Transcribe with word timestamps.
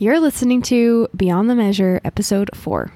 You're 0.00 0.18
listening 0.18 0.62
to 0.62 1.08
Beyond 1.14 1.50
the 1.50 1.54
Measure, 1.54 2.00
Episode 2.06 2.48
4. 2.54 2.90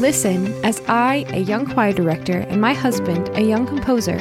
Listen 0.00 0.52
as 0.64 0.82
I, 0.88 1.24
a 1.28 1.38
young 1.38 1.64
choir 1.64 1.92
director, 1.92 2.38
and 2.38 2.60
my 2.60 2.74
husband, 2.74 3.28
a 3.36 3.40
young 3.40 3.68
composer, 3.68 4.16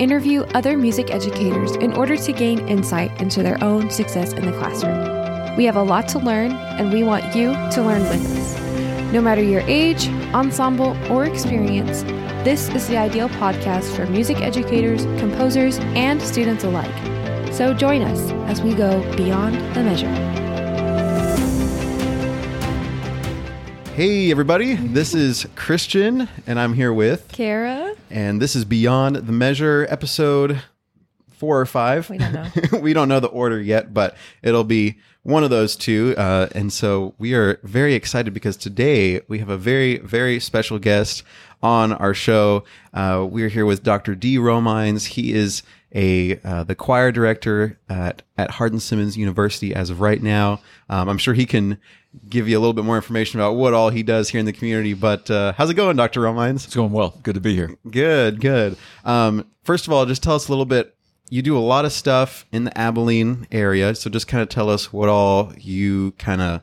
interview 0.00 0.40
other 0.54 0.76
music 0.76 1.12
educators 1.12 1.76
in 1.76 1.92
order 1.92 2.16
to 2.16 2.32
gain 2.32 2.66
insight 2.66 3.20
into 3.20 3.44
their 3.44 3.62
own 3.62 3.90
success 3.90 4.32
in 4.32 4.44
the 4.44 4.58
classroom. 4.58 5.56
We 5.56 5.66
have 5.66 5.76
a 5.76 5.82
lot 5.84 6.08
to 6.08 6.18
learn, 6.18 6.50
and 6.50 6.92
we 6.92 7.04
want 7.04 7.36
you 7.36 7.52
to 7.52 7.80
learn 7.80 8.02
with 8.02 8.26
us. 8.26 9.12
No 9.12 9.20
matter 9.20 9.40
your 9.40 9.62
age, 9.68 10.08
ensemble, 10.34 10.96
or 11.12 11.26
experience, 11.26 12.02
this 12.42 12.68
is 12.70 12.88
the 12.88 12.96
ideal 12.96 13.28
podcast 13.28 13.94
for 13.94 14.06
music 14.06 14.40
educators, 14.40 15.04
composers, 15.20 15.78
and 15.94 16.20
students 16.20 16.64
alike. 16.64 17.11
So 17.52 17.74
join 17.74 18.00
us 18.00 18.30
as 18.50 18.62
we 18.62 18.74
go 18.74 19.00
beyond 19.14 19.56
the 19.76 19.82
measure. 19.82 20.08
Hey, 23.92 24.30
everybody, 24.30 24.74
this 24.74 25.14
is 25.14 25.46
Christian, 25.54 26.30
and 26.46 26.58
I'm 26.58 26.72
here 26.72 26.94
with, 26.94 27.28
Kara? 27.30 27.94
and 28.10 28.40
this 28.40 28.56
is 28.56 28.64
Beyond 28.64 29.16
the 29.16 29.32
Measure, 29.32 29.86
episode 29.90 30.62
four 31.30 31.60
or 31.60 31.66
five. 31.66 32.08
We 32.08 32.16
don't 32.16 32.32
know. 32.32 32.48
we 32.80 32.94
don't 32.94 33.08
know 33.08 33.20
the 33.20 33.28
order 33.28 33.60
yet, 33.60 33.92
but 33.92 34.16
it'll 34.42 34.64
be 34.64 34.98
one 35.22 35.44
of 35.44 35.50
those 35.50 35.76
two. 35.76 36.14
Uh, 36.16 36.48
and 36.54 36.72
so 36.72 37.14
we 37.18 37.34
are 37.34 37.60
very 37.62 37.92
excited 37.92 38.32
because 38.32 38.56
today 38.56 39.20
we 39.28 39.40
have 39.40 39.50
a 39.50 39.58
very, 39.58 39.98
very 39.98 40.40
special 40.40 40.78
guest 40.78 41.22
on 41.62 41.92
our 41.92 42.14
show. 42.14 42.64
Uh, 42.94 43.26
we 43.28 43.42
are 43.42 43.48
here 43.48 43.66
with 43.66 43.82
Dr. 43.82 44.14
Dee 44.14 44.38
Romines. 44.38 45.08
He 45.08 45.34
is 45.34 45.62
a 45.94 46.40
uh, 46.40 46.64
the 46.64 46.74
choir 46.74 47.12
director 47.12 47.78
at 47.88 48.22
at 48.36 48.52
Hardin 48.52 48.80
Simmons 48.80 49.16
University 49.16 49.74
as 49.74 49.90
of 49.90 50.00
right 50.00 50.22
now. 50.22 50.60
Um, 50.88 51.08
I'm 51.08 51.18
sure 51.18 51.34
he 51.34 51.46
can 51.46 51.78
give 52.28 52.48
you 52.48 52.58
a 52.58 52.60
little 52.60 52.72
bit 52.72 52.84
more 52.84 52.96
information 52.96 53.40
about 53.40 53.54
what 53.54 53.74
all 53.74 53.90
he 53.90 54.02
does 54.02 54.28
here 54.28 54.40
in 54.40 54.46
the 54.46 54.52
community. 54.52 54.94
But 54.94 55.30
uh, 55.30 55.52
how's 55.56 55.70
it 55.70 55.74
going, 55.74 55.96
Dr. 55.96 56.20
Romines? 56.20 56.64
It's 56.64 56.74
going 56.74 56.92
well. 56.92 57.18
Good 57.22 57.34
to 57.34 57.40
be 57.40 57.54
here. 57.54 57.76
Good, 57.90 58.40
good. 58.40 58.76
Um, 59.04 59.46
first 59.64 59.86
of 59.86 59.92
all, 59.92 60.04
just 60.06 60.22
tell 60.22 60.34
us 60.34 60.48
a 60.48 60.52
little 60.52 60.66
bit. 60.66 60.94
You 61.30 61.40
do 61.40 61.56
a 61.56 61.60
lot 61.60 61.86
of 61.86 61.92
stuff 61.92 62.44
in 62.52 62.64
the 62.64 62.78
Abilene 62.78 63.46
area, 63.50 63.94
so 63.94 64.10
just 64.10 64.28
kind 64.28 64.42
of 64.42 64.50
tell 64.50 64.68
us 64.68 64.92
what 64.92 65.08
all 65.08 65.52
you 65.56 66.12
kind 66.12 66.42
of 66.42 66.60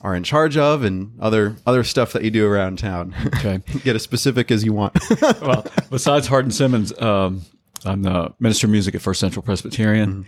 are 0.00 0.16
in 0.16 0.24
charge 0.24 0.56
of 0.56 0.82
and 0.82 1.12
other 1.20 1.56
other 1.64 1.84
stuff 1.84 2.12
that 2.12 2.24
you 2.24 2.30
do 2.30 2.44
around 2.44 2.80
town. 2.80 3.14
Okay. 3.36 3.60
Get 3.84 3.94
as 3.94 4.02
specific 4.02 4.50
as 4.50 4.64
you 4.64 4.72
want. 4.72 4.98
well, 5.40 5.64
besides 5.90 6.26
Hardin 6.26 6.50
Simmons, 6.50 6.92
um, 7.00 7.42
I'm 7.84 8.02
the 8.02 8.32
minister 8.38 8.66
of 8.66 8.70
music 8.70 8.94
at 8.94 9.02
First 9.02 9.20
Central 9.20 9.42
Presbyterian, 9.42 10.26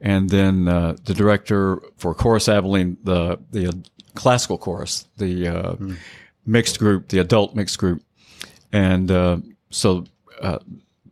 and 0.00 0.28
then 0.30 0.68
uh, 0.68 0.96
the 1.04 1.14
director 1.14 1.80
for 1.96 2.14
Chorus 2.14 2.48
Abilene, 2.48 2.96
the 3.02 3.38
the 3.50 3.68
uh, 3.68 3.72
classical 4.14 4.58
chorus, 4.58 5.06
the 5.16 5.48
uh, 5.48 5.76
mixed 6.44 6.78
group, 6.78 7.08
the 7.08 7.18
adult 7.18 7.54
mixed 7.54 7.78
group, 7.78 8.02
and 8.72 9.10
uh, 9.10 9.38
so 9.70 10.04
uh, 10.40 10.58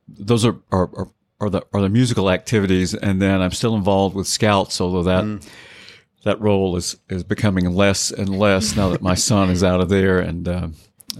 those 0.08 0.44
are, 0.44 0.56
are 0.70 0.90
are 0.94 1.08
are 1.40 1.50
the 1.50 1.62
are 1.72 1.80
the 1.80 1.88
musical 1.88 2.30
activities, 2.30 2.94
and 2.94 3.20
then 3.20 3.40
I'm 3.40 3.52
still 3.52 3.74
involved 3.74 4.14
with 4.16 4.26
Scouts, 4.26 4.80
although 4.80 5.04
that. 5.04 5.24
That 6.24 6.40
role 6.40 6.74
is, 6.76 6.96
is 7.10 7.22
becoming 7.22 7.70
less 7.74 8.10
and 8.10 8.30
less 8.38 8.74
now 8.76 8.88
that 8.88 9.02
my 9.02 9.14
son 9.14 9.50
is 9.50 9.62
out 9.62 9.82
of 9.82 9.90
there, 9.90 10.20
and 10.20 10.48
uh, 10.48 10.68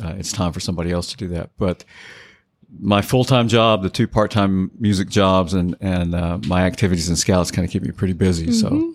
uh, 0.03 0.15
it's 0.17 0.33
time 0.33 0.51
for 0.51 0.61
somebody 0.61 0.91
else 0.93 1.11
to 1.11 1.17
do 1.19 1.29
that. 1.29 1.51
But 1.59 1.85
my 2.81 3.03
full 3.03 3.25
time 3.25 3.49
job, 3.49 3.83
the 3.83 3.91
two 3.91 4.07
part 4.09 4.31
time 4.31 4.71
music 4.79 5.09
jobs, 5.09 5.55
and 5.55 5.77
and 5.81 6.15
uh, 6.15 6.39
my 6.47 6.65
activities 6.65 7.09
in 7.09 7.17
Scouts 7.17 7.51
kind 7.51 7.65
of 7.67 7.71
keep 7.73 7.83
me 7.83 7.91
pretty 7.93 8.15
busy. 8.15 8.53
So 8.53 8.95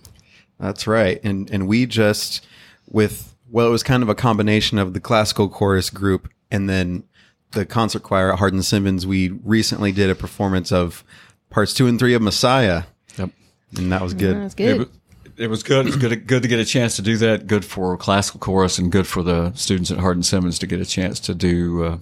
That's 0.59 0.88
right. 0.88 1.19
And 1.23 1.49
and 1.49 1.67
we 1.67 1.85
just 1.85 2.45
with 2.89 3.35
well, 3.50 3.67
it 3.67 3.72
was 3.72 3.83
kind 3.83 4.03
of 4.03 4.09
a 4.09 4.16
combination 4.16 4.77
of 4.77 4.94
the 4.94 5.00
classical 5.00 5.50
chorus 5.50 5.89
group 5.89 6.30
and 6.52 6.69
then 6.69 7.03
the 7.52 7.66
concert 7.66 8.03
choir 8.03 8.31
at 8.31 8.39
Hardin 8.39 8.62
Simmons. 8.62 9.07
We 9.07 9.29
recently 9.29 9.91
did 9.91 10.09
a 10.09 10.16
performance 10.16 10.72
of 10.72 11.03
parts 11.50 11.73
two 11.73 11.88
and 11.88 11.97
three 11.97 12.13
of 12.13 12.22
Messiah, 12.22 12.84
yep. 13.18 13.31
and 13.75 13.91
that 13.91 14.01
was 14.01 14.13
good. 14.13 14.35
That's 14.38 14.56
It, 14.56 14.78
was 14.78 14.78
good. 14.78 14.79
wa- 14.79 15.34
it 15.38 15.50
was 15.50 15.63
good. 15.63 15.88
It's 15.88 15.95
good. 15.95 16.28
Good 16.28 16.41
to 16.44 16.47
get 16.47 16.59
a 16.59 16.66
chance 16.66 16.95
to 16.97 17.01
do 17.01 17.18
that. 17.18 17.47
Good 17.47 17.66
for 17.66 17.97
classical 17.97 18.39
chorus, 18.39 18.78
and 18.78 18.91
good 18.91 19.07
for 19.07 19.23
the 19.23 19.53
students 19.53 19.89
at 19.89 19.97
Hardin 19.97 20.23
Simmons 20.23 20.59
to 20.59 20.68
get 20.68 20.79
a 20.79 20.85
chance 20.85 21.19
to 21.22 21.34
do 21.34 21.84
uh, 21.84 21.97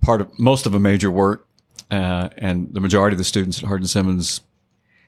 part 0.00 0.20
of 0.20 0.38
most 0.38 0.66
of 0.66 0.74
a 0.74 0.80
major 0.80 1.10
work. 1.10 1.46
Uh, 1.90 2.28
and 2.36 2.72
the 2.72 2.80
majority 2.80 3.14
of 3.14 3.18
the 3.18 3.24
students 3.24 3.58
at 3.58 3.64
Hardin 3.64 3.88
Simmons 3.88 4.42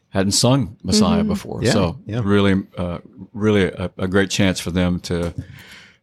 hadn't 0.09 0.33
sung 0.33 0.77
Messiah 0.83 1.23
before, 1.25 1.63
Yeah, 1.63 1.73
so 1.73 1.99
yeah. 2.07 2.21
really, 2.25 2.55
uh, 2.77 2.99
really 3.33 3.65
a, 3.65 3.91
a 3.99 4.09
great 4.09 4.31
chance 4.31 4.59
for 4.61 4.71
them 4.71 5.01
to 5.01 5.33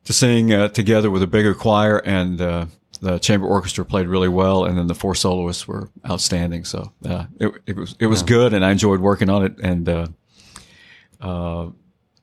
to 0.06 0.14
sing 0.14 0.54
uh, 0.54 0.70
together 0.70 1.12
with 1.12 1.22
a 1.22 1.28
bigger 1.28 1.54
choir. 1.54 1.98
And 2.00 2.40
uh, 2.42 2.66
the 3.02 3.20
chamber 3.20 3.46
orchestra 3.46 3.86
played 3.86 4.08
really 4.08 4.30
well, 4.30 4.66
and 4.66 4.78
then 4.78 4.88
the 4.88 4.96
four 4.96 5.16
soloists 5.16 5.68
were 5.68 5.90
outstanding. 6.10 6.66
So 6.66 6.92
uh, 7.06 7.26
it, 7.40 7.52
it 7.68 7.76
was 7.76 7.96
it 8.00 8.08
was 8.08 8.24
good, 8.24 8.54
and 8.54 8.64
I 8.66 8.72
enjoyed 8.72 9.02
working 9.02 9.30
on 9.30 9.44
it. 9.46 9.60
And 9.60 9.90
uh, 9.90 10.08
uh, 11.22 11.70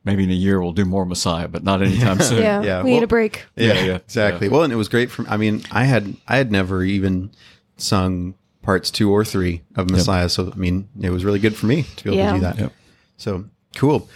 maybe 0.07 0.25
in 0.25 0.31
a 0.31 0.35
year 0.35 0.63
we'll 0.63 0.73
do 0.73 0.85
more 0.87 1.05
Messiah, 1.05 1.49
but 1.49 1.63
not 1.65 1.83
anytime 1.83 2.21
soon. 2.23 2.39
yeah, 2.43 2.63
yeah, 2.63 2.83
we 2.83 2.91
well- 2.91 3.01
need 3.01 3.05
a 3.05 3.07
break. 3.09 3.45
Yeah, 3.57 3.75
Yeah, 3.75 3.85
yeah, 3.85 3.95
exactly. 3.97 4.49
Well, 4.49 4.63
and 4.63 4.73
it 4.73 4.77
was 4.77 4.89
great 4.89 5.11
for. 5.11 5.27
I 5.29 5.37
mean, 5.37 5.63
I 5.71 5.85
had 5.85 6.17
I 6.27 6.37
had 6.39 6.51
never 6.51 6.83
even 6.83 7.31
sung 7.77 8.35
parts 8.63 8.91
two 8.91 9.11
or 9.11 9.25
three 9.25 9.63
of 9.77 9.91
Messiah, 9.91 10.29
so 10.29 10.51
I 10.51 10.57
mean, 10.57 10.89
it 11.01 11.11
was 11.11 11.25
really 11.25 11.39
good 11.39 11.55
for 11.55 11.67
me 11.67 11.83
to 11.97 12.05
be 12.05 12.11
able 12.11 12.19
Yeah. 12.19 12.33
to 12.33 12.39
do 12.39 12.41
that. 12.43 12.59
Yep. 12.59 12.73
So 13.19 13.45
cool. 13.77 14.09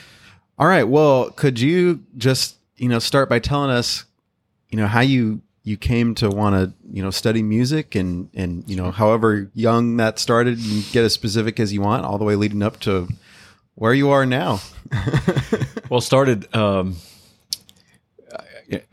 All 0.59 0.67
right. 0.67 0.85
Well, 0.85 1.31
could 1.31 1.61
you 1.61 2.01
just 2.17 2.57
you 2.77 2.89
know 2.89 2.99
start 2.99 3.29
by 3.29 3.39
telling 3.39 3.71
us, 3.71 4.05
you 4.71 4.79
know, 4.79 4.87
how 4.87 5.01
you 5.01 5.43
you 5.63 5.77
came 5.77 6.15
to 6.17 6.29
want 6.31 6.55
to 6.57 6.73
you 6.93 7.03
know 7.03 7.11
study 7.11 7.43
music 7.43 7.95
and 7.95 8.29
and 8.35 8.65
you 8.69 8.77
know 8.77 8.91
however 8.91 9.51
young 9.55 9.97
that 9.99 10.19
started, 10.19 10.59
and 10.59 10.85
get 10.93 11.05
as 11.05 11.13
specific 11.13 11.61
as 11.61 11.73
you 11.73 11.81
want, 11.81 12.05
all 12.05 12.19
the 12.19 12.25
way 12.25 12.35
leading 12.35 12.63
up 12.63 12.81
to 12.81 13.09
where 13.75 13.95
you 13.95 14.11
are 14.11 14.27
now. 14.27 14.61
Well, 15.89 16.01
started, 16.01 16.55
um, 16.55 16.95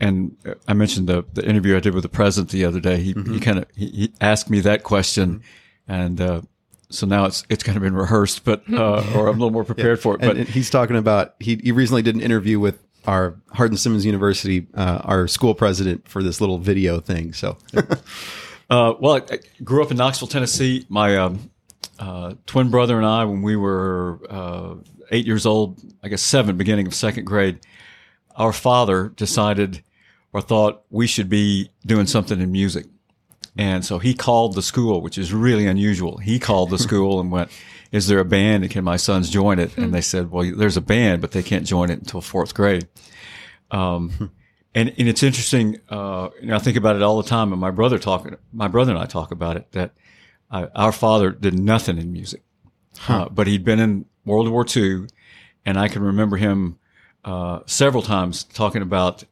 and 0.00 0.36
I 0.66 0.72
mentioned 0.72 1.08
the, 1.08 1.24
the 1.32 1.48
interview 1.48 1.76
I 1.76 1.80
did 1.80 1.94
with 1.94 2.02
the 2.02 2.08
president 2.08 2.50
the 2.50 2.64
other 2.64 2.80
day. 2.80 2.96
He, 2.96 3.12
he 3.12 3.38
kind 3.38 3.58
of 3.58 3.66
he, 3.76 3.86
he 3.86 4.12
asked 4.20 4.50
me 4.50 4.58
that 4.62 4.82
question, 4.82 5.42
and 5.86 6.20
uh, 6.20 6.40
so 6.90 7.06
now 7.06 7.26
it's 7.26 7.44
it's 7.48 7.62
kind 7.62 7.76
of 7.76 7.84
been 7.84 7.94
rehearsed, 7.94 8.44
but 8.44 8.64
uh, 8.72 9.04
or 9.14 9.28
I'm 9.28 9.36
a 9.36 9.38
little 9.38 9.52
more 9.52 9.62
prepared 9.62 10.00
for 10.00 10.14
it. 10.14 10.22
And, 10.22 10.28
But 10.30 10.36
and 10.38 10.48
he's 10.48 10.70
talking 10.70 10.96
about 10.96 11.36
he 11.38 11.60
he 11.62 11.70
recently 11.70 12.02
did 12.02 12.16
an 12.16 12.20
interview 12.20 12.58
with 12.58 12.82
our 13.06 13.36
Hardin 13.52 13.76
Simmons 13.76 14.04
University, 14.04 14.66
uh, 14.74 15.00
our 15.04 15.28
school 15.28 15.54
president 15.54 16.08
for 16.08 16.20
this 16.20 16.40
little 16.40 16.58
video 16.58 16.98
thing. 16.98 17.32
So 17.32 17.56
Uh, 18.70 18.94
well, 19.00 19.14
I, 19.14 19.34
I 19.34 19.38
grew 19.64 19.82
up 19.82 19.90
in 19.90 19.96
Knoxville, 19.96 20.28
Tennessee. 20.28 20.84
My 20.90 21.16
um, 21.16 21.50
uh, 21.98 22.34
twin 22.46 22.70
brother 22.70 22.96
and 22.96 23.06
I, 23.06 23.24
when 23.24 23.42
we 23.42 23.56
were 23.56 24.20
uh, 24.30 24.74
eight 25.10 25.26
years 25.26 25.46
old, 25.46 25.80
I 26.02 26.08
guess 26.08 26.22
seven, 26.22 26.56
beginning 26.56 26.86
of 26.86 26.94
second 26.94 27.24
grade, 27.24 27.60
our 28.36 28.52
father 28.52 29.08
decided 29.08 29.82
or 30.32 30.40
thought 30.40 30.82
we 30.90 31.06
should 31.06 31.28
be 31.28 31.70
doing 31.86 32.06
something 32.06 32.40
in 32.40 32.52
music. 32.52 32.86
And 33.56 33.84
so 33.84 33.98
he 33.98 34.14
called 34.14 34.54
the 34.54 34.62
school, 34.62 35.00
which 35.00 35.18
is 35.18 35.32
really 35.32 35.66
unusual. 35.66 36.18
He 36.18 36.38
called 36.38 36.70
the 36.70 36.78
school 36.78 37.18
and 37.18 37.32
went, 37.32 37.50
is 37.90 38.06
there 38.06 38.20
a 38.20 38.24
band 38.24 38.62
and 38.62 38.72
can 38.72 38.84
my 38.84 38.96
sons 38.96 39.30
join 39.30 39.58
it? 39.58 39.76
And 39.76 39.92
they 39.92 40.00
said, 40.00 40.30
well, 40.30 40.48
there's 40.54 40.76
a 40.76 40.82
band, 40.82 41.22
but 41.22 41.32
they 41.32 41.42
can't 41.42 41.66
join 41.66 41.90
it 41.90 41.98
until 41.98 42.20
fourth 42.20 42.54
grade. 42.54 42.86
Um, 43.70 44.30
and, 44.74 44.94
and 44.96 45.08
it's 45.08 45.22
interesting. 45.22 45.80
Uh, 45.88 46.28
I 46.52 46.58
think 46.58 46.76
about 46.76 46.94
it 46.94 47.02
all 47.02 47.20
the 47.20 47.28
time. 47.28 47.50
And 47.50 47.60
my 47.60 47.72
brother 47.72 47.98
talking, 47.98 48.36
my 48.52 48.68
brother 48.68 48.92
and 48.92 49.00
I 49.00 49.06
talk 49.06 49.32
about 49.32 49.56
it 49.56 49.72
that 49.72 49.92
our 50.50 50.92
father 50.92 51.30
did 51.30 51.58
nothing 51.58 51.98
in 51.98 52.12
music, 52.12 52.42
uh, 53.08 53.28
but 53.28 53.46
he'd 53.46 53.64
been 53.64 53.80
in 53.80 54.06
World 54.24 54.48
War 54.48 54.64
II, 54.64 55.06
and 55.64 55.78
I 55.78 55.88
can 55.88 56.02
remember 56.02 56.36
him 56.36 56.78
uh, 57.24 57.60
several 57.66 58.02
times 58.02 58.44
talking 58.44 58.82
about 58.82 59.24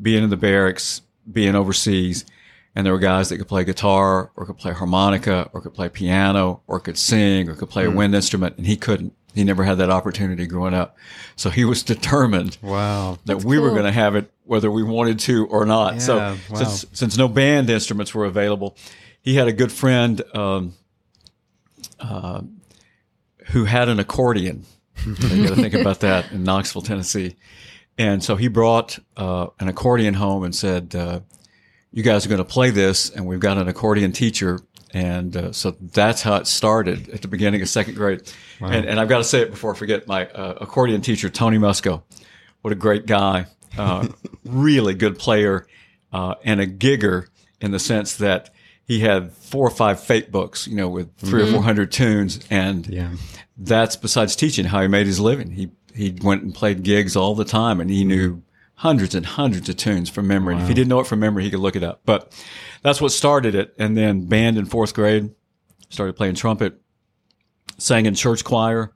being 0.00 0.24
in 0.24 0.30
the 0.30 0.36
barracks, 0.36 1.02
being 1.30 1.54
overseas, 1.54 2.24
and 2.74 2.86
there 2.86 2.92
were 2.92 2.98
guys 2.98 3.28
that 3.28 3.38
could 3.38 3.48
play 3.48 3.64
guitar 3.64 4.30
or 4.34 4.46
could 4.46 4.56
play 4.56 4.72
harmonica 4.72 5.50
or 5.52 5.60
could 5.60 5.74
play 5.74 5.88
piano 5.88 6.62
or 6.66 6.80
could 6.80 6.96
sing 6.96 7.48
or 7.48 7.54
could 7.54 7.68
play 7.68 7.84
a 7.84 7.90
wind 7.90 8.14
instrument, 8.14 8.56
and 8.56 8.66
he 8.66 8.76
couldn't. 8.76 9.14
He 9.34 9.44
never 9.44 9.64
had 9.64 9.78
that 9.78 9.88
opportunity 9.88 10.46
growing 10.46 10.74
up, 10.74 10.96
so 11.36 11.48
he 11.48 11.64
was 11.64 11.82
determined 11.94 12.58
wow, 12.60 13.18
that 13.24 13.44
we 13.44 13.58
were 13.58 13.70
going 13.70 13.84
to 13.84 13.92
have 13.92 14.14
it 14.14 14.30
whether 14.44 14.70
we 14.70 14.82
wanted 14.82 15.18
to 15.20 15.46
or 15.46 15.64
not. 15.64 15.94
Yeah, 15.94 15.98
so 16.00 16.18
wow. 16.18 16.36
since 16.54 16.86
since 16.92 17.16
no 17.16 17.28
band 17.28 17.70
instruments 17.70 18.14
were 18.14 18.26
available, 18.26 18.76
he 19.22 19.34
had 19.34 19.48
a 19.48 19.52
good 19.52 19.72
friend 19.72 20.20
um, 20.34 20.74
uh, 21.98 22.42
who 23.48 23.64
had 23.64 23.88
an 23.88 23.98
accordion. 23.98 24.64
you 25.04 25.14
got 25.14 25.56
to 25.56 25.56
think 25.56 25.74
about 25.80 26.00
that 26.00 26.30
in 26.32 26.44
Knoxville, 26.44 26.82
Tennessee. 26.82 27.36
And 27.98 28.22
so 28.22 28.36
he 28.36 28.48
brought 28.48 28.98
uh, 29.16 29.48
an 29.60 29.68
accordion 29.68 30.14
home 30.14 30.44
and 30.44 30.54
said, 30.54 30.94
uh, 30.94 31.20
"You 31.92 32.02
guys 32.02 32.24
are 32.24 32.28
going 32.28 32.38
to 32.38 32.44
play 32.44 32.70
this, 32.70 33.10
and 33.10 33.26
we've 33.26 33.40
got 33.40 33.58
an 33.58 33.68
accordion 33.68 34.12
teacher, 34.12 34.60
And 34.94 35.36
uh, 35.36 35.52
so 35.52 35.72
that's 35.80 36.22
how 36.22 36.36
it 36.36 36.46
started 36.46 37.10
at 37.10 37.22
the 37.22 37.28
beginning 37.28 37.62
of 37.62 37.68
second 37.68 37.94
grade. 37.94 38.32
And, 38.60 38.86
and 38.86 38.98
I've 38.98 39.08
got 39.08 39.18
to 39.18 39.24
say 39.24 39.40
it 39.40 39.50
before 39.50 39.74
I 39.74 39.76
forget 39.76 40.06
my 40.06 40.26
uh, 40.28 40.58
accordion 40.60 41.00
teacher, 41.00 41.28
Tony 41.28 41.58
Musco. 41.58 42.02
What 42.62 42.72
a 42.72 42.76
great 42.76 43.06
guy. 43.06 43.46
Uh, 43.76 44.08
really 44.44 44.94
good 44.94 45.18
player 45.18 45.66
uh, 46.12 46.34
and 46.44 46.60
a 46.60 46.66
gigger 46.66 47.26
in 47.60 47.72
the 47.72 47.78
sense 47.78 48.16
that 48.16 48.50
he 48.84 49.00
had 49.00 49.32
four 49.32 49.66
or 49.66 49.70
five 49.70 50.00
fake 50.00 50.30
books, 50.30 50.66
you 50.66 50.74
know, 50.76 50.88
with 50.88 51.14
3 51.18 51.42
or 51.42 51.46
four 51.46 51.62
hundred 51.62 51.92
tunes. 51.92 52.40
And 52.50 52.86
Yeah. 52.86 53.10
that's 53.56 53.96
besides 53.96 54.34
teaching 54.36 54.66
how 54.66 54.82
he 54.82 54.88
made 54.88 55.06
his 55.06 55.20
living. 55.20 55.50
He 55.52 55.70
he 55.94 56.16
went 56.22 56.42
and 56.42 56.54
played 56.54 56.82
gigs 56.82 57.16
all 57.16 57.34
the 57.34 57.44
time, 57.44 57.80
and 57.80 57.90
he 57.90 58.02
knew 58.04 58.42
hundreds 58.76 59.14
and 59.14 59.24
hundreds 59.26 59.68
of 59.68 59.76
tunes 59.76 60.08
from 60.08 60.26
memory. 60.26 60.54
And 60.54 60.62
if 60.62 60.68
he 60.68 60.74
didn't 60.74 60.88
know 60.88 61.00
it 61.00 61.06
from 61.06 61.20
memory, 61.20 61.44
he 61.44 61.50
could 61.50 61.60
look 61.60 61.76
it 61.76 61.84
up. 61.84 62.00
But 62.06 62.32
that's 62.82 63.00
what 63.00 63.12
started 63.12 63.54
it. 63.54 63.74
And 63.78 63.96
then 63.96 64.24
band 64.24 64.56
in 64.58 64.64
fourth 64.64 64.94
grade, 64.94 65.30
started 65.90 66.16
playing 66.16 66.34
trumpet, 66.36 66.80
sang 67.78 68.06
in 68.06 68.14
church 68.14 68.42
choir, 68.42 68.92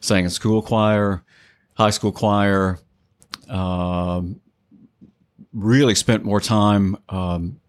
sang 0.00 0.24
in 0.24 0.30
school 0.30 0.62
choir, 0.62 1.22
high 1.74 1.90
school 1.90 2.12
choir. 2.12 2.78
Um, 3.48 4.40
really 5.52 5.94
spent 5.94 6.24
more 6.24 6.40
time 6.40 6.96
um, 7.10 7.60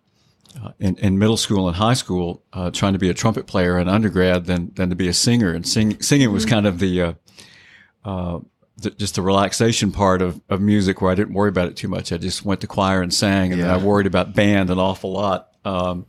uh, 0.63 0.71
in, 0.79 0.95
in 0.97 1.19
middle 1.19 1.37
school 1.37 1.67
and 1.67 1.75
high 1.75 1.93
school 1.93 2.43
uh, 2.53 2.71
trying 2.71 2.93
to 2.93 2.99
be 2.99 3.09
a 3.09 3.13
trumpet 3.13 3.47
player 3.47 3.77
in 3.79 3.89
undergrad 3.89 4.45
than 4.45 4.71
than 4.75 4.89
to 4.89 4.95
be 4.95 5.07
a 5.07 5.13
singer. 5.13 5.51
And 5.51 5.67
sing, 5.67 6.01
singing 6.01 6.31
was 6.31 6.45
kind 6.45 6.65
of 6.65 6.79
the, 6.79 7.01
uh, 7.01 7.13
uh, 8.05 8.39
the 8.77 8.91
just 8.91 9.15
the 9.15 9.21
relaxation 9.21 9.91
part 9.91 10.21
of, 10.21 10.41
of 10.49 10.61
music 10.61 11.01
where 11.01 11.11
I 11.11 11.15
didn't 11.15 11.33
worry 11.33 11.49
about 11.49 11.67
it 11.67 11.75
too 11.75 11.87
much. 11.87 12.11
I 12.11 12.17
just 12.17 12.45
went 12.45 12.61
to 12.61 12.67
choir 12.67 13.01
and 13.01 13.13
sang, 13.13 13.51
and 13.51 13.61
then 13.61 13.69
I 13.69 13.77
worried 13.77 14.07
about 14.07 14.33
band 14.33 14.69
an 14.69 14.79
awful 14.79 15.11
lot. 15.11 15.49
Um, 15.65 16.05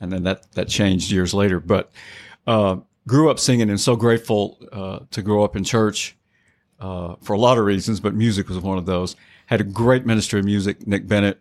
and 0.00 0.12
then 0.12 0.22
that 0.24 0.50
that 0.52 0.68
changed 0.68 1.10
years 1.10 1.34
later. 1.34 1.60
But 1.60 1.90
uh, 2.46 2.76
grew 3.06 3.30
up 3.30 3.38
singing, 3.38 3.70
and 3.70 3.80
so 3.80 3.96
grateful 3.96 4.58
uh, 4.72 5.00
to 5.10 5.22
grow 5.22 5.44
up 5.44 5.56
in 5.56 5.64
church 5.64 6.16
uh, 6.80 7.16
for 7.22 7.34
a 7.34 7.38
lot 7.38 7.58
of 7.58 7.64
reasons, 7.64 8.00
but 8.00 8.14
music 8.14 8.48
was 8.48 8.58
one 8.58 8.78
of 8.78 8.86
those. 8.86 9.16
Had 9.46 9.60
a 9.60 9.64
great 9.64 10.06
minister 10.06 10.38
of 10.38 10.44
music, 10.44 10.86
Nick 10.86 11.06
Bennett, 11.06 11.40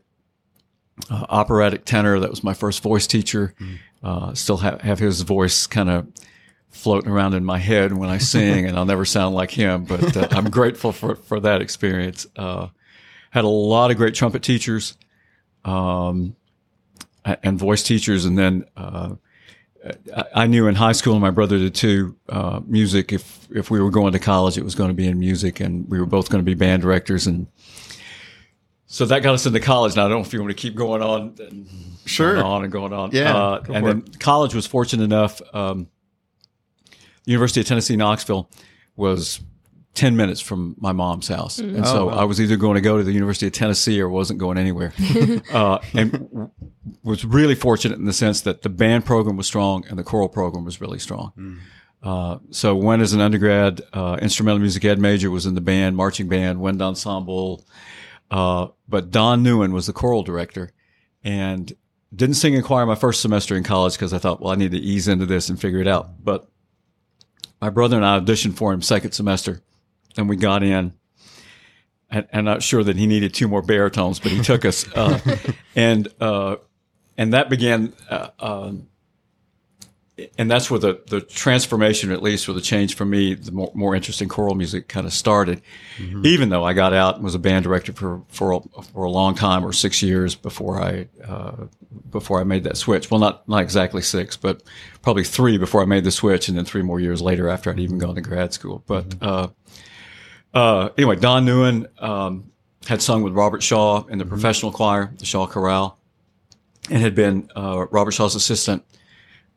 uh, 1.09 1.25
operatic 1.29 1.85
tenor. 1.85 2.19
That 2.19 2.29
was 2.29 2.43
my 2.43 2.53
first 2.53 2.81
voice 2.83 3.07
teacher. 3.07 3.53
Uh, 4.03 4.33
still 4.33 4.57
have, 4.57 4.81
have 4.81 4.99
his 4.99 5.21
voice 5.21 5.67
kind 5.67 5.89
of 5.89 6.07
floating 6.69 7.09
around 7.11 7.33
in 7.33 7.43
my 7.43 7.57
head 7.57 7.91
when 7.93 8.09
I 8.09 8.17
sing, 8.33 8.65
and 8.65 8.77
I'll 8.77 8.85
never 8.85 9.05
sound 9.05 9.35
like 9.35 9.51
him. 9.51 9.85
But 9.85 10.15
uh, 10.15 10.27
I'm 10.31 10.49
grateful 10.49 10.91
for 10.91 11.15
for 11.15 11.39
that 11.41 11.61
experience. 11.61 12.27
Uh, 12.35 12.67
had 13.31 13.43
a 13.43 13.47
lot 13.49 13.91
of 13.91 13.97
great 13.97 14.13
trumpet 14.15 14.41
teachers, 14.43 14.97
um, 15.65 16.35
and 17.25 17.57
voice 17.59 17.83
teachers, 17.83 18.25
and 18.25 18.37
then. 18.37 18.65
Uh, 18.75 19.15
I- 20.15 20.25
I 20.35 20.47
knew 20.47 20.67
in 20.67 20.75
high 20.75 20.91
school, 20.91 21.13
and 21.13 21.21
my 21.21 21.31
brother 21.31 21.57
did 21.57 21.73
too. 21.73 22.17
Uh, 22.27 22.59
music. 22.67 23.13
If 23.13 23.47
if 23.49 23.71
we 23.71 23.79
were 23.79 23.89
going 23.91 24.11
to 24.11 24.19
college, 24.19 24.57
it 24.57 24.63
was 24.65 24.75
going 24.75 24.89
to 24.89 24.93
be 24.93 25.07
in 25.07 25.17
music, 25.17 25.61
and 25.61 25.87
we 25.89 25.99
were 25.99 26.05
both 26.05 26.29
going 26.29 26.43
to 26.43 26.45
be 26.45 26.53
band 26.53 26.81
directors. 26.81 27.27
And 27.27 27.47
so 28.91 29.05
that 29.05 29.21
got 29.21 29.35
us 29.35 29.45
into 29.45 29.59
college. 29.59 29.95
Now 29.95 30.05
I 30.05 30.09
don't 30.09 30.17
know 30.21 30.25
if 30.25 30.33
you 30.33 30.39
want 30.41 30.49
to 30.49 30.61
keep 30.61 30.75
going 30.75 31.01
on, 31.01 31.35
and 31.39 31.67
Sure. 32.05 32.33
going 32.33 32.45
on 32.45 32.63
and 32.63 32.71
going 32.71 32.91
on. 32.91 33.11
Yeah, 33.11 33.35
Uh, 33.37 33.59
go 33.59 33.73
and 33.73 33.85
for 33.85 33.93
then 33.93 34.01
college 34.19 34.55
was 34.55 34.65
fortunate 34.65 35.03
enough. 35.03 35.41
Um, 35.53 35.87
University 37.25 37.61
of 37.61 37.67
Tennessee 37.67 37.95
Knoxville 37.95 38.49
was 38.95 39.39
ten 39.93 40.15
minutes 40.15 40.41
from 40.41 40.75
my 40.79 40.91
mom's 40.91 41.27
house, 41.27 41.59
and 41.59 41.85
so 41.85 42.03
Oh, 42.03 42.05
wow. 42.07 42.13
I 42.21 42.23
was 42.23 42.41
either 42.41 42.55
going 42.57 42.75
to 42.75 42.81
go 42.81 42.97
to 42.97 43.03
the 43.03 43.11
University 43.11 43.45
of 43.47 43.53
Tennessee 43.53 43.99
or 44.01 44.09
wasn't 44.09 44.39
going 44.39 44.57
anywhere. 44.57 44.93
uh, 45.53 45.79
and 45.93 46.11
w- 46.11 46.49
was 47.03 47.23
really 47.25 47.55
fortunate 47.55 47.97
in 47.99 48.05
the 48.05 48.13
sense 48.13 48.41
that 48.41 48.61
the 48.63 48.69
band 48.69 49.05
program 49.05 49.37
was 49.37 49.45
strong 49.47 49.83
and 49.89 49.99
the 49.99 50.03
choral 50.03 50.29
program 50.29 50.65
was 50.65 50.81
really 50.81 50.99
strong. 50.99 51.59
Uh, 52.01 52.37
so 52.49 52.75
went 52.75 53.01
as 53.01 53.13
an 53.13 53.19
undergrad, 53.21 53.81
uh, 53.93 54.17
instrumental 54.21 54.59
music 54.59 54.83
ed 54.85 54.97
major, 54.99 55.29
was 55.29 55.45
in 55.45 55.53
the 55.53 55.61
band, 55.61 55.95
marching 55.97 56.27
band, 56.29 56.59
wind 56.61 56.81
ensemble. 56.81 57.65
Uh, 58.31 58.67
but 58.87 59.11
Don 59.11 59.43
Neuen 59.43 59.71
was 59.71 59.87
the 59.87 59.93
choral 59.93 60.23
director 60.23 60.71
and 61.23 61.73
didn't 62.15 62.35
sing 62.35 62.53
in 62.53 62.63
choir 62.63 62.85
my 62.85 62.95
first 62.95 63.21
semester 63.21 63.55
in 63.55 63.63
college 63.63 63.93
because 63.93 64.13
I 64.13 64.17
thought, 64.17 64.41
well, 64.41 64.51
I 64.51 64.55
need 64.55 64.71
to 64.71 64.77
ease 64.77 65.07
into 65.07 65.25
this 65.25 65.49
and 65.49 65.59
figure 65.59 65.79
it 65.79 65.87
out. 65.87 66.23
But 66.23 66.47
my 67.61 67.69
brother 67.69 67.95
and 67.95 68.05
I 68.05 68.19
auditioned 68.19 68.55
for 68.55 68.73
him 68.73 68.81
second 68.81 69.11
semester 69.11 69.61
and 70.17 70.29
we 70.29 70.35
got 70.35 70.63
in. 70.63 70.93
And 72.11 72.27
I'm 72.33 72.45
not 72.45 72.63
sure 72.63 72.83
that 72.83 72.95
he 72.95 73.05
needed 73.05 73.35
two 73.35 73.47
more 73.47 73.61
baritones, 73.61 74.19
but 74.19 74.31
he 74.31 74.41
took 74.41 74.65
us. 74.65 74.91
Uh, 74.95 75.19
and, 75.75 76.07
uh, 76.19 76.55
and 77.17 77.33
that 77.33 77.49
began, 77.49 77.93
uh, 78.09 78.29
um, 78.39 78.87
and 80.37 80.49
that's 80.49 80.69
where 80.69 80.79
the, 80.79 81.01
the 81.07 81.21
transformation, 81.21 82.11
at 82.11 82.21
least, 82.21 82.47
or 82.49 82.53
the 82.53 82.61
change 82.61 82.95
for 82.95 83.05
me, 83.05 83.33
the 83.33 83.51
more, 83.51 83.71
more 83.73 83.95
interest 83.95 84.21
in 84.21 84.29
choral 84.29 84.55
music 84.55 84.87
kind 84.87 85.05
of 85.05 85.13
started. 85.13 85.61
Even 86.25 86.49
though 86.49 86.63
I 86.63 86.73
got 86.73 86.93
out 86.93 87.15
and 87.15 87.23
was 87.23 87.35
a 87.35 87.39
band 87.39 87.63
director 87.63 87.93
for 87.93 88.21
for 88.29 88.53
a, 88.53 88.59
for 88.93 89.03
a 89.03 89.09
long 89.11 89.35
time, 89.35 89.65
or 89.65 89.73
six 89.73 90.01
years 90.01 90.35
before 90.35 90.81
I 90.81 91.07
uh, 91.27 91.65
before 92.09 92.39
I 92.39 92.43
made 92.43 92.63
that 92.63 92.77
switch. 92.77 93.09
Well, 93.11 93.19
not 93.19 93.47
not 93.47 93.61
exactly 93.61 94.01
six, 94.01 94.37
but 94.37 94.63
probably 95.01 95.23
three 95.23 95.57
before 95.57 95.81
I 95.81 95.85
made 95.85 96.03
the 96.03 96.11
switch, 96.11 96.49
and 96.49 96.57
then 96.57 96.65
three 96.65 96.81
more 96.81 96.99
years 96.99 97.21
later 97.21 97.49
after 97.49 97.69
I'd 97.69 97.79
even 97.79 97.97
gone 97.97 98.15
to 98.15 98.21
grad 98.21 98.53
school. 98.53 98.83
But 98.87 99.15
uh, 99.21 99.47
uh, 100.53 100.89
anyway, 100.97 101.15
Don 101.15 101.45
Neuen 101.45 101.87
um, 102.01 102.51
had 102.87 103.01
sung 103.01 103.23
with 103.23 103.33
Robert 103.33 103.61
Shaw 103.61 104.05
in 104.07 104.17
the 104.17 104.25
professional 104.25 104.71
choir, 104.71 105.11
the 105.17 105.25
Shaw 105.25 105.47
Chorale, 105.47 105.97
and 106.89 107.01
had 107.01 107.15
been 107.15 107.49
uh, 107.55 107.85
Robert 107.91 108.11
Shaw's 108.11 108.35
assistant 108.35 108.83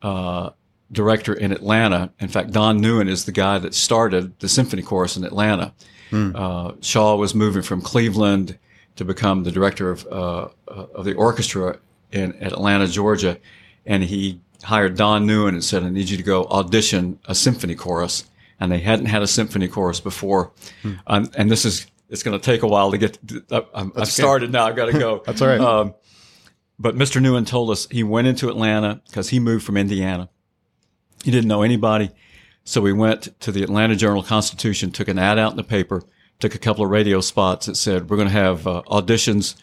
uh, 0.03 0.51
director 0.91 1.33
in 1.33 1.51
Atlanta. 1.51 2.11
In 2.19 2.27
fact, 2.27 2.51
Don 2.51 2.79
Neuen 2.79 3.09
is 3.09 3.25
the 3.25 3.31
guy 3.31 3.57
that 3.57 3.73
started 3.73 4.37
the 4.39 4.47
symphony 4.47 4.83
chorus 4.83 5.17
in 5.17 5.23
Atlanta. 5.23 5.73
Uh, 6.11 6.73
Shaw 6.81 7.15
was 7.15 7.33
moving 7.33 7.63
from 7.63 7.81
Cleveland 7.81 8.59
to 8.97 9.03
become 9.05 9.43
the 9.43 9.51
director 9.51 9.89
of 9.89 10.05
uh, 10.11 10.47
of 10.67 11.05
the 11.05 11.13
orchestra 11.15 11.79
in 12.11 12.35
Atlanta, 12.43 12.85
Georgia, 12.85 13.39
and 13.87 14.03
he 14.03 14.39
hired 14.63 14.95
Don 14.95 15.25
Neuen 15.25 15.49
and 15.55 15.63
said, 15.63 15.81
"I 15.83 15.89
need 15.89 16.09
you 16.09 16.17
to 16.17 16.21
go 16.23 16.43
audition 16.45 17.17
a 17.25 17.33
symphony 17.33 17.73
chorus." 17.73 18.25
And 18.59 18.71
they 18.71 18.77
hadn't 18.79 19.07
had 19.07 19.23
a 19.23 19.27
symphony 19.27 19.67
chorus 19.67 19.99
before, 19.99 20.51
Um, 21.07 21.29
and 21.35 21.49
this 21.49 21.65
is 21.65 21.87
it's 22.09 22.21
going 22.21 22.39
to 22.39 22.45
take 22.45 22.61
a 22.61 22.67
while 22.67 22.91
to 22.91 22.97
get. 22.99 23.17
To, 23.29 23.65
I'm, 23.73 23.91
I've 23.95 24.07
started 24.07 24.51
now. 24.51 24.67
I've 24.67 24.75
got 24.75 24.85
to 24.91 24.99
go. 24.99 25.23
That's 25.25 25.41
all 25.41 25.47
right. 25.47 25.59
Um, 25.59 25.95
but 26.83 26.95
Mr. 26.95 27.21
Neuen 27.21 27.47
told 27.47 27.69
us 27.71 27.87
he 27.89 28.03
went 28.03 28.27
into 28.27 28.49
Atlanta 28.49 29.01
because 29.07 29.29
he 29.29 29.39
moved 29.39 29.63
from 29.65 29.77
Indiana. 29.77 30.29
He 31.23 31.31
didn't 31.31 31.47
know 31.47 31.61
anybody. 31.61 32.11
So 32.65 32.83
he 32.85 32.91
went 32.93 33.39
to 33.39 33.51
the 33.51 33.63
Atlanta 33.63 33.95
Journal 33.95 34.21
Constitution, 34.23 34.91
took 34.91 35.07
an 35.07 35.17
ad 35.17 35.39
out 35.39 35.51
in 35.51 35.57
the 35.57 35.63
paper, 35.63 36.03
took 36.39 36.55
a 36.55 36.59
couple 36.59 36.83
of 36.83 36.91
radio 36.91 37.21
spots 37.21 37.65
that 37.67 37.75
said, 37.75 38.09
we're 38.09 38.17
going 38.17 38.27
to 38.27 38.33
have 38.33 38.67
uh, 38.67 38.81
auditions 38.87 39.55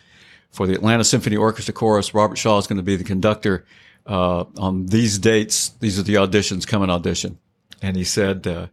for 0.51 0.67
the 0.67 0.73
Atlanta 0.75 1.05
Symphony 1.05 1.37
Orchestra 1.37 1.75
Chorus. 1.75 2.15
Robert 2.15 2.37
Shaw 2.37 2.59
is 2.59 2.67
going 2.67 2.79
to 2.79 2.83
be 2.83 2.97
the 2.97 3.05
conductor 3.05 3.65
uh, 4.07 4.45
on 4.59 4.87
these 4.87 5.19
dates. 5.19 5.69
These 5.81 5.99
are 5.99 6.03
the 6.03 6.15
auditions. 6.15 6.67
Come 6.67 6.83
and 6.83 6.91
audition. 6.91 7.39
And 7.83 7.97
he 7.97 8.05
said 8.05 8.47
uh, 8.47 8.67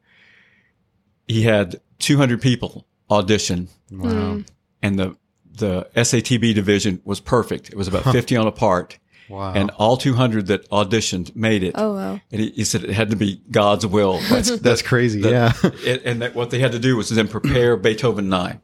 he 1.27 1.43
had 1.43 1.81
200 1.99 2.41
people 2.41 2.85
audition 3.09 3.67
Wow. 3.91 4.41
and 4.81 4.99
the 4.99 5.15
the 5.57 5.87
SATB 5.95 6.53
division 6.55 7.01
was 7.03 7.19
perfect. 7.19 7.69
It 7.69 7.75
was 7.75 7.87
about 7.87 8.03
50 8.03 8.35
on 8.37 8.47
a 8.47 8.51
part. 8.51 8.97
Wow. 9.29 9.53
And 9.53 9.71
all 9.71 9.97
200 9.97 10.47
that 10.47 10.69
auditioned 10.69 11.35
made 11.35 11.61
it. 11.61 11.73
Oh, 11.75 11.93
wow. 11.93 12.21
And 12.31 12.41
he, 12.41 12.51
he 12.51 12.63
said 12.63 12.83
it 12.85 12.91
had 12.91 13.09
to 13.09 13.17
be 13.17 13.41
God's 13.51 13.85
will. 13.85 14.19
That's, 14.29 14.57
That's 14.59 14.81
crazy. 14.81 15.19
yeah. 15.19 15.51
it, 15.63 16.03
and 16.05 16.21
that 16.21 16.33
what 16.33 16.49
they 16.49 16.59
had 16.59 16.71
to 16.71 16.79
do 16.79 16.95
was 16.95 17.09
then 17.09 17.27
prepare 17.27 17.75
Beethoven 17.77 18.29
9, 18.29 18.61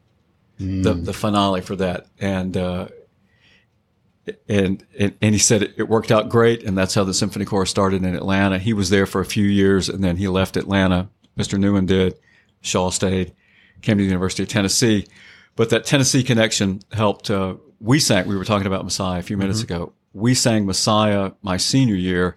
the, 0.58 0.94
the 0.94 1.12
finale 1.12 1.60
for 1.60 1.76
that. 1.76 2.06
And, 2.18 2.56
uh, 2.56 2.88
and, 4.48 4.86
and, 4.98 5.14
and 5.20 5.34
he 5.34 5.38
said 5.38 5.62
it, 5.62 5.74
it 5.76 5.88
worked 5.88 6.10
out 6.10 6.30
great. 6.30 6.62
And 6.62 6.78
that's 6.78 6.94
how 6.94 7.04
the 7.04 7.12
symphony 7.12 7.44
corps 7.44 7.66
started 7.66 8.02
in 8.02 8.14
Atlanta. 8.14 8.58
He 8.58 8.72
was 8.72 8.88
there 8.88 9.04
for 9.04 9.20
a 9.20 9.26
few 9.26 9.44
years 9.44 9.90
and 9.90 10.02
then 10.02 10.16
he 10.16 10.28
left 10.28 10.56
Atlanta. 10.56 11.10
Mr. 11.36 11.58
Newman 11.58 11.84
did. 11.84 12.14
Shaw 12.62 12.88
stayed, 12.88 13.34
came 13.82 13.98
to 13.98 14.02
the 14.02 14.08
University 14.08 14.44
of 14.44 14.48
Tennessee. 14.48 15.06
But 15.56 15.70
that 15.70 15.84
Tennessee 15.84 16.22
connection 16.22 16.80
helped, 16.92 17.30
uh, 17.30 17.56
we 17.80 18.00
sang, 18.00 18.26
we 18.26 18.36
were 18.36 18.44
talking 18.44 18.66
about 18.66 18.84
Messiah 18.84 19.20
a 19.20 19.22
few 19.22 19.36
minutes 19.36 19.62
ago. 19.62 19.92
We 20.12 20.34
sang 20.34 20.66
Messiah 20.66 21.32
my 21.42 21.56
senior 21.56 21.94
year, 21.94 22.36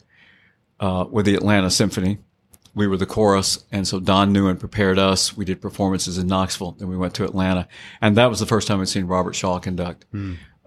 uh, 0.79 1.05
with 1.09 1.25
the 1.25 1.36
Atlanta 1.36 1.71
Symphony 1.71 2.19
we 2.77 2.86
were 2.86 2.95
the 2.95 3.07
chorus, 3.07 3.65
and 3.71 3.88
so 3.88 4.00
Don 4.00 4.31
Neuen 4.31 4.59
prepared 4.59 5.00
us. 5.00 5.36
We 5.36 5.45
did 5.45 5.59
performances 5.62 6.19
in 6.19 6.27
Knoxville, 6.27 6.74
then 6.74 6.88
we 6.88 6.95
went 6.95 7.15
to 7.15 7.24
Atlanta, 7.24 7.67
and 8.01 8.15
that 8.17 8.29
was 8.29 8.39
the 8.39 8.45
first 8.45 8.67
time 8.67 8.79
I'd 8.79 8.88
seen 8.88 9.05
Robert 9.05 9.33
Shaw 9.33 9.57
conduct. 9.57 10.05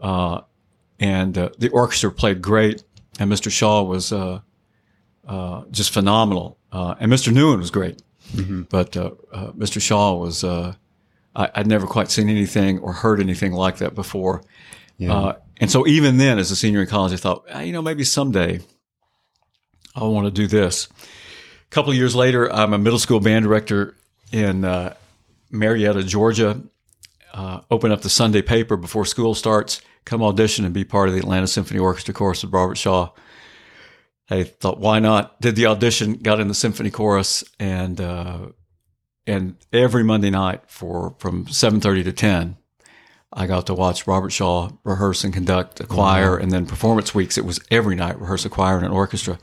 Uh, 0.00 0.40
and 0.98 1.38
uh, 1.38 1.50
the 1.58 1.68
orchestra 1.68 2.10
played 2.10 2.42
great, 2.42 2.82
and 3.20 3.30
Mr. 3.30 3.48
Shaw 3.48 3.84
was 3.84 4.12
uh, 4.12 4.40
uh, 5.26 5.62
just 5.70 5.92
phenomenal, 5.92 6.58
uh, 6.72 6.96
and 6.98 7.12
Mr. 7.12 7.32
Neuen 7.32 7.58
was 7.58 7.70
great, 7.70 8.02
but 8.68 8.96
uh, 8.96 9.12
uh, 9.32 9.52
Mr. 9.52 9.80
Shaw 9.80 10.14
was. 10.14 10.44
I, 11.34 11.50
I'd 11.54 11.66
never 11.66 11.86
quite 11.86 12.10
seen 12.10 12.28
anything 12.28 12.78
or 12.80 12.92
heard 12.92 13.20
anything 13.20 13.52
like 13.52 13.78
that 13.78 13.94
before. 13.94 14.42
Uh, 15.12 15.32
and 15.60 15.70
so 15.70 15.86
even 15.86 16.18
then, 16.18 16.38
as 16.38 16.50
a 16.50 16.56
senior 16.56 16.80
in 16.82 16.86
college, 16.86 17.12
I 17.12 17.16
thought, 17.16 17.44
"Ah, 17.52 17.60
you 17.60 17.72
know, 17.72 17.82
maybe 17.82 18.04
someday 18.04 18.60
I 19.94 20.04
want 20.04 20.26
to 20.26 20.30
do 20.30 20.46
this. 20.46 20.88
A 20.90 21.70
couple 21.70 21.90
of 21.90 21.96
years 21.96 22.14
later, 22.14 22.52
I'm 22.52 22.72
a 22.74 22.78
middle 22.78 22.98
school 22.98 23.20
band 23.20 23.44
director 23.44 23.94
in 24.32 24.64
uh, 24.64 24.94
Marietta, 25.50 26.02
Georgia. 26.04 26.60
Uh, 27.32 27.60
open 27.70 27.92
up 27.92 28.02
the 28.02 28.10
Sunday 28.10 28.42
paper 28.42 28.76
before 28.76 29.04
school 29.04 29.34
starts. 29.34 29.80
Come 30.04 30.22
audition 30.22 30.64
and 30.64 30.74
be 30.74 30.84
part 30.84 31.08
of 31.08 31.14
the 31.14 31.20
Atlanta 31.20 31.46
Symphony 31.46 31.78
Orchestra 31.78 32.12
chorus 32.14 32.42
with 32.42 32.52
Robert 32.52 32.76
Shaw. 32.76 33.10
I 34.30 34.44
thought, 34.44 34.78
why 34.78 35.00
not? 35.00 35.40
Did 35.40 35.56
the 35.56 35.66
audition, 35.66 36.14
got 36.14 36.40
in 36.40 36.48
the 36.48 36.54
symphony 36.54 36.90
chorus, 36.90 37.42
and 37.58 38.00
uh, 38.00 38.46
and 39.26 39.56
every 39.72 40.02
Monday 40.02 40.30
night 40.30 40.62
for 40.66 41.14
from 41.18 41.46
seven 41.48 41.80
thirty 41.80 42.02
to 42.04 42.12
ten, 42.12 42.56
I 43.32 43.46
got 43.46 43.66
to 43.66 43.74
watch 43.74 44.06
Robert 44.06 44.30
Shaw 44.30 44.70
rehearse 44.84 45.24
and 45.24 45.32
conduct 45.32 45.80
a 45.80 45.86
choir, 45.86 46.34
mm-hmm. 46.34 46.42
and 46.44 46.52
then 46.52 46.66
performance 46.66 47.14
weeks. 47.14 47.38
It 47.38 47.44
was 47.44 47.60
every 47.70 47.94
night 47.96 48.20
rehearse 48.20 48.44
a 48.44 48.50
choir 48.50 48.76
and 48.76 48.86
an 48.86 48.92
orchestra, 48.92 49.38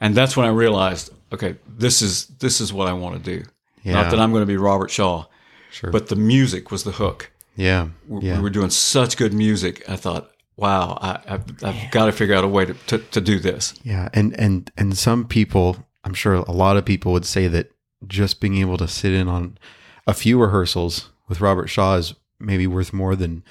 and 0.00 0.14
that's 0.14 0.36
when 0.36 0.46
I 0.46 0.50
realized, 0.50 1.10
okay, 1.32 1.56
this 1.68 2.02
is 2.02 2.26
this 2.26 2.60
is 2.60 2.72
what 2.72 2.88
I 2.88 2.92
want 2.92 3.22
to 3.22 3.38
do. 3.38 3.44
Yeah. 3.82 3.94
Not 3.94 4.10
that 4.10 4.20
I'm 4.20 4.30
going 4.30 4.42
to 4.42 4.46
be 4.46 4.56
Robert 4.56 4.90
Shaw, 4.90 5.26
Sure. 5.72 5.90
but 5.90 6.08
the 6.08 6.16
music 6.16 6.70
was 6.70 6.84
the 6.84 6.92
hook. 6.92 7.32
yeah. 7.56 7.88
We, 8.06 8.28
Yeah. 8.28 8.36
we 8.36 8.42
were 8.44 8.50
doing 8.50 8.70
such 8.70 9.16
good 9.16 9.32
music. 9.32 9.82
I 9.88 9.96
thought, 9.96 10.30
wow, 10.56 10.96
I, 11.02 11.18
I've, 11.26 11.64
I've 11.64 11.90
got 11.90 12.06
to 12.06 12.12
figure 12.12 12.36
out 12.36 12.44
a 12.44 12.48
way 12.48 12.66
to, 12.66 12.74
to, 12.74 12.98
to 12.98 13.20
do 13.20 13.40
this. 13.40 13.74
Yeah, 13.82 14.08
and 14.14 14.38
and 14.38 14.70
and 14.76 14.96
some 14.96 15.24
people, 15.26 15.76
I'm 16.04 16.14
sure 16.14 16.34
a 16.34 16.52
lot 16.52 16.76
of 16.76 16.84
people 16.84 17.10
would 17.12 17.26
say 17.26 17.48
that 17.48 17.71
just 18.06 18.40
being 18.40 18.56
able 18.56 18.76
to 18.78 18.88
sit 18.88 19.12
in 19.12 19.28
on 19.28 19.58
a 20.06 20.14
few 20.14 20.40
rehearsals 20.40 21.10
with 21.28 21.40
Robert 21.40 21.68
Shaw 21.68 21.94
is 21.96 22.14
maybe 22.40 22.66
worth 22.66 22.92
more 22.92 23.14
than 23.16 23.44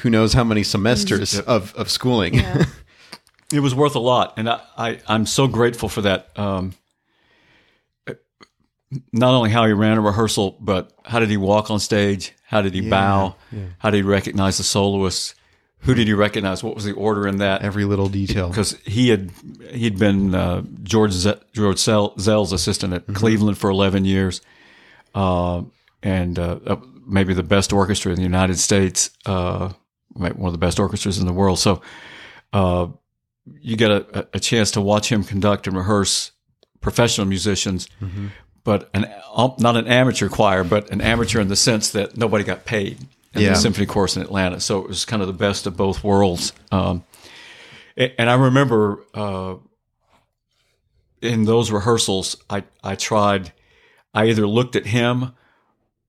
who 0.00 0.10
knows 0.10 0.32
how 0.32 0.44
many 0.44 0.62
semesters 0.62 1.38
of 1.40 1.74
of 1.74 1.90
schooling. 1.90 2.40
It 3.52 3.60
was 3.60 3.74
worth 3.74 3.94
a 3.96 3.98
lot, 4.00 4.32
and 4.38 4.48
I, 4.48 4.60
I 4.78 4.98
I'm 5.06 5.26
so 5.26 5.46
grateful 5.46 5.90
for 5.90 6.00
that. 6.00 6.30
Um, 6.38 6.72
not 9.12 9.34
only 9.34 9.50
how 9.50 9.66
he 9.66 9.72
ran 9.72 9.98
a 9.98 10.00
rehearsal, 10.00 10.56
but 10.60 10.92
how 11.04 11.18
did 11.18 11.28
he 11.30 11.36
walk 11.36 11.70
on 11.70 11.78
stage? 11.78 12.32
How 12.44 12.62
did 12.62 12.74
he 12.74 12.80
bow? 12.88 13.36
How 13.78 13.90
did 13.90 13.98
he 13.98 14.02
recognize 14.02 14.56
the 14.58 14.64
soloists? 14.64 15.34
Who 15.82 15.94
did 15.94 16.06
you 16.06 16.16
recognize? 16.16 16.62
What 16.62 16.74
was 16.76 16.84
the 16.84 16.92
order 16.92 17.26
in 17.26 17.38
that? 17.38 17.62
Every 17.62 17.84
little 17.84 18.08
detail. 18.08 18.48
because 18.48 18.72
he 18.84 19.08
had 19.08 19.30
he'd 19.70 19.98
been 19.98 20.34
uh, 20.34 20.62
George 20.82 21.12
Z- 21.12 21.40
George 21.52 21.76
Szell, 21.78 22.14
Szell's 22.16 22.52
assistant 22.52 22.94
at 22.94 23.06
Cleveland 23.14 23.58
for 23.58 23.68
eleven 23.70 24.04
years, 24.04 24.40
uh, 25.14 25.62
and 26.02 26.38
uh, 26.38 26.76
maybe 27.06 27.34
the 27.34 27.42
best 27.42 27.72
orchestra 27.72 28.12
in 28.12 28.16
the 28.16 28.22
United 28.22 28.58
States, 28.60 29.10
uh, 29.26 29.70
one 30.14 30.36
of 30.46 30.52
the 30.52 30.58
best 30.58 30.78
orchestras 30.78 31.18
in 31.18 31.26
the 31.26 31.32
world. 31.32 31.58
So, 31.58 31.82
uh, 32.52 32.86
you 33.60 33.76
get 33.76 33.90
a, 33.90 34.28
a 34.34 34.38
chance 34.40 34.70
to 34.72 34.80
watch 34.80 35.10
him 35.10 35.24
conduct 35.24 35.66
and 35.66 35.76
rehearse 35.76 36.30
professional 36.80 37.26
musicians, 37.26 37.88
but 38.62 38.88
an 38.94 39.06
um, 39.34 39.54
not 39.58 39.76
an 39.76 39.88
amateur 39.88 40.28
choir, 40.28 40.62
but 40.62 40.90
an 40.90 41.00
amateur 41.00 41.40
in 41.40 41.48
the 41.48 41.56
sense 41.56 41.90
that 41.90 42.16
nobody 42.16 42.44
got 42.44 42.64
paid 42.64 42.98
in 43.34 43.42
Yeah. 43.42 43.50
the 43.50 43.56
symphony 43.56 43.86
chorus 43.86 44.16
in 44.16 44.22
Atlanta. 44.22 44.60
So 44.60 44.80
it 44.80 44.88
was 44.88 45.04
kind 45.04 45.22
of 45.22 45.28
the 45.28 45.34
best 45.34 45.66
of 45.66 45.76
both 45.76 46.02
worlds. 46.04 46.52
Um, 46.70 47.04
and 47.96 48.28
I 48.30 48.34
remember 48.34 49.04
uh, 49.14 49.54
in 51.20 51.44
those 51.44 51.70
rehearsals, 51.70 52.36
I 52.50 52.64
I 52.82 52.94
tried. 52.94 53.52
I 54.14 54.26
either 54.26 54.46
looked 54.46 54.76
at 54.76 54.86
him, 54.86 55.32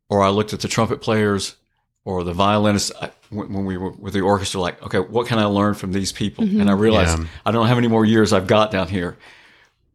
or 0.09 0.21
I 0.23 0.29
looked 0.29 0.53
at 0.53 0.59
the 0.59 0.67
trumpet 0.67 1.01
players, 1.01 1.55
or 2.03 2.23
the 2.23 2.33
violinists. 2.33 2.91
I, 3.01 3.11
when, 3.29 3.51
when 3.53 3.65
we 3.65 3.77
were 3.77 3.91
with 3.91 4.13
the 4.13 4.21
orchestra, 4.21 4.59
like, 4.59 4.81
okay, 4.83 4.99
what 4.99 5.27
can 5.27 5.39
I 5.39 5.45
learn 5.45 5.73
from 5.73 5.91
these 5.93 6.11
people? 6.11 6.43
And 6.43 6.69
I 6.69 6.73
realized 6.73 7.19
Yeah. 7.19 7.25
I 7.45 7.51
don't 7.51 7.61
know 7.63 7.67
how 7.67 7.75
many 7.75 7.87
more 7.87 8.05
years 8.05 8.33
I've 8.33 8.47
got 8.47 8.71
down 8.71 8.87
here, 8.89 9.17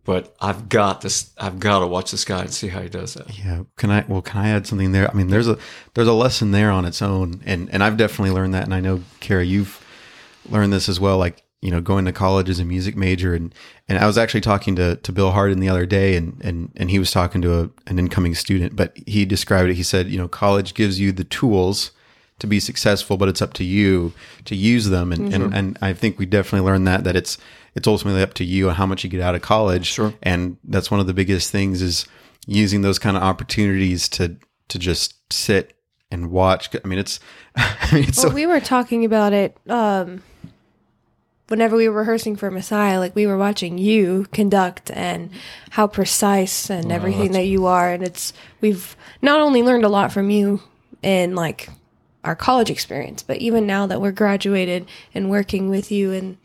but 0.09 0.35
I've 0.41 0.71
got 0.71 1.03
this. 1.03 1.35
I've 1.37 1.59
got 1.59 1.81
to 1.81 1.87
watch 1.87 2.13
this 2.13 2.25
guy 2.25 2.41
and 2.41 2.51
see 2.51 2.69
how 2.69 2.81
he 2.81 2.89
does 2.89 3.13
that. 3.13 3.39
Yeah. 3.39 3.65
Can 3.77 3.91
I? 3.91 4.07
Well, 4.09 4.23
can 4.23 4.41
I 4.41 4.49
add 4.49 4.67
something 4.67 4.93
there? 4.93 5.07
I 5.07 5.13
mean, 5.13 5.29
there's 5.29 5.47
a 5.47 5.59
there's 5.93 6.09
a 6.09 6.15
lesson 6.15 6.51
there 6.51 6.71
on 6.71 6.87
its 6.87 7.03
own, 7.03 7.43
and 7.45 7.69
and 7.75 7.85
I've 7.85 7.99
definitely 7.99 8.35
learned 8.35 8.55
that, 8.55 8.65
and 8.65 8.73
I 8.73 8.81
know 8.81 9.03
Kara, 9.21 9.45
you've 9.45 9.85
learned 10.49 10.73
this 10.73 10.89
as 10.89 10.99
well. 10.99 11.19
Like 11.19 11.43
you 11.61 11.71
know, 11.71 11.83
going 11.83 12.07
to 12.07 12.13
college 12.15 12.49
as 12.49 12.59
a 12.59 12.65
music 12.65 12.97
major, 12.97 13.35
and 13.35 13.55
and 13.87 13.99
I 13.99 14.07
was 14.07 14.17
actually 14.17 14.41
talking 14.41 14.75
to 14.77 14.97
to 14.97 15.13
Bill 15.13 15.33
Harden 15.33 15.61
the 15.61 15.69
other 15.69 15.85
day, 15.85 16.17
and 16.17 16.41
and 16.43 16.73
and 16.75 16.89
he 16.91 16.99
was 16.99 17.11
talking 17.11 17.43
to 17.43 17.61
a, 17.61 17.71
an 17.87 17.99
incoming 17.99 18.35
student, 18.35 18.77
but 18.77 18.97
he 19.07 19.27
described 19.27 19.69
it. 19.69 19.75
He 19.75 19.83
said, 19.83 20.09
you 20.09 20.17
know, 20.17 20.27
college 20.27 20.73
gives 20.73 20.99
you 20.99 21.13
the 21.13 21.25
tools 21.25 21.91
to 22.39 22.47
be 22.47 22.61
successful, 22.61 23.17
but 23.17 23.29
it's 23.29 23.43
up 23.43 23.53
to 23.55 23.65
you 23.65 24.13
to 24.45 24.55
use 24.55 24.89
them, 24.89 25.13
and 25.13 25.33
and 25.35 25.55
and 25.55 25.79
I 25.83 25.93
think 25.93 26.19
we 26.19 26.27
definitely 26.27 26.67
learned 26.67 26.87
that 26.87 27.05
that 27.05 27.17
it's 27.17 27.39
it's 27.75 27.87
ultimately 27.87 28.23
up 28.23 28.35
to 28.35 28.45
you 28.45 28.71
how 28.71 28.87
much 28.87 29.05
you 29.05 29.11
get 29.11 29.21
out 29.21 29.35
of 29.35 29.43
college. 29.43 29.87
Sure. 29.87 30.13
And 30.23 30.57
that's 30.65 30.91
one 30.91 31.01
of 31.01 31.07
the 31.07 31.15
biggest 31.15 31.51
things 31.51 31.81
is 31.81 32.07
using 32.47 32.83
those 32.83 32.99
kind 32.99 33.17
of 33.17 33.23
opportunities 33.23 34.09
to 34.11 34.37
to 34.69 34.79
just 34.79 35.33
sit 35.33 35.75
and 36.11 36.31
watch. 36.31 36.71
I 36.75 36.87
mean, 36.87 36.99
it's 36.99 37.21
I 37.57 37.89
mean, 37.93 38.05
it's 38.05 38.19
Well, 38.19 38.31
so 38.31 38.35
we 38.35 38.47
were 38.47 38.61
talking 38.61 39.05
about 39.05 39.33
it 39.33 39.57
um, 39.69 40.23
whenever 41.49 41.77
we 41.77 41.89
were 41.89 42.01
rehearsing 42.01 42.37
for 42.37 42.51
Messiah. 42.51 42.99
Like 42.99 43.15
we 43.15 43.27
were 43.27 43.39
watching 43.39 43.79
you 43.79 44.27
conduct 44.33 44.91
and 44.91 45.31
how 45.71 45.87
precise 45.87 46.71
and 46.71 46.91
everything 46.91 47.33
that 47.33 47.47
you 47.47 47.67
are. 47.67 47.93
And 47.93 48.03
it's 48.03 48.33
we've 48.61 48.97
not 49.23 49.41
only 49.41 49.63
learned 49.63 49.85
a 49.85 49.89
lot 49.89 50.13
from 50.13 50.31
you 50.31 50.63
in 51.03 51.35
like 51.35 51.69
our 52.29 52.37
college 52.37 52.69
experience, 52.69 53.23
but 53.23 53.39
even 53.39 53.67
now 53.67 53.87
that 53.87 54.03
we're 54.03 54.13
graduated 54.13 54.87
and 55.15 55.31
working 55.31 55.71
with 55.71 55.91
you 55.91 56.13
in 56.13 56.37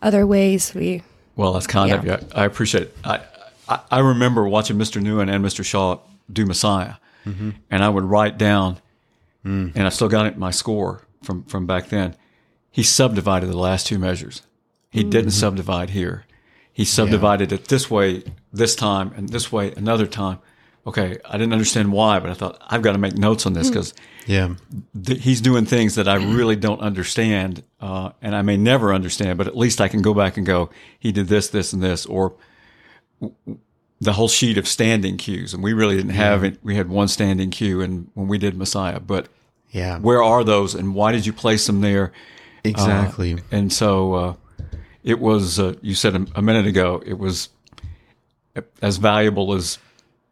other 0.00 0.24
ways, 0.24 0.72
we 0.72 1.02
Well, 1.34 1.52
that's 1.52 1.66
kind 1.66 1.90
of 1.90 2.04
you. 2.04 2.10
Yeah. 2.12 2.20
I, 2.32 2.42
I 2.42 2.44
appreciate 2.46 2.84
it. 2.84 2.96
I, 3.04 3.20
I 3.68 3.80
I 3.90 3.98
remember 3.98 4.48
watching 4.48 4.76
Mr. 4.76 5.02
Neuen 5.02 5.28
and 5.28 5.44
Mr. 5.44 5.64
Shaw 5.64 5.98
do 6.32 6.46
Messiah, 6.46 6.94
mm-hmm. 7.26 7.50
and 7.72 7.82
I 7.82 7.88
would 7.88 8.04
write 8.04 8.38
down, 8.38 8.78
mm. 9.44 9.72
and 9.74 9.84
I 9.84 9.88
still 9.88 10.08
got 10.08 10.26
it 10.26 10.34
in 10.34 10.38
my 10.38 10.52
score 10.52 11.02
from 11.24 11.42
from 11.44 11.66
back 11.66 11.88
then. 11.88 12.14
He 12.70 12.84
subdivided 12.84 13.50
the 13.50 13.58
last 13.58 13.88
two 13.88 13.98
measures. 13.98 14.42
He 14.90 15.02
mm. 15.02 15.10
didn't 15.10 15.32
subdivide 15.32 15.90
here. 15.90 16.24
He 16.72 16.84
subdivided 16.84 17.52
it 17.52 17.66
this 17.66 17.90
way 17.90 18.22
this 18.52 18.76
time 18.76 19.12
and 19.16 19.30
this 19.30 19.50
way 19.50 19.72
another 19.72 20.06
time. 20.06 20.38
Okay, 20.86 21.18
I 21.24 21.32
didn't 21.32 21.52
understand 21.52 21.90
why, 21.90 22.20
but 22.20 22.30
I 22.30 22.34
thought 22.34 22.62
I've 22.68 22.82
got 22.82 22.92
to 22.92 22.98
make 22.98 23.16
notes 23.16 23.44
on 23.44 23.54
this 23.54 23.68
because 23.68 23.92
yeah, 24.26 24.54
th- 25.04 25.20
he's 25.22 25.40
doing 25.40 25.66
things 25.66 25.96
that 25.96 26.06
I 26.06 26.14
really 26.14 26.54
don't 26.54 26.80
understand, 26.80 27.64
uh, 27.80 28.10
and 28.22 28.36
I 28.36 28.42
may 28.42 28.56
never 28.56 28.94
understand, 28.94 29.36
but 29.38 29.48
at 29.48 29.56
least 29.56 29.80
I 29.80 29.88
can 29.88 30.00
go 30.00 30.14
back 30.14 30.36
and 30.36 30.46
go, 30.46 30.70
he 30.98 31.10
did 31.10 31.26
this, 31.26 31.48
this, 31.48 31.72
and 31.72 31.82
this, 31.82 32.06
or 32.06 32.34
w- 33.20 33.34
w- 33.46 33.60
the 34.00 34.12
whole 34.12 34.28
sheet 34.28 34.58
of 34.58 34.68
standing 34.68 35.16
cues. 35.16 35.54
And 35.54 35.62
we 35.62 35.72
really 35.72 35.96
didn't 35.96 36.10
have 36.12 36.44
it. 36.44 36.58
We 36.62 36.76
had 36.76 36.88
one 36.88 37.08
standing 37.08 37.50
cue, 37.50 37.80
and 37.80 38.08
when 38.14 38.28
we 38.28 38.38
did 38.38 38.56
Messiah, 38.56 39.00
but 39.00 39.28
yeah, 39.70 39.98
where 39.98 40.22
are 40.22 40.44
those, 40.44 40.74
and 40.76 40.94
why 40.94 41.10
did 41.10 41.26
you 41.26 41.32
place 41.32 41.66
them 41.66 41.80
there? 41.80 42.12
exactly. 42.62 43.38
And 43.50 43.72
so 43.72 44.14
uh, 44.14 44.34
it 45.02 45.18
was. 45.18 45.58
Uh, 45.58 45.74
you 45.82 45.94
said 45.96 46.14
a, 46.14 46.26
a 46.36 46.42
minute 46.42 46.66
ago, 46.66 47.02
it 47.04 47.18
was 47.18 47.48
as 48.80 48.98
valuable 48.98 49.52
as. 49.52 49.78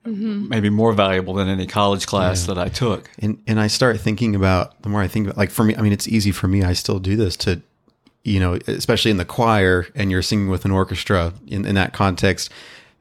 Mm-hmm. 0.04 0.48
Maybe 0.48 0.68
more 0.68 0.92
valuable 0.92 1.32
than 1.34 1.48
any 1.48 1.66
college 1.66 2.06
class 2.06 2.44
that 2.46 2.58
I 2.58 2.68
took. 2.68 3.10
and 3.18 3.42
and 3.46 3.58
I 3.58 3.68
start 3.68 3.98
thinking 4.00 4.34
about 4.34 4.82
the 4.82 4.90
more 4.90 5.00
I 5.00 5.08
think 5.08 5.26
about 5.26 5.38
like 5.38 5.50
for 5.50 5.64
me 5.64 5.74
I 5.76 5.80
mean 5.80 5.92
it's 5.92 6.06
easy 6.06 6.30
for 6.30 6.46
me 6.46 6.62
I 6.62 6.74
still 6.74 6.98
do 6.98 7.16
this 7.16 7.36
to 7.38 7.62
you 8.22 8.38
know 8.38 8.58
especially 8.66 9.10
in 9.10 9.16
the 9.16 9.24
choir 9.24 9.86
and 9.94 10.10
you're 10.10 10.20
singing 10.22 10.50
with 10.50 10.66
an 10.66 10.70
orchestra 10.72 11.32
in, 11.46 11.64
in 11.64 11.74
that 11.76 11.94
context 11.94 12.50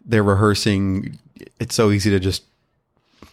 they're 0.05 0.24
rehearsing 0.24 1.19
it's 1.60 1.75
so 1.75 1.91
easy 1.91 2.10
to 2.10 2.19
just 2.19 2.43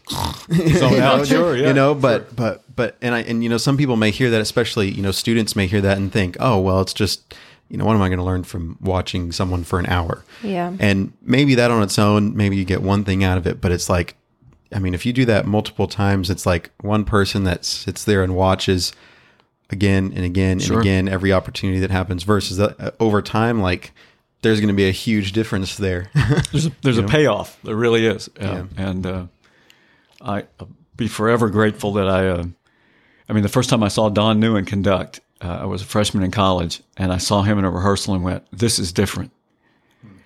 So 0.11 0.91
now, 0.91 1.23
sure, 1.33 1.57
yeah, 1.57 1.69
you 1.69 1.73
know 1.73 1.95
but 1.95 2.35
but 2.35 2.65
but 2.75 2.97
and 3.01 3.15
I 3.15 3.21
and 3.23 3.45
you 3.45 3.49
know 3.49 3.57
some 3.59 3.77
people 3.77 3.97
may 3.97 4.11
hear 4.11 4.31
that 4.31 4.41
especially 4.41 4.91
you 4.91 5.03
know 5.03 5.13
students 5.13 5.55
may 5.55 5.69
hear 5.69 5.81
that 5.81 5.97
and 5.97 6.13
think 6.13 6.37
oh 6.41 6.59
well 6.59 6.81
it's 6.81 6.95
just 6.95 7.35
you 7.71 7.77
know 7.79 7.85
what 7.87 7.95
am 7.95 8.03
I 8.03 8.09
going 8.09 8.19
to 8.19 8.25
learn 8.25 8.43
from 8.45 8.77
watching 8.81 9.33
someone 9.33 9.65
for 9.65 9.79
an 9.79 9.87
hour 9.87 10.25
Yeah. 10.43 10.73
and 10.79 11.13
maybe 11.23 11.55
that 11.55 11.71
on 11.71 11.83
its 11.83 11.99
own 11.99 12.37
maybe 12.37 12.57
you 12.57 12.65
get 12.65 12.83
one 12.83 13.05
thing 13.05 13.25
out 13.25 13.39
of 13.39 13.47
it 13.47 13.61
but 13.61 13.73
it's 13.73 13.89
like 13.89 14.17
I 14.73 14.79
mean, 14.79 14.95
if 14.95 15.05
you 15.05 15.13
do 15.13 15.25
that 15.25 15.47
multiple 15.47 15.89
times, 15.89 16.31
it's 16.31 16.47
like 16.47 16.71
one 16.81 17.05
person 17.05 17.43
that 17.43 17.65
sits 17.65 18.05
there 18.05 18.23
and 18.23 18.37
watches 18.37 18.93
again 19.69 20.13
and 20.15 20.25
again 20.25 20.61
Sure. 20.61 20.77
and 20.79 20.83
again 20.87 21.09
every 21.09 21.33
opportunity 21.33 21.81
that 21.81 21.91
happens 21.91 22.23
versus 22.23 22.61
uh, 22.61 22.93
over 23.01 23.21
time, 23.21 23.61
like 23.61 23.91
there's 24.43 24.61
going 24.61 24.69
to 24.69 24.75
be 24.75 24.89
a 24.89 24.93
huge 24.93 25.33
difference 25.33 25.77
there. 25.77 26.11
there's 26.53 26.67
a, 26.67 26.73
there's 26.83 26.99
a 26.99 27.03
payoff. 27.03 27.61
There 27.65 27.75
really 27.75 28.07
is, 28.07 28.31
uh, 28.41 28.65
and 28.77 29.05
uh, 29.05 29.27
I 30.21 30.45
I'll 30.61 30.69
be 30.97 31.09
forever 31.09 31.49
grateful 31.51 31.93
that 31.95 32.09
I. 32.09 32.29
Uh, 32.29 32.45
I 33.29 33.33
mean, 33.33 33.43
the 33.43 33.49
first 33.49 33.71
time 33.71 33.83
I 33.83 33.89
saw 33.89 34.09
Don 34.09 34.41
Neuen 34.41 34.67
conduct, 34.67 35.19
uh, 35.41 35.61
I 35.63 35.65
was 35.65 35.83
a 35.83 35.87
freshman 35.87 36.23
in 36.23 36.31
college, 36.31 36.83
and 36.97 37.13
I 37.13 37.19
saw 37.19 37.43
him 37.43 37.59
in 37.59 37.65
a 37.65 37.71
rehearsal 37.71 38.15
and 38.15 38.23
went, 38.23 38.45
"This 38.51 38.79
is 38.79 38.93
different. 38.93 39.33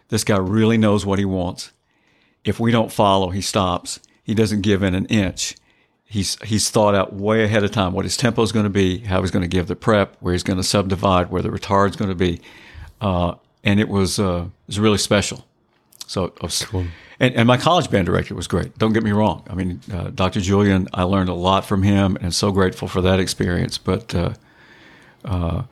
This 0.09 0.25
guy 0.25 0.39
really 0.39 0.77
knows 0.77 1.07
what 1.07 1.19
he 1.19 1.25
wants. 1.25 1.73
If 2.45 2.61
we 2.61 2.71
don't 2.71 2.93
follow, 2.93 3.31
he 3.31 3.41
stops. 3.41 4.01
He 4.23 4.35
doesn't 4.35 4.63
give 4.63 4.83
in 4.83 4.95
an 4.95 5.07
inch." 5.07 5.57
He's, 6.07 6.41
he's 6.45 6.71
thought 6.71 6.95
out 6.95 7.15
way 7.15 7.43
ahead 7.43 7.65
of 7.65 7.73
time 7.73 7.93
what 7.93 8.05
his 8.05 8.17
tempo 8.17 8.43
is 8.43 8.53
going 8.53 8.65
to 8.65 8.71
be, 8.71 8.99
how 8.99 9.23
he's 9.23 9.33
going 9.33 9.43
to 9.43 9.49
give 9.49 9.67
the 9.67 9.75
prep, 9.75 10.17
where 10.21 10.33
he's 10.33 10.45
going 10.45 10.59
to 10.59 10.63
subdivide, 10.63 11.31
where 11.31 11.43
the 11.43 11.51
retard's 11.51 11.97
going 11.97 12.11
to 12.11 12.15
be, 12.15 12.41
uh, 13.01 13.35
and 13.65 13.81
it 13.81 13.89
was 13.89 14.21
uh, 14.21 14.45
it 14.45 14.67
was 14.67 14.79
really 14.79 14.99
special. 14.99 15.45
So, 16.07 16.33
was, 16.41 16.65
and, 17.19 17.35
and 17.35 17.47
my 17.47 17.57
college 17.57 17.91
band 17.91 18.07
director 18.07 18.35
was 18.35 18.47
great. 18.47 18.77
Don't 18.79 18.93
get 18.93 19.03
me 19.03 19.13
wrong. 19.13 19.45
I 19.49 19.55
mean, 19.55 19.81
uh, 19.93 20.11
Dr. 20.11 20.41
Julian, 20.41 20.89
I 20.93 21.05
learned 21.05 21.31
a 21.31 21.35
lot 21.35 21.65
from 21.65 21.83
him, 21.83 22.19
and 22.21 22.35
so 22.35 22.53
grateful 22.53 22.89
for 22.89 23.01
that 23.01 23.19
experience. 23.19 23.79
But 23.79 24.15
uh, 24.15 24.35
uh, 25.25 25.63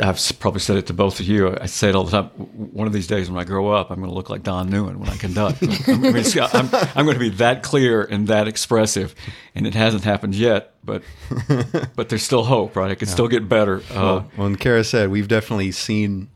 I've 0.00 0.20
probably 0.38 0.60
said 0.60 0.76
it 0.76 0.86
to 0.86 0.92
both 0.92 1.18
of 1.18 1.26
you. 1.26 1.56
I 1.60 1.66
say 1.66 1.88
it 1.88 1.96
all 1.96 2.04
the 2.04 2.12
time. 2.12 2.26
One 2.28 2.86
of 2.86 2.92
these 2.92 3.08
days, 3.08 3.28
when 3.28 3.40
I 3.40 3.44
grow 3.44 3.72
up, 3.72 3.90
I'm 3.90 3.96
going 3.98 4.08
to 4.08 4.14
look 4.14 4.30
like 4.30 4.44
Don 4.44 4.70
Neuen 4.70 4.98
when 4.98 5.08
I 5.08 5.16
conduct. 5.16 5.62
I 5.88 5.94
mean, 5.96 6.22
see, 6.22 6.38
I'm, 6.38 6.68
I'm 6.94 7.04
going 7.04 7.14
to 7.14 7.20
be 7.20 7.30
that 7.30 7.64
clear 7.64 8.02
and 8.04 8.28
that 8.28 8.46
expressive, 8.46 9.16
and 9.52 9.66
it 9.66 9.74
hasn't 9.74 10.04
happened 10.04 10.36
yet. 10.36 10.74
But 10.84 11.02
but 11.96 12.08
there's 12.08 12.22
still 12.22 12.44
hope, 12.44 12.76
right? 12.76 12.90
It 12.92 12.96
can 12.96 13.08
still 13.08 13.26
get 13.26 13.48
better. 13.48 13.82
Uh, 13.92 14.20
when 14.36 14.54
Kara 14.54 14.84
said, 14.84 15.10
we've 15.10 15.26
definitely 15.26 15.72
seen, 15.72 16.28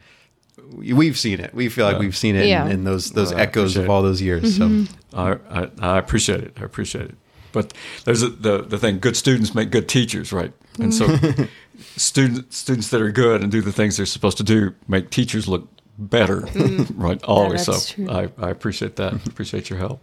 we've 0.75 1.17
seen 1.19 1.39
it. 1.39 1.55
We 1.55 1.69
feel 1.69 1.85
like 1.87 2.01
we've 2.01 2.17
seen 2.17 2.35
it 2.35 2.47
Yeah. 2.47 2.65
in, 2.67 2.73
in 2.73 2.85
those 2.85 3.13
those 3.13 3.31
Well, 3.31 3.41
echoes 3.41 3.77
of 3.77 3.89
all 3.89 4.03
those 4.03 4.21
years. 4.21 4.59
Mm-hmm. 4.59 4.85
So 5.13 5.17
I, 5.17 5.61
I, 5.63 5.95
I 5.95 5.99
appreciate 5.99 6.41
it. 6.41 6.55
I 6.61 6.65
appreciate 6.65 7.05
it. 7.05 7.15
But 7.53 7.73
there's 8.05 8.23
a, 8.25 8.31
the 8.31 8.63
the 8.63 8.79
thing: 8.79 8.99
good 8.99 9.17
students 9.17 9.55
make 9.55 9.71
good 9.71 9.89
teachers, 9.89 10.33
right? 10.33 10.53
And 10.81 10.95
so, 10.95 11.07
students 11.97 12.57
students 12.57 12.89
that 12.91 13.01
are 13.01 13.11
good 13.13 13.43
and 13.43 13.51
do 13.53 13.61
the 13.61 13.73
things 13.73 13.97
they're 13.97 14.07
supposed 14.07 14.37
to 14.39 14.45
do 14.45 14.75
make 14.89 15.11
teachers 15.11 15.47
look 15.49 15.69
better, 15.99 16.41
right? 16.95 17.23
Always. 17.25 17.67
that's 17.67 17.89
so 17.89 17.95
true. 17.95 18.11
I, 18.11 18.29
I 18.39 18.51
appreciate 18.51 18.97
that. 18.97 19.27
appreciate 19.27 19.69
your 19.71 19.79
help. 19.79 20.01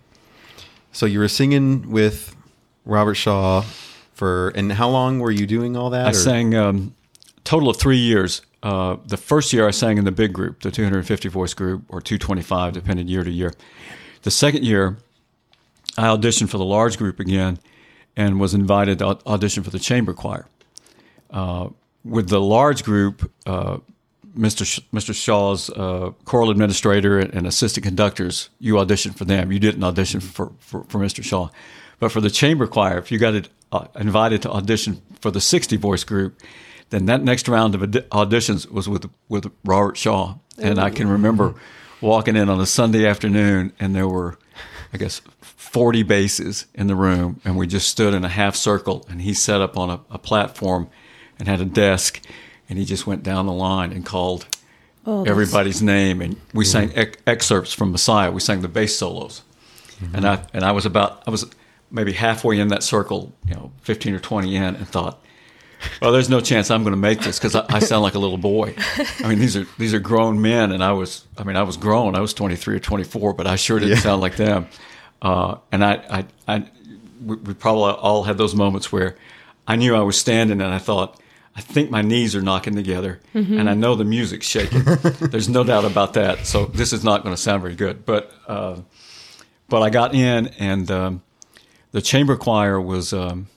so 0.91 1.05
you 1.05 1.19
were 1.19 1.27
singing 1.27 1.89
with 1.89 2.35
Robert 2.85 3.15
Shaw 3.15 3.61
for, 4.13 4.49
and 4.49 4.71
how 4.73 4.89
long 4.89 5.19
were 5.19 5.31
you 5.31 5.45
doing 5.45 5.75
all 5.75 5.89
that? 5.89 6.05
I 6.07 6.09
or- 6.09 6.13
sang 6.13 6.55
um, 6.55 6.95
total 7.43 7.69
of 7.69 7.77
three 7.77 7.97
years. 7.97 8.41
Uh, 8.63 8.97
the 9.05 9.17
first 9.17 9.53
year 9.53 9.67
I 9.67 9.71
sang 9.71 9.97
in 9.97 10.05
the 10.05 10.11
big 10.11 10.33
group, 10.33 10.61
the 10.61 10.71
250 10.71 11.29
voice 11.29 11.53
group, 11.53 11.83
or 11.89 12.01
225, 12.01 12.73
depending 12.73 13.07
year 13.07 13.23
to 13.23 13.29
year. 13.31 13.53
The 14.23 14.31
second 14.31 14.63
year, 14.63 14.97
I 15.97 16.07
auditioned 16.07 16.49
for 16.49 16.57
the 16.57 16.65
large 16.65 16.97
group 16.97 17.19
again, 17.19 17.59
and 18.17 18.39
was 18.39 18.53
invited 18.55 18.99
to 18.99 19.19
audition 19.27 19.61
for 19.63 19.69
the 19.69 19.77
chamber 19.79 20.13
choir. 20.13 20.47
Uh, 21.29 21.69
with 22.03 22.29
the 22.29 22.39
large 22.39 22.83
group, 22.83 23.31
uh, 23.45 23.77
Mr. 24.37 24.65
Sh- 24.65 24.81
Mr. 24.93 25.13
Shaw's 25.13 25.69
uh, 25.69 26.11
choral 26.25 26.49
administrator 26.51 27.19
and, 27.19 27.33
and 27.33 27.47
assistant 27.47 27.85
conductors, 27.85 28.49
you 28.59 28.75
auditioned 28.75 29.17
for 29.17 29.25
them. 29.25 29.51
You 29.51 29.59
didn't 29.59 29.83
audition 29.83 30.19
for, 30.19 30.51
for, 30.59 30.83
for 30.83 30.99
Mr. 30.99 31.23
Shaw. 31.23 31.49
But 31.99 32.11
for 32.11 32.21
the 32.21 32.29
chamber 32.29 32.67
choir, 32.67 32.97
if 32.97 33.11
you 33.11 33.17
got 33.17 33.35
it, 33.35 33.49
uh, 33.71 33.87
invited 33.95 34.41
to 34.43 34.51
audition 34.51 35.01
for 35.19 35.31
the 35.31 35.41
60 35.41 35.77
voice 35.77 36.03
group, 36.03 36.39
then 36.89 37.05
that 37.05 37.23
next 37.23 37.47
round 37.47 37.73
of 37.75 37.81
audi- 37.81 38.01
auditions 38.11 38.69
was 38.69 38.87
with 38.87 39.09
with 39.27 39.51
Robert 39.63 39.97
Shaw. 39.97 40.35
And 40.57 40.79
I 40.79 40.89
can 40.89 41.09
remember 41.09 41.55
walking 42.01 42.35
in 42.35 42.49
on 42.49 42.59
a 42.59 42.65
Sunday 42.65 43.05
afternoon, 43.07 43.73
and 43.79 43.95
there 43.95 44.07
were, 44.07 44.37
I 44.93 44.97
guess, 44.97 45.21
40 45.41 46.03
basses 46.03 46.67
in 46.75 46.87
the 46.87 46.95
room, 46.95 47.41
and 47.43 47.57
we 47.57 47.67
just 47.67 47.89
stood 47.89 48.13
in 48.13 48.23
a 48.23 48.29
half 48.29 48.55
circle, 48.55 49.05
and 49.09 49.21
he 49.21 49.33
set 49.33 49.61
up 49.61 49.77
on 49.77 49.89
a, 49.89 49.99
a 50.11 50.17
platform 50.17 50.89
and 51.39 51.47
had 51.47 51.61
a 51.61 51.65
desk, 51.65 52.21
and 52.69 52.79
he 52.79 52.85
just 52.85 53.05
went 53.07 53.23
down 53.23 53.45
the 53.45 53.53
line 53.53 53.91
and 53.91 54.05
called 54.05 54.45
everybody's 55.27 55.81
name, 55.81 56.21
and 56.21 56.35
we 56.53 56.65
sang 56.65 56.91
ec- 56.95 57.19
excerpts 57.27 57.73
from 57.73 57.91
Messiah. 57.91 58.31
We 58.31 58.39
sang 58.41 58.61
the 58.61 58.67
bass 58.67 58.97
solos, 58.97 59.41
and 60.13 60.25
I 60.27 60.45
and 60.53 60.63
I 60.63 60.71
was 60.71 60.85
about 60.85 61.23
I 61.27 61.31
was 61.31 61.45
maybe 61.91 62.11
halfway 62.11 62.59
in 62.59 62.69
that 62.69 62.83
circle, 62.83 63.33
you 63.47 63.53
know, 63.53 63.71
fifteen 63.81 64.13
or 64.15 64.19
twenty 64.19 64.55
in, 64.55 64.75
and 64.75 64.87
thought, 64.87 65.23
well, 66.01 66.11
there's 66.11 66.29
no 66.29 66.41
chance 66.41 66.71
I'm 66.71 66.83
going 66.83 66.93
to 66.93 66.99
make 66.99 67.21
this 67.21 67.37
because 67.37 67.55
I, 67.55 67.65
I 67.69 67.79
sound 67.79 68.03
like 68.03 68.15
a 68.15 68.19
little 68.19 68.37
boy. 68.37 68.73
I 69.19 69.27
mean, 69.27 69.39
these 69.39 69.55
are 69.55 69.65
these 69.77 69.93
are 69.93 69.99
grown 69.99 70.41
men, 70.41 70.71
and 70.71 70.83
I 70.83 70.91
was 70.93 71.25
I 71.37 71.43
mean 71.43 71.55
I 71.55 71.63
was 71.63 71.77
grown. 71.77 72.15
I 72.15 72.19
was 72.21 72.33
23 72.33 72.77
or 72.77 72.79
24, 72.79 73.33
but 73.33 73.47
I 73.47 73.55
sure 73.55 73.79
didn't 73.79 73.97
sound 73.97 74.21
like 74.21 74.37
them. 74.37 74.67
Uh, 75.21 75.57
and 75.71 75.83
I 75.83 75.93
I, 76.09 76.25
I 76.47 76.69
we, 77.23 77.35
we 77.35 77.53
probably 77.53 77.93
all 77.93 78.23
had 78.23 78.37
those 78.37 78.55
moments 78.55 78.91
where 78.91 79.15
I 79.67 79.75
knew 79.75 79.95
I 79.95 80.01
was 80.01 80.17
standing, 80.17 80.61
and 80.61 80.73
I 80.73 80.79
thought. 80.79 81.19
I 81.57 81.61
think 81.61 81.89
my 81.89 82.01
knees 82.01 82.35
are 82.35 82.41
knocking 82.41 82.75
together, 82.75 83.21
and 83.33 83.69
I 83.69 83.73
know 83.75 83.95
the 83.95 84.03
music's 84.03 84.45
shaking. 84.47 84.83
There's 85.21 85.47
no 85.47 85.63
doubt 85.63 85.85
about 85.85 86.13
that. 86.15 86.45
So 86.45 86.65
this 86.65 86.91
is 86.91 87.03
not 87.03 87.23
going 87.23 87.33
to 87.33 87.41
sound 87.41 87.61
very 87.61 87.75
good, 87.75 88.05
but 88.05 88.31
uh, 88.47 88.81
but 89.69 89.81
I 89.81 89.89
got 89.89 90.13
in, 90.13 90.47
and 90.59 90.91
um, 90.91 91.21
the 91.91 92.01
chamber 92.01 92.35
choir 92.35 92.79
was 92.81 93.13
um, 93.13 93.47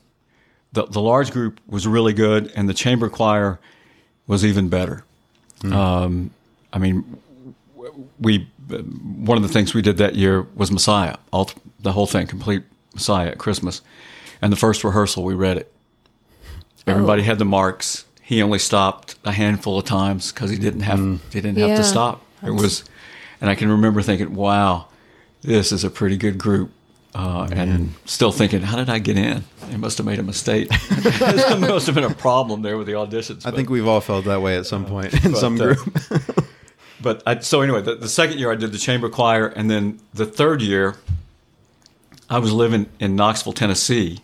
the 0.72 0.84
the 0.86 1.00
large 1.00 1.32
group 1.32 1.60
was 1.66 1.86
really 1.88 2.12
good, 2.12 2.52
and 2.54 2.68
the 2.68 2.74
chamber 2.74 3.08
choir 3.08 3.58
was 4.28 4.44
even 4.44 4.68
better. 4.68 5.04
Um, 5.64 6.30
I 6.72 6.78
mean, 6.78 7.20
we 8.20 8.48
one 8.68 9.36
of 9.36 9.42
the 9.42 9.48
things 9.48 9.74
we 9.74 9.82
did 9.82 9.96
that 9.96 10.14
year 10.14 10.42
was 10.54 10.70
Messiah, 10.70 11.16
all 11.32 11.50
the 11.80 11.92
whole 11.92 12.06
thing, 12.06 12.28
complete 12.28 12.62
Messiah 12.94 13.28
at 13.30 13.38
Christmas, 13.38 13.82
and 14.40 14.52
the 14.52 14.56
first 14.56 14.84
rehearsal 14.84 15.24
we 15.24 15.34
read 15.34 15.56
it. 15.56 15.72
Everybody 16.88 17.22
had 17.22 17.38
the 17.38 17.44
marks. 17.44 18.04
He 18.22 18.42
only 18.42 18.58
stopped 18.58 19.14
a 19.24 19.32
handful 19.32 19.78
of 19.78 19.84
times 19.84 20.32
because 20.32 20.50
he 20.50 20.58
didn't 20.58 20.80
have 20.82 20.98
he 21.32 21.40
didn't 21.40 21.58
have 21.58 21.70
Yeah. 21.70 21.76
to 21.76 21.84
stop. 21.84 22.22
It 22.44 22.50
was, 22.50 22.84
and 23.40 23.48
I 23.50 23.54
can 23.54 23.70
remember 23.70 24.02
thinking, 24.02 24.34
"Wow, 24.34 24.86
this 25.42 25.72
is 25.72 25.82
a 25.84 25.90
pretty 25.90 26.16
good 26.16 26.38
group." 26.38 26.70
Uh, 27.14 27.48
and 27.50 27.94
still 28.04 28.30
thinking, 28.30 28.60
how 28.60 28.76
did 28.76 28.88
I 28.90 28.98
get 28.98 29.16
in? 29.16 29.42
They 29.70 29.76
must 29.78 29.96
have 29.98 30.06
made 30.06 30.18
a 30.18 30.22
mistake. 30.22 30.68
there 30.90 31.58
must 31.58 31.86
have 31.86 31.94
been 31.94 32.04
a 32.04 32.14
problem 32.14 32.60
there 32.62 32.76
with 32.76 32.86
the 32.86 32.92
auditions. 32.92 33.44
I 33.46 33.50
but- 33.50 33.56
think 33.56 33.70
we've 33.70 33.88
all 33.88 34.00
felt 34.02 34.26
that 34.26 34.40
way 34.42 34.56
at 34.56 34.66
some 34.66 34.84
point 34.84 35.12
in 35.24 35.32
but, 35.32 35.40
some 35.40 35.54
uh, 35.60 35.64
group. 35.64 36.46
but 37.00 37.22
I, 37.26 37.38
so 37.40 37.62
anyway, 37.62 37.80
the, 37.82 37.96
the 37.96 38.08
second 38.10 38.38
year 38.38 38.52
I 38.52 38.56
did 38.56 38.72
the 38.72 38.78
chamber 38.78 39.08
choir, 39.08 39.46
and 39.48 39.70
then 39.70 39.98
the 40.14 40.26
third 40.26 40.60
year, 40.62 40.96
I 42.28 42.38
was 42.38 42.52
living 42.52 42.86
in 43.00 43.16
Knoxville, 43.16 43.54
Tennessee. 43.54 44.20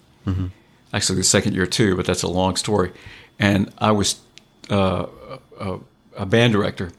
Actually, 0.94 1.16
the 1.16 1.24
second 1.24 1.54
year 1.54 1.66
too, 1.66 1.96
but 1.96 2.06
that's 2.06 2.22
a 2.22 2.28
long 2.28 2.54
story. 2.54 2.92
And 3.38 3.70
I 3.78 3.90
was 3.90 4.20
uh, 4.70 5.06
a, 5.58 5.80
a 6.16 6.24
band 6.24 6.52
director, 6.52 6.92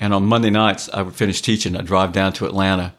and 0.00 0.12
on 0.12 0.26
Monday 0.26 0.50
nights 0.50 0.90
I 0.92 1.02
would 1.02 1.14
finish 1.14 1.40
teaching. 1.40 1.76
I'd 1.76 1.86
drive 1.86 2.12
down 2.12 2.32
to 2.34 2.46
Atlanta. 2.46 2.94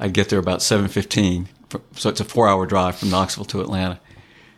I'd 0.00 0.14
get 0.14 0.30
there 0.30 0.38
about 0.38 0.62
seven 0.62 0.88
fifteen. 0.88 1.48
So 1.96 2.08
it's 2.08 2.20
a 2.20 2.24
four-hour 2.24 2.64
drive 2.66 2.96
from 2.96 3.10
Knoxville 3.10 3.44
to 3.46 3.60
Atlanta. 3.60 4.00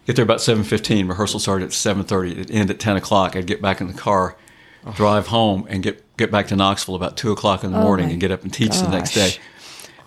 Get 0.07 0.15
there 0.15 0.23
about 0.23 0.41
seven 0.41 0.63
fifteen. 0.63 1.09
Rehearsal 1.09 1.41
started 1.41 1.65
at 1.67 1.73
seven 1.73 2.05
thirty. 2.05 2.31
It'd 2.31 2.51
end 2.53 2.71
at 2.71 2.79
ten 2.79 2.97
o'clock. 2.97 3.35
I'd 3.35 3.47
get 3.49 3.61
back 3.61 3.81
in 3.81 3.89
the 3.89 3.95
car, 3.95 4.37
drive 4.95 5.27
home, 5.27 5.67
and 5.69 5.83
get 5.83 6.05
get 6.17 6.31
back 6.31 6.47
to 6.49 6.57
Knoxville 6.57 6.95
about 6.95 7.17
two 7.17 7.33
o'clock 7.33 7.65
in 7.65 7.73
the 7.73 7.81
morning, 7.81 8.13
and 8.13 8.21
get 8.21 8.31
up 8.31 8.45
and 8.45 8.53
teach 8.53 8.79
the 8.79 8.89
next 8.89 9.17
gosh. 9.17 9.37
day. 9.37 9.43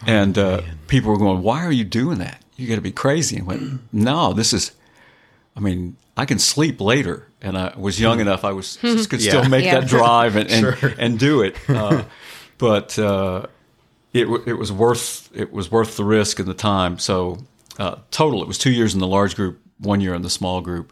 And 0.08 0.38
uh, 0.38 0.62
people 0.88 1.12
were 1.12 1.18
going, 1.18 1.44
"Why 1.44 1.66
are 1.66 1.74
you 1.74 1.84
doing 1.84 2.20
that? 2.20 2.42
You 2.56 2.70
got 2.70 2.76
to 2.76 2.82
be 2.82 2.94
crazy." 2.94 3.36
And 3.36 3.46
went, 3.46 3.82
"No, 3.92 4.32
this 4.32 4.54
is. 4.54 4.72
I 5.60 5.62
mean, 5.62 5.95
I 6.15 6.26
can 6.26 6.39
sleep 6.39 6.80
later." 6.80 7.28
And 7.41 7.58
I 7.58 7.74
was 7.78 8.00
young 8.00 8.19
enough; 8.22 8.43
I 8.45 8.54
was 8.54 8.78
could 8.82 9.22
Yeah. 9.22 9.30
still 9.32 9.50
make 9.50 9.65
Yeah. 9.65 9.80
that 9.82 9.89
drive 9.89 10.36
and 10.38 10.50
and, 10.50 10.95
and 10.98 11.19
do 11.19 11.41
it. 11.41 11.56
Uh, 11.69 12.04
but 12.58 12.98
uh, 13.00 13.45
it 14.13 14.28
it 14.45 14.54
was 14.58 14.72
worth 14.72 15.30
it 15.34 15.52
was 15.52 15.69
worth 15.72 15.95
the 15.98 16.04
risk 16.04 16.39
and 16.39 16.48
the 16.48 16.54
time. 16.54 16.98
So 17.00 17.38
uh, 17.78 17.95
total, 18.12 18.41
it 18.41 18.48
was 18.48 18.58
two 18.58 18.72
years 18.72 18.93
in 18.93 19.00
the 19.00 19.08
large 19.08 19.36
group, 19.36 19.60
one 19.80 20.02
year 20.02 20.13
in 20.15 20.22
the 20.22 20.30
small 20.30 20.60
group, 20.62 20.91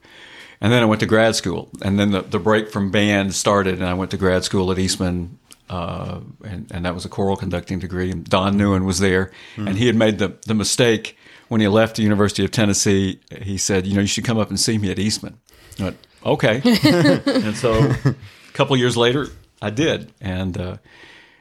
and 0.62 0.72
then 0.72 0.82
I 0.82 0.86
went 0.86 1.00
to 1.02 1.06
grad 1.08 1.36
school. 1.36 1.70
And 1.82 2.00
then 2.00 2.12
the, 2.12 2.22
the 2.22 2.40
break 2.40 2.70
from 2.72 2.92
band 2.92 3.34
started, 3.36 3.76
and 3.80 3.86
I 3.86 3.94
went 3.96 4.12
to 4.12 4.18
grad 4.18 4.44
school 4.46 4.72
at 4.72 4.80
Eastman, 4.80 5.38
uh, 5.70 6.20
and 6.46 6.72
and 6.72 6.86
that 6.86 6.94
was 6.94 7.04
a 7.06 7.10
choral 7.10 7.36
conducting 7.36 7.80
degree. 7.80 8.12
And 8.12 8.24
Don 8.24 8.56
Neuen 8.58 8.86
was 8.86 9.00
there, 9.00 9.32
and 9.58 9.78
he 9.78 9.88
had 9.88 9.96
made 9.98 10.18
the 10.20 10.38
the 10.46 10.54
mistake 10.54 11.17
when 11.48 11.62
he 11.62 11.68
left 11.68 11.96
the 11.96 12.04
University 12.04 12.44
of 12.44 12.52
Tennessee. 12.52 13.20
He 13.42 13.58
said, 13.58 13.88
you 13.88 13.96
know, 13.96 14.02
you 14.02 14.08
should 14.08 14.26
come 14.26 14.38
up 14.38 14.50
and 14.50 14.60
see 14.60 14.78
me 14.78 14.92
at 14.92 15.00
Eastman. 15.00 15.38
I 15.80 15.84
went, 15.84 16.08
okay, 16.26 16.62
and 17.26 17.56
so 17.56 17.74
a 17.74 18.16
couple 18.54 18.76
years 18.78 18.98
later, 18.98 19.28
I 19.62 19.70
did, 19.70 20.12
and 20.22 20.58
uh, 20.58 20.78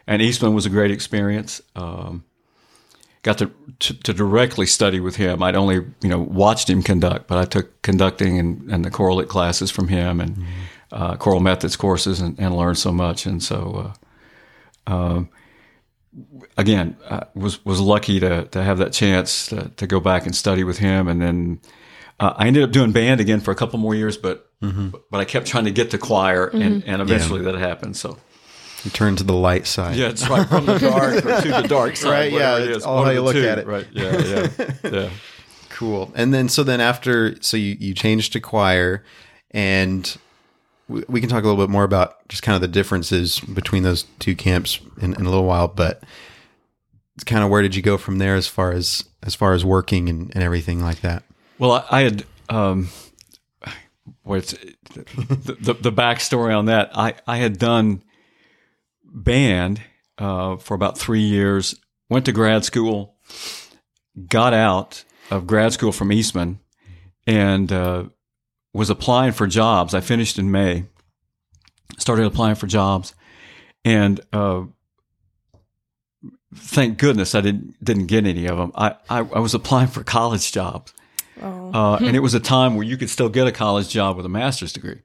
and 0.06 0.22
Eastman 0.22 0.54
was 0.54 0.66
a 0.66 0.70
great 0.70 0.90
experience. 0.90 1.60
Um, 1.74 2.24
got 3.22 3.38
to, 3.38 3.50
to 3.80 3.94
to 3.94 4.12
directly 4.12 4.66
study 4.66 5.00
with 5.00 5.16
him. 5.16 5.42
I'd 5.42 5.56
only 5.56 5.76
you 5.76 6.08
know 6.08 6.20
watched 6.20 6.70
him 6.70 6.82
conduct, 6.82 7.26
but 7.26 7.38
I 7.38 7.44
took 7.44 7.82
conducting 7.82 8.38
and, 8.38 8.70
and 8.70 8.84
the 8.84 8.90
choral 8.90 9.16
lit 9.16 9.28
classes 9.28 9.70
from 9.70 9.88
him 9.88 10.20
and 10.20 10.46
uh, 10.92 11.16
choral 11.16 11.40
methods 11.40 11.76
courses 11.76 12.20
and, 12.20 12.38
and 12.38 12.56
learned 12.56 12.78
so 12.78 12.92
much. 12.92 13.26
And 13.26 13.42
so, 13.42 13.92
uh, 14.86 14.92
um, 14.92 15.28
again, 16.56 16.96
I 17.10 17.24
was 17.34 17.64
was 17.64 17.80
lucky 17.80 18.20
to 18.20 18.44
to 18.46 18.62
have 18.62 18.78
that 18.78 18.92
chance 18.92 19.46
to, 19.48 19.70
to 19.76 19.86
go 19.86 20.00
back 20.00 20.26
and 20.26 20.34
study 20.34 20.64
with 20.64 20.78
him. 20.78 21.08
And 21.08 21.20
then 21.20 21.60
uh, 22.18 22.34
I 22.36 22.46
ended 22.46 22.62
up 22.62 22.70
doing 22.70 22.92
band 22.92 23.20
again 23.20 23.40
for 23.40 23.50
a 23.50 23.54
couple 23.54 23.78
more 23.78 23.94
years, 23.94 24.16
but 24.16 24.50
mm-hmm. 24.60 24.90
but 25.10 25.20
I 25.20 25.24
kept 25.24 25.46
trying 25.46 25.64
to 25.64 25.70
get 25.70 25.90
to 25.90 25.98
choir, 25.98 26.46
and, 26.46 26.82
mm-hmm. 26.82 26.90
and 26.90 27.02
eventually 27.02 27.42
that 27.42 27.54
happened. 27.56 27.96
So. 27.96 28.18
You 28.84 28.90
turn 28.92 29.16
to 29.16 29.24
the 29.24 29.34
light 29.34 29.66
side. 29.66 29.96
Yeah, 29.96 30.10
it's 30.10 30.28
right 30.28 30.46
from 30.46 30.66
the 30.66 30.78
dark 30.78 31.24
or 31.24 31.40
to 31.40 31.48
the 31.48 31.66
dark 31.66 31.96
side. 31.96 32.10
Right, 32.10 32.32
yeah, 32.32 32.58
it's 32.58 32.84
all 32.84 33.04
how 33.04 33.10
you 33.10 33.20
look 33.20 33.32
two. 33.32 33.48
at 33.48 33.58
it. 33.58 33.66
Right. 33.66 33.86
Yeah. 33.90 34.20
Yeah. 34.20 34.70
Yeah. 34.92 35.10
Cool. 35.70 36.12
And 36.14 36.32
then 36.32 36.48
so 36.48 36.62
then 36.62 36.80
after 36.80 37.42
so 37.42 37.56
you 37.56 37.76
you 37.80 37.94
changed 37.94 38.32
to 38.34 38.40
choir, 38.40 39.02
and 39.50 40.16
we, 40.88 41.20
can 41.20 41.28
talk 41.28 41.42
a 41.42 41.46
little 41.46 41.64
bit 41.64 41.70
more 41.70 41.84
about 41.84 42.28
just 42.28 42.42
kind 42.42 42.54
of 42.54 42.62
the 42.62 42.68
differences 42.68 43.40
between 43.40 43.82
those 43.82 44.04
two 44.18 44.36
camps 44.36 44.78
in, 45.00 45.14
in 45.14 45.26
a 45.26 45.30
little 45.30 45.44
while. 45.44 45.68
But 45.68 46.02
it's 47.14 47.24
kind 47.24 47.42
of 47.42 47.50
where 47.50 47.62
did 47.62 47.74
you 47.74 47.82
go 47.82 47.98
from 47.98 48.18
there 48.18 48.36
as 48.36 48.46
far 48.46 48.72
as 48.72 49.04
as 49.22 49.34
far 49.34 49.52
as 49.52 49.64
working 49.64 50.08
and, 50.08 50.32
and 50.34 50.42
everything 50.42 50.80
like 50.80 51.00
that? 51.00 51.24
Well, 51.58 51.72
I, 51.72 51.84
I 51.90 52.00
had 52.02 52.24
um, 52.48 52.88
what's 54.22 54.52
the, 54.94 55.56
the 55.60 55.74
the 55.74 55.92
backstory 55.92 56.56
on 56.56 56.66
that. 56.66 56.90
I 56.94 57.14
I 57.26 57.38
had 57.38 57.58
done 57.58 58.02
band 59.04 59.80
uh, 60.18 60.56
for 60.56 60.74
about 60.74 60.98
three 60.98 61.22
years. 61.22 61.74
Went 62.08 62.26
to 62.26 62.32
grad 62.32 62.64
school, 62.64 63.16
got 64.28 64.54
out 64.54 65.04
of 65.30 65.46
grad 65.48 65.72
school 65.72 65.90
from 65.90 66.12
Eastman, 66.12 66.60
and 67.26 67.72
uh, 67.72 68.04
was 68.76 68.90
applying 68.90 69.32
for 69.32 69.46
jobs. 69.46 69.94
I 69.94 70.00
finished 70.00 70.38
in 70.38 70.50
May. 70.50 70.84
Started 71.98 72.26
applying 72.26 72.56
for 72.56 72.66
jobs, 72.66 73.14
and 73.84 74.20
uh, 74.32 74.64
thank 76.54 76.98
goodness 76.98 77.34
I 77.34 77.40
didn't 77.40 77.82
didn't 77.82 78.06
get 78.06 78.26
any 78.26 78.46
of 78.46 78.58
them. 78.58 78.72
I, 78.74 78.96
I, 79.08 79.18
I 79.18 79.38
was 79.38 79.54
applying 79.54 79.88
for 79.88 80.02
college 80.04 80.52
jobs, 80.52 80.92
Oh. 81.42 81.70
uh, 81.72 81.96
and 81.98 82.16
it 82.16 82.20
was 82.20 82.34
a 82.34 82.40
time 82.40 82.74
where 82.76 82.84
you 82.86 82.96
could 82.96 83.10
still 83.10 83.28
get 83.28 83.46
a 83.46 83.52
college 83.52 83.88
job 83.88 84.16
with 84.16 84.26
a 84.26 84.28
master's 84.28 84.72
degree, 84.72 85.00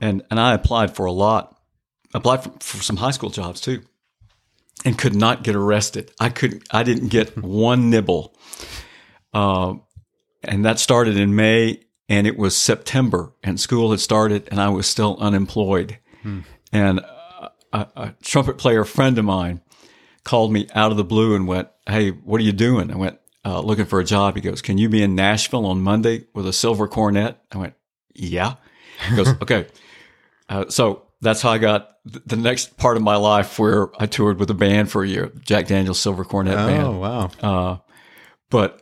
and 0.00 0.22
and 0.30 0.38
I 0.38 0.54
applied 0.54 0.94
for 0.94 1.06
a 1.06 1.12
lot. 1.12 1.56
Applied 2.12 2.42
for, 2.42 2.50
for 2.60 2.82
some 2.82 2.96
high 2.96 3.12
school 3.12 3.30
jobs 3.30 3.60
too, 3.60 3.82
and 4.84 4.98
could 4.98 5.14
not 5.14 5.42
get 5.44 5.54
arrested. 5.56 6.10
I 6.20 6.28
couldn't. 6.28 6.64
I 6.70 6.82
didn't 6.82 7.08
get 7.08 7.36
one 7.42 7.88
nibble, 7.90 8.36
uh, 9.32 9.74
and 10.44 10.64
that 10.64 10.78
started 10.78 11.16
in 11.16 11.34
May, 11.36 11.80
and 12.10 12.26
it 12.26 12.36
was 12.36 12.54
September, 12.54 13.32
and 13.42 13.58
school 13.58 13.92
had 13.92 14.00
started, 14.00 14.46
and 14.50 14.60
I 14.60 14.68
was 14.68 14.86
still 14.86 15.16
unemployed, 15.18 15.98
and 16.72 17.00
a, 17.00 17.50
a 17.72 18.14
trumpet 18.22 18.58
player 18.58 18.84
friend 18.84 19.16
of 19.16 19.24
mine 19.24 19.62
called 20.24 20.52
me 20.52 20.66
out 20.74 20.90
of 20.90 20.98
the 20.98 21.04
blue 21.04 21.34
and 21.34 21.46
went, 21.48 21.68
Hey, 21.86 22.10
what 22.10 22.40
are 22.40 22.44
you 22.44 22.52
doing? 22.52 22.90
I 22.92 22.96
went, 22.96 23.18
uh, 23.44 23.60
looking 23.60 23.86
for 23.86 24.00
a 24.00 24.04
job. 24.04 24.34
He 24.34 24.42
goes, 24.42 24.60
Can 24.60 24.76
you 24.76 24.88
be 24.90 25.02
in 25.02 25.14
Nashville 25.14 25.64
on 25.64 25.80
Monday 25.80 26.26
with 26.34 26.46
a 26.46 26.52
silver 26.52 26.86
cornet? 26.86 27.38
I 27.50 27.56
went, 27.58 27.74
Yeah. 28.14 28.56
He 29.08 29.16
goes, 29.16 29.28
Okay. 29.42 29.66
Uh, 30.48 30.68
so 30.68 31.06
that's 31.22 31.40
how 31.40 31.50
I 31.50 31.58
got 31.58 31.96
th- 32.10 32.22
the 32.26 32.36
next 32.36 32.76
part 32.76 32.96
of 32.98 33.02
my 33.02 33.16
life 33.16 33.58
where 33.58 33.88
I 33.98 34.06
toured 34.06 34.38
with 34.38 34.50
a 34.50 34.54
band 34.54 34.90
for 34.90 35.02
a 35.04 35.08
year, 35.08 35.32
Jack 35.42 35.68
Daniels 35.68 35.98
Silver 36.00 36.24
Cornet 36.24 36.54
Oh 36.58 36.66
Band. 36.66 36.82
Oh, 36.86 36.98
wow. 36.98 37.30
Uh, 37.40 37.76
but 38.50 38.79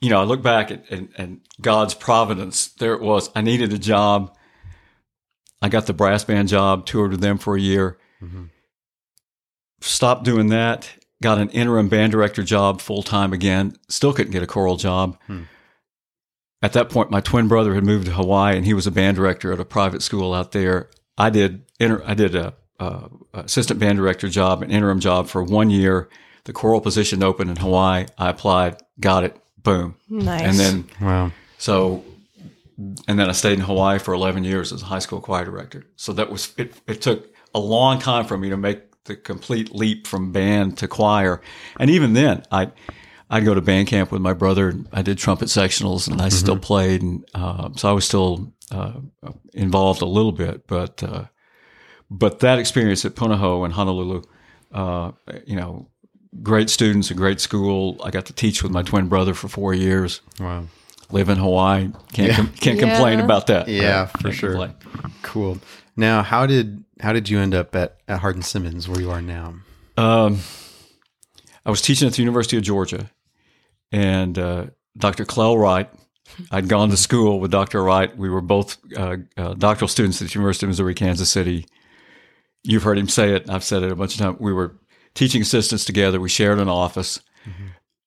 you 0.00 0.10
know, 0.10 0.20
I 0.20 0.24
look 0.24 0.42
back 0.42 0.70
at, 0.70 0.84
and, 0.90 1.08
and 1.16 1.40
God's 1.60 1.94
providence. 1.94 2.68
There 2.68 2.94
it 2.94 3.00
was. 3.00 3.30
I 3.34 3.40
needed 3.40 3.72
a 3.72 3.78
job. 3.78 4.36
I 5.62 5.68
got 5.68 5.86
the 5.86 5.92
brass 5.94 6.24
band 6.24 6.48
job. 6.48 6.86
Toured 6.86 7.12
with 7.12 7.20
them 7.20 7.38
for 7.38 7.56
a 7.56 7.60
year. 7.60 7.98
Mhm. 8.22 8.50
Stopped 9.80 10.24
doing 10.24 10.48
that. 10.48 10.90
Got 11.22 11.38
an 11.38 11.48
interim 11.50 11.88
band 11.88 12.12
director 12.12 12.42
job 12.42 12.80
full 12.80 13.02
time 13.02 13.32
again. 13.32 13.76
Still 13.88 14.12
couldn't 14.12 14.32
get 14.32 14.42
a 14.42 14.46
choral 14.46 14.76
job. 14.76 15.18
Hmm. 15.26 15.42
At 16.62 16.72
that 16.72 16.88
point, 16.90 17.10
my 17.10 17.20
twin 17.20 17.48
brother 17.48 17.74
had 17.74 17.84
moved 17.84 18.06
to 18.06 18.12
Hawaii, 18.12 18.56
and 18.56 18.64
he 18.64 18.72
was 18.74 18.86
a 18.86 18.90
band 18.90 19.16
director 19.16 19.52
at 19.52 19.60
a 19.60 19.64
private 19.64 20.02
school 20.02 20.32
out 20.34 20.52
there. 20.52 20.90
I 21.18 21.30
did. 21.30 21.64
Inter- 21.78 22.02
I 22.06 22.14
did 22.14 22.34
a, 22.34 22.54
a 22.78 23.08
assistant 23.34 23.80
band 23.80 23.98
director 23.98 24.28
job, 24.28 24.62
an 24.62 24.70
interim 24.70 25.00
job 25.00 25.28
for 25.28 25.42
one 25.42 25.70
year. 25.70 26.08
The 26.44 26.52
choral 26.52 26.80
position 26.80 27.22
opened 27.22 27.50
in 27.50 27.56
Hawaii. 27.56 28.06
I 28.18 28.28
applied, 28.30 28.76
got 29.00 29.24
it, 29.24 29.36
boom, 29.64 29.96
Nice. 30.08 30.42
and 30.46 30.58
then 30.58 30.84
Wow. 31.00 31.32
so, 31.58 32.04
and 33.08 33.18
then 33.18 33.28
I 33.28 33.32
stayed 33.32 33.54
in 33.54 33.60
Hawaii 33.64 33.98
for 33.98 34.14
11 34.14 34.44
years 34.44 34.72
as 34.72 34.82
a 34.82 34.84
high 34.86 34.98
school 35.00 35.20
choir 35.20 35.44
director. 35.44 35.84
So 35.96 36.12
that 36.12 36.30
was, 36.30 36.52
it, 36.56 36.74
it 36.86 37.02
took 37.02 37.26
a 37.54 37.58
long 37.58 37.98
time 37.98 38.24
for 38.24 38.36
me 38.38 38.50
to 38.50 38.56
make 38.56 38.80
the 39.04 39.16
complete 39.16 39.74
leap 39.74 40.06
from 40.06 40.32
band 40.32 40.78
to 40.78 40.88
choir. 40.88 41.40
And 41.78 41.90
even 41.90 42.12
then, 42.14 42.42
I, 42.50 42.70
I'd 43.30 43.44
go 43.44 43.54
to 43.54 43.60
band 43.60 43.88
camp 43.88 44.10
with 44.12 44.20
my 44.22 44.32
brother. 44.32 44.74
I 44.92 45.02
did 45.02 45.18
trumpet 45.18 45.48
sectionals 45.48 46.08
and 46.10 46.20
I 46.22 46.28
still 46.30 46.58
played. 46.58 47.02
And, 47.02 47.24
uh, 47.34 47.70
so 47.76 47.88
I 47.88 47.92
was 47.92 48.04
still, 48.06 48.52
uh, 48.70 48.92
involved 49.52 50.02
a 50.02 50.06
little 50.06 50.32
bit, 50.32 50.66
but, 50.66 51.02
uh, 51.02 51.24
but 52.10 52.40
that 52.40 52.58
experience 52.58 53.04
at 53.04 53.14
Punahou 53.14 53.64
and 53.64 53.72
Honolulu, 53.74 54.22
uh, 54.72 55.12
you 55.46 55.56
know, 55.56 55.88
great 56.42 56.70
students, 56.70 57.10
a 57.10 57.14
great 57.14 57.40
school. 57.40 58.00
I 58.04 58.10
got 58.10 58.26
to 58.26 58.32
teach 58.32 58.62
with 58.62 58.72
my 58.72 58.82
twin 58.82 59.08
brother 59.08 59.34
for 59.34 59.48
four 59.48 59.74
years 59.74 60.20
Wow. 60.40 60.64
live 61.10 61.28
in 61.28 61.38
Hawaii. 61.38 61.90
Can't 62.12 62.28
Yeah. 62.28 62.36
com- 62.36 62.48
can't 62.48 62.78
Yeah. 62.78 62.94
complain 62.94 63.20
about 63.20 63.46
that. 63.48 63.68
Yeah, 63.68 64.00
Right. 64.00 64.10
for 64.10 64.18
Can't 64.24 64.34
sure. 64.34 64.50
complain. 64.50 64.74
Cool. 65.22 65.58
Now, 65.96 66.22
how 66.22 66.46
did 66.46 66.84
how 67.00 67.12
did 67.12 67.28
you 67.28 67.38
end 67.40 67.54
up 67.54 67.74
at, 67.74 67.98
at 68.08 68.20
Hardin 68.20 68.42
Simmons 68.42 68.88
where 68.88 69.00
you 69.00 69.10
are 69.10 69.20
now? 69.22 69.54
Um, 69.96 70.38
I 71.66 71.70
was 71.70 71.82
teaching 71.82 72.06
at 72.08 72.14
the 72.14 72.22
University 72.22 72.56
of 72.56 72.62
Georgia, 72.62 73.10
and 73.92 74.38
uh, 74.38 74.66
Dr. 74.96 75.24
Clell 75.24 75.58
Wright. 75.58 75.88
I'd 76.50 76.68
gone 76.68 76.88
to 76.90 76.96
school 76.96 77.38
with 77.40 77.50
Dr. 77.50 77.82
Wright. 77.82 78.16
We 78.16 78.28
were 78.30 78.40
both 78.40 78.78
uh, 78.96 79.16
uh, 79.36 79.54
doctoral 79.54 79.88
students 79.88 80.20
at 80.22 80.28
the 80.28 80.34
University 80.34 80.66
of 80.66 80.70
Missouri, 80.70 80.94
Kansas 80.94 81.30
City. 81.30 81.66
You've 82.62 82.82
heard 82.82 82.96
him 82.98 83.08
say 83.08 83.34
it. 83.34 83.48
I've 83.50 83.62
said 83.64 83.82
it 83.82 83.92
a 83.92 83.94
bunch 83.96 84.14
of 84.14 84.20
times. 84.20 84.36
We 84.40 84.52
were 84.52 84.74
teaching 85.14 85.42
assistants 85.42 85.84
together. 85.84 86.20
We 86.20 86.28
shared 86.28 86.58
an 86.58 86.68
office, 86.68 87.20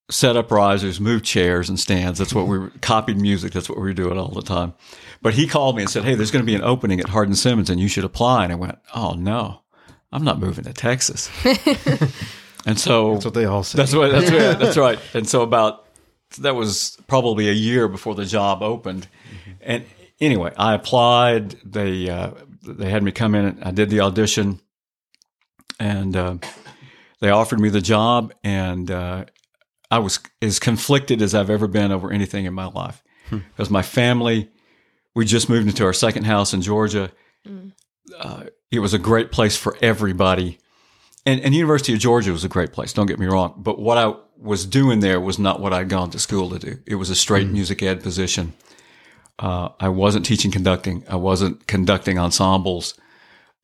set 0.10 0.38
up 0.38 0.52
risers, 0.52 1.00
moved 1.00 1.26
chairs 1.26 1.70
and 1.70 1.80
stands. 1.80 2.20
That's 2.20 2.34
what 2.34 2.48
we 2.48 2.58
were, 2.60 2.72
copied 2.82 3.20
music. 3.20 3.54
That's 3.54 3.70
what 3.70 3.78
we 3.78 3.84
were 3.84 3.94
doing 3.94 4.18
all 4.18 4.30
the 4.30 4.42
time. 4.42 4.74
But 5.22 5.34
he 5.34 5.48
called 5.48 5.76
me 5.76 5.84
and 5.84 5.90
said, 5.92 6.04
Hey, 6.04 6.16
there's 6.16 6.32
going 6.32 6.44
to 6.44 6.46
be 6.46 6.56
an 6.56 6.64
opening 6.64 7.00
at 7.00 7.10
Hardin 7.10 7.36
Simmons 7.36 7.70
and 7.70 7.80
you 7.80 7.88
should 7.88 8.04
apply. 8.06 8.44
And 8.44 8.54
I 8.54 8.56
went, 8.56 8.78
Oh, 8.96 9.14
no, 9.14 9.62
I'm 10.12 10.24
not 10.24 10.40
moving 10.40 10.64
to 10.66 10.74
Texas. 10.74 11.30
and 12.66 12.80
so 12.80 13.14
That's 13.14 13.26
what 13.26 13.34
they 13.34 13.46
all 13.46 13.64
say. 13.64 13.78
that's 13.78 13.94
what 13.94 14.12
that's 14.12 14.32
right. 14.32 14.60
That's 14.60 14.78
right. 14.88 15.00
And 15.14 15.28
so 15.28 15.42
about 15.42 15.86
that 16.40 16.56
was 16.56 16.98
probably 17.08 17.50
a 17.50 17.54
year 17.54 17.88
before 17.88 18.14
the 18.16 18.26
job 18.26 18.62
opened. 18.62 19.08
And 19.62 19.86
anyway, 20.20 20.54
I 20.58 20.74
applied. 20.74 21.52
They 21.66 22.10
uh, 22.10 22.32
they 22.64 22.90
had 22.90 23.04
me 23.04 23.12
come 23.12 23.34
in. 23.36 23.46
And 23.46 23.64
I 23.64 23.72
did 23.72 23.90
the 23.90 24.02
audition, 24.02 24.60
and 25.80 26.16
uh, 26.16 26.38
they 27.20 27.30
offered 27.30 27.60
me 27.60 27.70
the 27.70 27.82
job. 27.82 28.34
And 28.44 28.90
uh, 28.90 29.26
I 29.90 30.00
was 30.00 30.20
as 30.42 30.60
conflicted 30.60 31.22
as 31.22 31.34
I've 31.34 31.50
ever 31.50 31.68
been 31.68 31.92
over 31.92 32.12
anything 32.12 32.46
in 32.46 32.54
my 32.54 32.68
life 32.68 33.04
because 33.30 33.70
my 33.70 33.82
family. 33.82 34.50
We 35.16 35.26
just 35.26 35.50
moved 35.50 35.68
into 35.68 35.84
our 35.84 35.94
second 35.94 36.26
house 36.26 36.54
in 36.54 36.62
Georgia. 36.62 37.12
Uh, 38.20 38.44
it 38.70 38.78
was 38.78 38.94
a 38.94 39.00
great 39.00 39.32
place 39.32 39.58
for 39.58 39.76
everybody 39.82 40.60
and, 41.28 41.42
and 41.42 41.54
University 41.54 41.94
of 41.94 42.00
Georgia 42.00 42.32
was 42.32 42.46
a 42.46 42.50
great 42.50 42.72
place. 42.72 42.94
Don't 42.94 43.06
get 43.06 43.20
me 43.20 43.26
wrong, 43.26 43.54
but 43.58 43.78
what 43.78 43.98
I 43.98 44.16
was 44.40 44.66
doing 44.66 45.02
there 45.02 45.20
was 45.20 45.38
not 45.38 45.60
what 45.60 45.74
I'd 45.74 45.90
gone 45.90 46.10
to 46.12 46.20
school 46.20 46.50
to 46.52 46.58
do. 46.58 46.80
It 46.88 46.96
was 46.96 47.10
a 47.10 47.16
straight 47.16 47.48
music 47.48 47.84
ed 47.84 48.02
position. 48.02 48.54
Uh, 49.38 49.70
I 49.78 49.90
wasn't 49.90 50.26
teaching 50.26 50.52
conducting. 50.52 51.04
I 51.10 51.18
wasn't 51.18 51.68
conducting 51.68 52.18
ensembles. 52.18 52.94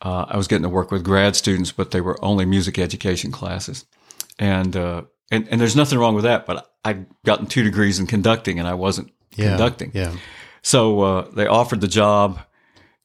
Uh, 0.04 0.26
I 0.28 0.38
was 0.38 0.48
getting 0.50 0.64
to 0.64 0.70
work 0.70 0.92
with 0.92 1.04
grad 1.04 1.36
students, 1.36 1.72
but 1.72 1.92
they 1.92 2.02
were 2.02 2.24
only 2.24 2.46
music 2.46 2.78
education 2.78 3.32
classes. 3.32 3.86
And 4.38 4.76
uh, 4.76 5.04
and 5.32 5.48
and 5.48 5.62
there's 5.62 5.78
nothing 5.78 5.98
wrong 5.98 6.14
with 6.14 6.26
that. 6.26 6.46
But 6.46 6.70
I'd 6.84 7.06
gotten 7.24 7.48
two 7.48 7.64
degrees 7.64 8.00
in 8.00 8.08
conducting, 8.08 8.60
and 8.60 8.68
I 8.68 8.74
wasn't 8.74 9.12
yeah. 9.36 9.50
conducting. 9.50 9.92
Yeah. 9.94 10.14
So 10.62 11.02
uh, 11.02 11.32
they 11.32 11.48
offered 11.48 11.82
the 11.82 11.88
job. 11.88 12.40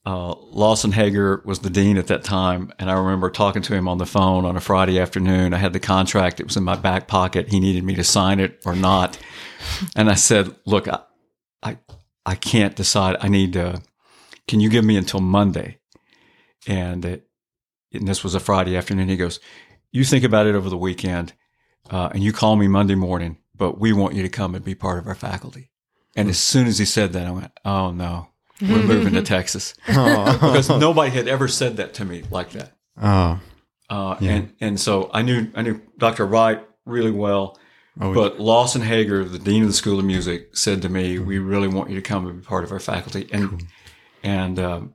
Uh, 0.04 0.34
Lawson 0.34 0.90
Hager 0.90 1.42
was 1.44 1.60
the 1.60 1.70
dean 1.70 1.98
at 1.98 2.06
that 2.06 2.24
time, 2.24 2.72
and 2.78 2.90
I 2.90 2.94
remember 2.94 3.30
talking 3.30 3.62
to 3.62 3.74
him 3.74 3.88
on 3.88 3.98
the 3.98 4.06
phone 4.06 4.44
on 4.44 4.56
a 4.56 4.60
Friday 4.60 4.98
afternoon. 4.98 5.54
I 5.54 5.58
had 5.58 5.72
the 5.72 5.80
contract; 5.80 6.40
it 6.40 6.46
was 6.46 6.56
in 6.56 6.64
my 6.64 6.76
back 6.76 7.06
pocket. 7.06 7.50
He 7.50 7.60
needed 7.60 7.84
me 7.84 7.94
to 7.94 8.04
sign 8.04 8.40
it 8.40 8.60
or 8.64 8.74
not, 8.74 9.18
and 9.94 10.10
I 10.10 10.14
said, 10.14 10.54
"Look, 10.66 10.88
I, 10.88 11.00
I, 11.62 11.78
I 12.26 12.34
can't 12.34 12.74
decide. 12.74 13.16
I 13.20 13.28
need. 13.28 13.52
to. 13.52 13.82
can 14.48 14.58
you 14.60 14.68
give 14.68 14.84
me 14.84 14.96
until 14.96 15.20
Monday?" 15.20 15.78
And 16.68 17.04
it, 17.04 17.26
and 17.92 18.06
this 18.06 18.22
was 18.22 18.34
a 18.36 18.40
Friday 18.40 18.76
afternoon. 18.76 19.08
He 19.08 19.16
goes, 19.16 19.40
"You 19.90 20.04
think 20.04 20.22
about 20.22 20.46
it 20.46 20.54
over 20.54 20.68
the 20.70 20.76
weekend, 20.76 21.32
uh, 21.90 22.10
and 22.12 22.22
you 22.22 22.32
call 22.32 22.54
me 22.56 22.68
Monday 22.68 22.94
morning. 22.94 23.38
But 23.56 23.80
we 23.80 23.92
want 23.92 24.14
you 24.14 24.22
to 24.22 24.28
come 24.28 24.54
and 24.54 24.64
be 24.64 24.74
part 24.76 24.98
of 24.98 25.06
our 25.08 25.14
faculty." 25.16 25.70
And 26.14 26.28
as 26.28 26.38
soon 26.38 26.66
as 26.66 26.78
he 26.78 26.84
said 26.84 27.12
that, 27.14 27.26
I 27.26 27.30
went, 27.30 27.50
"Oh 27.64 27.90
no, 27.90 28.28
we're 28.60 28.82
moving 28.82 29.14
to 29.14 29.22
Texas," 29.36 29.74
because 29.86 30.68
nobody 30.68 31.10
had 31.10 31.26
ever 31.26 31.48
said 31.48 31.78
that 31.78 31.94
to 31.94 32.04
me 32.04 32.22
like 32.30 32.50
that. 32.50 32.76
oh. 33.02 33.40
Uh, 33.90 34.16
Yeah. 34.20 34.32
And 34.32 34.52
and 34.60 34.80
so 34.80 35.10
I 35.14 35.22
knew 35.22 35.50
I 35.54 35.62
knew 35.62 35.80
Dr. 35.96 36.26
Wright 36.26 36.60
really 36.84 37.10
well, 37.10 37.58
Oh, 38.00 38.12
but 38.14 38.38
Lawson 38.38 38.82
Hager, 38.82 39.24
the 39.24 39.38
dean 39.38 39.62
of 39.62 39.68
the 39.68 39.74
School 39.74 39.98
of 39.98 40.04
Music, 40.04 40.54
said 40.54 40.82
to 40.82 40.88
me, 40.90 41.18
"We 41.18 41.38
really 41.38 41.68
want 41.68 41.88
you 41.88 41.96
to 41.96 42.02
come 42.02 42.26
and 42.28 42.40
be 42.40 42.44
part 42.46 42.64
of 42.64 42.70
our 42.72 42.78
faculty." 42.80 43.26
And 43.32 43.66
and 44.22 44.58
um, 44.58 44.92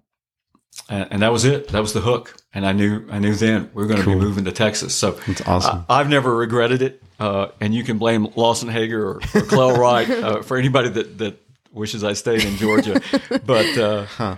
and, 0.89 1.07
and 1.12 1.21
that 1.21 1.31
was 1.31 1.45
it. 1.45 1.69
That 1.69 1.81
was 1.81 1.93
the 1.93 2.01
hook. 2.01 2.36
And 2.53 2.65
I 2.65 2.71
knew 2.71 3.05
I 3.12 3.19
knew 3.19 3.33
then 3.36 3.69
we 3.73 3.81
were 3.83 3.88
going 3.88 3.99
to 3.99 4.03
Cool. 4.05 4.15
be 4.15 4.19
moving 4.19 4.45
to 4.45 4.51
Texas. 4.51 4.93
So 4.95 5.12
That's 5.27 5.41
awesome. 5.47 5.86
I, 5.89 5.97
have 5.97 6.09
never 6.09 6.36
regretted 6.36 6.81
it. 6.81 7.01
Uh, 7.19 7.47
and 7.62 7.73
you 7.73 7.83
can 7.83 7.97
blame 7.97 8.27
Lawson 8.36 8.69
Hager 8.69 9.03
or, 9.07 9.15
or 9.33 9.41
Clell 9.41 9.75
Wright 9.79 10.09
uh, 10.09 10.41
for 10.43 10.57
anybody 10.57 10.89
that 10.89 11.17
that 11.19 11.39
wishes 11.71 12.03
I 12.03 12.13
stayed 12.13 12.43
in 12.43 12.55
Georgia. 12.57 13.01
but 13.45 13.77
uh, 13.77 14.05
Huh. 14.05 14.36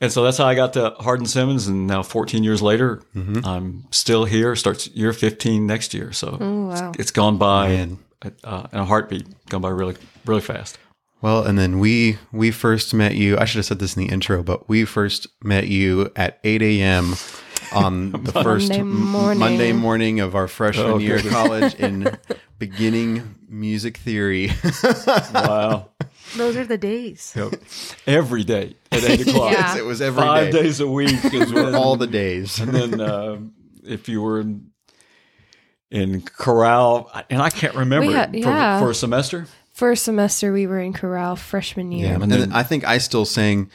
and 0.00 0.10
so 0.12 0.24
that's 0.24 0.38
how 0.38 0.46
I 0.46 0.54
got 0.56 0.72
to 0.72 0.90
Hardin 0.98 1.26
Simmons, 1.26 1.68
and 1.68 1.86
now 1.86 2.02
14 2.02 2.42
years 2.42 2.60
later, 2.62 3.02
Mm-hmm. 3.14 3.44
I'm 3.46 3.84
still 3.90 4.24
here. 4.24 4.56
Starts 4.56 4.88
year 4.88 5.12
15 5.12 5.66
next 5.66 5.94
year, 5.94 6.12
so 6.12 6.36
Oh, 6.40 6.66
wow. 6.68 6.92
it's 6.98 7.10
gone 7.12 7.38
by 7.38 7.68
Man. 7.68 7.98
uh, 8.42 8.66
in 8.72 8.78
a 8.80 8.84
heartbeat. 8.84 9.26
Gone 9.48 9.60
by 9.60 9.68
really, 9.70 9.94
really 10.26 10.40
fast. 10.40 10.78
Well, 11.24 11.42
and 11.46 11.58
then 11.58 11.78
we 11.78 12.18
we 12.32 12.50
first 12.50 12.92
met 12.92 13.14
you. 13.14 13.38
I 13.38 13.46
should 13.46 13.56
have 13.56 13.64
said 13.64 13.78
this 13.78 13.96
in 13.96 14.06
the 14.06 14.12
intro, 14.12 14.42
but 14.42 14.68
we 14.68 14.84
first 14.84 15.26
met 15.42 15.68
you 15.68 16.10
at 16.16 16.38
8 16.44 16.60
a.m. 16.60 17.14
on 17.72 18.10
the 18.24 18.32
first 18.42 18.68
Monday 18.68 18.80
m- 18.80 19.06
morning. 19.06 19.38
Monday 19.38 19.72
morning 19.72 20.20
of 20.20 20.34
our 20.34 20.46
freshman 20.46 20.84
Oh, 20.86 20.98
year 20.98 21.16
of 21.16 21.26
college 21.28 21.74
in 21.86 22.14
beginning 22.58 23.36
music 23.48 23.96
theory. 23.96 24.50
Wow, 25.32 25.88
Those 26.36 26.58
are 26.58 26.66
the 26.66 26.76
days. 26.76 27.34
every 28.06 28.44
day 28.44 28.76
at 28.92 29.04
eight 29.04 29.20
o'clock, 29.26 29.52
Yeah. 29.52 29.78
it 29.78 29.84
was 29.86 30.02
every 30.02 30.20
five 30.22 30.52
day. 30.52 30.62
days 30.64 30.80
a 30.80 30.86
week. 30.86 31.24
is 31.32 31.50
when- 31.54 31.74
all 31.74 31.96
the 31.96 32.06
days. 32.06 32.60
and 32.60 32.70
then 32.70 33.00
um 33.00 33.54
if 33.82 34.10
you 34.10 34.20
were 34.20 34.40
in, 34.40 34.66
in 35.90 36.20
chorale, 36.20 37.10
and 37.30 37.40
I 37.40 37.48
can't 37.48 37.74
remember 37.76 38.12
had- 38.12 38.34
it, 38.34 38.40
yeah. 38.40 38.78
for, 38.78 38.84
for 38.86 38.90
a 38.90 38.94
semester. 38.94 39.46
First 39.74 40.04
semester, 40.04 40.52
we 40.52 40.68
were 40.68 40.78
in 40.78 40.92
chorale 40.92 41.34
freshman 41.34 41.90
year. 41.90 42.06
Yeah, 42.06 42.22
and 42.22 42.30
then 42.30 42.52
I 42.52 42.62
think 42.62 42.86
I 42.86 42.98
still 42.98 43.24
sang 43.24 43.70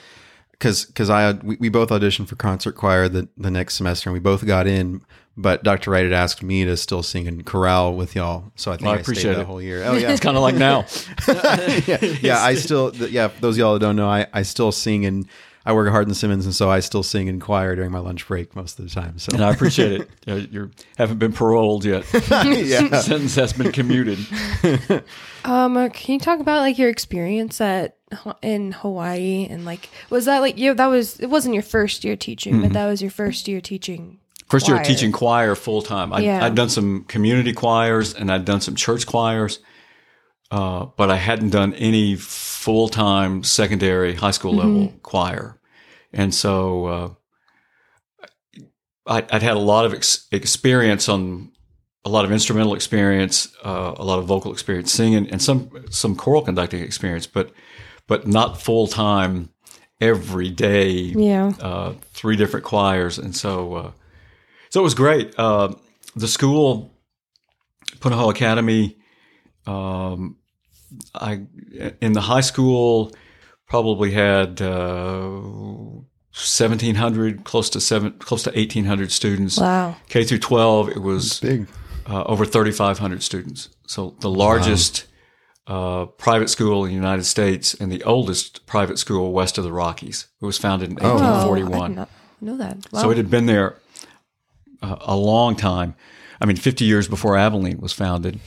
because 0.51 0.85
because 0.85 1.09
I 1.09 1.33
we, 1.33 1.57
we 1.59 1.67
both 1.67 1.89
auditioned 1.89 2.29
for 2.29 2.37
concert 2.37 2.71
choir 2.77 3.09
the 3.09 3.27
the 3.35 3.51
next 3.51 3.75
semester 3.75 4.09
and 4.09 4.13
we 4.13 4.21
both 4.21 4.45
got 4.45 4.65
in. 4.65 5.01
But 5.35 5.63
Dr. 5.63 5.91
Wright 5.91 6.05
had 6.05 6.13
asked 6.13 6.41
me 6.41 6.63
to 6.63 6.77
still 6.77 7.03
sing 7.03 7.25
in 7.25 7.43
chorale 7.43 7.93
with 7.93 8.15
y'all, 8.15 8.51
so 8.55 8.71
I 8.71 8.77
think 8.77 8.87
I 8.87 8.91
I, 8.93 8.95
appreciate 8.95 9.21
stayed 9.23 9.31
it. 9.31 9.37
that 9.39 9.45
whole 9.45 9.61
year. 9.61 9.83
Oh 9.85 9.93
yeah, 9.93 10.11
It's 10.11 10.21
kind 10.21 10.37
of 10.37 10.43
like 10.43 10.55
now. 10.55 10.85
yeah, 11.85 11.97
yeah. 12.21 12.43
I 12.43 12.55
still, 12.55 12.95
yeah. 12.95 13.29
Those 13.41 13.55
of 13.55 13.59
y'all 13.59 13.73
that 13.73 13.79
don't 13.79 13.97
know, 13.97 14.09
I, 14.09 14.25
I 14.33 14.43
still 14.43 14.71
sing 14.71 15.05
and 15.05 15.27
I 15.69 15.71
work 15.71 15.85
at 15.85 15.91
Hardin 15.91 16.15
Simmons, 16.15 16.45
and 16.45 16.55
so 16.55 16.67
I 16.67 16.79
still 16.79 17.03
sing 17.03 17.27
in 17.27 17.39
choir 17.39 17.75
during 17.75 17.91
my 17.91 17.99
lunch 17.99 18.27
break 18.27 18.55
most 18.55 18.79
of 18.79 18.85
the 18.89 18.91
time. 18.91 19.19
So 19.19 19.29
and 19.33 19.43
I 19.45 19.51
appreciate 19.51 20.01
it. 20.01 20.09
You 20.51 20.71
haven't 20.97 21.19
been 21.19 21.31
paroled 21.31 21.85
yet. 21.85 22.05
yeah, 22.31 22.99
Sentence 23.01 23.35
has 23.35 23.53
been 23.53 23.71
commuted. 23.71 24.17
Um, 25.43 25.77
uh, 25.77 25.89
can 25.89 26.13
you 26.13 26.19
talk 26.19 26.39
about 26.39 26.61
like 26.61 26.79
your 26.79 26.89
experience 26.89 27.61
at 27.61 27.97
in 28.41 28.71
Hawaii 28.71 29.47
and 29.47 29.63
like 29.63 29.89
was 30.09 30.25
that 30.25 30.39
like 30.39 30.57
you? 30.57 30.73
That 30.73 30.87
was 30.87 31.19
it 31.19 31.27
wasn't 31.29 31.53
your 31.53 31.63
first 31.63 32.03
year 32.03 32.15
teaching, 32.15 32.61
but 32.61 32.73
that 32.73 32.87
was 32.87 32.99
your 33.01 33.11
first 33.11 33.47
year 33.47 33.61
teaching. 33.61 34.19
First 34.47 34.67
year 34.67 34.77
choir. 34.77 34.85
teaching 34.85 35.11
choir 35.11 35.53
full 35.53 35.83
time. 35.83 36.11
I, 36.11 36.21
Yeah. 36.21 36.43
I'd 36.43 36.55
done 36.55 36.69
some 36.69 37.03
community 37.03 37.53
choirs 37.53 38.15
and 38.15 38.31
I'd 38.31 38.45
done 38.45 38.61
some 38.61 38.73
church 38.73 39.05
choirs, 39.05 39.59
uh, 40.49 40.87
but 40.97 41.11
I 41.11 41.17
hadn't 41.17 41.51
done 41.51 41.75
any 41.75 42.15
full 42.15 42.89
time 42.89 43.43
secondary 43.43 44.15
high 44.15 44.31
school 44.31 44.55
level 44.55 44.91
choir. 45.03 45.58
And 46.13 46.33
so 46.33 46.85
uh, 46.85 47.09
I, 49.05 49.25
I'd 49.31 49.41
had 49.43 49.55
a 49.57 49.59
lot 49.59 49.85
of 49.85 49.93
ex- 49.93 50.27
experience 50.31 51.09
on 51.09 51.51
a 52.05 52.09
lot 52.09 52.25
of 52.25 52.31
instrumental 52.31 52.73
experience, 52.73 53.53
uh, 53.63 53.93
a 53.97 54.03
lot 54.03 54.19
of 54.19 54.25
vocal 54.25 54.51
experience, 54.51 54.91
singing, 54.91 55.29
and 55.29 55.41
some 55.41 55.69
some 55.89 56.15
choral 56.15 56.41
conducting 56.41 56.81
experience, 56.81 57.27
but 57.27 57.51
but 58.07 58.27
not 58.27 58.59
full 58.61 58.87
time 58.87 59.49
every 60.01 60.49
day 60.49 60.89
Yeah. 60.89 61.51
uh, 61.59 61.93
three 62.13 62.35
different 62.37 62.65
choirs, 62.65 63.17
and 63.19 63.35
so 63.35 63.73
uh, 63.75 63.91
so 64.69 64.79
it 64.79 64.83
was 64.83 64.93
great. 64.95 65.33
Uh, 65.37 65.73
the 66.15 66.27
school, 66.27 66.91
Punahou 67.99 68.31
Academy, 68.31 68.97
um, 69.67 70.37
I 71.13 71.41
in 72.01 72.13
the 72.13 72.21
high 72.21 72.41
school 72.41 73.11
probably 73.69 74.11
had 74.11 74.61
uh, 74.61 75.39
seventeen 76.31 76.95
hundred, 76.95 77.43
close 77.43 77.69
to 77.71 77.79
seven, 77.81 78.11
close 78.19 78.43
to 78.43 78.59
eighteen 78.59 78.85
hundred 78.85 79.11
students. 79.11 79.57
Wow. 79.59 79.95
K 80.09 80.23
through 80.23 80.39
twelve, 80.39 80.89
it 80.89 81.01
was 81.01 81.39
big. 81.39 81.67
uh, 82.07 82.23
over 82.25 82.43
3,500 82.43 83.21
students. 83.21 83.69
So 83.87 84.15
the 84.21 84.29
largest 84.31 85.05
uh, 85.67 86.05
private 86.07 86.49
school 86.49 86.83
in 86.83 86.89
the 86.89 86.95
United 86.95 87.23
States 87.25 87.75
and 87.75 87.91
the 87.91 88.03
oldest 88.03 88.65
private 88.65 88.97
school 88.97 89.31
west 89.31 89.59
of 89.59 89.63
the 89.63 89.71
Rockies. 89.71 90.25
It 90.41 90.45
was 90.45 90.57
founded 90.57 90.89
in 90.89 90.97
Oh, 91.01 91.17
I 91.17 91.45
1841. 91.45 91.89
did 91.91 91.95
not 91.97 92.09
know 92.41 92.57
that. 92.57 92.77
Wow. 92.91 93.01
So 93.03 93.11
it 93.11 93.17
had 93.17 93.29
been 93.29 93.45
there 93.45 93.77
uh, 94.81 94.95
a 95.01 95.15
long 95.15 95.55
time. 95.55 95.93
I 96.41 96.45
mean, 96.45 96.57
50 96.57 96.83
years 96.85 97.07
before 97.07 97.37
Abilene 97.37 97.79
was 97.79 97.93
founded, 97.93 98.39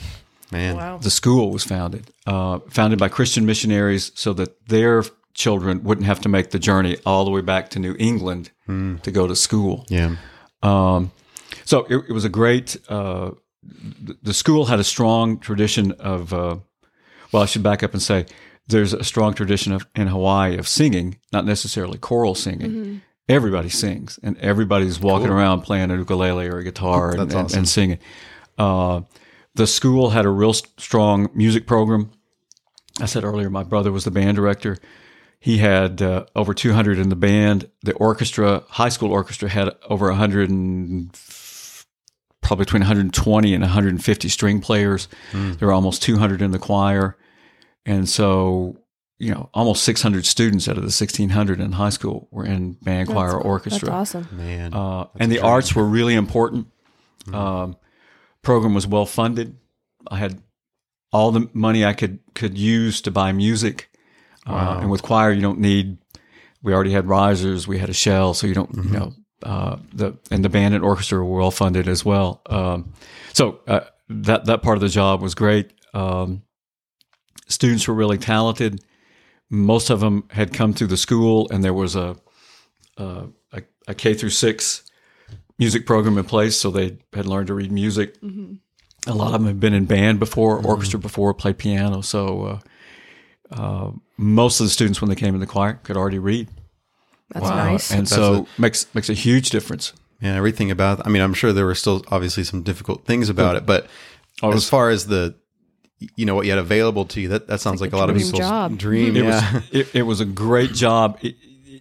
Man, 0.53 0.77
wow. 0.77 0.99
the 0.99 1.11
school 1.11 1.51
was 1.51 1.65
founded, 1.65 2.11
uh, 2.27 2.59
founded 2.69 2.99
by 2.99 3.09
Christian 3.09 3.47
missionaries 3.47 4.13
so 4.15 4.33
that 4.35 4.69
their 4.69 5.03
children 5.35 5.83
wouldn't 5.83 6.07
have 6.07 6.21
to 6.21 6.29
make 6.29 6.51
the 6.51 6.59
journey 6.59 6.99
all 7.07 7.25
the 7.25 7.31
way 7.31 7.41
back 7.41 7.71
to 7.71 7.79
New 7.79 7.97
England 7.99 8.51
to 9.03 9.11
go 9.11 9.27
to 9.27 9.35
school. 9.35 9.87
yeah, 9.89 10.17
Um, 10.63 11.11
so 11.65 11.85
it, 11.89 12.05
it 12.09 12.13
was 12.13 12.25
a 12.25 12.29
great. 12.29 12.77
Uh, 12.89 13.33
the, 13.63 14.17
the 14.23 14.35
school 14.35 14.67
had 14.67 14.79
a 14.79 14.85
strong 14.85 15.39
tradition 15.39 15.93
of. 15.93 16.33
Uh, 16.33 16.57
well, 17.33 17.43
I 17.43 17.47
should 17.47 17.63
back 17.63 17.83
up 17.83 17.95
and 17.95 18.03
say 18.03 18.27
there's 18.67 18.93
a 18.93 19.05
strong 19.05 19.35
tradition 19.35 19.73
of 19.73 19.87
in 19.95 20.07
Hawaii 20.07 20.59
of 20.59 20.69
singing, 20.69 21.19
not 21.33 21.47
necessarily 21.47 21.99
choral 21.99 22.35
singing. 22.35 23.01
Everybody 23.29 23.69
sings, 23.69 24.19
and 24.23 24.37
everybody's 24.39 25.01
walking 25.01 25.29
around 25.29 25.63
playing 25.63 25.91
a 25.91 25.97
ukulele 25.97 26.49
or 26.49 26.59
a 26.59 26.65
guitar 26.65 27.13
and, 27.13 27.31
That's 27.31 27.53
and, 27.53 27.61
and 27.61 27.69
singing. 27.69 27.99
Uh, 28.59 29.03
the 29.55 29.67
school 29.67 30.11
had 30.11 30.25
a 30.25 30.31
real 30.31 30.53
strong 30.53 31.29
music 31.35 31.67
program. 31.67 32.11
I 33.01 33.07
said 33.07 33.25
earlier, 33.25 33.51
my 33.51 33.63
brother 33.65 33.91
was 33.93 34.05
the 34.05 34.11
band 34.11 34.37
director. 34.37 34.79
He 35.41 35.59
had 35.59 36.01
uh, 36.01 36.27
over 36.37 36.55
200 36.55 36.99
in 36.99 37.09
the 37.09 37.17
band. 37.17 37.69
The 37.83 37.95
orchestra, 37.95 38.63
high 38.69 38.91
school 38.91 39.11
orchestra, 39.11 39.49
had 39.49 39.71
over 39.89 40.07
100 40.09 40.51
and 40.51 41.11
probably 42.41 42.65
between 42.65 42.83
120 42.83 43.55
and 43.55 43.63
150 43.63 44.29
string 44.29 44.61
players. 44.61 45.09
There 45.33 45.69
were 45.69 45.73
almost 45.73 46.03
200 46.03 46.43
in 46.43 46.51
the 46.51 46.59
choir, 46.59 47.17
and 47.87 48.09
so 48.09 48.77
you 49.19 49.33
know, 49.33 49.49
almost 49.55 49.85
600 49.85 50.27
students 50.27 50.67
out 50.67 50.73
of 50.77 50.83
the 50.83 50.87
1600 50.87 51.61
in 51.61 51.71
high 51.73 51.91
school 51.91 52.27
were 52.33 52.45
in 52.45 52.73
band, 52.83 53.09
choir, 53.09 53.35
or 53.35 53.59
That's 53.61 53.75
orchestra. 53.77 53.91
awesome. 53.91 54.29
man. 54.33 54.75
Uh, 54.75 55.07
and 55.21 55.31
the 55.31 55.39
arts 55.39 55.77
were 55.77 55.85
really 55.85 56.15
important. 56.15 56.67
Um, 57.33 57.77
program 58.43 58.75
was 58.75 58.87
well 58.87 59.07
funded. 59.07 59.57
I 60.11 60.19
had 60.19 60.43
all 61.13 61.31
the 61.31 61.49
money 61.53 61.85
I 61.85 61.93
could 61.93 62.19
could 62.35 62.59
use 62.59 63.01
to 63.03 63.11
buy 63.11 63.33
music. 63.33 63.89
Uh, 64.45 64.79
and 64.81 64.91
with 64.91 65.03
choir, 65.03 65.33
you 65.33 65.41
don't 65.41 65.61
need. 65.61 65.99
We 66.63 66.73
already 66.75 66.93
had 66.93 67.07
risers. 67.09 67.69
We 67.69 67.79
had 67.79 67.91
a 67.91 67.95
shell, 67.95 68.35
so 68.35 68.47
you 68.47 68.55
don't. 68.55 68.75
You 68.75 68.99
know, 68.99 69.13
uh, 69.43 69.77
the 69.93 70.19
and 70.31 70.45
the 70.45 70.49
band 70.49 70.75
and 70.75 70.85
orchestra 70.85 71.25
were 71.25 71.39
well 71.39 71.51
funded 71.51 71.89
as 71.89 72.05
well. 72.05 72.43
Um, 72.47 72.93
so 73.33 73.61
uh, 73.69 73.81
that 74.09 74.47
that 74.47 74.63
part 74.63 74.77
of 74.77 74.81
the 74.81 74.89
job 74.89 75.23
was 75.23 75.35
great. 75.35 75.73
Um, 75.95 76.43
students 77.49 77.87
were 77.87 77.95
really 77.95 78.19
talented. 78.19 78.83
Most 79.49 79.91
of 79.91 80.01
them 80.01 80.25
had 80.31 80.53
come 80.53 80.73
through 80.73 80.89
the 80.89 80.97
school, 80.97 81.49
and 81.51 81.63
there 81.63 81.75
was 81.75 81.95
a 81.95 82.17
a, 82.97 83.27
a, 83.53 83.63
a 83.89 83.95
K 83.95 84.15
through 84.15 84.31
six 84.31 84.83
music 85.63 85.87
program 85.87 86.19
in 86.19 86.25
place, 86.25 86.57
so 86.57 86.71
they 86.71 86.99
had 87.13 87.27
learned 87.27 87.47
to 87.47 87.55
read 87.55 87.71
music. 87.71 88.17
A 89.07 89.15
lot 89.15 89.27
of 89.35 89.41
them 89.41 89.47
had 89.47 89.61
been 89.61 89.75
in 89.75 89.85
band 89.87 90.19
before, 90.19 90.65
orchestra 90.65 90.99
before, 90.99 91.33
played 91.35 91.59
piano. 91.59 92.03
So 92.03 92.23
uh, 92.45 92.59
uh, 93.61 93.91
most 94.17 94.61
of 94.61 94.67
the 94.67 94.71
students, 94.71 95.01
when 95.01 95.09
they 95.09 95.17
came 95.17 95.35
in 95.35 95.41
the 95.41 95.47
choir, 95.47 95.75
could 95.85 95.97
already 95.97 96.19
read, 96.19 96.49
That's 97.33 97.47
nice. 97.49 97.91
and 97.91 98.01
That's 98.07 98.15
so 98.15 98.47
makes 98.59 98.87
makes 98.95 99.09
a 99.09 99.15
huge 99.15 99.51
difference. 99.51 99.93
Yeah, 100.21 100.37
everything 100.37 100.71
about. 100.71 101.05
I 101.07 101.11
mean, 101.11 101.23
I'm 101.23 101.35
sure 101.35 101.53
there 101.53 101.67
were 101.67 101.75
still 101.75 102.05
obviously 102.11 102.45
some 102.45 102.63
difficult 102.63 103.05
things 103.05 103.29
about 103.29 103.57
it, 103.57 103.67
but 103.67 103.87
it 104.43 104.55
as 104.55 104.69
far 104.69 104.91
as 104.91 105.07
the, 105.07 105.35
you 106.17 106.25
know, 106.27 106.35
what 106.37 106.45
you 106.47 106.53
had 106.53 106.59
available 106.59 107.05
to 107.07 107.21
you, 107.21 107.29
that 107.29 107.49
that 107.49 107.61
sounds 107.61 107.81
like, 107.81 107.93
like 107.93 107.95
a 107.95 107.97
a 107.97 108.07
lot 108.07 108.11
of 108.11 108.17
dream 108.17 108.27
people's 108.27 108.49
job. 108.49 108.79
dream. 108.79 109.17
It 109.17 109.25
yeah, 109.25 109.55
was 109.55 109.63
it, 109.73 109.95
it 109.95 110.03
was 110.03 110.21
a 110.21 110.25
great 110.25 110.73
job. 110.73 111.19
It, 111.23 111.35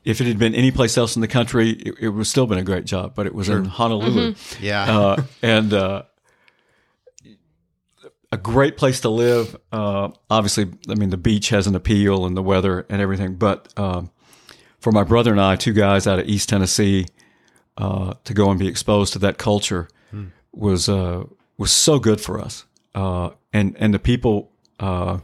if 0.04 0.20
it 0.22 0.28
had 0.28 0.40
been 0.40 0.56
any 0.56 0.72
place 0.72 0.98
else 0.98 1.16
in 1.16 1.22
the 1.22 1.28
country, 1.28 1.72
it, 1.72 1.96
it 2.00 2.10
would 2.10 2.28
still 2.28 2.48
been 2.48 2.58
a 2.58 2.64
great 2.64 2.86
job. 2.86 3.14
But 3.16 3.28
it 3.28 3.36
was 3.36 3.50
in 3.50 3.66
Honolulu, 3.66 4.36
yeah. 4.60 5.00
uh, 5.00 5.24
and 5.42 5.74
uh, 5.74 6.04
a 8.32 8.38
great 8.38 8.78
place 8.78 9.02
to 9.02 9.10
live. 9.10 9.56
Uh, 9.72 10.10
obviously, 10.30 10.72
I 10.90 10.96
mean 10.96 11.10
the 11.10 11.18
beach 11.18 11.50
has 11.50 11.68
an 11.68 11.76
appeal 11.76 12.26
and 12.26 12.36
the 12.36 12.44
weather 12.44 12.86
and 12.90 13.02
everything. 13.02 13.36
But 13.36 13.72
um, 13.78 14.12
for 14.80 14.92
my 14.92 15.04
brother 15.04 15.32
and 15.32 15.42
I, 15.42 15.56
two 15.56 15.74
guys 15.74 16.08
out 16.08 16.20
of 16.20 16.28
East 16.28 16.50
Tennessee, 16.50 17.06
uh, 17.78 18.14
to 18.24 18.34
go 18.34 18.50
and 18.50 18.60
be 18.60 18.68
exposed 18.68 19.14
to 19.14 19.20
that 19.20 19.38
culture 19.38 19.88
was 20.54 20.90
uh, 20.90 21.24
was 21.58 21.72
so 21.72 22.00
good 22.00 22.20
for 22.20 22.40
us. 22.40 22.66
Uh, 22.94 23.30
and 23.54 23.76
and 23.80 23.94
the 23.94 24.00
people, 24.00 24.52
uh, 24.80 25.20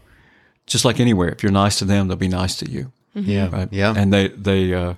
just 0.66 0.86
like 0.86 1.00
anywhere, 1.00 1.30
if 1.30 1.44
you're 1.44 1.52
nice 1.52 1.80
to 1.80 1.86
them, 1.86 2.08
they'll 2.08 2.18
be 2.18 2.28
nice 2.28 2.56
to 2.58 2.70
you 2.70 2.92
yeah, 3.26 3.50
right? 3.50 3.70
yeah. 3.72 3.94
And 3.96 4.14
they 4.14 4.30
they 4.30 4.74
uh, 4.74 4.94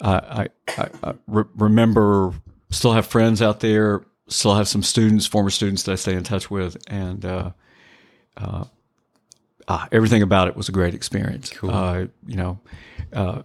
I, 0.00 0.12
I, 0.12 0.48
I, 0.78 0.88
I 1.02 1.14
re- 1.26 1.44
remember 1.56 2.32
still 2.70 2.92
have 2.92 3.06
friends 3.06 3.42
out 3.42 3.60
there, 3.60 4.04
still 4.28 4.54
have 4.54 4.68
some 4.68 4.82
students, 4.82 5.26
former 5.26 5.50
students 5.50 5.82
that 5.84 5.92
I 5.92 5.96
stay 5.96 6.14
in 6.14 6.24
touch 6.24 6.50
with, 6.50 6.76
and 6.86 7.24
uh, 7.24 7.50
uh, 8.36 8.64
ah, 9.68 9.88
everything 9.92 10.22
about 10.22 10.48
it 10.48 10.56
was 10.56 10.68
a 10.68 10.72
great 10.72 10.94
experience. 10.94 11.50
Cool. 11.50 11.70
Uh, 11.70 12.06
you 12.26 12.36
know, 12.36 12.58
uh, 13.12 13.42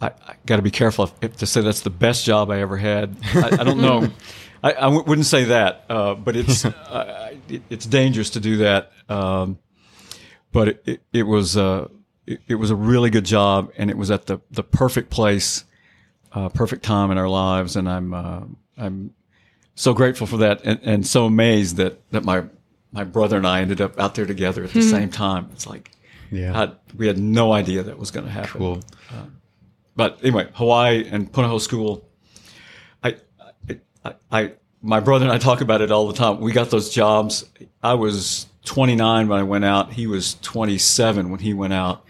I, 0.00 0.06
I 0.06 0.34
got 0.46 0.56
to 0.56 0.62
be 0.62 0.70
careful 0.70 1.04
if, 1.04 1.12
if 1.22 1.36
to 1.38 1.46
say 1.46 1.60
that's 1.60 1.80
the 1.80 1.90
best 1.90 2.24
job 2.24 2.50
I 2.50 2.60
ever 2.60 2.76
had. 2.76 3.16
I, 3.34 3.58
I 3.60 3.64
don't 3.64 3.80
know. 3.80 4.08
I, 4.62 4.72
I 4.72 4.80
w- 4.80 5.04
wouldn't 5.04 5.26
say 5.26 5.44
that, 5.44 5.84
uh, 5.88 6.14
but 6.14 6.36
it's 6.36 6.64
uh, 6.64 7.34
it, 7.48 7.62
it's 7.70 7.86
dangerous 7.86 8.30
to 8.30 8.40
do 8.40 8.58
that. 8.58 8.90
Um, 9.08 9.58
but 10.52 10.68
it, 10.68 10.82
it, 10.86 11.02
it 11.12 11.22
was 11.22 11.56
uh, 11.56 11.88
it, 12.28 12.40
it 12.48 12.54
was 12.56 12.70
a 12.70 12.76
really 12.76 13.10
good 13.10 13.24
job, 13.24 13.72
and 13.76 13.90
it 13.90 13.96
was 13.96 14.10
at 14.10 14.26
the 14.26 14.38
the 14.50 14.62
perfect 14.62 15.10
place, 15.10 15.64
uh, 16.32 16.48
perfect 16.50 16.82
time 16.84 17.10
in 17.10 17.18
our 17.18 17.28
lives, 17.28 17.76
and 17.76 17.88
I'm 17.88 18.14
uh, 18.14 18.42
I'm 18.76 19.14
so 19.74 19.94
grateful 19.94 20.26
for 20.26 20.38
that, 20.38 20.60
and, 20.64 20.80
and 20.82 21.06
so 21.06 21.24
amazed 21.24 21.76
that 21.76 22.00
that 22.10 22.24
my 22.24 22.44
my 22.92 23.04
brother 23.04 23.36
and 23.36 23.46
I 23.46 23.60
ended 23.60 23.80
up 23.80 23.98
out 23.98 24.14
there 24.14 24.26
together 24.26 24.64
at 24.64 24.72
the 24.72 24.82
same 24.82 25.10
time. 25.10 25.48
It's 25.52 25.66
like 25.66 25.90
Yeah. 26.30 26.58
I, 26.58 26.72
we 26.96 27.06
had 27.06 27.18
no 27.18 27.52
idea 27.52 27.82
that 27.82 27.98
was 27.98 28.10
going 28.10 28.26
to 28.26 28.32
happen. 28.32 28.58
Cool. 28.58 28.80
But 29.94 30.20
anyway, 30.22 30.48
Hawaii 30.54 31.06
and 31.10 31.30
Punahou 31.30 31.60
School. 31.60 32.08
I, 33.02 33.16
I, 34.04 34.14
I, 34.30 34.52
my 34.80 35.00
brother 35.00 35.24
and 35.24 35.32
I 35.32 35.38
talk 35.38 35.60
about 35.60 35.80
it 35.80 35.90
all 35.90 36.06
the 36.06 36.14
time. 36.14 36.40
We 36.40 36.52
got 36.52 36.70
those 36.70 36.90
jobs. 36.90 37.44
I 37.82 37.94
was 37.94 38.46
29 38.64 39.26
when 39.28 39.38
I 39.38 39.42
went 39.42 39.64
out. 39.64 39.92
He 39.92 40.06
was 40.06 40.36
27 40.42 41.30
when 41.30 41.40
he 41.40 41.52
went 41.52 41.72
out. 41.72 42.04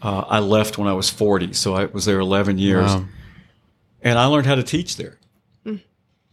Uh, 0.00 0.24
I 0.28 0.38
left 0.38 0.78
when 0.78 0.86
I 0.88 0.92
was 0.92 1.10
40, 1.10 1.52
so 1.54 1.74
I 1.74 1.86
was 1.86 2.04
there 2.04 2.20
11 2.20 2.58
years, 2.58 2.90
Wow. 2.94 3.04
and 4.02 4.18
I 4.18 4.26
learned 4.26 4.46
how 4.46 4.54
to 4.54 4.62
teach 4.62 4.96
there. 4.96 5.18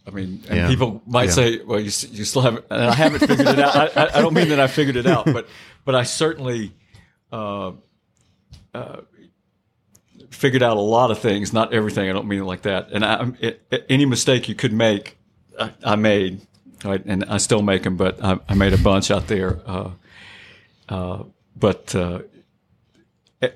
I 0.08 0.10
mean, 0.12 0.44
and 0.48 0.56
Yeah. 0.56 0.68
people 0.68 1.02
might 1.04 1.24
Yeah. 1.24 1.30
say, 1.32 1.60
"Well, 1.64 1.80
you, 1.80 1.86
you 2.12 2.24
still 2.24 2.42
haven't." 2.42 2.64
And 2.70 2.80
I 2.84 2.94
haven't 2.94 3.26
figured 3.26 3.48
it 3.48 3.58
out. 3.58 3.74
I, 3.96 4.08
I, 4.14 4.20
don't 4.20 4.34
mean 4.34 4.50
that 4.50 4.60
I 4.60 4.68
figured 4.68 4.94
it 4.94 5.04
out, 5.04 5.24
but 5.24 5.48
but 5.84 5.96
I 5.96 6.04
certainly 6.04 6.70
uh, 7.32 7.72
uh, 8.72 9.00
figured 10.30 10.62
out 10.62 10.76
a 10.76 10.80
lot 10.80 11.10
of 11.10 11.18
things. 11.18 11.52
Not 11.52 11.74
everything. 11.74 12.08
I 12.08 12.12
don't 12.12 12.28
mean 12.28 12.42
it 12.42 12.44
like 12.44 12.62
that. 12.62 12.90
And 12.92 13.04
I, 13.04 13.32
it, 13.40 13.66
any 13.88 14.06
mistake 14.06 14.48
you 14.48 14.54
could 14.54 14.72
make, 14.72 15.18
I, 15.58 15.72
I 15.82 15.96
made, 15.96 16.40
right? 16.84 17.02
and 17.04 17.24
I 17.24 17.38
still 17.38 17.62
make 17.62 17.82
them. 17.82 17.96
But 17.96 18.22
I, 18.22 18.38
I 18.48 18.54
made 18.54 18.74
a 18.74 18.78
bunch 18.78 19.10
out 19.10 19.26
there. 19.26 19.58
Uh, 19.66 19.90
uh, 20.88 21.22
but 21.56 21.92
uh, 21.96 22.20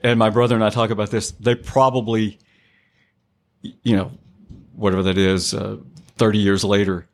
and 0.03 0.19
my 0.19 0.31
brother 0.31 0.55
and 0.55 0.65
I 0.65 0.71
talk 0.71 0.91
about 0.91 1.11
this. 1.11 1.31
They 1.33 1.55
probably, 1.55 2.39
you 3.63 3.97
know, 3.97 4.13
whatever 4.75 5.03
that 5.05 5.19
is, 5.19 5.55
uh, 5.55 5.79
thirty 6.17 6.39
years 6.39 6.65
later, 6.65 7.07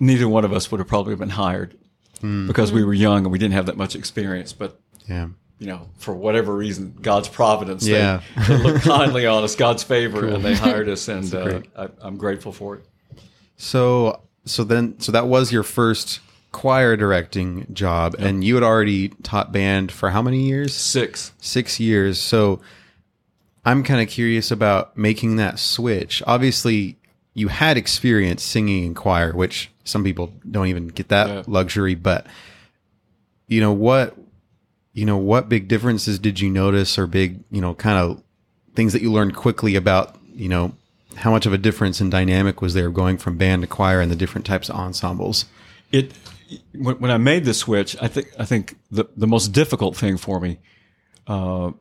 neither 0.00 0.28
one 0.28 0.44
of 0.44 0.52
us 0.52 0.70
would 0.70 0.78
have 0.80 0.88
probably 0.88 1.14
been 1.16 1.30
hired 1.30 1.76
because 2.46 2.70
we 2.70 2.84
were 2.84 2.94
young 2.94 3.24
and 3.24 3.32
we 3.32 3.38
didn't 3.38 3.54
have 3.54 3.66
that 3.66 3.76
much 3.76 3.96
experience. 3.96 4.52
But 4.52 4.80
Yeah. 5.08 5.28
you 5.58 5.66
know, 5.66 5.88
for 5.98 6.14
whatever 6.14 6.54
reason, 6.54 6.94
God's 7.02 7.28
providence, 7.28 7.84
they- 7.84 7.92
Yeah. 7.92 8.20
they, 8.48 8.58
looked 8.58 8.84
kindly 8.84 9.26
on 9.26 9.42
us, 9.42 9.56
God's 9.56 9.82
favor, 9.82 10.28
and 10.28 10.44
they 10.44 10.54
hired 10.54 10.88
us, 10.88 11.08
and 11.16 11.34
uh. 11.34 11.60
I, 11.76 11.88
I'm 12.00 12.16
grateful 12.16 12.52
for 12.52 12.76
it. 12.76 12.84
So 13.56 14.22
so 14.44 14.62
then 14.64 15.00
so 15.00 15.10
that 15.12 15.26
was 15.26 15.50
your 15.52 15.62
first 15.64 16.20
choir 16.52 16.96
directing 16.96 17.66
job 17.72 18.14
and 18.18 18.44
you 18.44 18.54
had 18.54 18.62
already 18.62 19.08
taught 19.22 19.52
band 19.52 19.90
for 19.90 20.10
how 20.10 20.22
many 20.22 20.42
years? 20.42 20.74
Six. 20.74 21.32
6 21.40 21.80
years. 21.80 22.20
So 22.20 22.60
I'm 23.64 23.82
kind 23.82 24.00
of 24.00 24.08
curious 24.08 24.50
about 24.50 24.96
making 24.96 25.36
that 25.36 25.58
switch. 25.58 26.22
Obviously, 26.26 26.96
you 27.34 27.48
had 27.48 27.76
experience 27.76 28.42
singing 28.42 28.84
in 28.84 28.94
choir, 28.94 29.32
which 29.32 29.70
some 29.84 30.04
people 30.04 30.32
don't 30.50 30.66
even 30.66 30.88
get 30.88 31.08
that 31.08 31.28
Yeah. 31.28 31.42
luxury, 31.46 31.94
but 31.94 32.26
you 33.48 33.60
know 33.60 33.72
what 33.72 34.16
you 34.94 35.06
know 35.06 35.16
what 35.16 35.48
big 35.48 35.68
differences 35.68 36.18
did 36.18 36.38
you 36.38 36.50
notice 36.50 36.98
or 36.98 37.06
big, 37.06 37.40
you 37.50 37.62
know, 37.62 37.74
kind 37.74 37.96
of 37.98 38.22
things 38.74 38.92
that 38.92 39.00
you 39.00 39.10
learned 39.10 39.34
quickly 39.34 39.74
about, 39.74 40.16
you 40.34 40.50
know, 40.50 40.74
how 41.16 41.30
much 41.30 41.46
of 41.46 41.52
a 41.54 41.58
difference 41.58 41.98
in 42.00 42.10
dynamic 42.10 42.60
was 42.60 42.74
there 42.74 42.90
going 42.90 43.16
from 43.16 43.38
band 43.38 43.62
to 43.62 43.66
choir 43.66 44.00
and 44.02 44.10
the 44.10 44.16
different 44.16 44.44
types 44.46 44.68
of 44.68 44.76
ensembles? 44.76 45.46
It 45.90 46.12
when, 46.74 46.96
when 46.96 47.10
I 47.10 47.18
made 47.18 47.44
the 47.44 47.54
switch, 47.54 47.96
I 48.00 48.08
think 48.08 48.28
I 48.38 48.44
think 48.44 48.76
the 48.90 49.04
the 49.16 49.26
most 49.26 49.48
difficult 49.48 49.96
thing 49.96 50.16
for 50.16 50.40
me, 50.40 50.58
uh, 51.26 51.72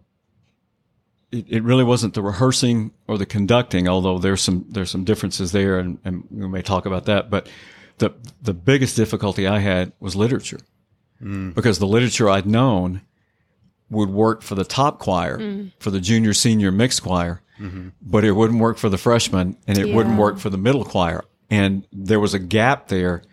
it, 1.32 1.46
it 1.48 1.64
really 1.64 1.84
wasn't 1.84 2.14
the 2.14 2.22
rehearsing 2.22 2.92
or 3.08 3.18
the 3.18 3.26
conducting, 3.26 3.88
although 3.88 4.20
there's 4.20 4.42
some 4.42 4.66
there's 4.70 4.92
some 4.92 5.04
differences 5.04 5.52
there, 5.52 5.80
and, 5.80 6.00
and 6.04 6.28
we 6.30 6.48
may 6.48 6.62
talk 6.62 6.86
about 6.86 7.06
that. 7.06 7.30
But 7.30 7.50
the 7.98 8.14
the 8.42 8.54
biggest 8.54 8.96
difficulty 8.96 9.48
I 9.48 9.60
had 9.60 9.94
was 10.00 10.16
literature, 10.16 10.60
hmm. 11.20 11.52
because 11.52 11.80
the 11.80 11.88
literature 11.88 12.30
I'd 12.30 12.46
known 12.46 13.02
would 13.90 14.10
work 14.10 14.42
for 14.42 14.56
the 14.56 14.64
top 14.64 15.00
choir, 15.00 15.38
hmm. 15.38 15.68
for 15.80 15.92
the 15.92 16.00
junior 16.00 16.34
senior 16.34 16.72
mixed 16.72 17.04
choir, 17.04 17.42
mm-hmm. 17.60 17.90
but 18.02 18.24
it 18.24 18.32
wouldn't 18.32 18.60
work 18.60 18.78
for 18.78 18.90
the 18.90 18.98
freshman, 18.98 19.58
and 19.68 19.78
it 19.78 19.94
wouldn't 19.94 20.18
work 20.18 20.40
for 20.40 20.50
the 20.50 20.58
middle 20.58 20.86
choir, 20.86 21.24
and 21.50 21.88
there 21.92 22.20
was 22.20 22.34
a 22.34 22.40
gap 22.40 22.88
there. 22.88 23.24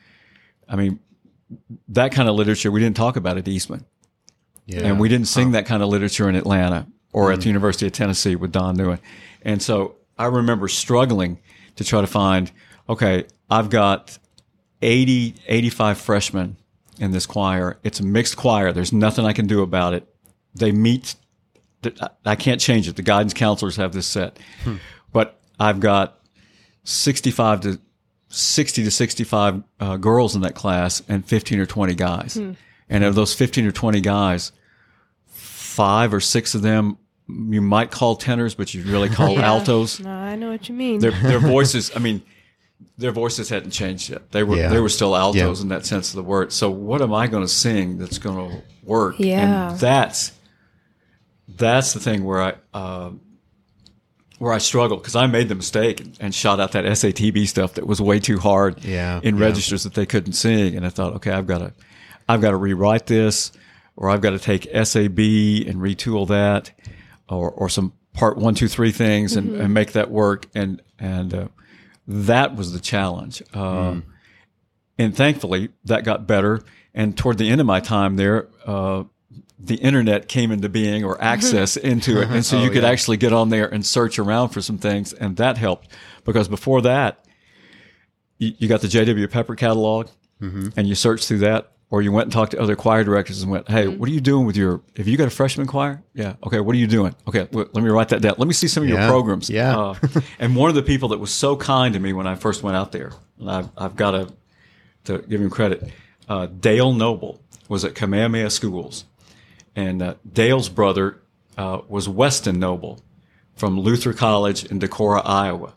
I 0.69 0.77
mean, 0.77 1.01
that 1.89 2.13
kind 2.13 2.29
of 2.29 2.35
literature 2.35 2.71
we 2.71 2.81
didn't 2.81 2.97
talk 2.97 3.17
about 3.17 3.39
at 3.39 3.49
Eastman. 3.49 3.85
Yeah. 4.67 4.81
And 4.81 5.01
we 5.01 5.09
didn't 5.09 5.29
sing 5.29 5.53
that 5.53 5.65
kind 5.67 5.83
of 5.83 5.89
literature 5.89 6.29
in 6.29 6.35
Atlanta 6.35 6.87
or 7.13 7.33
at 7.33 7.37
hmm. 7.37 7.41
the 7.41 7.47
University 7.47 7.87
of 7.87 7.93
Tennessee 7.93 8.37
with 8.37 8.53
Don 8.53 8.77
Neuen. 8.77 8.99
And 9.43 9.63
so 9.63 9.97
I 10.19 10.27
remember 10.27 10.69
struggling 10.69 11.39
to 11.77 11.85
try 11.85 12.03
to 12.03 12.07
find, 12.07 12.53
okay, 12.89 13.25
I've 13.49 13.71
got 13.71 14.19
80, 14.83 15.37
85 15.47 15.99
freshmen 15.99 16.57
in 16.99 17.13
this 17.13 17.25
choir. 17.25 17.79
It's 17.83 18.01
a 18.01 18.05
mixed 18.05 18.37
choir. 18.37 18.73
There's 18.73 18.93
nothing 18.93 19.25
I 19.25 19.33
can 19.33 19.47
do 19.47 19.63
about 19.63 19.95
it. 19.95 20.07
They 20.55 20.73
meet, 20.73 21.15
I- 22.03 22.11
I 22.27 22.37
can't 22.37 22.61
change 22.61 22.89
it. 22.89 22.97
The 22.97 23.03
guidance 23.03 23.33
counselors 23.33 23.77
have 23.77 23.93
this 23.93 24.07
set. 24.07 24.39
Hmm. 24.65 24.77
But 25.13 25.41
I've 25.59 25.81
got 25.81 26.21
65 26.85 27.61
to 27.63 27.81
60 28.29 28.85
to 28.85 28.91
65 28.91 29.63
uh, 29.81 29.97
girls 29.97 30.35
in 30.35 30.43
that 30.43 30.55
class 30.55 31.03
and 31.09 31.25
15 31.25 31.59
or 31.61 31.67
20 31.67 31.95
guys. 31.95 32.37
And 32.91 33.05
of 33.05 33.15
those 33.15 33.35
15 33.35 33.67
or 33.67 33.73
20 33.73 34.01
guys, 34.01 34.53
five 35.27 36.13
or 36.15 36.21
six 36.21 36.55
of 36.55 36.63
them 36.63 36.99
you 37.31 37.61
might 37.61 37.91
call 37.91 38.17
tenors, 38.17 38.55
but 38.55 38.73
you'd 38.73 38.87
really 38.87 39.11
call 39.11 39.31
Yeah. 39.35 39.47
altos. 39.51 40.01
No, 40.01 40.09
I 40.11 40.35
know 40.35 40.51
what 40.51 40.67
you 40.69 40.75
mean. 40.75 41.01
Their, 41.01 41.11
their 41.11 41.39
voices, 41.57 41.91
I 41.95 41.99
mean, 41.99 42.23
their 42.97 43.13
voices 43.13 43.51
hadn't 43.51 43.73
changed 43.73 44.09
yet. 44.09 44.31
They 44.33 44.43
were 44.43 44.57
Yeah. 44.57 44.69
they 44.71 44.81
were 44.81 44.89
still 44.89 45.15
altos 45.15 45.59
Yeah. 45.59 45.63
in 45.63 45.69
that 45.69 45.85
sense 45.85 46.09
of 46.09 46.17
the 46.17 46.23
word. 46.23 46.53
So 46.55 46.71
what 46.71 47.03
am 47.03 47.13
I 47.13 47.27
going 47.27 47.43
to 47.45 47.49
sing 47.49 47.99
that's 47.99 48.17
going 48.19 48.51
to 48.51 48.63
work? 48.83 49.17
Yeah. 49.19 49.73
and 49.73 49.79
that's 49.81 50.33
that's 51.49 51.93
the 51.93 52.01
thing 52.01 52.25
where 52.25 52.43
I 52.43 52.55
um 52.73 53.21
where 54.39 54.53
I 54.53 54.59
struggled 54.59 55.03
because 55.03 55.17
I 55.17 55.27
made 55.27 55.49
the 55.49 55.55
mistake 55.55 56.01
and, 56.21 56.35
shot 56.35 56.61
out 56.61 56.73
that 56.73 56.85
SATB 56.85 57.47
stuff 57.49 57.75
that 57.75 57.87
was 57.87 58.01
way 58.01 58.21
too 58.21 58.39
hard 58.39 58.85
Yeah, 58.85 59.21
in 59.23 59.37
yeah. 59.37 59.45
registers 59.45 59.83
that 59.85 59.95
they 59.95 60.07
couldn't 60.07 60.35
sing, 60.35 60.77
and 60.77 60.87
I 60.87 60.91
thought, 60.91 61.15
okay, 61.15 61.33
I've 61.33 61.47
got 61.47 61.59
to 61.59 61.73
I've 62.29 62.41
got 62.41 62.51
to 62.51 62.57
rewrite 62.57 63.07
this, 63.07 63.53
or 63.97 64.11
I've 64.11 64.21
got 64.21 64.31
to 64.31 64.39
take 64.39 64.65
SAB 64.65 65.19
and 65.19 65.81
retool 65.81 66.29
that, 66.29 66.71
or 67.29 67.51
or 67.51 67.69
some 67.69 67.93
part 68.13 68.37
one, 68.37 68.55
two, 68.55 68.69
three 68.69 68.93
things 68.93 69.37
and, 69.37 69.55
and 69.61 69.73
make 69.75 69.93
that 69.93 70.11
work. 70.11 70.47
And 70.55 70.83
and 70.99 71.33
uh, 71.35 71.49
that 72.07 72.55
was 72.57 72.73
the 72.73 72.81
challenge. 72.81 73.43
Um, 73.55 74.05
And 74.99 75.17
thankfully, 75.17 75.69
that 75.85 76.03
got 76.05 76.27
better. 76.27 76.61
And 76.93 77.17
toward 77.17 77.39
the 77.39 77.49
end 77.49 77.61
of 77.61 77.67
my 77.67 77.79
time 77.81 78.17
there, 78.17 78.49
uh, 78.67 79.05
the 79.59 79.77
internet 79.77 80.29
came 80.29 80.53
into 80.53 80.69
being 80.69 81.05
or 81.05 81.21
access 81.23 81.77
into 81.77 82.21
it, 82.21 82.29
and 82.31 82.45
so 82.45 82.63
you 82.63 82.71
could 82.71 82.85
actually 82.85 83.17
get 83.17 83.33
on 83.33 83.49
there 83.49 83.67
and 83.67 83.85
search 83.85 84.19
around 84.19 84.51
for 84.51 84.61
some 84.61 84.79
things, 84.79 85.13
and 85.13 85.37
that 85.37 85.59
helped 85.59 85.89
because 86.25 86.47
before 86.49 86.81
that, 86.83 87.25
you, 88.39 88.53
you 88.59 88.69
got 88.69 88.81
the 88.83 88.89
J.W. 88.89 89.27
Pepper 89.29 89.55
catalog, 89.57 90.09
and 90.77 90.87
you 90.87 90.95
searched 90.95 91.27
through 91.27 91.39
that, 91.39 91.73
or 91.91 92.03
you 92.03 92.13
went 92.13 92.27
and 92.27 92.33
talked 92.33 92.53
to 92.53 92.61
other 92.61 92.77
choir 92.77 93.03
directors 93.03 93.43
and 93.43 93.51
went, 93.51 93.69
"Hey, 93.69 93.89
what 93.89 94.09
are 94.09 94.13
you 94.13 94.21
doing 94.21 94.47
with 94.47 94.57
your? 94.57 94.81
Have 94.97 95.09
you 95.09 95.17
got 95.17 95.27
a 95.27 95.31
freshman 95.31 95.67
choir? 95.67 96.03
Yeah, 96.15 96.35
okay. 96.45 96.61
What 96.61 96.75
are 96.77 96.79
you 96.79 96.87
doing? 96.87 97.17
Okay, 97.27 97.49
let 97.51 97.75
me 97.75 97.91
write 97.91 98.11
that 98.11 98.23
down. 98.23 98.35
Let 98.39 98.47
me 98.47 98.55
see 98.55 98.69
some 98.69 98.85
of 98.85 98.89
your 98.89 99.09
programs. 99.09 99.51
yeah. 99.51 99.77
Uh, 99.77 99.95
and 100.39 100.55
one 100.55 100.69
of 100.69 100.77
the 100.77 100.83
people 100.83 101.09
that 101.09 101.19
was 101.19 101.33
so 101.33 101.57
kind 101.57 101.95
to 101.95 102.01
me 102.01 102.13
when 102.13 102.27
I 102.29 102.37
first 102.37 102.63
went 102.63 102.77
out 102.77 102.93
there, 102.93 103.11
and 103.41 103.51
I've, 103.51 103.69
I've 103.77 103.97
got 103.97 104.13
to 104.13 104.33
to 105.05 105.19
give 105.27 105.41
him 105.41 105.51
credit, 105.51 105.91
uh, 106.29 106.47
Dale 106.47 106.93
Noble 106.93 107.41
was 107.69 107.85
at 107.85 107.95
Kamehameha 107.95 108.51
Schools, 108.51 109.05
and 109.77 110.03
uh, 110.03 110.15
Dale's 110.31 110.69
brother 110.69 111.21
uh, 111.57 111.81
was 111.89 112.09
Weston 112.09 112.59
Noble 112.59 113.01
from 113.55 113.79
Luther 113.81 114.13
College 114.13 114.65
in 114.65 114.79
Decorah, 114.79 115.23
Iowa, 115.25 115.75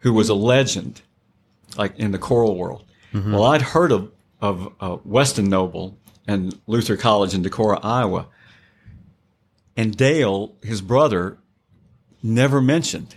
who 0.00 0.12
was 0.12 0.28
a 0.28 0.34
legend, 0.34 1.02
like 1.76 1.98
in 1.98 2.12
the 2.12 2.18
choral 2.18 2.56
world. 2.56 2.84
Well, 3.32 3.44
I'd 3.44 3.62
heard 3.62 3.92
of 3.92 4.10
of 4.40 4.72
uh, 4.80 4.98
Weston 5.04 5.48
Noble 5.48 5.98
and 6.26 6.58
Luther 6.66 6.96
College 6.96 7.34
in 7.34 7.42
Decorah, 7.42 7.80
Iowa, 7.82 8.26
and 9.76 9.96
Dale, 9.96 10.54
his 10.62 10.80
brother, 10.80 11.38
never 12.22 12.60
mentioned 12.60 13.16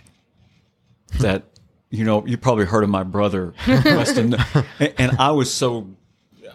that. 1.20 1.44
You 1.90 2.04
know, 2.04 2.24
you 2.26 2.38
probably 2.38 2.64
heard 2.64 2.84
of 2.84 2.88
my 2.88 3.02
brother, 3.02 3.52
Weston, 3.68 4.34
and 4.96 5.12
I 5.18 5.32
was 5.32 5.52
so 5.52 5.88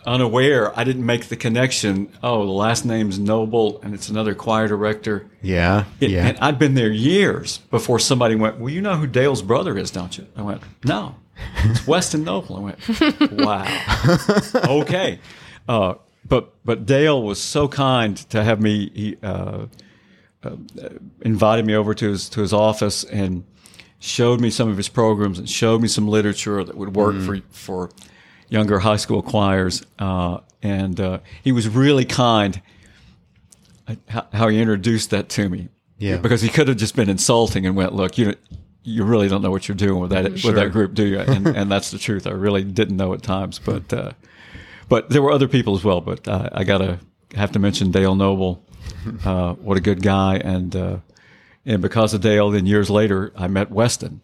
unaware. 0.08 0.78
I 0.80 0.84
didn't 0.84 1.05
make 1.05 1.26
the 1.26 1.36
connection. 1.36 2.12
Oh, 2.24 2.45
the 2.45 2.51
last 2.51 2.86
name's 2.86 3.20
Noble, 3.20 3.80
and 3.82 3.93
it's 3.93 4.10
another 4.10 4.34
choir 4.34 4.68
director. 4.68 5.30
Yeah. 5.41 5.84
It- 5.99 6.10
yeah. 6.12 6.28
And 6.28 6.38
I'd 6.39 6.58
been 6.58 6.74
there 6.74 6.89
years 6.91 7.60
before 7.70 7.99
somebody 7.99 8.36
went, 8.36 8.58
Well, 8.60 8.74
you 8.74 8.82
know 8.82 8.95
who 8.95 9.05
Dale's 9.08 9.41
brother 9.41 9.78
is, 9.78 9.91
don't 9.91 10.18
you? 10.18 10.26
I 10.36 10.41
went, 10.41 10.62
No, 10.84 11.16
it's 11.64 11.86
Weston 11.88 12.24
Noble. 12.24 12.55
I 12.58 12.60
went, 12.62 13.32
Wow. 13.41 14.45
okay. 14.82 15.20
Uh, 15.68 15.95
but 16.28 16.53
but 16.66 16.86
Dale 16.86 17.22
was 17.22 17.39
so 17.41 17.68
kind 17.68 18.18
to 18.32 18.43
have 18.43 18.60
me. 18.62 18.89
He 18.93 19.18
uh, 19.24 19.68
uh, 20.43 20.55
invited 21.22 21.66
me 21.66 21.76
over 21.76 21.93
to 21.93 22.10
his 22.10 22.30
to 22.30 22.41
his 22.41 22.53
office 22.53 23.03
and 23.05 23.43
showed 23.99 24.39
me 24.41 24.49
some 24.49 24.70
of 24.70 24.78
his 24.78 24.89
programs 24.89 25.39
and 25.39 25.49
showed 25.49 25.82
me 25.82 25.88
some 25.88 26.08
literature 26.08 26.64
that 26.64 26.76
would 26.76 26.95
work 26.95 27.16
for 27.22 27.38
for 27.49 27.89
younger 28.50 28.80
high 28.80 28.98
school 28.98 29.22
choirs. 29.22 29.84
Uh, 30.00 30.39
and 30.64 31.00
uh, 31.00 31.20
he 31.43 31.52
was 31.52 31.68
really 31.68 32.06
kind 32.06 32.62
how, 34.08 34.28
how 34.34 34.48
he 34.48 34.60
introduced 34.60 35.12
that 35.12 35.30
to 35.30 35.50
me. 35.50 35.70
Yeah. 35.98 36.18
Because 36.18 36.41
he 36.41 36.50
could 36.50 36.68
have 36.68 36.78
just 36.78 36.95
been 36.95 37.10
insulting 37.10 37.66
and 37.66 37.76
went, 37.76 37.93
"Look, 37.93 38.18
you 38.18 38.36
you 38.84 39.04
really 39.04 39.28
don't 39.28 39.41
know 39.41 39.50
what 39.50 39.68
you're 39.68 39.76
doing 39.76 40.00
with 40.00 40.12
that 40.12 40.32
with 40.32 40.56
that 40.56 40.72
group, 40.72 40.93
do 40.93 41.06
you?" 41.06 41.20
And 41.20 41.48
and 41.48 41.72
that's 41.72 41.91
the 41.91 41.98
truth. 41.98 42.28
I 42.28 42.32
really 42.32 42.64
didn't 42.64 42.98
know 42.98 43.14
at 43.14 43.24
times, 43.24 43.60
but 43.60 43.91
uh, 43.91 44.12
but 44.89 45.10
there 45.10 45.22
were 45.22 45.32
other 45.32 45.48
people 45.48 45.76
as 45.76 45.84
well. 45.84 46.02
But 46.02 46.28
uh, 46.28 46.50
I 46.52 46.64
gotta 46.66 47.00
have 47.36 47.52
to 47.54 47.60
mention 47.60 47.91
Dale 47.91 48.16
Noble. 48.16 48.64
Uh, 49.26 49.54
what 49.54 49.78
a 49.78 49.82
good 49.82 50.04
guy, 50.04 50.36
and 50.38 50.76
uh, 50.76 50.98
and 51.66 51.82
because 51.82 52.14
of 52.14 52.22
Dale, 52.22 52.52
then 52.52 52.66
years 52.66 52.89
later 52.89 53.32
I 53.36 53.48
met 53.48 53.72
Weston. 53.72 54.22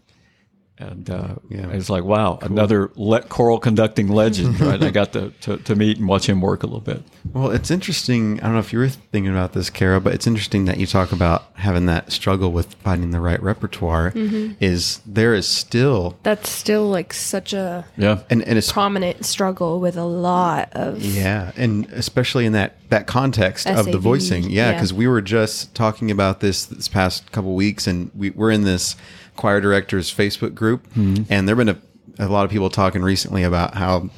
And 0.90 1.10
uh, 1.10 1.36
Yeah. 1.50 1.70
it's 1.70 1.90
like, 1.90 2.04
wow, 2.04 2.40
another 2.42 2.92
le- 2.96 3.22
choral 3.22 3.60
conducting 3.60 4.08
legend, 4.10 4.60
right? 4.62 4.82
I 4.82 4.92
got 4.92 5.14
to, 5.14 5.30
to, 5.42 5.58
to 5.58 5.76
meet 5.76 5.98
and 5.98 6.08
watch 6.08 6.28
him 6.28 6.42
work 6.42 6.64
a 6.64 6.66
little 6.68 6.82
bit. 6.82 7.02
Well, 7.34 7.52
it's 7.52 7.72
interesting. 7.72 8.40
I 8.42 8.44
don't 8.44 8.54
know 8.54 8.60
if 8.60 8.74
you 8.74 8.80
were 8.80 8.90
thinking 8.90 9.32
about 9.32 9.54
this, 9.54 9.70
Kara, 9.70 10.02
but 10.02 10.14
it's 10.14 10.28
interesting 10.28 10.66
that 10.66 10.78
you 10.78 10.86
talk 10.86 11.12
about 11.12 11.46
having 11.56 11.86
that 11.86 12.12
struggle 12.12 12.52
with 12.52 12.74
finding 12.76 13.12
the 13.12 13.20
right 13.22 13.42
repertoire. 13.42 14.12
Mm-hmm. 14.12 14.54
Is 14.60 15.00
there 15.06 15.34
is 15.34 15.48
still 15.48 16.18
That's 16.24 16.50
still 16.50 16.90
like 16.90 17.14
such 17.14 17.54
a 17.54 17.86
Yeah. 17.98 18.20
and 18.30 18.44
and 18.44 18.58
it's 18.58 18.72
prominent 18.72 19.26
struggle 19.26 19.80
with 19.80 19.96
a 19.98 20.04
lot 20.06 20.70
of 20.74 21.02
yeah, 21.02 21.52
and 21.56 21.86
especially 21.92 22.46
in 22.46 22.54
that 22.54 22.76
that 22.90 23.08
context 23.08 23.66
of 23.68 23.86
the 23.92 23.98
voicing, 23.98 24.44
yeah, 24.44 24.50
yeah. 24.70 24.72
because 24.74 24.94
we 24.94 25.08
were 25.08 25.22
just 25.22 25.74
talking 25.74 26.12
about 26.12 26.42
this 26.42 26.66
this 26.66 26.88
past 26.88 27.32
couple 27.32 27.56
weeks, 27.56 27.88
and 27.88 28.12
we 28.16 28.30
we're 28.32 28.52
in 28.52 28.64
this 28.64 28.96
choir 29.36 29.60
directors 29.62 30.14
Facebook 30.14 30.54
group, 30.56 30.88
Mm-hmm. 30.94 31.24
and 31.32 31.48
there've 31.48 31.58
been 31.58 31.70
a, 31.70 31.78
a 32.20 32.28
lot 32.30 32.46
of 32.46 32.52
people 32.52 32.70
talking 32.70 33.02
recently 33.02 33.44
about 33.44 33.76
how 33.76 34.10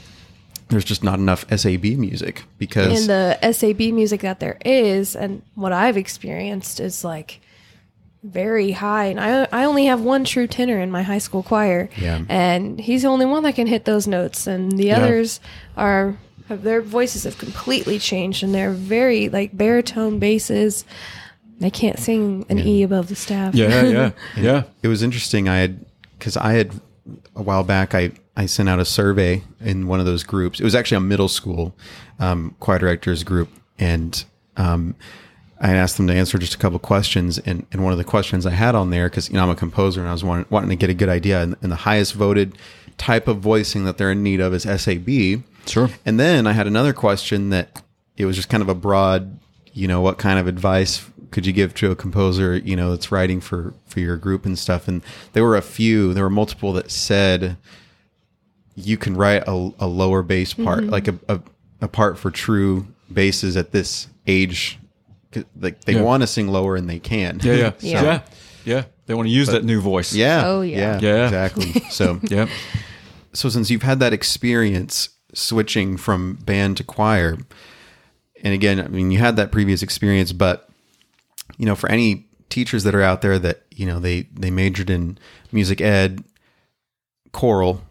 there's 0.69 0.83
just 0.85 1.03
not 1.03 1.19
enough 1.19 1.45
SAB 1.55 1.83
music 1.83 2.43
because 2.57 3.07
and 3.07 3.09
the 3.41 3.51
SAB 3.51 3.79
music 3.93 4.21
that 4.21 4.39
there 4.39 4.57
is, 4.65 5.15
and 5.15 5.41
what 5.55 5.71
I've 5.71 5.95
experienced 5.97 6.79
is 6.79 7.03
like 7.03 7.39
very 8.23 8.71
high. 8.71 9.05
And 9.05 9.19
I 9.19 9.47
I 9.51 9.65
only 9.65 9.85
have 9.85 10.01
one 10.01 10.23
true 10.23 10.47
tenor 10.47 10.79
in 10.79 10.89
my 10.91 11.03
high 11.03 11.19
school 11.19 11.43
choir, 11.43 11.89
Yeah. 11.97 12.23
and 12.29 12.79
he's 12.79 13.03
the 13.03 13.09
only 13.09 13.25
one 13.27 13.43
that 13.43 13.53
can 13.55 13.67
hit 13.67 13.85
those 13.85 14.07
notes, 14.07 14.47
and 14.47 14.71
the 14.71 14.91
others 14.91 15.39
are 15.77 16.17
have 16.49 16.63
their 16.63 16.81
voices 16.81 17.23
have 17.25 17.37
completely 17.37 17.99
changed, 17.99 18.43
and 18.43 18.53
they're 18.53 18.71
very 18.71 19.29
like 19.29 19.55
baritone 19.55 20.17
basses. 20.19 20.83
They 21.59 21.69
can't 21.69 21.99
sing 21.99 22.45
an 22.49 22.59
E 22.59 22.83
above 22.83 23.07
the 23.07 23.15
staff. 23.15 23.55
Yeah, 23.55 23.83
yeah, 23.83 24.11
yeah. 24.35 24.63
it 24.83 24.87
was 24.87 25.01
interesting. 25.01 25.47
I 25.47 25.57
had 25.57 25.85
because 26.17 26.37
I 26.37 26.53
had 26.53 26.71
a 27.35 27.41
while 27.41 27.63
back. 27.63 27.95
I 27.95 28.11
I 28.35 28.45
sent 28.45 28.67
out 28.67 28.79
a 28.79 28.85
survey 28.85 29.43
in 29.61 29.87
one 29.87 29.99
of 29.99 30.05
those 30.05 30.23
groups. 30.23 30.59
It 30.59 30.63
was 30.63 30.75
actually 30.75 30.97
a 30.97 31.01
middle 31.01 31.29
school 31.29 31.75
um, 32.19 32.55
choir 32.59 32.79
directors 32.79 33.23
group, 33.23 33.49
and 33.79 34.23
um, 34.57 34.95
I 35.59 35.73
asked 35.73 35.97
them 35.97 36.07
to 36.07 36.13
answer 36.13 36.37
just 36.37 36.55
a 36.55 36.57
couple 36.57 36.79
questions. 36.79 37.39
And, 37.39 37.65
and 37.71 37.83
one 37.83 37.93
of 37.93 37.97
the 37.97 38.03
questions 38.03 38.45
I 38.45 38.51
had 38.51 38.75
on 38.75 38.89
there, 38.89 39.09
because 39.09 39.29
you 39.29 39.35
know 39.35 39.43
I'm 39.43 39.49
a 39.49 39.55
composer 39.55 40.01
and 40.01 40.09
I 40.09 40.11
was 40.11 40.23
wanting, 40.23 40.45
wanting 40.49 40.69
to 40.69 40.75
get 40.75 40.89
a 40.89 40.93
good 40.93 41.09
idea, 41.09 41.41
and, 41.41 41.55
and 41.61 41.71
the 41.71 41.77
highest 41.77 42.13
voted 42.13 42.57
type 42.97 43.27
of 43.27 43.39
voicing 43.39 43.85
that 43.85 43.97
they're 43.97 44.11
in 44.11 44.23
need 44.23 44.39
of 44.39 44.53
is 44.53 44.63
SAB. 44.63 45.43
Sure. 45.65 45.89
And 46.05 46.19
then 46.19 46.47
I 46.47 46.53
had 46.53 46.67
another 46.67 46.93
question 46.93 47.49
that 47.49 47.81
it 48.17 48.25
was 48.25 48.35
just 48.35 48.49
kind 48.49 48.61
of 48.63 48.69
a 48.69 48.75
broad, 48.75 49.39
you 49.73 49.87
know, 49.87 50.01
what 50.01 50.17
kind 50.17 50.39
of 50.39 50.47
advice 50.47 51.05
could 51.35 51.45
you 51.45 51.51
give 51.51 51.73
to 51.75 51.91
a 51.91 51.97
composer, 51.97 52.55
you 52.59 52.77
know, 52.77 52.91
that's 52.91 53.11
writing 53.11 53.41
for 53.41 53.73
for 53.87 53.99
your 53.99 54.15
group 54.15 54.45
and 54.45 54.57
stuff. 54.57 54.87
And 54.87 55.01
there 55.33 55.43
were 55.43 55.57
a 55.57 55.61
few, 55.61 56.13
there 56.13 56.23
were 56.23 56.29
multiple 56.29 56.71
that 56.73 56.89
said 56.89 57.57
you 58.73 58.95
can 58.97 59.17
write 59.17 59.43
a, 59.45 59.51
a 59.79 59.85
lower 59.85 60.23
bass 60.23 60.53
part, 60.53 60.79
mm-hmm. 60.83 60.89
like 60.91 61.09
a, 61.09 61.15
a 61.27 61.41
a 61.81 61.87
part 61.89 62.17
for 62.17 62.31
true 62.31 62.87
basses 63.11 63.57
at 63.57 63.71
this 63.73 64.07
age. 64.27 64.79
'Cause, 65.33 65.43
Like 65.59 65.83
they 65.83 65.95
Yeah. 65.95 66.03
want 66.03 66.21
to 66.23 66.27
sing 66.27 66.47
lower 66.47 66.77
and 66.77 66.89
they 66.89 66.99
can. 66.99 67.41
Yeah, 67.43 67.53
yeah, 67.53 67.71
Yeah. 67.81 68.03
yeah, 68.03 68.19
yeah. 68.63 68.83
They 69.05 69.13
want 69.13 69.27
to 69.27 69.31
use 69.33 69.47
that 69.49 69.65
new 69.65 69.81
voice. 69.81 70.13
Yeah. 70.15 70.43
Oh, 70.45 70.61
yeah. 70.61 70.99
Yeah. 71.01 71.25
Exactly. 71.25 71.83
So 71.89 72.19
yeah. 72.29 72.47
so 73.33 73.49
since 73.49 73.69
you've 73.69 73.83
had 73.83 73.99
that 73.99 74.13
experience 74.13 75.09
switching 75.33 75.97
from 75.97 76.35
band 76.45 76.77
to 76.77 76.83
choir 76.85 77.37
and 78.41 78.53
again 78.53 78.79
i 78.79 78.87
mean 78.87 79.11
you 79.11 79.19
had 79.19 79.35
that 79.35 79.51
previous 79.51 79.83
experience 79.83 80.31
but 80.31 80.69
you 81.57 81.65
know 81.65 81.75
for 81.75 81.89
any 81.89 82.27
teachers 82.49 82.83
that 82.83 82.93
are 82.95 83.01
out 83.01 83.21
there 83.21 83.39
that 83.39 83.63
you 83.71 83.85
know 83.85 83.99
they 83.99 84.23
they 84.33 84.51
majored 84.51 84.89
in 84.89 85.17
music 85.51 85.81
ed 85.81 86.23
choral 87.31 87.81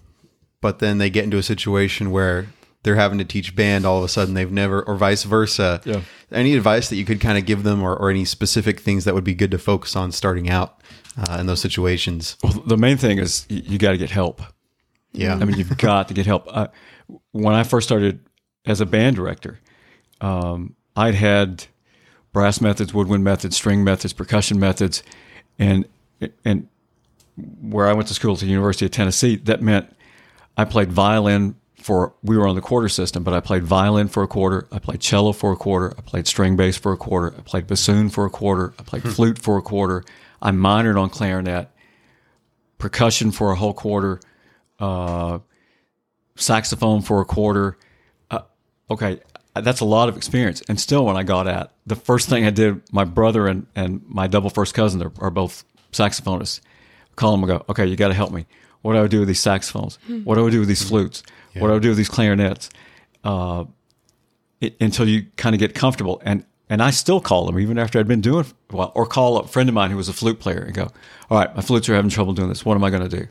but 0.60 0.78
then 0.78 0.98
they 0.98 1.10
get 1.10 1.24
into 1.24 1.36
a 1.36 1.42
situation 1.42 2.10
where 2.10 2.46
they're 2.82 2.94
having 2.96 3.18
to 3.18 3.24
teach 3.24 3.54
band 3.56 3.84
all 3.84 3.98
of 3.98 4.04
a 4.04 4.08
sudden 4.08 4.34
they've 4.34 4.52
never 4.52 4.82
or 4.82 4.94
vice 4.96 5.24
versa 5.24 5.80
Yeah. 5.84 6.02
any 6.32 6.54
advice 6.54 6.88
that 6.88 6.96
you 6.96 7.04
could 7.04 7.20
kind 7.20 7.36
of 7.38 7.44
give 7.46 7.62
them 7.62 7.82
or, 7.82 7.94
or 7.96 8.10
any 8.10 8.24
specific 8.24 8.80
things 8.80 9.04
that 9.04 9.14
would 9.14 9.24
be 9.24 9.34
good 9.34 9.50
to 9.50 9.58
focus 9.58 9.96
on 9.96 10.12
starting 10.12 10.48
out 10.48 10.80
uh, 11.28 11.36
in 11.40 11.46
those 11.46 11.60
situations 11.60 12.36
Well, 12.42 12.52
the 12.66 12.76
main 12.78 12.96
thing 12.96 13.18
is 13.18 13.46
you, 13.48 13.62
you 13.64 13.78
got 13.78 13.92
to 13.92 13.98
get 13.98 14.10
help. 14.10 14.40
yeah 15.12 15.34
I 15.34 15.44
mean, 15.44 15.56
you've 15.58 15.76
got 15.78 16.08
to 16.08 16.14
get 16.14 16.26
help. 16.26 16.48
I, 16.54 16.68
when 17.32 17.54
I 17.54 17.64
first 17.64 17.86
started 17.86 18.20
as 18.66 18.80
a 18.80 18.86
band 18.86 19.16
director, 19.16 19.60
um, 20.20 20.74
I'd 20.96 21.14
had 21.14 21.66
brass 22.34 22.60
methods, 22.60 22.92
woodwind 22.92 23.24
methods, 23.24 23.56
string 23.56 23.82
methods, 23.82 24.12
percussion 24.12 24.60
methods, 24.60 25.02
and 25.58 25.86
and 26.44 26.68
where 27.62 27.88
I 27.88 27.94
went 27.94 28.08
to 28.08 28.14
school 28.14 28.34
at 28.34 28.40
the 28.40 28.46
University 28.46 28.84
of 28.84 28.90
Tennessee, 28.90 29.36
that 29.36 29.62
meant 29.62 29.90
I 30.58 30.66
played 30.66 30.92
violin 30.92 31.56
for. 31.80 32.12
We 32.22 32.36
were 32.36 32.46
on 32.46 32.54
the 32.54 32.60
quarter 32.60 32.90
system, 32.90 33.24
but 33.24 33.32
I 33.32 33.40
played 33.40 33.64
violin 33.64 34.08
for 34.08 34.22
a 34.22 34.28
quarter. 34.28 34.68
I 34.70 34.78
played 34.78 35.00
cello 35.00 35.32
for 35.32 35.52
a 35.52 35.56
quarter. 35.56 35.94
I 35.96 36.02
played 36.02 36.26
string 36.26 36.56
bass 36.56 36.76
for 36.76 36.92
a 36.92 36.98
quarter. 36.98 37.34
I 37.38 37.40
played 37.40 37.66
bassoon 37.66 38.10
for 38.10 38.26
a 38.26 38.30
quarter. 38.30 38.74
I 38.78 38.82
played 38.82 39.02
flute 39.04 39.38
for 39.38 39.56
a 39.56 39.62
quarter. 39.62 40.04
I 40.42 40.50
minored 40.50 41.00
on 41.00 41.08
clarinet, 41.08 41.70
percussion 42.76 43.32
for 43.32 43.50
a 43.50 43.56
whole 43.56 43.72
quarter 43.72 44.20
uh, 44.78 45.38
saxophone 46.36 47.02
for 47.02 47.20
a 47.20 47.24
quarter. 47.24 47.78
Uh, 48.30 48.42
okay, 48.90 49.20
that's 49.54 49.80
a 49.80 49.84
lot 49.84 50.08
of 50.08 50.16
experience. 50.16 50.62
And 50.68 50.80
still, 50.80 51.04
when 51.04 51.16
I 51.16 51.22
got 51.22 51.46
at 51.46 51.72
the 51.86 51.96
first 51.96 52.28
thing 52.28 52.44
I 52.44 52.50
did, 52.50 52.80
my 52.92 53.04
brother 53.04 53.46
and, 53.46 53.66
and 53.76 54.02
my 54.08 54.26
double 54.26 54.50
first 54.50 54.74
cousin 54.74 55.02
are, 55.02 55.12
are 55.18 55.30
both 55.30 55.64
saxophonists. 55.92 56.60
Call 57.16 57.30
them 57.32 57.42
and 57.48 57.58
go, 57.60 57.64
okay, 57.68 57.86
you 57.86 57.94
got 57.96 58.08
to 58.08 58.14
help 58.14 58.32
me. 58.32 58.46
What 58.82 58.94
do 58.94 59.02
I 59.02 59.06
do 59.06 59.20
with 59.20 59.28
these 59.28 59.40
saxophones? 59.40 59.98
What 60.24 60.34
do 60.34 60.46
I 60.46 60.50
do 60.50 60.58
with 60.58 60.68
these 60.68 60.82
flutes? 60.86 61.22
What 61.56 61.68
do 61.68 61.74
I 61.74 61.78
do 61.78 61.88
with 61.90 61.96
these 61.96 62.08
clarinets? 62.08 62.68
Uh, 63.22 63.64
it, 64.60 64.76
until 64.80 65.08
you 65.08 65.26
kind 65.36 65.54
of 65.54 65.60
get 65.60 65.74
comfortable. 65.74 66.20
And 66.24 66.44
and 66.68 66.82
I 66.82 66.90
still 66.90 67.20
call 67.20 67.46
them 67.46 67.58
even 67.60 67.78
after 67.78 67.98
I'd 68.00 68.08
been 68.08 68.20
doing 68.22 68.46
well, 68.70 68.90
or 68.94 69.06
call 69.06 69.38
a 69.38 69.46
friend 69.46 69.68
of 69.68 69.74
mine 69.74 69.90
who 69.90 69.96
was 69.96 70.08
a 70.08 70.12
flute 70.12 70.40
player 70.40 70.62
and 70.62 70.74
go, 70.74 70.88
all 71.30 71.38
right, 71.38 71.54
my 71.54 71.60
flutes 71.62 71.88
are 71.88 71.94
having 71.94 72.10
trouble 72.10 72.32
doing 72.32 72.48
this. 72.48 72.64
What 72.64 72.74
am 72.74 72.82
I 72.84 72.90
going 72.90 73.08
to 73.08 73.28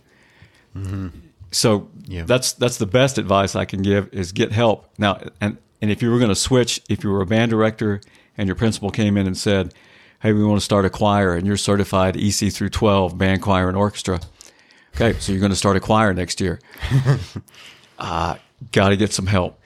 do? 0.76 1.12
So 1.52 1.90
Yeah. 2.08 2.24
that's 2.24 2.54
that's 2.54 2.78
the 2.78 2.86
best 2.86 3.18
advice 3.18 3.56
I 3.56 3.66
can 3.66 3.82
give 3.82 4.10
is 4.14 4.32
get 4.32 4.52
help. 4.52 4.90
Now 4.98 5.20
and 5.42 5.58
and 5.84 5.92
if 5.92 6.02
you 6.02 6.10
were 6.10 6.18
going 6.18 6.30
to 6.30 6.36
switch, 6.36 6.82
if 6.88 7.04
you 7.04 7.10
were 7.12 7.20
a 7.22 7.26
band 7.26 7.52
director 7.52 8.00
and 8.38 8.48
your 8.48 8.56
principal 8.56 8.90
came 8.90 9.18
in 9.18 9.28
and 9.28 9.38
said, 9.38 9.74
"Hey, 10.22 10.32
we 10.32 10.42
want 10.46 10.58
to 10.62 10.64
start 10.64 10.86
a 10.86 10.90
choir 10.90 11.36
and 11.36 11.46
you're 11.46 11.58
certified 11.58 12.16
EC 12.16 12.54
through 12.54 12.70
12 12.70 13.18
band 13.18 13.42
choir 13.42 13.68
and 13.68 13.76
orchestra." 13.76 14.22
Okay, 14.96 15.20
so 15.20 15.34
you're 15.34 15.42
going 15.42 15.50
to 15.52 15.58
start 15.58 15.76
a 15.76 15.82
choir 15.82 16.14
next 16.14 16.40
year. 16.40 16.62
uh, 18.00 18.36
got 18.72 18.90
to 18.90 18.96
get 18.96 19.12
some 19.12 19.28
help. 19.28 19.60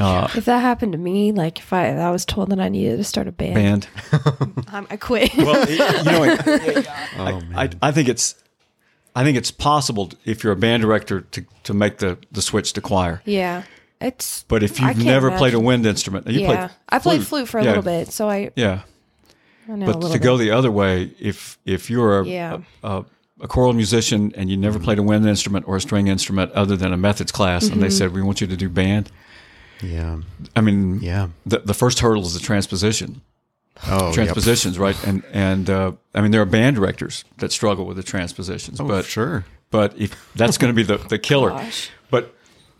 If 0.00 0.46
that 0.46 0.60
happened 0.60 0.92
to 0.92 0.98
me, 0.98 1.32
like 1.32 1.58
if 1.58 1.70
I, 1.70 1.90
I 1.90 2.10
was 2.10 2.24
told 2.24 2.48
that 2.50 2.58
I 2.58 2.70
needed 2.70 2.96
to 2.96 3.04
start 3.04 3.28
a 3.28 3.32
band, 3.32 3.54
Band. 3.54 3.88
um, 4.72 4.86
I 4.90 4.96
quit. 4.96 5.36
Well, 5.36 5.68
you 5.70 5.78
know, 5.78 6.24
it- 6.24 6.86
Oh, 7.18 7.42
I, 7.54 7.64
I, 7.64 7.70
I 7.82 7.92
think 7.92 8.08
it's 8.08 8.36
I 9.14 9.22
think 9.22 9.36
it's 9.36 9.50
possible 9.50 10.10
if 10.24 10.42
you're 10.42 10.54
a 10.54 10.56
band 10.56 10.82
director 10.82 11.20
to, 11.20 11.44
to 11.64 11.74
make 11.74 11.98
the, 11.98 12.16
the 12.32 12.40
switch 12.40 12.72
to 12.72 12.80
choir. 12.80 13.20
yeah, 13.26 13.64
it's. 14.04 14.44
But 14.48 14.62
if 14.62 14.80
you've 14.80 14.94
can't 14.94 15.04
never 15.04 15.30
played 15.36 15.54
a 15.54 15.60
wind 15.60 15.86
instrument, 15.86 16.26
you 16.28 16.40
yeah, 16.40 16.70
I 16.88 16.98
played 16.98 17.26
flute 17.26 17.48
for 17.48 17.58
a 17.58 17.62
Yeah. 17.64 17.68
little 17.70 17.82
bit, 17.84 18.12
so 18.12 18.28
I, 18.28 18.50
Yeah, 18.56 18.80
I 19.72 19.76
but 19.76 20.00
to 20.00 20.08
bit. 20.12 20.22
go 20.22 20.36
the 20.36 20.50
other 20.50 20.70
way, 20.70 21.10
if 21.20 21.58
if 21.64 21.88
you're 21.90 22.20
a, 22.20 22.26
Yeah. 22.26 22.58
a, 22.82 22.88
a, 23.00 23.04
a 23.42 23.48
choral 23.48 23.72
musician 23.72 24.32
and 24.36 24.50
you 24.50 24.56
never 24.56 24.78
played 24.78 24.98
a 24.98 25.02
wind 25.02 25.26
instrument 25.26 25.66
or 25.68 25.76
a 25.76 25.80
string 25.80 26.08
instrument 26.08 26.52
other 26.52 26.76
than 26.76 26.92
a 26.92 26.96
methods 26.96 27.32
class, 27.32 27.68
and 27.68 27.82
they 27.82 27.86
Mm-hmm. 27.88 27.96
said 27.96 28.12
we 28.14 28.22
want 28.22 28.40
you 28.40 28.46
to 28.46 28.56
do 28.56 28.68
band, 28.68 29.10
Yeah. 29.82 30.18
I 30.54 30.60
mean, 30.60 31.00
Yeah. 31.00 31.28
the, 31.46 31.58
the 31.60 31.74
first 31.74 32.00
hurdle 32.00 32.22
is 32.22 32.34
the 32.34 32.40
transposition. 32.40 33.20
Oh, 33.88 34.06
yep. 34.06 34.14
transpositions, 34.14 34.78
right? 34.78 34.96
And 35.06 35.22
and 35.32 35.68
uh, 35.70 35.92
I 36.14 36.20
mean, 36.20 36.30
there 36.30 36.42
are 36.42 36.46
band 36.46 36.76
directors 36.76 37.24
that 37.38 37.50
struggle 37.52 37.84
with 37.86 37.96
the 37.96 38.02
transpositions, 38.02 38.78
Oh, 38.80 38.86
but 38.86 39.04
sure. 39.06 39.44
but 39.70 39.94
if 39.98 40.10
that's 40.36 40.58
going 40.58 40.70
to 40.72 40.76
be 40.76 40.82
the 40.84 40.98
the 41.08 41.18
killer, 41.18 41.48
Gosh. 41.50 41.90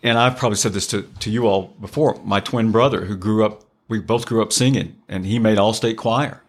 And 0.02 0.18
I've 0.18 0.36
probably 0.36 0.56
said 0.56 0.72
this 0.72 0.86
to 0.88 1.02
to 1.20 1.30
you 1.30 1.46
all 1.46 1.74
before. 1.80 2.20
My 2.24 2.40
twin 2.40 2.72
brother, 2.72 3.04
who 3.04 3.16
grew 3.16 3.44
up, 3.44 3.64
we 3.88 4.00
both 4.00 4.26
grew 4.26 4.42
up 4.42 4.52
singing, 4.52 4.96
and 5.08 5.24
he 5.26 5.38
made 5.38 5.58
all 5.58 5.72
state 5.72 5.96
choir. 5.96 6.42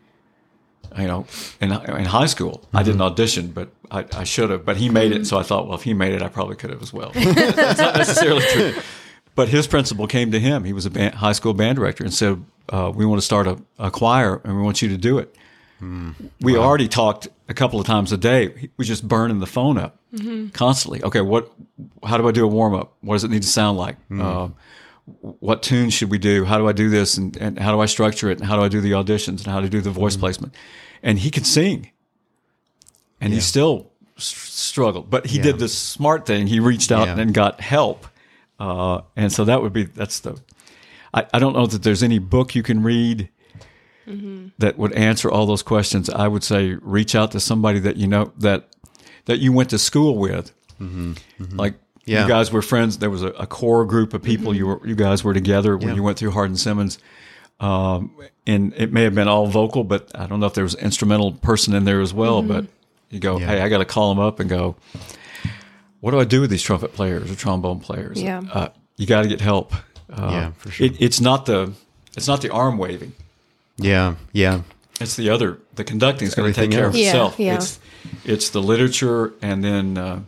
You 0.97 1.07
know, 1.07 1.25
in 1.59 1.71
in 1.71 2.05
high 2.05 2.27
school, 2.27 2.63
I 2.73 2.83
didn't 2.83 3.01
audition, 3.01 3.47
but 3.51 3.69
I, 3.89 4.05
I 4.13 4.23
should 4.23 4.49
have. 4.49 4.65
But 4.65 4.77
he 4.77 4.89
made 4.89 5.11
it, 5.11 5.25
so 5.25 5.37
I 5.39 5.43
thought, 5.43 5.67
well, 5.67 5.75
if 5.75 5.83
he 5.83 5.93
made 5.93 6.13
it, 6.13 6.21
I 6.21 6.27
probably 6.27 6.55
could 6.55 6.69
have 6.69 6.81
as 6.81 6.93
well. 6.93 7.11
that's 7.15 7.79
not 7.79 7.95
necessarily 7.95 8.45
true. 8.47 8.75
But 9.35 9.49
his 9.49 9.65
principal 9.65 10.05
came 10.05 10.31
to 10.31 10.39
him. 10.39 10.63
He 10.63 10.73
was 10.73 10.85
a 10.85 10.91
band, 10.91 11.15
high 11.15 11.31
school 11.31 11.55
band 11.55 11.77
director 11.77 12.03
and 12.03 12.13
said, 12.13 12.43
uh, 12.69 12.91
"We 12.93 13.05
want 13.05 13.19
to 13.19 13.25
start 13.25 13.47
a, 13.47 13.59
a 13.79 13.89
choir, 13.89 14.41
and 14.43 14.55
we 14.55 14.61
want 14.61 14.81
you 14.81 14.89
to 14.89 14.97
do 14.97 15.17
it." 15.17 15.35
We 16.39 16.55
already 16.57 16.87
talked 16.87 17.27
a 17.49 17.53
couple 17.53 17.79
of 17.79 17.85
times 17.85 18.11
a 18.11 18.17
day. 18.17 18.57
He 18.57 18.69
was 18.77 18.87
just 18.87 19.07
burning 19.07 19.39
the 19.39 19.47
phone 19.47 19.77
up 19.77 19.99
constantly. 20.53 21.03
Okay, 21.03 21.21
what? 21.21 21.51
How 22.03 22.17
do 22.17 22.27
I 22.27 22.31
do 22.31 22.43
a 22.43 22.47
warm 22.47 22.73
up? 22.75 22.95
What 23.01 23.15
does 23.15 23.23
it 23.23 23.31
need 23.31 23.41
to 23.43 23.47
sound 23.47 23.77
like? 23.77 23.97
Uh, 24.11 24.49
what 25.21 25.63
tune 25.63 25.89
should 25.89 26.09
we 26.09 26.17
do? 26.17 26.45
How 26.45 26.57
do 26.57 26.67
I 26.67 26.71
do 26.71 26.89
this? 26.89 27.17
And, 27.17 27.35
and 27.37 27.59
how 27.59 27.71
do 27.73 27.79
I 27.81 27.85
structure 27.87 28.29
it? 28.29 28.39
And 28.39 28.47
how 28.47 28.55
do 28.55 28.61
I 28.63 28.67
do 28.69 28.79
the 28.81 28.91
auditions? 28.91 29.39
And 29.39 29.47
how 29.47 29.59
to 29.59 29.69
do 29.69 29.81
the 29.81 29.89
voice 29.91 30.15
placement? 30.15 30.53
And 31.01 31.19
he 31.19 31.29
could 31.29 31.45
sing, 31.45 31.91
and 33.19 33.33
he 33.33 33.39
still 33.41 33.91
s- 34.17 34.25
struggled. 34.25 35.09
But 35.09 35.25
he 35.27 35.39
did 35.39 35.59
the 35.59 35.67
smart 35.67 36.25
thing. 36.25 36.47
He 36.47 36.59
reached 36.59 36.91
out 36.91 37.07
Yeah. 37.07 37.19
and 37.19 37.33
got 37.33 37.59
help. 37.59 38.07
Uh, 38.59 39.01
and 39.17 39.31
so 39.33 39.43
that 39.45 39.61
would 39.61 39.73
be 39.73 39.83
that's 39.83 40.19
the. 40.21 40.39
I, 41.13 41.25
I 41.33 41.39
don't 41.39 41.53
know 41.53 41.65
that 41.67 41.83
there's 41.83 42.01
any 42.03 42.19
book 42.19 42.55
you 42.55 42.63
can 42.63 42.81
read 42.83 43.29
that 44.59 44.77
would 44.77 44.91
answer 44.93 45.29
all 45.31 45.45
those 45.45 45.63
questions. 45.63 46.09
I 46.09 46.27
would 46.27 46.43
say 46.43 46.77
reach 46.81 47.15
out 47.15 47.31
to 47.31 47.39
somebody 47.39 47.79
that 47.79 47.95
you 47.97 48.07
know 48.07 48.31
that 48.37 48.69
that 49.25 49.39
you 49.39 49.51
went 49.53 49.69
to 49.71 49.77
school 49.79 50.17
with, 50.17 50.51
like 51.51 51.75
Yeah. 52.05 52.23
you 52.23 52.27
guys 52.27 52.51
were 52.51 52.61
friends. 52.61 52.97
There 52.97 53.09
was 53.09 53.23
a, 53.23 53.27
a 53.29 53.47
core 53.47 53.85
group 53.85 54.13
of 54.13 54.21
people 54.21 54.53
you 54.55 54.67
were 54.67 54.85
you 54.87 54.95
guys 54.95 55.23
were 55.23 55.33
together 55.33 55.77
when 55.77 55.89
Yeah. 55.89 55.95
you 55.95 56.03
went 56.03 56.17
through 56.17 56.31
Hardin 56.31 56.57
Simmons. 56.57 56.99
Um, 57.59 58.11
and 58.45 58.73
it 58.75 58.91
may 58.91 59.03
have 59.03 59.15
been 59.15 59.27
all 59.29 59.47
vocal, 59.47 59.83
but 59.85 60.11
I 60.13 60.25
don't 60.25 60.39
know 60.41 60.47
if 60.47 60.53
there 60.53 60.65
was 60.65 60.73
an 60.73 60.81
instrumental 60.81 61.31
person 61.31 61.73
in 61.73 61.85
there 61.85 62.01
as 62.01 62.13
well. 62.13 62.41
But 62.41 62.65
you 63.09 63.19
go, 63.19 63.37
Yeah. 63.39 63.45
hey, 63.47 63.61
I 63.61 63.69
got 63.69 63.77
to 63.77 63.85
call 63.85 64.13
them 64.13 64.21
up 64.23 64.39
and 64.41 64.49
go. 64.49 64.75
What 66.01 66.11
do 66.11 66.19
I 66.19 66.25
do 66.25 66.41
with 66.41 66.49
these 66.49 66.61
trumpet 66.63 66.93
players 66.93 67.31
or 67.31 67.35
trombone 67.35 67.79
players? 67.79 68.21
Yeah. 68.21 68.41
uh, 68.51 68.69
you 68.97 69.05
got 69.07 69.21
to 69.21 69.29
get 69.29 69.39
help. 69.39 69.73
Uh, 70.11 70.29
Yeah, 70.31 70.51
for 70.57 70.69
sure. 70.71 70.87
It, 70.87 71.01
it's 71.01 71.21
not 71.21 71.45
the 71.45 71.71
it's 72.17 72.27
not 72.27 72.41
the 72.41 72.49
arm 72.51 72.77
waving. 72.77 73.13
Yeah. 73.77 74.15
Yeah. 74.33 74.61
It's 74.99 75.15
the 75.15 75.29
other. 75.29 75.57
The 75.75 75.83
conducting 75.83 76.27
is 76.27 76.35
going 76.35 76.51
to 76.53 76.59
take 76.59 76.71
Everything 76.73 76.77
care 76.77 76.87
of 76.87 76.93
else. 76.93 77.01
Yeah, 77.01 77.07
itself. 77.09 77.39
yeah. 77.39 77.55
It's 77.55 77.79
it's 78.25 78.49
the 78.49 78.61
literature, 78.61 79.33
and 79.41 79.63
then 79.63 79.97
uh, 79.97 80.21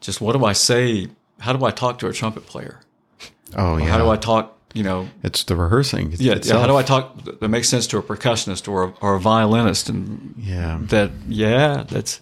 just 0.00 0.20
what 0.20 0.36
do 0.36 0.44
I 0.44 0.52
say? 0.52 1.08
How 1.40 1.52
do 1.52 1.64
I 1.64 1.70
talk 1.70 1.98
to 2.00 2.08
a 2.08 2.12
trumpet 2.12 2.46
player? 2.46 2.80
Oh, 3.54 3.76
yeah. 3.76 3.86
How 3.86 3.98
do 3.98 4.08
I 4.08 4.16
talk? 4.16 4.52
You 4.74 4.82
know, 4.82 5.08
It's 5.22 5.44
the 5.44 5.56
rehearsing. 5.56 6.12
yeah. 6.18 6.34
itself. 6.34 6.60
How 6.60 6.66
do 6.66 6.76
I 6.76 6.82
talk 6.82 7.24
that 7.24 7.48
makes 7.48 7.68
sense 7.68 7.86
to 7.88 7.98
a 7.98 8.02
percussionist 8.02 8.68
or 8.68 8.84
a, 8.84 8.88
or 9.00 9.14
a 9.14 9.20
violinist? 9.20 9.88
And 9.88 10.34
Yeah. 10.38 10.78
that 10.82 11.10
yeah, 11.28 11.84
that's. 11.88 12.20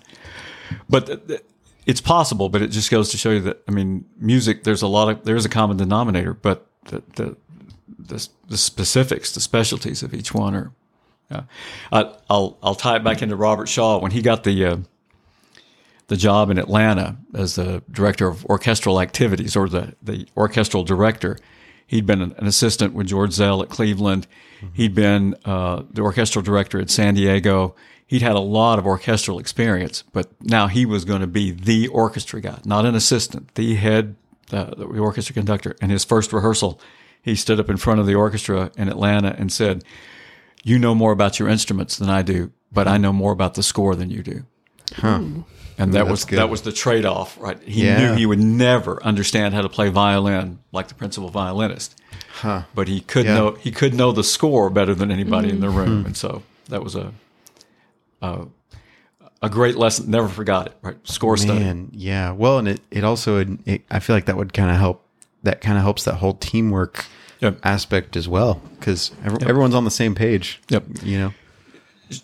But 0.88 1.06
th- 1.06 1.26
th- 1.26 1.40
it's 1.86 2.00
possible, 2.00 2.48
but 2.48 2.62
it 2.62 2.68
just 2.68 2.90
goes 2.92 3.08
to 3.10 3.18
show 3.18 3.30
you 3.30 3.40
that 3.40 3.62
I 3.66 3.72
mean, 3.72 4.04
music. 4.18 4.62
There's 4.62 4.82
a 4.82 4.86
lot 4.86 5.08
of 5.08 5.24
there's 5.24 5.44
a 5.44 5.48
common 5.48 5.76
denominator, 5.78 6.32
but 6.34 6.66
the 6.84 7.02
the 7.16 7.36
the, 7.98 8.28
the 8.48 8.56
specifics, 8.56 9.32
the 9.32 9.40
specialties 9.40 10.02
of 10.04 10.14
each 10.14 10.32
one 10.32 10.54
are. 10.54 10.72
Yeah. 11.30 11.42
I, 11.90 12.12
I'll 12.28 12.58
I'll 12.62 12.74
tie 12.74 12.96
it 12.96 13.04
back 13.04 13.22
into 13.22 13.36
Robert 13.36 13.68
Shaw 13.68 13.98
when 13.98 14.12
he 14.12 14.22
got 14.22 14.44
the 14.44 14.64
uh, 14.64 14.76
the 16.08 16.16
job 16.16 16.50
in 16.50 16.58
Atlanta 16.58 17.16
as 17.34 17.54
the 17.54 17.82
director 17.90 18.28
of 18.28 18.44
orchestral 18.46 19.00
activities 19.00 19.56
or 19.56 19.68
the 19.68 19.94
the 20.02 20.26
orchestral 20.36 20.84
director. 20.84 21.38
He'd 21.86 22.06
been 22.06 22.22
an, 22.22 22.34
an 22.38 22.46
assistant 22.46 22.94
with 22.94 23.06
George 23.08 23.32
Szell 23.32 23.62
at 23.62 23.68
Cleveland. 23.68 24.26
He'd 24.72 24.94
been 24.94 25.36
uh, 25.44 25.82
the 25.90 26.00
orchestral 26.02 26.42
director 26.42 26.80
at 26.80 26.88
San 26.88 27.14
Diego. 27.14 27.74
He'd 28.06 28.22
had 28.22 28.36
a 28.36 28.40
lot 28.40 28.78
of 28.78 28.86
orchestral 28.86 29.38
experience, 29.38 30.04
but 30.12 30.28
now 30.40 30.66
he 30.66 30.86
was 30.86 31.04
going 31.04 31.20
to 31.20 31.26
be 31.26 31.50
the 31.50 31.88
orchestra 31.88 32.40
guy, 32.40 32.60
not 32.64 32.86
an 32.86 32.94
assistant, 32.94 33.54
the 33.54 33.74
head, 33.74 34.16
uh, 34.52 34.74
the 34.74 34.86
orchestra 34.86 35.34
conductor. 35.34 35.76
And 35.80 35.90
his 35.90 36.04
first 36.04 36.32
rehearsal, 36.32 36.80
he 37.20 37.34
stood 37.34 37.60
up 37.60 37.68
in 37.68 37.76
front 37.76 38.00
of 38.00 38.06
the 38.06 38.14
orchestra 38.14 38.70
in 38.76 38.88
Atlanta 38.88 39.34
and 39.38 39.52
said, 39.52 39.84
"You 40.64 40.78
know 40.80 40.94
more 40.94 41.12
about 41.12 41.38
your 41.38 41.48
instruments 41.48 41.96
than 41.96 42.10
I 42.10 42.22
do, 42.22 42.50
but 42.72 42.88
I 42.88 42.96
know 42.98 43.12
more 43.12 43.30
about 43.32 43.54
the 43.54 43.62
score 43.62 43.94
than 43.94 44.10
you 44.10 44.22
do." 44.24 44.42
And 45.76 45.92
that 45.94 46.06
Ooh, 46.06 46.10
was 46.10 46.24
good. 46.24 46.38
that 46.38 46.48
was 46.48 46.62
the 46.62 46.70
trade 46.72 47.04
off, 47.04 47.36
right? 47.40 47.58
He 47.64 47.84
Yeah. 47.84 47.98
knew 48.10 48.16
he 48.16 48.26
would 48.26 48.38
never 48.38 49.02
understand 49.02 49.54
how 49.54 49.62
to 49.62 49.68
play 49.68 49.88
violin 49.88 50.58
like 50.72 50.86
the 50.88 50.94
principal 50.94 51.30
violinist, 51.30 51.96
but 52.74 52.86
he 52.88 53.00
could 53.00 53.26
Yeah. 53.26 53.34
know 53.34 53.56
he 53.60 53.70
could 53.72 53.92
know 53.94 54.12
the 54.12 54.22
score 54.24 54.70
better 54.70 54.94
than 54.94 55.10
anybody 55.10 55.50
in 55.50 55.60
the 55.60 55.70
room, 55.70 56.00
Hmm. 56.00 56.06
and 56.06 56.16
so 56.16 56.42
that 56.68 56.82
was 56.84 56.94
a 56.94 57.12
a, 58.22 58.46
a 59.42 59.50
great 59.50 59.76
lesson. 59.76 60.10
Never 60.10 60.28
forgot 60.28 60.66
it. 60.68 60.76
Right, 60.80 60.96
score 61.04 61.36
study. 61.36 61.88
Yeah. 61.92 62.30
Well, 62.30 62.58
and 62.58 62.68
it, 62.68 62.80
it 62.90 63.04
also, 63.04 63.44
it, 63.66 63.82
I 63.90 63.98
feel 63.98 64.16
like 64.16 64.24
that 64.26 64.36
would 64.38 64.54
kind 64.54 64.70
of 64.70 64.76
help, 64.78 65.04
that 65.42 65.60
kind 65.60 65.76
of 65.76 65.82
helps 65.84 66.04
that 66.04 66.14
whole 66.14 66.34
teamwork 66.34 67.04
Yep. 67.44 67.60
aspect 67.62 68.16
as 68.16 68.28
well. 68.28 68.60
Cause 68.80 69.12
everyone's 69.24 69.74
on 69.74 69.84
the 69.84 69.90
same 69.90 70.14
page. 70.14 70.60
Yep. 70.70 70.84
You 71.02 71.18
know? 71.18 71.34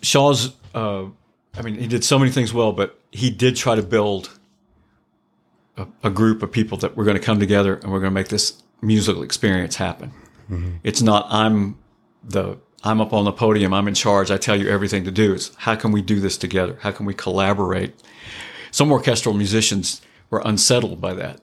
Shaw's, 0.01 0.55
uh, 0.73 1.05
I 1.55 1.61
mean, 1.61 1.75
he 1.75 1.87
did 1.87 2.03
so 2.03 2.17
many 2.19 2.31
things 2.31 2.53
well, 2.53 2.71
but 2.71 2.99
he 3.11 3.29
did 3.29 3.55
try 3.55 3.75
to 3.75 3.83
build 3.83 4.37
a, 5.77 5.87
a 6.03 6.09
group 6.09 6.43
of 6.43 6.51
people 6.51 6.77
that 6.79 6.97
we're 6.97 7.05
going 7.05 7.17
to 7.17 7.23
come 7.23 7.39
together 7.39 7.75
and 7.75 7.91
we're 7.91 7.99
going 7.99 8.11
to 8.11 8.15
make 8.15 8.29
this 8.29 8.61
musical 8.81 9.23
experience 9.23 9.75
happen. 9.75 10.11
It's 10.83 11.01
not 11.01 11.27
I'm 11.29 11.77
the 12.23 12.57
I'm 12.83 12.99
up 12.99 13.13
on 13.13 13.25
the 13.25 13.31
podium, 13.31 13.73
I'm 13.73 13.87
in 13.87 13.93
charge, 13.93 14.31
I 14.31 14.37
tell 14.37 14.59
you 14.59 14.67
everything 14.67 15.05
to 15.05 15.11
do. 15.11 15.33
It's 15.33 15.55
how 15.55 15.75
can 15.75 15.91
we 15.91 16.01
do 16.01 16.19
this 16.19 16.37
together? 16.37 16.77
How 16.81 16.91
can 16.91 17.05
we 17.05 17.13
collaborate? 17.13 17.93
Some 18.71 18.91
orchestral 18.91 19.35
musicians 19.35 20.01
were 20.29 20.41
unsettled 20.43 20.99
by 20.99 21.13
that, 21.13 21.39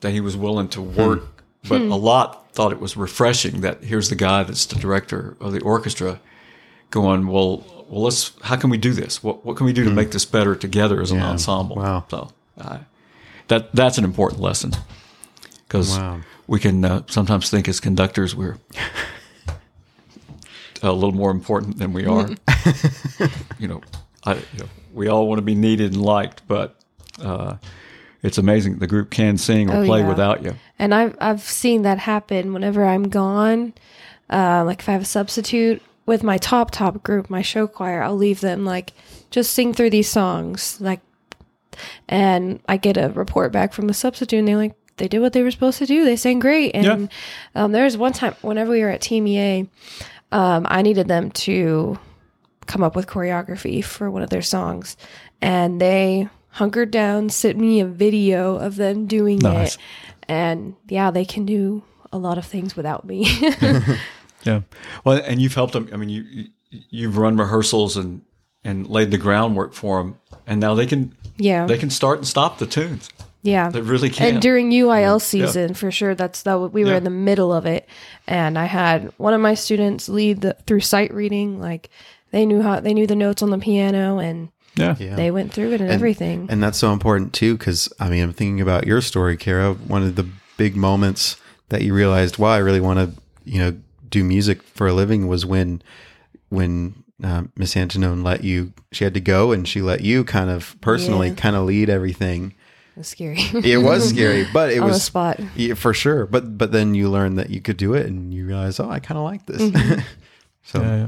that 0.00 0.10
he 0.10 0.20
was 0.20 0.36
willing 0.36 0.68
to 0.68 0.82
work, 0.82 1.35
but 1.68 1.80
a 1.80 1.94
lot 1.96 2.52
thought 2.54 2.72
it 2.72 2.80
was 2.80 2.96
refreshing 2.96 3.60
that 3.60 3.84
here's 3.84 4.08
the 4.08 4.16
guy 4.16 4.42
that's 4.42 4.66
the 4.66 4.76
director 4.76 5.36
of 5.40 5.52
the 5.52 5.60
orchestra 5.60 6.20
going, 6.90 7.26
well, 7.26 7.64
well, 7.88 8.02
let's. 8.02 8.32
How 8.42 8.56
can 8.56 8.70
we 8.70 8.78
do 8.78 8.92
this? 8.92 9.22
What 9.22 9.44
what 9.44 9.56
can 9.56 9.66
we 9.66 9.72
do 9.72 9.84
to 9.84 9.90
make 9.90 10.10
this 10.10 10.24
better 10.24 10.56
together 10.56 11.00
as 11.00 11.10
an 11.12 11.20
ensemble? 11.20 11.76
Wow. 11.76 12.04
So 12.10 12.30
uh, 12.58 12.78
that 13.48 13.72
that's 13.72 13.98
an 13.98 14.04
important 14.04 14.40
lesson 14.40 14.72
because 15.68 15.96
Wow. 15.96 16.20
we 16.46 16.58
can 16.58 16.84
uh, 16.84 17.02
sometimes 17.08 17.50
think 17.50 17.68
as 17.68 17.80
conductors 17.80 18.34
we're 18.34 18.58
a 20.82 20.92
little 20.92 21.12
more 21.12 21.30
important 21.30 21.78
than 21.78 21.92
we 21.92 22.06
are. 22.06 22.28
you 23.58 23.68
know, 23.68 23.80
I, 24.24 24.34
you 24.34 24.58
know, 24.60 24.66
we 24.92 25.08
all 25.08 25.28
want 25.28 25.38
to 25.38 25.42
be 25.42 25.54
needed 25.54 25.92
and 25.94 26.02
liked, 26.02 26.42
but 26.48 26.76
uh, 27.20 27.56
it's 28.26 28.38
amazing 28.38 28.78
the 28.78 28.86
group 28.86 29.10
can 29.10 29.38
sing 29.38 29.70
or 29.70 29.82
Oh, 29.82 29.84
play 29.86 30.00
yeah. 30.00 30.08
without 30.08 30.42
you. 30.42 30.54
And 30.78 30.94
I've 30.94 31.16
I've 31.20 31.40
seen 31.40 31.82
that 31.82 31.98
happen 31.98 32.52
whenever 32.52 32.84
I'm 32.84 33.08
gone. 33.08 33.72
Uh, 34.28 34.64
like 34.64 34.80
if 34.80 34.88
I 34.88 34.92
have 34.92 35.02
a 35.02 35.06
substitute 35.06 35.80
with 36.04 36.22
my 36.22 36.36
top 36.38 36.70
top 36.70 37.02
group, 37.02 37.30
my 37.30 37.42
show 37.42 37.66
choir, 37.66 38.02
I'll 38.02 38.16
leave 38.16 38.40
them 38.40 38.64
like 38.64 38.92
just 39.30 39.52
sing 39.54 39.72
through 39.74 39.90
these 39.90 40.08
songs, 40.08 40.80
like, 40.80 41.00
and 42.08 42.60
I 42.68 42.76
get 42.76 42.96
a 42.96 43.08
report 43.10 43.52
back 43.52 43.72
from 43.72 43.86
the 43.86 43.94
substitute, 43.94 44.38
and 44.38 44.48
they're 44.48 44.56
like, 44.56 44.74
they 44.96 45.08
did 45.08 45.20
what 45.20 45.32
they 45.32 45.42
were 45.42 45.50
supposed 45.50 45.78
to 45.78 45.86
do. 45.86 46.04
They 46.04 46.16
sang 46.16 46.38
great. 46.38 46.70
And 46.74 47.10
um, 47.54 47.72
there 47.72 47.84
was 47.84 47.96
one 47.96 48.12
time 48.12 48.34
whenever 48.40 48.70
we 48.70 48.80
were 48.82 48.88
at 48.88 49.00
TMEA, 49.02 49.68
um, 50.32 50.66
I 50.68 50.82
needed 50.82 51.06
them 51.08 51.30
to 51.32 51.98
come 52.66 52.82
up 52.82 52.96
with 52.96 53.06
choreography 53.06 53.84
for 53.84 54.10
one 54.10 54.22
of 54.22 54.30
their 54.30 54.42
songs, 54.42 54.96
and 55.42 55.80
they 55.80 56.28
hunkered 56.56 56.90
down, 56.90 57.28
sent 57.28 57.58
me 57.58 57.80
a 57.80 57.86
video 57.86 58.56
of 58.56 58.76
them 58.76 59.06
doing 59.06 59.38
Nice. 59.38 59.74
it, 59.76 59.80
and 60.28 60.74
yeah, 60.88 61.10
they 61.10 61.24
can 61.24 61.44
do 61.46 61.82
a 62.12 62.18
lot 62.18 62.38
of 62.38 62.44
things 62.46 62.76
without 62.76 63.04
me. 63.04 63.26
Yeah. 64.44 64.60
Well, 65.04 65.20
and 65.24 65.42
you've 65.42 65.54
helped 65.54 65.72
them. 65.72 65.88
I 65.92 65.96
mean, 65.96 66.08
you 66.08 66.22
you- 66.22 66.48
you've 66.90 67.16
run 67.16 67.36
rehearsals 67.36 67.96
and 67.96 68.20
and 68.64 68.86
laid 68.88 69.10
the 69.10 69.18
groundwork 69.18 69.72
for 69.74 69.98
them, 69.98 70.16
and 70.46 70.60
now 70.60 70.74
they 70.74 70.86
can 70.86 71.14
yeah, 71.36 71.66
they 71.66 71.78
can 71.78 71.90
start 71.90 72.18
and 72.18 72.26
stop 72.28 72.58
the 72.58 72.66
tunes. 72.66 73.08
yeah. 73.42 73.68
They 73.70 73.80
really 73.80 74.08
can. 74.10 74.34
And 74.34 74.42
during 74.42 74.70
UIL 74.70 75.20
season, 75.20 75.74
for 75.74 75.90
sure, 75.90 76.14
that's 76.14 76.42
that. 76.42 76.58
We 76.58 76.84
were 76.84 76.90
Yeah. 76.92 76.96
in 76.98 77.04
the 77.04 77.10
middle 77.10 77.52
of 77.52 77.66
it, 77.66 77.88
and 78.28 78.56
I 78.58 78.66
had 78.66 79.12
one 79.16 79.34
of 79.34 79.40
my 79.40 79.54
students 79.54 80.08
lead 80.08 80.42
the 80.42 80.56
through 80.66 80.80
sight 80.80 81.12
reading. 81.12 81.58
Like 81.60 81.90
they 82.30 82.46
knew 82.46 82.62
how 82.62 82.78
they 82.80 82.94
knew 82.94 83.06
the 83.08 83.16
notes 83.16 83.42
on 83.42 83.50
the 83.50 83.58
piano, 83.58 84.18
and 84.18 84.50
yeah. 84.76 84.94
Yeah. 84.98 85.16
they 85.16 85.30
went 85.30 85.52
through 85.52 85.72
it 85.72 85.80
and, 85.80 85.90
everything. 85.90 86.46
And 86.50 86.62
that's 86.62 86.78
so 86.78 86.92
important 86.92 87.32
too, 87.32 87.56
because 87.56 87.92
I 87.98 88.08
mean, 88.08 88.22
I'm 88.22 88.32
thinking 88.32 88.60
about 88.60 88.86
your 88.86 89.00
story, 89.00 89.36
Kara. 89.36 89.74
One 89.74 90.02
of 90.02 90.14
the 90.16 90.28
big 90.56 90.76
moments 90.76 91.36
that 91.68 91.82
you 91.82 91.92
realized, 91.94 92.38
wow, 92.38 92.50
I 92.50 92.58
really 92.58 92.80
want 92.80 92.98
to, 92.98 93.20
you 93.44 93.58
know, 93.58 93.76
do 94.08 94.22
music 94.22 94.62
for 94.62 94.86
a 94.86 94.92
living 94.92 95.26
was 95.26 95.44
when, 95.44 95.82
when 96.48 97.02
uh, 97.24 97.44
Miss 97.56 97.74
Antonone 97.74 98.22
let 98.22 98.44
you, 98.44 98.72
she 98.92 99.04
had 99.04 99.14
to 99.14 99.20
go 99.20 99.52
and 99.52 99.66
she 99.66 99.82
let 99.82 100.00
you 100.02 100.22
kind 100.24 100.50
of 100.50 100.76
personally 100.80 101.28
Yeah. 101.28 101.34
kind 101.34 101.56
of 101.56 101.64
lead 101.64 101.88
everything. 101.90 102.54
It 102.94 103.00
was 103.00 103.08
scary. 103.08 103.38
It 103.52 103.82
was 103.82 104.08
scary, 104.08 104.46
but 104.54 104.70
it 104.70 104.78
On 104.78 104.86
the 104.88 104.92
was 104.94 105.02
spot. 105.02 105.38
yeah, 105.54 105.74
for 105.74 105.92
sure. 105.92 106.24
But 106.26 106.56
but 106.56 106.72
then 106.72 106.94
you 106.94 107.10
learned 107.10 107.38
that 107.38 107.50
you 107.50 107.60
could 107.60 107.76
do 107.76 107.92
it, 107.92 108.06
and 108.06 108.32
you 108.32 108.46
realize, 108.46 108.80
oh, 108.80 108.88
I 108.88 109.00
kind 109.00 109.18
of 109.18 109.24
like 109.24 109.44
this. 109.44 109.60
Mm-hmm. 109.60 110.00
so 110.62 110.80
Yeah, 110.80 110.96
yeah. 110.96 111.06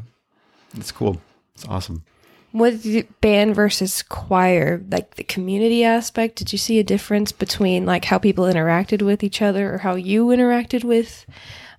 it's 0.76 0.92
cool. 0.92 1.18
It's 1.54 1.64
awesome. 1.66 2.04
What 2.53 2.82
did 2.82 3.09
band 3.20 3.55
versus 3.55 4.03
choir, 4.03 4.82
like 4.90 5.16
the 5.16 5.24
community 5.24 5.84
aspect? 5.84 6.36
Did 6.36 6.53
you 6.53 6.59
see 6.59 6.78
a 6.78 6.84
difference 6.84 7.30
between 7.30 7.84
like 7.84 8.07
how 8.07 8.18
people 8.18 8.44
interacted 8.44 9.03
with 9.03 9.22
each 9.22 9.42
other 9.42 9.74
or 9.74 9.78
how 9.78 9.94
you 9.94 10.26
interacted 10.26 10.82
with 10.82 11.26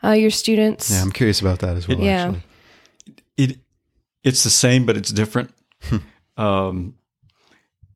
uh, 0.04 0.12
your 0.12 0.30
students? 0.30 0.92
Yeah, 0.92 1.02
I'm 1.02 1.12
curious 1.12 1.42
about 1.42 1.60
that 1.60 1.76
as 1.76 1.88
well. 1.88 2.00
Yeah. 2.00 2.28
Actually. 2.28 2.44
it 3.38 3.58
it's 4.24 4.44
the 4.44 4.50
same, 4.50 4.86
but 4.86 4.96
it's 4.96 5.12
different. 5.12 5.54
um, 6.38 6.96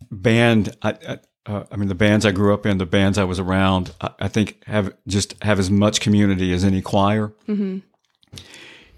band, 0.10 0.76
I, 0.82 0.98
I, 1.08 1.20
uh, 1.46 1.64
I 1.72 1.76
mean, 1.76 1.90
the 1.90 1.96
bands 1.96 2.26
I 2.26 2.32
grew 2.32 2.54
up 2.54 2.66
in, 2.66 2.78
the 2.78 2.86
bands 2.86 3.18
I 3.18 3.24
was 3.26 3.40
around, 3.40 3.92
I, 4.02 4.10
I 4.22 4.28
think 4.30 4.64
have 4.66 4.94
just 5.08 5.36
have 5.44 5.60
as 5.60 5.70
much 5.70 6.00
community 6.00 6.54
as 6.54 6.64
any 6.64 6.82
choir. 6.82 7.34
hmm 7.46 7.80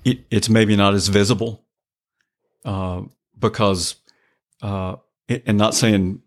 It, 0.03 0.19
it's 0.30 0.49
maybe 0.49 0.76
not 0.76 0.93
as 0.93 1.07
visible 1.07 1.65
uh, 2.63 3.01
because, 3.39 3.95
uh, 4.61 4.95
and 5.29 5.57
not 5.57 5.73
saying 5.73 6.21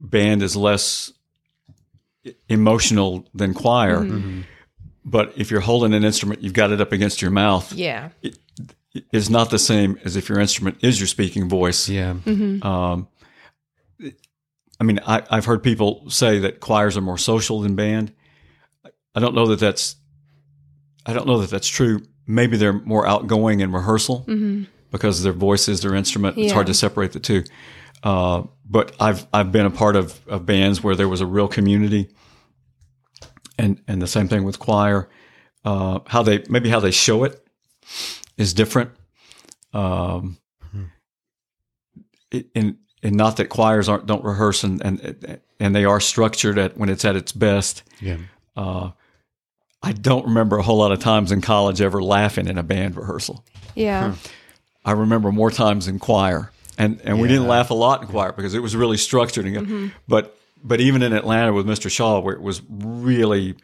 band 0.00 0.42
is 0.42 0.54
less 0.56 1.12
emotional 2.48 3.26
than 3.34 3.54
choir, 3.54 4.04
Mhm. 4.04 4.44
but 5.04 5.32
if 5.36 5.50
you're 5.50 5.60
holding 5.60 5.94
an 5.94 6.04
instrument, 6.04 6.42
you've 6.42 6.52
got 6.52 6.70
it 6.70 6.80
up 6.80 6.92
against 6.92 7.22
your 7.22 7.30
mouth. 7.30 7.72
Yeah. 7.72 8.10
It's 9.12 9.28
not 9.30 9.50
the 9.50 9.58
same 9.58 9.98
as 10.04 10.16
if 10.16 10.28
your 10.28 10.38
instrument 10.40 10.78
is 10.82 10.98
your 11.00 11.06
speaking 11.06 11.48
voice. 11.48 11.88
Yeah. 11.88 12.14
hmm 12.14 12.62
Um, 12.62 13.08
I 14.80 14.84
mean, 14.84 15.00
I, 15.06 15.22
I've 15.30 15.44
heard 15.44 15.62
people 15.62 16.08
say 16.08 16.38
that 16.40 16.60
choirs 16.60 16.96
are 16.96 17.00
more 17.00 17.18
social 17.18 17.60
than 17.62 17.74
band. 17.74 18.12
I 19.14 19.20
don't 19.20 19.34
know 19.34 19.46
that 19.48 19.58
that's. 19.58 19.96
I 21.04 21.12
don't 21.12 21.26
know 21.26 21.38
that 21.40 21.50
that's 21.50 21.66
true. 21.68 22.02
Maybe 22.26 22.56
they're 22.56 22.72
more 22.74 23.06
outgoing 23.06 23.60
in 23.60 23.72
rehearsal 23.72 24.18
hmm 24.20 24.64
because 24.90 25.22
their 25.22 25.32
voice 25.32 25.68
is 25.68 25.80
their 25.80 25.94
instrument. 25.94 26.36
It's 26.38 26.52
hard 26.52 26.66
to 26.68 26.74
separate 26.74 27.12
the 27.12 27.20
two. 27.20 27.44
Uh, 28.02 28.44
but 28.68 28.94
I've 29.00 29.26
I've 29.32 29.50
been 29.52 29.66
a 29.66 29.70
part 29.70 29.96
of, 29.96 30.20
of 30.28 30.46
bands 30.46 30.82
where 30.82 30.94
there 30.94 31.08
was 31.08 31.20
a 31.20 31.26
real 31.26 31.48
community, 31.48 32.08
and 33.58 33.82
and 33.88 34.00
the 34.00 34.06
same 34.06 34.28
thing 34.28 34.44
with 34.44 34.58
choir. 34.58 35.08
Uh, 35.64 36.00
how 36.06 36.22
they 36.22 36.44
maybe 36.48 36.68
how 36.68 36.80
they 36.80 36.92
show 36.92 37.24
it 37.24 37.44
is 38.36 38.54
different. 38.54 38.90
Um, 39.72 40.38
it, 42.30 42.46
and 42.54 42.76
and 43.02 43.16
not 43.16 43.36
that 43.36 43.48
choirs 43.48 43.88
aren't 43.88 44.06
don't 44.06 44.24
rehearse 44.24 44.64
and 44.64 44.84
and 44.84 45.40
and 45.60 45.74
they 45.74 45.84
are 45.84 46.00
structured 46.00 46.58
at 46.58 46.76
when 46.76 46.88
it's 46.88 47.04
at 47.04 47.16
its 47.16 47.32
best. 47.32 47.82
Yeah. 48.00 48.18
Uh, 48.56 48.90
I 49.82 49.92
don't 49.92 50.26
remember 50.26 50.58
a 50.58 50.62
whole 50.62 50.78
lot 50.78 50.92
of 50.92 50.98
times 50.98 51.30
in 51.30 51.40
college 51.40 51.80
ever 51.80 52.02
laughing 52.02 52.48
in 52.48 52.58
a 52.58 52.62
band 52.62 52.96
rehearsal. 52.96 53.44
Yeah. 53.74 54.14
I 54.88 54.92
remember 54.92 55.30
more 55.30 55.50
times 55.50 55.86
in 55.86 55.98
choir, 55.98 56.50
and 56.78 57.00
and 57.04 57.20
we 57.20 57.28
didn't 57.28 57.46
laugh 57.46 57.70
a 57.70 57.74
lot 57.74 58.00
in 58.00 58.08
choir 58.08 58.32
because 58.32 58.54
it 58.54 58.60
was 58.60 58.74
really 58.74 58.96
structured. 58.96 59.44
And, 59.44 59.92
But 60.08 60.34
but 60.64 60.80
even 60.80 61.02
in 61.02 61.12
Atlanta 61.12 61.52
with 61.52 61.66
Mr. 61.66 61.90
Shaw, 61.90 62.20
where 62.20 62.34
it 62.34 62.40
was 62.40 62.62
really 62.70 63.54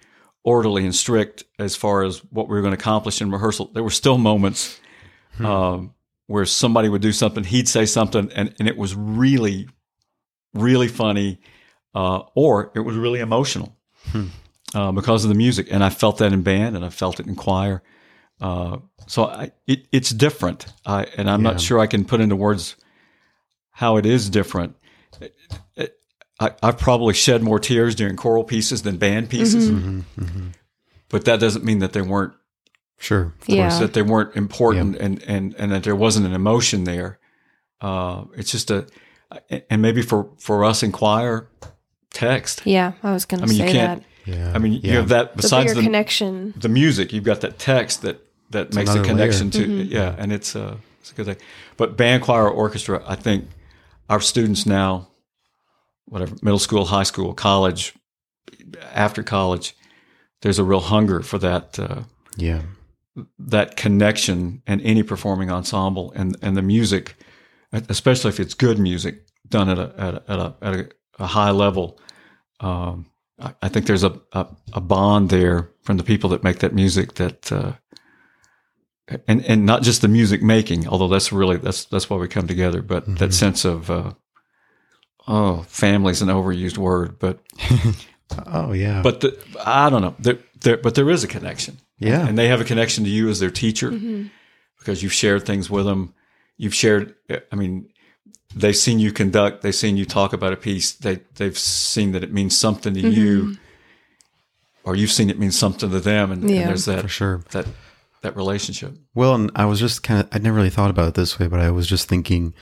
orderly 0.43 0.85
and 0.85 0.95
strict 0.95 1.45
as 1.59 1.75
far 1.77 2.03
as 2.05 2.18
what 2.31 2.49
we 2.49 2.55
were 2.55 2.61
going 2.61 2.77
to 2.77 2.79
accomplish 2.79 3.22
in 3.22 3.31
rehearsal, 3.31 3.70
there 3.72 3.83
were 3.83 3.89
still 3.91 4.18
moments 4.18 4.79
um, 5.41 5.95
where 6.27 6.45
somebody 6.45 6.91
would 6.91 7.01
do 7.01 7.12
something, 7.12 7.43
he'd 7.43 7.68
say 7.68 7.87
something, 7.87 8.31
and 8.35 8.55
and 8.59 8.68
it 8.68 8.77
was 8.77 8.95
really 8.95 9.66
really 10.53 10.89
funny, 10.89 11.41
uh, 11.95 12.20
or 12.35 12.70
it 12.75 12.81
was 12.81 12.97
really 12.97 13.20
emotional 13.20 13.75
uh, 14.75 14.93
because 14.93 15.25
of 15.25 15.31
the 15.31 15.35
music. 15.35 15.68
And 15.70 15.83
I 15.83 15.89
felt 15.89 16.18
that 16.18 16.35
in 16.35 16.43
band, 16.43 16.77
and 16.77 16.85
I 16.85 16.91
felt 16.91 17.18
it 17.18 17.27
in 17.27 17.35
choir. 17.35 17.83
Uh, 18.41 18.78
so 19.07 19.24
I, 19.26 19.53
it, 19.66 19.87
it's 19.93 20.11
different, 20.11 20.66
I, 20.85 21.05
and 21.16 21.30
I'm 21.30 21.45
Yeah. 21.45 21.53
not 21.53 21.61
sure 21.61 21.78
I 21.78 21.87
can 21.87 22.05
put 22.05 22.20
into 22.20 22.37
words 22.37 22.76
how 23.70 23.97
it 23.97 24.07
is 24.07 24.28
different. 24.30 24.76
It- 25.20 25.35
it- 25.76 25.97
I, 26.41 26.51
I've 26.64 26.78
probably 26.78 27.14
shed 27.14 27.45
more 27.45 27.61
tears 27.61 27.95
during 27.95 28.16
choral 28.16 28.43
pieces 28.43 28.82
than 28.82 28.97
band 28.97 29.30
pieces, 29.30 29.68
hmm 29.70 30.01
hmm 30.18 30.49
but 31.09 31.26
that 31.26 31.39
doesn't 31.39 31.64
mean 31.64 31.78
that 31.78 31.93
they 31.93 32.03
weren't 32.03 32.32
Sure. 32.99 33.32
Yeah. 33.47 33.78
that 33.78 33.93
they 33.93 34.03
weren't 34.03 34.35
important 34.35 34.97
and, 34.97 35.22
and, 35.22 35.55
and 35.59 35.70
that 35.70 35.85
there 35.85 35.95
wasn't 35.95 36.26
an 36.26 36.32
emotion 36.32 36.85
there. 36.85 37.18
Uh, 37.80 38.24
it's 38.37 38.51
just 38.51 38.70
a, 38.72 38.87
and 39.70 39.80
maybe 39.82 40.03
for, 40.03 40.30
for 40.39 40.64
us 40.64 40.82
in 40.82 40.91
choir, 40.91 41.49
text. 42.11 42.62
Yeah. 42.64 42.93
I 43.03 43.12
was 43.12 43.26
going 43.26 43.43
I 43.43 43.47
to 43.47 43.51
mean, 43.53 43.61
you 43.61 43.66
say 43.68 43.72
can't, 43.72 44.03
that. 44.03 44.09
Yeah. 44.25 44.53
I 44.55 44.59
mean, 44.59 44.81
you 44.83 44.93
have 44.93 45.09
that 45.09 45.37
besides 45.37 45.72
bigger 45.72 45.81
the, 45.81 45.87
connection. 45.87 46.55
the 46.57 46.68
music, 46.68 47.12
you've 47.12 47.25
got 47.25 47.43
that 47.43 47.59
text 47.59 48.03
that, 48.03 48.20
that 48.51 48.75
makes 48.75 48.95
a 48.95 49.03
connection 49.03 49.51
layer. 49.51 49.66
to, 49.66 49.72
yeah. 49.85 50.14
And 50.18 50.33
it's 50.33 50.55
a, 50.55 50.79
it's 51.01 51.12
a 51.12 51.14
good 51.14 51.27
thing. 51.27 51.37
But 51.77 51.97
band, 51.97 52.22
choir, 52.22 52.49
orchestra, 52.49 53.03
I 53.07 53.16
think 53.16 53.47
our 54.09 54.20
students 54.20 54.64
now, 54.64 55.09
whatever, 56.07 56.35
middle 56.43 56.59
school, 56.59 56.87
high 56.87 57.03
school, 57.03 57.35
college, 57.35 57.95
after 58.93 59.22
college, 59.22 59.77
there's 60.43 60.59
a 60.59 60.64
real 60.64 60.81
hunger 60.81 61.20
for 61.22 61.39
that, 61.39 61.79
uh, 61.79 62.03
yeah. 62.37 62.62
that 63.39 63.77
connection 63.77 64.62
and 64.66 64.81
any 64.83 65.03
performing 65.03 65.51
ensemble 65.51 66.12
and, 66.12 66.37
and 66.41 66.57
the 66.57 66.62
music, 66.62 67.16
especially 67.72 68.31
if 68.31 68.41
it's 68.41 68.55
good 68.55 68.79
music 68.79 69.27
done 69.49 69.68
at 69.68 69.79
a, 69.79 69.95
at 69.99 70.14
a, 70.14 70.22
at 70.29 70.39
a, 70.39 70.55
at 70.62 70.75
a, 70.75 70.89
a 71.18 71.27
high 71.27 71.51
level. 71.51 71.99
Um, 72.61 73.07
I, 73.41 73.55
I 73.62 73.68
think 73.68 73.87
there's 73.87 74.05
a, 74.05 74.20
a, 74.32 74.47
a 74.72 74.80
bond 74.80 75.30
there 75.30 75.70
from 75.82 75.97
the 75.97 76.05
people 76.05 76.30
that 76.30 76.45
make 76.45 76.59
that 76.61 76.74
music 76.74 77.14
that, 77.14 77.51
uh, 77.53 77.72
and, 79.28 79.45
and 79.45 79.66
not 79.66 79.82
just 79.82 80.01
the 80.03 80.09
music 80.09 80.43
making, 80.43 80.89
although 80.89 81.09
that's 81.09 81.32
really, 81.32 81.57
that's, 81.59 81.85
that's 81.87 82.09
why 82.09 82.16
we 82.16 82.28
come 82.28 82.47
together, 82.47 82.80
but 82.82 83.05
Mm-hmm. 83.05 83.16
that 83.16 83.35
sense 83.35 83.64
of, 83.64 83.91
uh, 83.91 84.12
oh, 85.28 85.62
family's 85.68 86.22
an 86.22 86.28
overused 86.28 86.78
word, 86.78 87.18
but, 87.18 87.41
Oh 88.47 88.72
yeah. 88.72 89.03
but 89.03 89.20
the, 89.20 89.39
I 89.64 89.91
don't 89.91 90.03
know, 90.03 90.14
there, 90.18 90.39
there, 90.61 90.76
but 90.78 90.95
there 90.95 91.11
is 91.11 91.22
a 91.24 91.28
connection 91.28 91.78
yeah. 91.99 92.26
and 92.26 92.39
they 92.39 92.49
have 92.49 92.61
a 92.61 92.64
connection 92.64 93.05
to 93.05 93.11
you 93.11 93.28
as 93.28 93.39
their 93.41 93.51
teacher 93.51 93.91
Mm-hmm. 93.91 94.28
because 94.78 95.03
you've 95.03 95.12
shared 95.12 95.45
things 95.45 95.68
with 95.70 95.85
them. 95.85 96.14
You've 96.57 96.74
shared. 96.74 97.14
I 97.51 97.57
mean, 97.57 97.89
they've 98.55 98.77
seen 98.77 98.99
you 98.99 99.13
conduct. 99.13 99.63
They've 99.63 99.75
seen 99.75 99.97
you 99.97 100.05
talk 100.05 100.33
about 100.33 100.53
a 100.53 100.57
piece. 100.57 100.93
They 100.93 101.21
they've 101.37 101.59
seen 101.59 102.13
that 102.13 102.23
it 102.23 102.33
means 102.33 102.59
something 102.59 102.95
to 102.95 103.01
mm-hmm. 103.01 103.11
you, 103.11 103.57
or 104.85 104.97
you've 104.97 105.13
seen 105.13 105.31
it 105.31 105.39
mean 105.39 105.51
something 105.51 105.91
to 105.91 106.01
them, 106.01 106.33
and, 106.33 106.43
and 106.43 106.51
there's 106.51 106.85
that 106.87 107.03
for 107.03 107.09
sure. 107.09 107.43
that 107.51 107.67
that 108.25 108.37
relationship. 108.37 108.93
Well, 109.15 109.35
and 109.35 109.51
I 109.55 109.67
was 109.67 109.79
just 109.79 110.03
kind 110.03 110.21
of, 110.21 110.29
I'd 110.33 110.43
never 110.43 110.57
really 110.57 110.71
thought 110.71 110.91
about 110.91 111.09
it 111.09 111.15
this 111.15 111.39
way, 111.39 111.47
but 111.47 111.61
I 111.61 111.71
was 111.71 111.87
just 111.87 112.09
thinking 112.09 112.55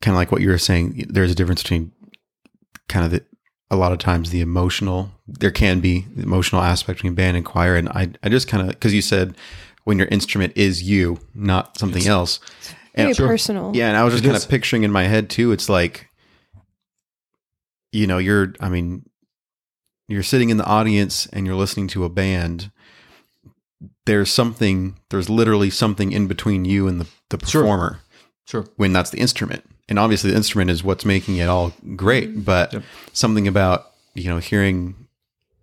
kind 0.00 0.14
of 0.14 0.18
like 0.18 0.30
what 0.30 0.42
you 0.42 0.50
were 0.50 0.58
saying. 0.58 1.06
There's 1.08 1.32
a 1.32 1.34
difference 1.34 1.62
between 1.62 1.90
kind 2.88 3.04
of 3.04 3.10
the, 3.10 3.24
a 3.70 3.76
lot 3.76 3.92
of 3.92 3.98
times 3.98 4.30
the 4.30 4.42
emotional, 4.42 5.10
there 5.26 5.50
can 5.50 5.80
be 5.80 6.06
the 6.14 6.22
emotional 6.22 6.62
aspect 6.62 6.98
between 6.98 7.14
band 7.14 7.36
and 7.36 7.44
choir. 7.44 7.76
And 7.76 7.88
I, 7.88 8.10
I 8.22 8.28
just 8.28 8.46
kind 8.46 8.68
of, 8.68 8.78
cause 8.78 8.92
you 8.92 9.02
said 9.02 9.36
when 9.84 9.98
your 9.98 10.06
instrument 10.08 10.52
is 10.54 10.82
you, 10.82 11.18
not 11.34 11.78
something 11.78 12.06
else. 12.06 12.38
Very 12.96 13.08
And, 13.10 13.16
personal. 13.18 13.72
yeah. 13.74 13.88
And 13.88 13.96
I 13.96 14.04
was 14.04 14.14
just 14.14 14.24
kind 14.24 14.36
of 14.36 14.48
picturing 14.48 14.82
in 14.84 14.90
my 14.92 15.04
head 15.04 15.28
too. 15.30 15.52
It's 15.52 15.68
like, 15.68 16.08
you 17.92 18.06
know, 18.06 18.18
you're, 18.18 18.54
I 18.60 18.68
mean, 18.68 19.08
you're 20.08 20.22
sitting 20.22 20.50
in 20.50 20.56
the 20.56 20.64
audience 20.64 21.26
and 21.32 21.46
you're 21.46 21.56
listening 21.56 21.88
to 21.88 22.04
a 22.04 22.08
band 22.08 22.70
there's 24.06 24.30
something 24.30 24.96
there's 25.10 25.28
literally 25.28 25.68
something 25.68 26.10
in 26.12 26.26
between 26.26 26.64
you 26.64 26.88
and 26.88 26.98
the, 27.00 27.06
the 27.28 27.36
performer 27.36 28.00
Sure. 28.46 28.64
when 28.76 28.92
that's 28.94 29.10
the 29.10 29.18
instrument 29.18 29.64
and 29.88 29.98
obviously 29.98 30.30
the 30.30 30.36
instrument 30.36 30.70
is 30.70 30.82
what's 30.82 31.04
making 31.04 31.36
it 31.36 31.48
all 31.48 31.72
great 31.94 32.42
but 32.44 32.72
Yep. 32.72 32.82
something 33.12 33.46
about 33.46 33.90
you 34.14 34.30
know 34.30 34.38
hearing 34.38 34.94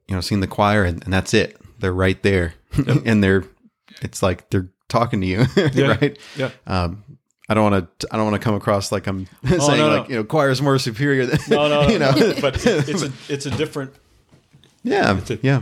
you 0.07 0.13
know 0.13 0.21
seeing 0.21 0.41
the 0.41 0.47
choir 0.47 0.83
and, 0.83 1.03
and 1.05 1.11
that's 1.13 1.33
it 1.33 1.57
they're 1.79 1.91
right 1.93 2.21
there 2.21 2.53
and 3.05 3.23
they're 3.23 3.45
it's 4.03 4.21
like 4.21 4.47
they're 4.51 4.69
talking 4.89 5.21
to 5.21 5.27
you 5.27 5.45
Yeah. 5.73 5.87
right 5.99 6.19
Yeah. 6.35 6.51
um 6.67 7.03
I 7.49 7.53
don't 7.53 7.71
want 7.71 7.99
to. 7.99 8.07
I 8.11 8.17
don't 8.17 8.29
want 8.29 8.41
to 8.41 8.43
come 8.43 8.55
across 8.55 8.91
like 8.91 9.05
I'm 9.07 9.25
saying 9.45 9.59
Oh, 9.61 9.67
no, 9.75 9.89
no. 9.89 9.97
like 9.99 10.09
you 10.09 10.15
know 10.15 10.23
choir 10.23 10.49
is 10.49 10.61
more 10.61 10.79
superior 10.79 11.25
than 11.25 11.39
No, 11.49 11.67
no, 11.67 11.81
no. 11.83 11.87
you 11.91 11.99
know. 11.99 12.13
but 12.41 12.65
it's 12.65 13.03
a 13.03 13.11
it's 13.29 13.45
a 13.45 13.51
different. 13.51 13.93
yeah, 14.83 15.19
a- 15.29 15.39
yeah, 15.41 15.61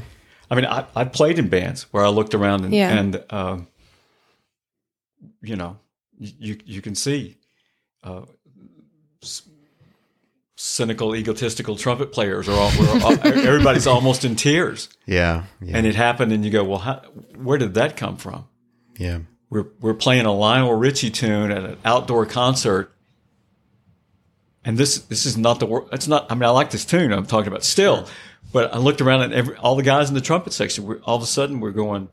I 0.50 0.56
mean, 0.56 0.66
I, 0.66 0.86
I 0.96 1.06
played 1.06 1.40
in 1.40 1.48
bands 1.50 1.84
where 1.92 2.06
I 2.06 2.10
looked 2.10 2.34
around 2.36 2.66
and, 2.66 2.74
Yeah. 2.74 2.90
and 2.98 3.24
um, 3.30 3.68
you 5.42 5.56
know, 5.56 5.78
you 6.20 6.58
you 6.66 6.82
can 6.82 6.94
see 6.96 7.38
uh, 8.04 8.24
s- 9.24 9.44
cynical, 10.56 11.16
egotistical 11.16 11.76
trumpet 11.76 12.12
players 12.12 12.48
are 12.48 12.54
all, 12.54 12.72
we're 12.80 13.02
all 13.04 13.12
everybody's 13.28 13.88
almost 13.88 14.24
in 14.26 14.36
tears. 14.36 14.90
Yeah. 15.08 15.46
Yeah. 15.62 15.78
And 15.78 15.88
it 15.88 15.96
happened, 15.96 16.32
and 16.32 16.46
you 16.46 16.52
go, 16.52 16.64
well, 16.64 16.80
how, 16.80 17.02
where 17.36 17.58
did 17.58 17.74
that 17.76 17.98
come 17.98 18.18
from? 18.18 18.48
yeah. 18.98 19.20
We're 19.52 19.66
we're 19.82 19.94
playing 19.94 20.26
a 20.26 20.32
Lionel 20.34 20.74
Richie 20.74 21.12
tune 21.12 21.52
at 21.52 21.64
an 21.64 21.78
outdoor 21.86 22.26
concert, 22.26 22.92
and 24.64 24.78
this 24.78 25.00
this 25.00 25.26
is 25.26 25.38
not 25.38 25.60
the 25.60 25.66
word. 25.66 25.84
It's 25.92 26.08
not. 26.08 26.32
I 26.32 26.36
mean, 26.36 26.44
I 26.44 26.50
like 26.50 26.72
this 26.72 26.86
tune. 26.86 27.12
I'm 27.12 27.26
talking 27.26 27.50
about 27.50 27.64
still, 27.64 28.08
but 28.54 28.74
I 28.74 28.78
looked 28.78 29.02
around 29.02 29.22
at 29.24 29.34
every 29.34 29.56
all 29.58 29.76
the 29.76 29.84
guys 29.84 30.08
in 30.10 30.16
the 30.16 30.22
trumpet 30.22 30.54
section. 30.54 30.86
We're, 30.86 31.00
all 31.02 31.18
of 31.18 31.22
a 31.24 31.28
sudden, 31.28 31.60
we're 31.60 31.72
going. 31.72 32.08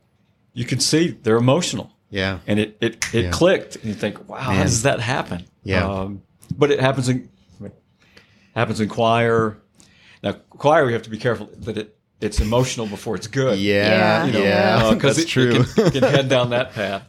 You 0.53 0.65
can 0.65 0.79
see 0.81 1.11
they're 1.11 1.37
emotional, 1.37 1.91
Yeah. 2.09 2.39
and 2.45 2.59
it 2.59 2.77
it, 2.81 3.05
it 3.13 3.23
Yeah. 3.25 3.31
clicked. 3.31 3.77
And 3.77 3.85
you 3.85 3.93
think, 3.93 4.27
wow, 4.27 4.37
how 4.37 4.63
does 4.63 4.81
that 4.83 4.99
happen? 4.99 5.45
Yeah. 5.63 5.87
Um, 5.87 6.23
but 6.57 6.71
it 6.71 6.79
happens 6.81 7.07
in 7.07 7.29
happens 8.55 8.81
in 8.81 8.89
choir. 8.89 9.57
Now, 10.21 10.33
choir, 10.49 10.85
we 10.85 10.91
have 10.93 11.03
to 11.03 11.09
be 11.09 11.17
careful 11.17 11.49
that 11.59 11.77
it 11.77 11.95
it's 12.21 12.39
emotional 12.39 12.85
before 12.85 13.15
it's 13.15 13.27
good. 13.27 13.59
Yeah. 13.59 14.25
Yeah. 14.25 14.37
Yeah. 14.37 14.93
because 14.93 15.17
That's 15.17 15.27
it, 15.27 15.31
true. 15.31 15.61
It 15.61 15.75
can, 15.75 15.91
can 15.91 16.03
head 16.03 16.29
down 16.29 16.49
that 16.51 16.73
path. 16.73 17.03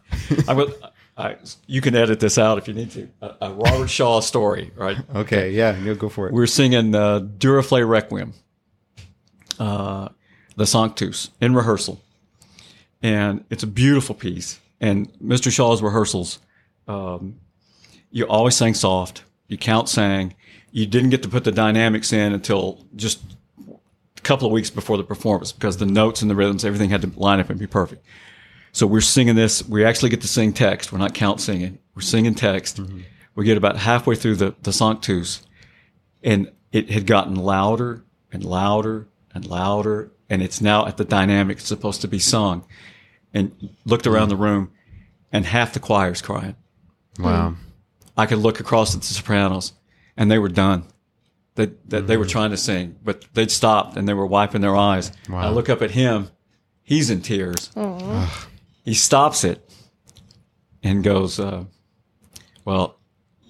I 0.49 0.55
will. 0.55 0.73
I, 1.17 1.37
you 1.67 1.81
can 1.83 1.95
edit 1.95 2.19
this 2.19 2.39
out 2.39 2.57
if 2.57 2.67
you 2.67 2.73
need 2.73 2.91
to. 2.93 3.09
A, 3.21 3.35
a 3.43 3.53
Robert 3.53 3.89
Shaw 3.91 4.21
story, 4.21 4.71
right? 4.75 4.97
okay. 5.15 5.51
Yeah. 5.51 5.77
You'll 5.79 5.97
go 5.97 6.09
for 6.09 6.29
it. 6.29 6.33
We're 6.33 6.47
singing 6.47 6.95
uh, 6.95 7.21
Duruflé 7.21 7.87
Requiem, 7.87 8.33
uh, 9.59 10.09
the 10.57 10.67
Sanctus 10.67 11.31
in 11.41 11.55
rehearsal, 11.55 12.01
and 13.03 13.45
it's 13.51 13.63
a 13.63 13.67
beautiful 13.67 14.15
piece. 14.15 14.61
And 14.81 15.13
Mr. 15.23 15.53
Shaw's 15.53 15.83
rehearsals, 15.83 16.39
um, 16.89 17.39
you 18.11 18.25
always 18.25 18.57
sang 18.57 18.73
soft. 18.73 19.25
You 19.47 19.59
count 19.59 19.89
sang. 19.91 20.35
You 20.73 20.87
didn't 20.87 21.11
get 21.11 21.23
to 21.25 21.29
put 21.29 21.45
the 21.45 21.53
dynamics 21.53 22.13
in 22.15 22.33
until 22.33 22.87
just 22.97 23.21
a 23.21 23.37
couple 24.23 24.47
of 24.47 24.53
weeks 24.53 24.71
before 24.71 24.97
the 24.97 25.05
performance 25.05 25.53
because 25.53 25.77
the 25.77 25.87
notes 25.87 26.23
and 26.23 26.31
the 26.31 26.35
rhythms, 26.35 26.65
everything 26.65 26.91
had 26.91 27.03
to 27.03 27.13
line 27.17 27.41
up 27.41 27.51
and 27.51 27.59
be 27.59 27.67
perfect. 27.67 28.05
So 28.73 28.87
we're 28.87 29.01
singing 29.01 29.35
this. 29.35 29.67
We 29.67 29.85
actually 29.85 30.11
get 30.11 30.21
to 30.23 30.29
sing 30.29 30.53
text. 30.53 30.93
We're 30.93 30.99
not 30.99 31.15
count 31.15 31.41
singing. 31.41 31.79
We're 31.95 32.03
singing 32.03 32.35
text. 32.35 32.81
Mm-hmm. 32.81 33.01
We 33.35 33.45
get 33.45 33.57
about 33.57 33.77
halfway 33.77 34.15
through 34.15 34.37
the, 34.37 34.55
the 34.63 34.73
Sanctus 34.73 35.43
and 36.23 36.53
it 36.73 36.91
had 36.91 37.07
gotten 37.07 37.35
louder 37.35 38.05
and 38.33 38.45
louder 38.45 39.09
and 39.35 39.47
louder. 39.47 40.13
And 40.29 40.43
it's 40.43 40.61
now 40.61 40.87
at 40.87 40.97
the 40.97 41.05
dynamic 41.05 41.59
it's 41.59 41.67
supposed 41.67 42.01
to 42.03 42.09
be 42.09 42.19
sung. 42.19 42.65
And 43.33 43.77
looked 43.85 44.07
around 44.07 44.29
the 44.29 44.37
room 44.37 44.73
and 45.33 45.47
half 45.47 45.73
the 45.73 45.81
choir's 45.81 46.21
crying. 46.21 46.57
wow. 47.19 47.55
I 48.17 48.27
could 48.27 48.39
look 48.39 48.61
across 48.61 48.95
at 48.95 49.01
the 49.01 49.07
sopranos 49.07 49.73
and 50.17 50.31
they 50.31 50.39
were 50.39 50.49
done. 50.49 50.85
They, 51.61 51.73
that 51.89 52.07
they 52.07 52.17
were 52.17 52.25
trying 52.25 52.53
to 52.53 52.57
sing, 52.57 52.97
but 53.05 53.27
they'd 53.35 53.51
stopped 53.51 53.99
and 53.99 54.09
they 54.09 54.15
were 54.15 54.25
wiping 54.25 54.63
their 54.63 54.77
eyes. 54.77 55.13
Wow. 55.29 55.41
I 55.41 55.51
look 55.51 55.69
up 55.69 55.83
at 55.83 55.91
him. 55.91 56.31
He's 56.83 57.11
in 57.11 57.21
tears. 57.21 57.71
He 58.83 58.95
stops 58.95 59.45
it 59.45 59.71
and 60.83 61.05
goes, 61.05 61.39
uh, 61.39 61.65
Well, 62.65 62.99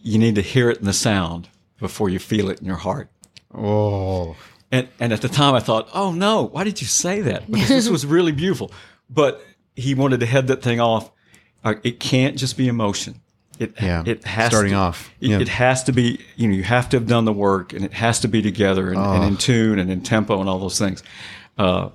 you 0.02 0.18
need 0.18 0.34
to 0.34 0.42
hear 0.42 0.70
it 0.70 0.78
in 0.78 0.86
the 0.86 0.92
sound 0.92 1.48
before 1.78 2.08
you 2.08 2.18
feel 2.18 2.50
it 2.50 2.58
in 2.58 2.66
your 2.66 2.76
heart. 2.78 3.10
Oh. 3.54 4.34
And, 4.72 4.88
and 4.98 5.12
at 5.12 5.20
the 5.22 5.28
time 5.28 5.54
I 5.54 5.60
thought, 5.60 5.88
oh 5.94 6.10
no, 6.10 6.42
why 6.48 6.64
did 6.64 6.80
you 6.80 6.88
say 6.88 7.20
that? 7.20 7.48
Because 7.48 7.68
this 7.68 7.88
was 7.88 8.04
really 8.04 8.32
beautiful. 8.32 8.72
But 9.08 9.40
he 9.76 9.94
wanted 9.94 10.18
to 10.18 10.26
head 10.26 10.48
that 10.48 10.62
thing 10.62 10.80
off. 10.80 11.12
Uh, 11.62 11.74
it 11.84 12.00
can't 12.00 12.36
just 12.36 12.56
be 12.56 12.66
emotion. 12.66 13.20
It, 13.60 13.74
Yeah. 13.80 14.02
it 14.06 14.24
has 14.24 14.50
Starting 14.50 14.72
to, 14.72 14.78
off. 14.78 15.10
It, 15.20 15.28
Yeah. 15.28 15.38
it 15.38 15.48
has 15.48 15.84
to 15.84 15.92
be, 15.92 16.18
you 16.34 16.48
know, 16.48 16.54
you 16.54 16.62
have 16.64 16.88
to 16.88 16.96
have 16.96 17.06
done 17.06 17.26
the 17.26 17.32
work 17.32 17.72
and 17.74 17.84
it 17.84 17.92
has 17.92 18.18
to 18.20 18.28
be 18.28 18.40
together 18.42 18.88
and, 18.88 18.98
and 18.98 19.24
in 19.24 19.36
tune 19.36 19.78
and 19.78 19.90
in 19.92 20.00
tempo 20.00 20.40
and 20.40 20.48
all 20.48 20.58
those 20.58 20.78
things. 20.78 21.02
Uh, 21.58 21.90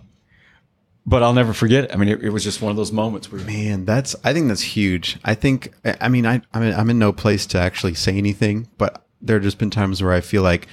but 1.08 1.22
I'll 1.24 1.34
never 1.34 1.54
forget 1.54 1.86
it. 1.86 1.92
I 1.94 1.98
mean, 1.98 2.10
it, 2.10 2.24
it 2.24 2.30
was 2.30 2.44
just 2.44 2.62
one 2.62 2.70
of 2.72 2.78
those 2.78 2.92
moments 2.92 3.32
where, 3.32 3.42
Man, 3.42 3.84
that's 3.86 4.16
I 4.24 4.32
think 4.34 4.48
that's 4.48 4.62
huge. 4.62 5.18
I 5.24 5.34
think 5.36 5.74
I 6.02 6.08
mean 6.08 6.26
I 6.26 6.42
I'm 6.54 6.64
in, 6.64 6.74
I'm 6.74 6.90
in 6.90 7.00
no 7.00 7.12
place 7.12 7.46
to 7.48 7.60
actually 7.60 7.94
say 7.96 8.16
anything, 8.18 8.68
but 8.78 9.06
there 9.22 9.36
have 9.38 9.44
just 9.44 9.58
been 9.58 9.70
times 9.72 10.02
where 10.04 10.14
I 10.14 10.22
feel 10.22 10.44
like 10.44 10.68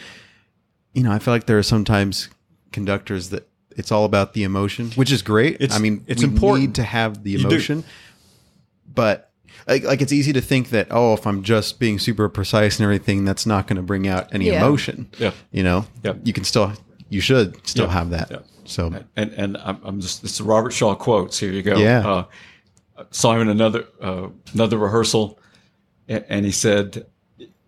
you 0.95 1.03
know, 1.03 1.11
I 1.12 1.18
feel 1.18 1.32
like 1.32 1.47
there 1.47 1.59
are 1.59 1.62
sometimes 1.62 2.28
conductors 2.70 3.30
that 3.30 3.49
it's 3.76 3.90
all 3.90 4.05
about 4.05 4.34
the 4.34 4.43
emotion, 4.45 4.90
which 4.93 5.11
is 5.11 5.22
great. 5.22 5.55
It's- 5.55 5.74
I 5.74 5.78
mean, 5.78 6.05
it's 6.07 6.22
we 6.22 6.28
important. 6.28 6.68
need 6.68 6.74
to 6.76 6.82
have 6.82 7.22
the 7.24 7.34
emotion. 7.34 7.84
But 8.95 9.30
like, 9.66 9.84
like 9.84 10.00
it's 10.02 10.12
easy 10.12 10.32
to 10.32 10.40
think 10.40 10.70
that 10.70 10.88
oh, 10.90 11.14
if 11.14 11.26
I'm 11.26 11.42
just 11.42 11.78
being 11.78 11.98
super 11.98 12.28
precise 12.28 12.78
and 12.78 12.84
everything, 12.84 13.24
that's 13.24 13.46
not 13.46 13.66
going 13.66 13.76
to 13.76 13.82
bring 13.82 14.06
out 14.08 14.32
any 14.34 14.46
Yeah. 14.46 14.64
emotion. 14.64 15.08
Yeah. 15.18 15.32
You 15.50 15.62
know, 15.62 15.86
Yeah. 16.02 16.14
you 16.24 16.32
can 16.32 16.44
still, 16.44 16.72
you 17.08 17.20
should 17.20 17.66
still 17.66 17.86
Yeah. 17.86 17.92
have 17.92 18.10
that. 18.10 18.30
Yeah. 18.30 18.38
So 18.64 18.92
and 19.16 19.32
and 19.32 19.56
I'm, 19.58 19.78
I'm 19.82 20.00
just 20.00 20.22
it's 20.24 20.40
Robert 20.40 20.70
Shaw 20.72 20.94
quotes. 20.94 21.38
Here 21.38 21.50
you 21.52 21.62
go. 21.62 21.76
Yeah. 21.76 22.06
Uh, 22.08 22.24
saw 23.10 23.34
him 23.34 23.42
in 23.42 23.48
another 23.48 23.84
uh, 24.00 24.28
another 24.54 24.78
rehearsal, 24.78 25.38
and 26.08 26.44
he 26.46 26.52
said, 26.52 27.04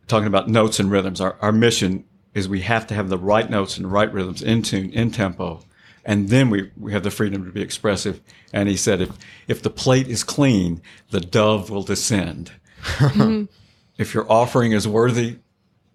talking 0.06 0.28
about 0.28 0.48
notes 0.48 0.78
and 0.78 0.90
rhythms. 0.90 1.20
Our 1.20 1.36
our 1.40 1.50
mission 1.52 2.04
is 2.34 2.48
we 2.48 2.60
have 2.60 2.86
to 2.88 2.94
have 2.94 3.08
the 3.08 3.18
right 3.18 3.48
notes 3.50 3.76
and 3.76 3.84
the 3.84 3.88
right 3.88 4.12
rhythms 4.12 4.42
in 4.42 4.62
tune, 4.62 4.90
in 4.90 5.10
tempo, 5.10 5.60
and 6.04 6.28
then 6.28 6.50
we 6.50 6.70
we 6.76 6.92
have 6.92 7.02
the 7.02 7.10
freedom 7.10 7.44
to 7.44 7.50
be 7.50 7.62
expressive. 7.62 8.20
And 8.52 8.68
he 8.68 8.76
said, 8.76 9.00
if 9.00 9.10
if 9.48 9.62
the 9.62 9.70
plate 9.70 10.08
is 10.08 10.22
clean, 10.24 10.82
the 11.10 11.20
dove 11.20 11.70
will 11.70 11.82
descend. 11.82 12.52
if 13.98 14.14
your 14.14 14.30
offering 14.30 14.72
is 14.72 14.86
worthy, 14.86 15.38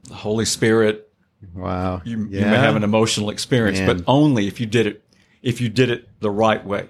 the 0.03 0.16
Holy 0.16 0.45
Spirit 0.45 1.12
wow, 1.53 2.01
you, 2.03 2.18
you 2.26 2.41
may 2.41 2.57
have 2.57 2.76
an 2.76 2.84
emotional 2.84 3.30
experience, 3.30 3.80
but 3.80 4.03
only 4.07 4.47
if 4.47 4.60
you 4.60 4.66
did 4.66 4.88
it 4.88 5.03
if 5.41 5.62
you 5.62 5.70
did 5.70 5.89
it 5.89 6.10
the 6.20 6.32
right 6.32 6.66
way. 6.66 6.89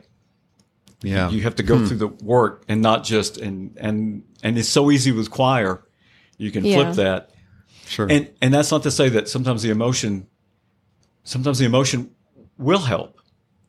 yeah, 1.03 1.29
You 1.29 1.41
have 1.41 1.55
to 1.55 1.63
go 1.63 1.77
hmm. 1.77 1.85
through 1.85 1.97
the 1.97 2.07
work 2.07 2.63
and 2.67 2.81
not 2.81 3.03
just 3.03 3.37
and 3.37 3.77
and 3.77 4.23
and 4.41 4.57
it's 4.57 4.69
so 4.69 4.89
easy 4.91 5.11
with 5.11 5.29
choir. 5.29 5.83
You 6.37 6.51
can 6.51 6.63
Yeah. 6.65 6.75
flip 6.93 6.95
that. 6.95 7.31
sure, 7.85 8.07
And 8.09 8.29
and 8.41 8.53
that's 8.53 8.71
not 8.71 8.83
to 8.83 8.91
say 8.91 9.09
that 9.09 9.27
sometimes 9.27 9.61
the 9.61 9.69
emotion 9.69 10.27
sometimes 11.23 11.59
the 11.59 11.65
emotion 11.65 12.11
will 12.59 12.79
help. 12.79 13.19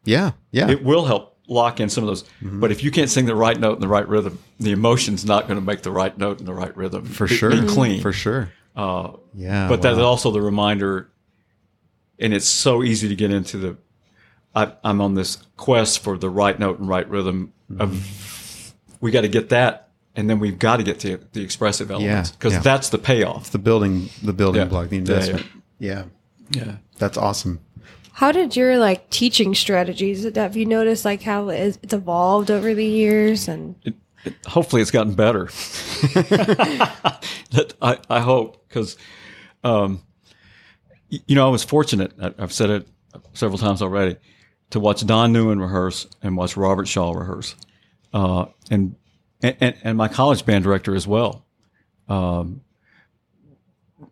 yeah, 0.05 0.33
yeah. 0.51 0.69
It 0.71 0.85
will 0.85 1.05
help 1.07 1.39
lock 1.49 1.81
in 1.81 1.89
some 1.89 2.05
of 2.05 2.09
those. 2.09 2.23
Mm-hmm. 2.43 2.61
But 2.61 2.71
if 2.71 2.85
you 2.85 2.91
can't 2.91 3.09
sing 3.11 3.25
the 3.27 3.35
right 3.35 3.59
note 3.59 3.73
and 3.75 3.83
the 3.83 3.89
right 3.89 4.07
rhythm, 4.09 4.39
the 4.59 4.71
emotion's 4.73 5.25
not 5.25 5.49
going 5.49 5.59
to 5.59 5.65
make 5.65 5.83
the 5.83 5.91
right 5.91 6.17
note 6.19 6.39
and 6.39 6.47
the 6.47 6.53
right 6.55 6.77
rhythm. 6.77 7.05
for 7.07 7.27
be- 7.27 7.35
sure, 7.35 7.51
Be 7.51 7.67
clean. 7.67 8.01
for 8.03 8.13
sure. 8.13 8.53
Uh, 8.77 9.13
Yeah, 9.35 9.69
but 9.69 9.83
that's 9.83 9.99
also 9.99 10.31
the 10.31 10.41
reminder, 10.43 11.11
and 12.19 12.33
it's 12.35 12.47
so 12.47 12.83
easy 12.83 13.09
to 13.09 13.17
get 13.17 13.31
into 13.33 13.57
the. 13.59 13.77
I, 14.55 14.73
I'm 14.85 15.01
on 15.01 15.15
this 15.15 15.39
quest 15.57 16.01
for 16.01 16.19
the 16.19 16.29
right 16.31 16.59
note 16.59 16.79
and 16.81 16.89
right 16.89 17.09
rhythm. 17.09 17.53
Of 17.79 17.91
Mm-hmm. 17.91 18.77
we 19.01 19.11
got 19.13 19.21
to 19.23 19.29
get 19.29 19.49
that, 19.51 19.89
and 20.17 20.29
then 20.31 20.39
we've 20.41 20.59
got 20.59 20.77
to 20.79 20.83
get 20.83 21.01
to 21.01 21.19
the 21.33 21.43
expressive 21.43 21.91
elements 21.91 22.31
because 22.33 22.53
yeah. 22.55 22.59
that's 22.61 22.89
the 22.91 22.99
payoff. 22.99 23.51
the 23.51 23.59
building, 23.59 24.09
the 24.23 24.33
building 24.33 24.63
Yeah. 24.63 24.69
block, 24.69 24.89
the 24.89 24.97
Yeah, 24.97 25.01
investment. 25.01 25.47
Yeah, 25.79 26.05
Yeah. 26.51 26.77
that's 26.99 27.17
awesome. 27.19 27.61
How 28.13 28.33
did 28.33 28.57
your 28.57 28.79
like 28.79 29.09
teaching 29.11 29.55
strategies? 29.55 30.25
Have 30.35 30.57
you 30.57 30.67
noticed 30.67 31.05
like 31.05 31.23
how 31.23 31.49
it's 31.49 31.93
evolved 31.93 32.51
over 32.51 32.75
the 32.75 32.85
years? 32.85 33.49
And 33.49 33.75
It, 33.83 33.95
it, 34.25 34.35
hopefully, 34.47 34.83
it's 34.83 34.91
gotten 34.91 35.15
better. 35.15 35.45
that 37.53 37.75
I, 37.81 37.99
I 38.09 38.21
hope 38.21 38.69
because, 38.69 38.97
um, 39.65 40.03
you 41.09 41.35
know, 41.35 41.47
I 41.47 41.51
was 41.51 41.65
fortunate. 41.65 42.13
I, 42.21 42.35
I've 42.39 42.53
said 42.53 42.71
it 42.71 42.89
several 43.33 43.59
times 43.59 43.83
already 43.83 44.17
to 44.71 44.81
watch 44.81 45.05
Don 45.07 45.33
Neuen 45.33 45.61
rehearse 45.61 46.07
and 46.23 46.37
watch 46.37 46.57
Robert 46.57 46.87
Shaw 46.89 47.13
rehearse, 47.13 47.55
uh, 48.13 48.47
and, 48.71 48.97
and 49.43 49.75
and 49.83 49.97
my 49.97 50.09
college 50.09 50.45
band 50.45 50.65
director 50.65 50.95
as 50.95 51.07
well. 51.07 51.47
Um, 52.09 52.63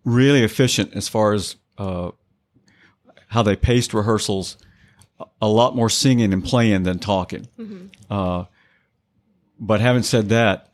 really 0.04 0.42
efficient 0.42 0.94
as 0.94 1.08
far 1.08 1.32
as 1.32 1.56
uh, 1.76 2.10
how 3.28 3.42
they 3.42 3.56
paced 3.56 3.94
rehearsals. 3.94 4.56
A- 5.40 5.48
lot 5.48 5.74
more 5.74 5.88
singing 5.90 6.32
and 6.32 6.44
playing 6.44 6.84
than 6.84 6.98
talking. 6.98 7.48
Uh, 8.08 8.44
but 9.58 9.80
having 9.80 10.02
said 10.02 10.28
that, 10.28 10.68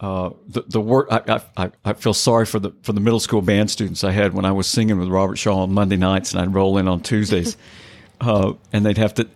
uh, 0.00 0.30
the 0.48 0.62
the 0.62 0.80
work 0.80 1.08
I, 1.10 1.40
I 1.56 1.70
I 1.84 1.92
feel 1.92 2.14
sorry 2.14 2.44
for 2.46 2.58
the 2.58 2.72
for 2.82 2.92
the 2.92 3.00
middle 3.00 3.20
school 3.20 3.40
band 3.42 3.70
students 3.70 4.02
I 4.02 4.10
had 4.10 4.34
when 4.34 4.44
I 4.44 4.50
was 4.52 4.66
singing 4.66 4.98
with 4.98 5.08
Robert 5.08 5.36
Shaw 5.36 5.62
on 5.62 5.72
Monday 5.72 5.96
nights 5.96 6.32
and 6.32 6.40
I'd 6.42 6.52
roll 6.52 6.76
in 6.78 6.88
on 6.88 7.00
Tuesdays, 7.02 7.56
uh, 8.20 8.54
and 8.72 8.84
they'd 8.84 8.98
have 8.98 9.14
to 9.14 9.28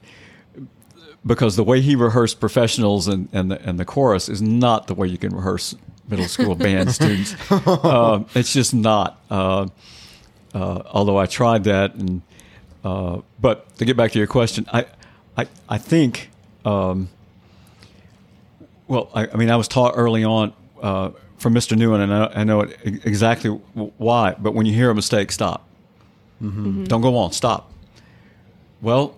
because 1.25 1.57
the 1.57 1.65
way 1.65 1.81
he 1.81 1.95
rehearsed 1.95 2.41
professionals 2.41 3.07
and 3.07 3.29
and 3.33 3.51
the, 3.51 3.61
and 3.63 3.79
the 3.79 3.85
chorus 3.85 4.29
is 4.29 4.41
not 4.43 4.87
the 4.87 4.95
way 4.95 5.07
you 5.07 5.19
can 5.19 5.35
rehearse 5.35 5.75
middle 6.09 6.27
school 6.27 6.55
band 6.55 6.91
students. 6.95 7.35
Uh, 7.51 8.25
it's 8.35 8.53
just 8.53 8.75
not. 8.75 9.21
Uh, 9.31 9.69
uh, 10.55 10.83
although 10.87 11.19
I 11.19 11.27
tried 11.27 11.65
that, 11.65 11.95
and 11.95 12.23
uh, 12.87 13.21
but 13.41 13.57
to 13.79 13.85
get 13.85 13.97
back 13.97 14.13
to 14.13 14.19
your 14.19 14.27
question, 14.29 14.67
I 14.73 14.87
I 15.37 15.47
I 15.69 15.79
think. 15.79 16.31
Um, 16.65 17.09
well, 18.89 19.09
I, 19.15 19.27
I 19.33 19.37
mean, 19.37 19.51
I 19.51 19.57
was 19.57 19.67
taught 19.69 19.95
early 19.97 20.23
on 20.25 20.53
uh, 20.81 21.11
from 21.39 21.55
Mr. 21.55 21.77
Neuen, 21.77 22.01
and 22.03 22.13
I, 22.15 22.41
I 22.41 22.45
know 22.45 22.61
it, 22.61 22.79
e- 22.85 23.01
exactly 23.05 23.51
why. 23.51 24.35
But 24.39 24.55
when 24.55 24.65
you 24.67 24.73
hear 24.73 24.91
a 24.91 24.95
mistake, 24.95 25.33
stop. 25.33 25.67
Don't 26.85 27.01
go 27.01 27.17
on. 27.17 27.33
Stop. 27.33 27.73
Well, 28.83 29.17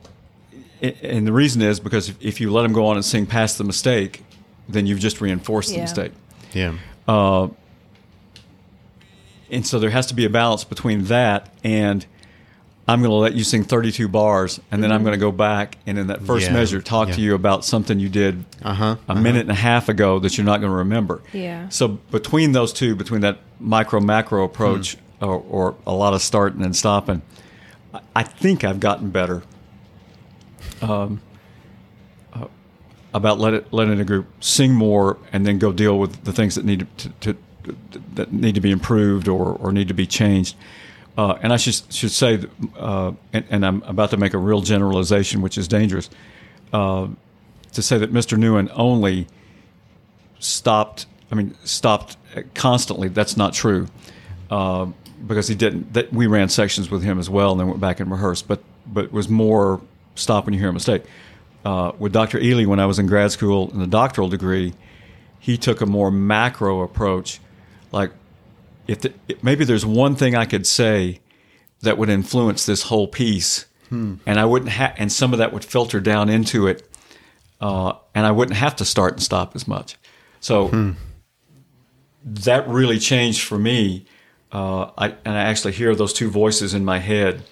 i- 0.83 0.95
and 1.03 1.27
the 1.27 1.33
reason 1.33 1.61
is 1.62 1.81
because 1.81 2.09
if, 2.09 2.16
if 2.25 2.41
you 2.41 2.51
let 2.51 2.62
them 2.62 2.73
go 2.73 2.87
on 2.87 2.97
and 2.97 3.05
sing 3.05 3.27
past 3.27 3.59
the 3.59 3.64
mistake, 3.64 4.23
then 4.69 4.87
you've 4.87 5.01
just 5.01 5.21
reinforced 5.21 5.71
the 5.71 5.77
mistake. 5.83 6.12
Yeah. 6.55 6.79
And 9.51 9.66
so 9.66 9.79
there 9.79 9.91
has 9.91 10.07
to 10.07 10.14
be 10.14 10.25
a 10.25 10.31
balance 10.31 10.64
between 10.64 11.05
that 11.05 11.53
and 11.64 12.05
I'm 12.89 13.01
going 13.01 13.11
to 13.11 13.16
let 13.16 13.34
you 13.34 13.45
sing 13.45 13.64
32 13.64 14.09
bars, 14.09 14.61
and 14.72 14.82
then 14.82 14.91
I'm 14.91 15.03
going 15.03 15.12
to 15.12 15.18
go 15.18 15.30
back 15.30 15.76
and 15.86 15.99
in 15.99 16.07
that 16.07 16.22
first 16.22 16.47
Yeah, 16.47 16.55
measure 16.55 16.80
talk 16.80 17.11
to 17.11 17.20
you 17.20 17.34
about 17.34 17.62
something 17.64 18.01
you 18.01 18.09
did 18.09 18.45
Uh-huh, 18.62 18.97
a 19.07 19.14
minute 19.14 19.43
and 19.43 19.51
a 19.51 19.55
half 19.55 19.91
ago 19.91 20.18
that 20.20 20.39
you're 20.39 20.47
not 20.47 20.61
going 20.61 20.70
to 20.72 20.76
remember. 20.78 21.20
Yeah. 21.34 21.68
So 21.68 21.89
between 21.89 22.53
those 22.53 22.72
two, 22.72 22.97
between 22.97 23.20
that 23.20 23.39
micro 23.61 24.01
macro 24.01 24.43
approach 24.45 24.97
or, 25.20 25.45
or 25.51 25.74
a 25.86 25.93
lot 25.93 26.14
of 26.14 26.22
starting 26.22 26.62
and 26.64 26.74
stopping, 26.74 27.20
I- 27.93 28.01
I 28.16 28.22
think 28.22 28.64
I've 28.64 28.80
gotten 28.80 29.11
better. 29.11 29.43
Um, 30.80 31.20
uh, 32.32 32.47
about 33.12 33.39
let 33.39 33.53
it, 33.55 33.66
letting 33.72 34.01
a 34.01 34.05
group 34.05 34.26
sing 34.41 34.72
more 34.72 35.18
and 35.32 35.47
then 35.47 35.59
go 35.59 35.72
deal 35.72 35.99
with 35.99 36.24
the 36.24 36.32
things 36.32 36.55
that 36.55 36.64
need 36.64 36.86
to, 36.99 37.09
to, 37.09 37.32
to 37.64 38.01
that 38.14 38.32
need 38.32 38.55
to 38.55 38.61
be 38.62 38.70
improved 38.70 39.28
or, 39.28 39.53
or 39.61 39.72
need 39.72 39.89
to 39.89 39.95
be 39.95 40.07
changed. 40.07 40.57
Uh, 41.19 41.37
and 41.43 41.53
I 41.53 41.57
should 41.57 41.75
should 41.93 42.12
say, 42.12 42.45
uh, 42.79 43.11
and, 43.33 43.45
and 43.51 43.66
I'm 43.66 43.83
about 43.83 44.11
to 44.11 44.16
make 44.16 44.35
a 44.35 44.39
real 44.39 44.61
generalization, 44.61 45.43
which 45.43 45.59
is 45.59 45.66
dangerous. 45.66 46.09
Uh, 46.73 47.09
to 47.73 47.83
say 47.83 47.99
that 47.99 48.12
Mr. 48.12 48.39
Neuen 48.39 48.71
only 48.73 49.27
stopped, 50.39 51.07
I 51.33 51.35
mean, 51.35 51.57
stopped 51.64 52.16
constantly. 52.55 53.09
That's 53.09 53.37
not 53.37 53.53
true, 53.53 53.89
uh, 54.49 54.87
because 55.27 55.49
he 55.49 55.57
didn't. 55.57 55.93
That 55.95 56.12
we 56.12 56.29
ran 56.29 56.49
sections 56.51 56.89
with 56.89 57.03
him 57.03 57.19
as 57.19 57.29
well, 57.29 57.51
and 57.51 57.61
then 57.61 57.66
went 57.66 57.81
back 57.81 57.99
and 57.99 58.12
rehearsed. 58.12 58.47
But 58.47 58.62
but 58.87 59.11
was 59.11 59.29
more 59.29 59.81
stop 60.14 60.45
when 60.45 60.55
you 60.55 60.61
hear 60.61 60.71
a 60.71 60.73
mistake. 60.73 61.03
Uh, 61.64 61.91
with 61.99 62.12
Dr. 62.12 62.39
Ehly, 62.39 62.64
when 62.64 62.79
I 62.79 62.87
was 62.87 63.01
in 63.01 63.09
grad 63.09 63.33
school 63.33 63.73
in 63.73 63.81
the 63.81 63.89
doctoral 63.89 64.29
degree, 64.29 64.73
he 65.41 65.59
took 65.59 65.81
a 65.81 65.87
more 65.87 66.12
macro 66.12 66.83
approach, 66.83 67.41
like 67.91 68.12
if, 68.89 69.01
the, 69.03 69.12
maybe 69.43 69.64
there's 69.64 69.86
one 69.86 70.16
thing 70.16 70.34
I 70.34 70.45
could 70.47 70.66
say 70.66 71.20
that 71.82 71.97
would 71.99 72.09
influence 72.09 72.66
this 72.66 72.82
whole 72.84 73.07
piece, 73.07 73.66
and 73.91 74.20
I 74.41 74.45
wouldn't 74.45 74.72
have, 74.72 74.95
and 74.99 75.11
some 75.12 75.32
of 75.32 75.39
that 75.39 75.53
would 75.53 75.64
filter 75.64 76.01
down 76.01 76.28
into 76.28 76.66
it, 76.66 76.86
uh, 77.61 77.93
and 78.14 78.26
I 78.26 78.32
wouldn't 78.32 78.57
have 78.59 78.76
to 78.76 78.84
start 78.84 79.12
and 79.14 79.22
stop 79.22 79.55
as 79.55 79.66
much. 79.68 79.97
So 80.41 80.68
that 82.24 82.68
really 82.68 82.99
changed 82.99 83.43
for 83.43 83.59
me. 83.59 84.07
Uh, 84.53 84.91
I, 84.97 85.09
and 85.24 85.34
I 85.34 85.43
actually 85.43 85.72
hear 85.72 85.95
those 85.95 86.12
two 86.12 86.30
voices 86.30 86.74
in 86.74 86.84
my 86.84 86.99
head, 86.99 87.43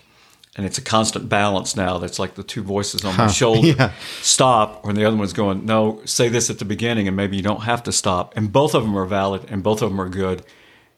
and 0.56 0.64
it's 0.66 0.78
a 0.78 0.82
constant 0.82 1.28
balance 1.28 1.76
now. 1.76 1.98
That's 1.98 2.18
like 2.18 2.34
the 2.34 2.42
two 2.42 2.62
voices 2.62 3.04
on 3.04 3.16
my 3.16 3.26
shoulder. 3.40 3.68
Yeah. 3.68 3.92
Stop, 4.22 4.80
or 4.84 4.92
the 4.92 5.04
other 5.04 5.16
one's 5.16 5.32
going, 5.34 5.66
no, 5.66 6.00
say 6.04 6.28
this 6.28 6.50
at 6.50 6.58
the 6.58 6.64
beginning, 6.64 7.06
and 7.08 7.16
maybe 7.16 7.36
you 7.36 7.42
don't 7.42 7.62
have 7.62 7.82
to 7.84 7.92
stop. 7.92 8.34
And 8.36 8.52
both 8.52 8.74
of 8.74 8.82
them 8.82 8.96
are 8.96 9.06
valid, 9.06 9.46
and 9.50 9.62
both 9.62 9.82
of 9.82 9.90
them 9.90 10.00
are 10.00 10.08
good. 10.08 10.42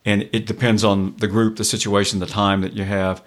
And 0.05 0.29
it 0.31 0.45
depends 0.45 0.83
on 0.83 1.15
the 1.17 1.27
group, 1.27 1.57
the 1.57 1.63
situation, 1.63 2.19
the 2.19 2.25
time 2.25 2.61
that 2.61 2.73
you 2.73 2.83
have. 2.83 3.21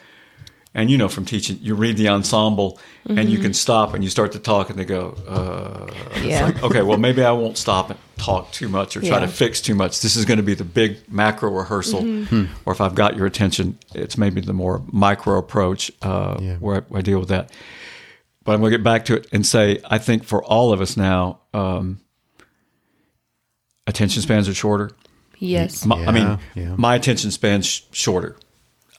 And 0.74 0.90
you 0.90 0.96
know 0.96 1.08
from 1.08 1.26
teaching, 1.26 1.58
you 1.60 1.74
read 1.74 1.98
the 1.98 2.08
ensemble, 2.08 2.78
and 3.06 3.28
you 3.28 3.38
can 3.38 3.52
stop, 3.52 3.92
and 3.92 4.02
you 4.02 4.08
start 4.08 4.32
to 4.32 4.38
talk, 4.38 4.70
and 4.70 4.78
they 4.78 4.86
go, 4.86 5.14
uh, 5.28 5.92
Yeah. 6.22 6.50
okay, 6.62 6.80
well, 6.80 6.96
maybe 6.96 7.22
I 7.22 7.30
won't 7.32 7.58
stop 7.58 7.90
and 7.90 7.98
talk 8.16 8.52
too 8.52 8.70
much 8.70 8.96
or 8.96 9.00
try 9.00 9.10
Yeah. 9.20 9.26
to 9.26 9.28
fix 9.28 9.60
too 9.60 9.74
much. 9.74 10.00
This 10.00 10.16
is 10.16 10.24
going 10.24 10.38
to 10.38 10.42
be 10.42 10.54
the 10.54 10.64
big 10.64 10.96
macro 11.12 11.50
rehearsal. 11.50 12.00
Mm-hmm. 12.00 12.44
Or 12.64 12.72
if 12.72 12.80
I've 12.80 12.94
got 12.94 13.16
your 13.18 13.26
attention, 13.26 13.78
it's 13.94 14.16
maybe 14.16 14.40
the 14.40 14.54
more 14.54 14.80
micro 14.90 15.36
approach 15.36 15.92
uh, 16.00 16.38
Yeah. 16.40 16.56
where, 16.56 16.76
I, 16.76 16.80
where 16.88 16.98
I 17.00 17.02
deal 17.02 17.18
with 17.20 17.28
that. 17.28 17.50
But 18.44 18.52
I'm 18.54 18.60
going 18.60 18.72
to 18.72 18.78
get 18.78 18.82
back 18.84 19.04
to 19.06 19.16
it 19.16 19.26
and 19.30 19.44
say, 19.44 19.78
I 19.90 19.98
think 19.98 20.24
for 20.24 20.42
all 20.42 20.72
of 20.72 20.80
us 20.80 20.96
now, 20.96 21.40
um, 21.52 22.00
attention 23.86 24.22
spans 24.22 24.48
are 24.48 24.54
shorter. 24.54 24.90
Yes. 25.44 25.84
My, 25.84 25.96
I 26.06 26.12
mean, 26.12 26.22
Yeah, 26.24 26.38
yeah. 26.54 26.74
my 26.76 26.94
attention 26.94 27.30
span's 27.32 27.66
sh- 27.66 27.80
shorter, 27.90 28.36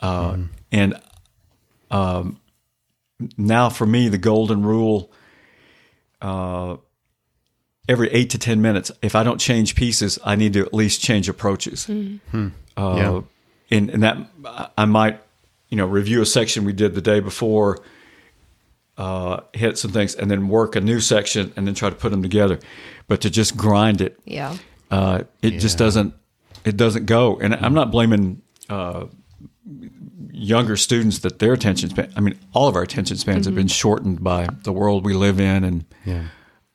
uh, 0.01 0.37
and 0.71 0.99
um, 1.89 2.39
now 3.37 3.69
for 3.69 3.85
me, 3.85 4.09
the 4.09 4.17
golden 4.17 4.63
rule: 4.63 5.09
uh, 6.21 6.75
every 7.87 8.09
eight 8.11 8.29
to 8.31 8.37
ten 8.37 8.61
minutes, 8.61 8.91
if 9.01 9.15
I 9.15 9.23
don't 9.23 9.39
change 9.39 9.75
pieces, 9.75 10.19
I 10.25 10.35
need 10.35 10.53
to 10.53 10.59
at 10.61 10.73
least 10.73 11.01
change 11.01 11.29
approaches. 11.29 11.89
Uh, 11.89 12.49
Yeah. 12.77 13.21
and, 13.71 13.89
and 13.89 14.03
that 14.03 14.17
I- 14.45 14.67
I 14.79 14.85
might, 14.85 15.21
you 15.69 15.77
know, 15.77 15.85
review 15.85 16.21
a 16.21 16.25
section 16.25 16.65
we 16.65 16.73
did 16.73 16.93
the 16.95 17.01
day 17.01 17.19
before, 17.21 17.81
uh, 18.97 19.39
hit 19.53 19.77
some 19.77 19.91
things, 19.91 20.13
and 20.15 20.29
then 20.29 20.47
work 20.49 20.75
a 20.75 20.81
new 20.81 20.99
section, 20.99 21.53
and 21.55 21.65
then 21.67 21.73
try 21.73 21.89
to 21.89 21.95
put 21.95 22.09
them 22.11 22.21
together. 22.21 22.59
But 23.07 23.21
to 23.21 23.29
just 23.29 23.55
grind 23.55 24.01
it, 24.01 24.19
Yeah. 24.25 24.57
uh, 24.91 25.23
it 25.41 25.59
just 25.59 25.77
doesn't 25.77 26.13
it 26.65 26.77
doesn't 26.77 27.05
go. 27.05 27.39
And 27.39 27.53
I'm 27.55 27.73
not 27.73 27.91
blaming 27.91 28.41
uh, 28.69 29.05
younger 30.31 30.75
students 30.77 31.19
that 31.19 31.39
their 31.39 31.53
attention 31.53 31.89
span. 31.89 32.11
I 32.15 32.19
mean, 32.19 32.37
all 32.53 32.67
of 32.67 32.75
our 32.75 32.81
attention 32.83 33.17
spans 33.17 33.45
have 33.45 33.55
been 33.55 33.67
shortened 33.67 34.23
by 34.23 34.47
the 34.63 34.71
world 34.73 35.05
we 35.05 35.13
live 35.13 35.39
in, 35.39 35.63
and 35.63 35.85
Yeah. 36.05 36.23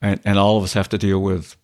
and, 0.01 0.21
and 0.25 0.39
all 0.39 0.57
of 0.59 0.65
us 0.65 0.73
have 0.75 0.89
to 0.91 0.99
deal 0.99 1.21
with 1.21 1.57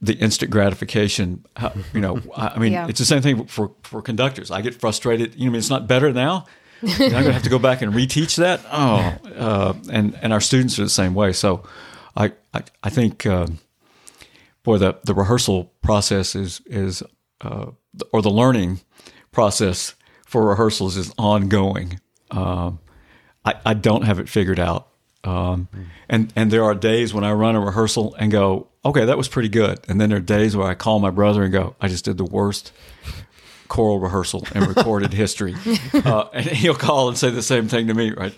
the 0.00 0.14
instant 0.14 0.50
gratification. 0.50 1.44
How, 1.56 1.72
you 1.94 2.00
know, 2.00 2.20
I 2.36 2.48
I 2.48 2.58
mean, 2.58 2.72
Yeah. 2.72 2.88
it's 2.88 2.98
the 2.98 3.04
same 3.06 3.22
thing 3.22 3.46
for 3.46 3.72
for 3.82 4.02
conductors. 4.02 4.50
I 4.50 4.60
get 4.62 4.74
frustrated. 4.74 5.34
You 5.34 5.44
know, 5.44 5.50
I 5.50 5.52
mean, 5.52 5.58
it's 5.58 5.70
not 5.70 5.86
better 5.86 6.12
now. 6.12 6.44
I'm 6.82 6.98
going 6.98 7.24
to 7.24 7.32
have 7.32 7.42
to 7.44 7.48
go 7.50 7.58
back 7.58 7.80
and 7.80 7.94
reteach 7.94 8.36
that. 8.36 8.60
Oh, 8.70 9.14
uh, 9.34 9.74
and 9.90 10.18
and 10.20 10.32
our 10.32 10.40
students 10.42 10.78
are 10.78 10.84
the 10.84 10.90
same 10.90 11.14
way. 11.14 11.32
So, 11.32 11.62
I 12.16 12.32
I, 12.52 12.62
I 12.82 12.90
think. 12.90 13.24
Um, 13.26 13.58
boy, 14.62 14.78
the, 14.78 14.96
the 15.04 15.14
rehearsal 15.14 15.72
process 15.80 16.34
is 16.34 16.60
is 16.66 17.02
uh, 17.40 17.70
or 18.12 18.22
the 18.22 18.30
learning 18.30 18.80
process 19.32 19.94
for 20.26 20.46
rehearsals 20.48 20.96
is 20.96 21.12
ongoing. 21.18 22.00
Um, 22.30 22.80
I, 23.44 23.54
I 23.64 23.74
don't 23.74 24.02
have 24.02 24.18
it 24.18 24.28
figured 24.28 24.58
out, 24.58 24.88
um, 25.24 25.68
and 26.08 26.32
and 26.36 26.50
there 26.50 26.64
are 26.64 26.74
days 26.74 27.14
when 27.14 27.24
I 27.24 27.32
run 27.32 27.54
a 27.54 27.60
rehearsal 27.60 28.14
and 28.18 28.30
go, 28.32 28.68
okay, 28.84 29.04
that 29.04 29.16
was 29.16 29.28
pretty 29.28 29.48
good, 29.48 29.78
and 29.88 30.00
then 30.00 30.08
there 30.10 30.18
are 30.18 30.22
days 30.22 30.56
where 30.56 30.66
I 30.66 30.74
call 30.74 30.98
my 30.98 31.10
brother 31.10 31.42
and 31.44 31.52
go, 31.52 31.76
I 31.80 31.88
just 31.88 32.04
did 32.04 32.16
the 32.16 32.24
worst 32.24 32.72
choral 33.68 33.98
rehearsal 34.00 34.46
in 34.54 34.64
recorded 34.64 35.12
history, 35.24 35.54
uh, 35.94 36.24
and 36.32 36.46
he'll 36.46 36.74
call 36.74 37.08
and 37.08 37.16
say 37.18 37.30
the 37.30 37.42
same 37.42 37.68
thing 37.68 37.86
to 37.88 37.94
me, 37.94 38.12
right? 38.12 38.32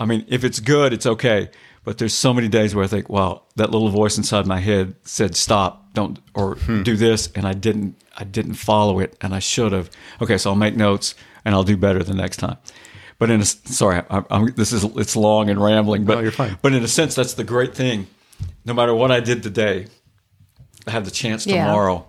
I 0.00 0.04
mean, 0.04 0.24
if 0.28 0.44
it's 0.44 0.60
good, 0.60 0.92
it's 0.92 1.06
okay. 1.06 1.50
But 1.84 1.96
there's 1.96 2.12
so 2.12 2.34
many 2.34 2.48
days 2.48 2.74
where 2.74 2.84
I 2.84 2.88
think, 2.88 3.08
wow, 3.08 3.44
that 3.56 3.70
little 3.70 3.88
voice 3.88 4.18
inside 4.18 4.46
my 4.46 4.58
head 4.60 4.94
said, 5.04 5.34
"Stop, 5.36 5.94
don't," 5.94 6.18
or 6.34 6.56
"Do 6.82 6.96
this," 6.96 7.30
and 7.34 7.46
I 7.46 7.54
didn't. 7.54 7.96
I 8.18 8.24
didn't 8.24 8.54
follow 8.54 8.98
it, 8.98 9.16
and 9.20 9.34
I 9.34 9.38
should 9.38 9.72
have. 9.72 9.90
Okay, 10.20 10.36
so 10.36 10.50
I'll 10.50 10.56
make 10.56 10.76
notes 10.76 11.14
and 11.44 11.54
I'll 11.54 11.62
do 11.64 11.76
better 11.76 12.02
the 12.02 12.14
next 12.14 12.38
time. 12.38 12.58
But 13.18 13.30
in 13.30 13.40
a 13.40 13.44
sorry, 13.44 14.02
I, 14.10 14.22
I'm, 14.30 14.52
this 14.54 14.72
is 14.72 14.84
it's 14.84 15.16
long 15.16 15.48
and 15.50 15.62
rambling, 15.62 16.04
but 16.04 16.16
No, 16.16 16.20
you're 16.20 16.32
fine. 16.32 16.58
But 16.60 16.72
in 16.74 16.82
a 16.82 16.88
sense, 16.88 17.14
that's 17.14 17.34
the 17.34 17.44
great 17.44 17.74
thing. 17.74 18.06
No 18.64 18.74
matter 18.74 18.94
what 18.94 19.10
I 19.10 19.20
did 19.20 19.42
today, 19.42 19.86
I 20.86 20.90
have 20.90 21.04
the 21.04 21.10
chance 21.10 21.46
Yeah. 21.46 21.64
tomorrow 21.66 22.06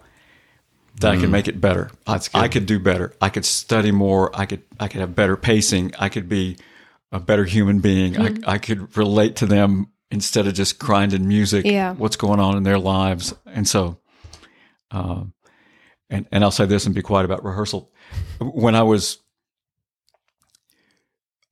that 0.99 1.11
I 1.11 1.17
can 1.17 1.31
make 1.31 1.47
it 1.47 1.61
better. 1.61 1.89
I, 2.05 2.13
That's 2.13 2.27
good. 2.27 2.41
I 2.41 2.47
could 2.49 2.65
do 2.65 2.77
better. 2.79 3.13
I 3.21 3.29
could 3.29 3.45
study 3.45 3.91
more. 3.91 4.29
I 4.37 4.45
could 4.45 4.63
I 4.79 4.87
could 4.87 4.99
have 5.01 5.15
better 5.15 5.37
pacing. 5.37 5.93
I 5.97 6.09
could 6.09 6.27
be 6.27 6.57
a 7.11 7.19
better 7.19 7.45
human 7.45 7.79
being. 7.79 8.19
I, 8.19 8.35
I 8.45 8.57
could 8.57 8.95
relate 8.97 9.37
to 9.37 9.45
them 9.45 9.87
instead 10.11 10.45
of 10.47 10.53
just 10.55 10.77
grinding 10.79 11.27
music. 11.27 11.65
Yeah. 11.65 11.93
What's 11.93 12.17
going 12.17 12.39
on 12.39 12.57
in 12.57 12.63
their 12.63 12.79
lives? 12.79 13.33
And 13.45 13.67
so, 13.67 13.97
um, 14.91 15.33
and 16.09 16.25
and 16.31 16.43
I'll 16.43 16.51
say 16.51 16.65
this 16.65 16.85
and 16.85 16.95
be 16.95 17.01
quiet 17.01 17.25
about 17.25 17.43
rehearsal. 17.43 17.91
When 18.39 18.75
I 18.75 18.83
was, 18.83 19.19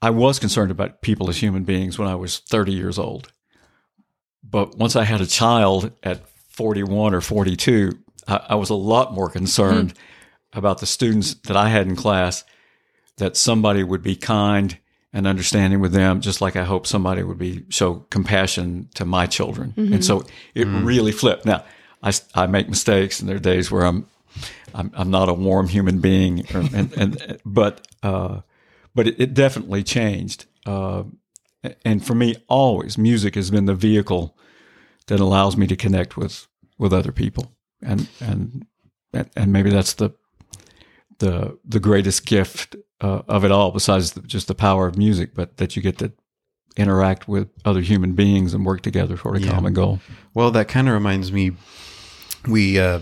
I 0.01 0.09
was 0.09 0.39
concerned 0.39 0.71
about 0.71 1.01
people 1.01 1.29
as 1.29 1.37
human 1.37 1.63
beings 1.63 1.99
when 1.99 2.07
I 2.07 2.15
was 2.15 2.39
thirty 2.39 2.73
years 2.73 2.97
old. 2.97 3.31
But 4.49 4.77
once 4.77 4.95
I 4.95 5.03
had 5.03 5.21
a 5.21 5.25
child 5.25 5.91
at 6.03 6.27
41 6.57 7.13
or 7.13 7.21
42, 7.21 7.91
I, 8.27 8.41
I 8.49 8.55
was 8.55 8.69
a 8.69 8.75
lot 8.75 9.13
more 9.13 9.29
concerned 9.29 9.91
hmm. 9.91 10.57
about 10.57 10.79
the 10.79 10.85
students 10.85 11.33
that 11.33 11.57
I 11.57 11.69
had 11.69 11.85
in 11.85 11.95
class, 11.95 12.43
that 13.17 13.35
somebody 13.35 13.83
would 13.83 14.01
be 14.01 14.15
kind 14.15 14.77
and 15.13 15.27
understanding 15.27 15.79
with 15.79 15.93
them, 15.93 16.21
just 16.21 16.41
like 16.41 16.55
I 16.55 16.63
hope 16.63 16.87
somebody 16.87 17.23
would 17.23 17.37
be 17.37 17.65
show 17.69 18.05
compassion 18.09 18.89
to 18.95 19.05
my 19.05 19.25
children. 19.25 19.73
And 19.77 19.89
mm-hmm. 19.89 20.01
so 20.01 20.23
it 20.53 20.65
hmm. 20.65 20.85
really 20.85 21.11
flipped. 21.11 21.45
Now, 21.45 21.63
I, 22.03 22.13
I 22.35 22.47
make 22.47 22.69
mistakes, 22.69 23.19
and 23.19 23.27
there 23.27 23.37
are 23.37 23.39
days 23.39 23.71
where 23.71 23.83
I'm 23.83 24.07
I'm, 24.73 24.91
I'm 24.93 25.09
not 25.09 25.29
a 25.29 25.33
warm 25.33 25.67
human 25.67 25.99
being, 25.99 26.45
or, 26.53 26.63
and, 26.73 26.93
and 26.93 27.39
but 27.45 27.87
uh, 28.03 28.41
but 28.95 29.07
it, 29.07 29.19
it 29.19 29.33
definitely 29.33 29.83
changed. 29.83 30.45
Uh, 30.65 31.03
and 31.83 32.05
for 32.05 32.15
me, 32.15 32.35
always 32.47 32.97
music 32.97 33.35
has 33.35 33.49
been 33.51 33.65
the 33.65 33.75
vehicle 33.75 34.37
that 35.07 35.19
allows 35.19 35.55
me 35.57 35.67
to 35.67 35.75
connect 35.75 36.17
with 36.17 36.47
with 36.77 36.93
other 36.93 37.11
people, 37.11 37.51
and 37.81 38.07
and 38.19 38.65
and 39.35 39.51
maybe 39.53 39.69
that's 39.69 39.93
the 39.93 40.11
the 41.19 41.57
the 41.65 41.79
greatest 41.79 42.25
gift 42.25 42.75
uh, 43.01 43.21
of 43.27 43.43
it 43.43 43.51
all, 43.51 43.71
besides 43.71 44.11
the, 44.13 44.21
just 44.21 44.47
the 44.47 44.55
power 44.55 44.87
of 44.87 44.97
music, 44.97 45.33
but 45.33 45.57
that 45.57 45.75
you 45.75 45.81
get 45.81 45.97
to 45.99 46.11
interact 46.75 47.27
with 47.27 47.49
other 47.65 47.81
human 47.81 48.13
beings 48.13 48.53
and 48.53 48.63
work 48.65 48.81
together 48.81 49.17
toward 49.17 49.37
a 49.37 49.41
Yeah. 49.41 49.51
common 49.51 49.73
goal. 49.73 49.99
Well, 50.35 50.51
that 50.51 50.67
kind 50.67 50.87
of 50.87 50.93
reminds 50.93 51.31
me. 51.31 51.51
We, 52.47 52.79
uh, 52.79 52.99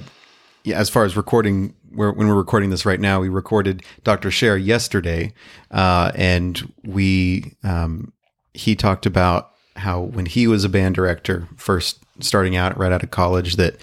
yeah, 0.65 0.77
as 0.79 0.89
far 0.89 1.05
as 1.05 1.15
recording, 1.15 1.73
we're, 1.91 2.11
when 2.11 2.27
we're 2.27 2.35
recording 2.35 2.69
this 2.71 2.85
right 2.85 2.99
now, 2.99 3.19
we 3.21 3.29
recorded 3.29 3.83
Dr. 4.03 4.29
Scher 4.29 4.63
yesterday, 4.63 5.33
uh, 5.71 6.11
and 6.15 6.73
we 6.83 7.53
um, 7.63 8.11
he 8.53 8.75
talked 8.75 9.05
about 9.05 9.51
how 9.75 10.01
when 10.01 10.25
he 10.25 10.47
was 10.47 10.63
a 10.63 10.69
band 10.69 10.95
director, 10.95 11.47
first 11.57 11.99
starting 12.19 12.55
out 12.55 12.77
right 12.77 12.91
out 12.91 13.03
of 13.03 13.11
college, 13.11 13.55
that 13.57 13.75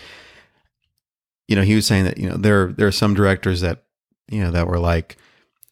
you 1.49 1.57
know 1.57 1.63
he 1.63 1.75
was 1.75 1.87
saying 1.87 2.05
that 2.05 2.19
you 2.19 2.29
know 2.29 2.37
there 2.37 2.73
there 2.73 2.87
are 2.87 2.93
some 2.93 3.15
directors 3.15 3.61
that 3.61 3.85
you 4.31 4.41
know 4.41 4.51
that 4.51 4.67
were 4.67 4.79
like 4.79 5.17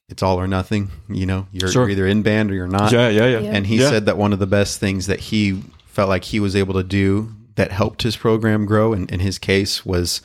it's 0.09 0.23
all 0.23 0.39
or 0.41 0.47
nothing. 0.49 0.91
You 1.09 1.25
know, 1.27 1.47
you're, 1.53 1.71
Sure. 1.71 1.83
you're 1.83 1.91
either 1.91 2.07
in 2.07 2.23
band 2.23 2.51
or 2.51 2.55
you're 2.55 2.67
not. 2.67 2.91
yeah, 2.93 3.09
yeah, 3.09 3.27
yeah. 3.27 3.39
Yeah. 3.41 3.51
And 3.53 3.67
he 3.67 3.77
Yeah. 3.79 3.91
said 3.91 4.07
that 4.07 4.19
one 4.19 4.33
of 4.33 4.41
the 4.41 4.47
best 4.47 4.81
things 4.81 5.07
that 5.07 5.21
he 5.21 5.63
felt 5.87 6.09
like 6.09 6.25
he 6.25 6.41
was 6.41 6.57
able 6.57 6.75
to 6.75 6.83
do 6.83 7.33
that 7.55 7.71
helped 7.71 8.03
his 8.03 8.17
program 8.17 8.67
grow, 8.67 8.93
in, 8.93 9.07
in 9.09 9.21
his 9.21 9.39
case, 9.39 9.87
was 9.87 10.21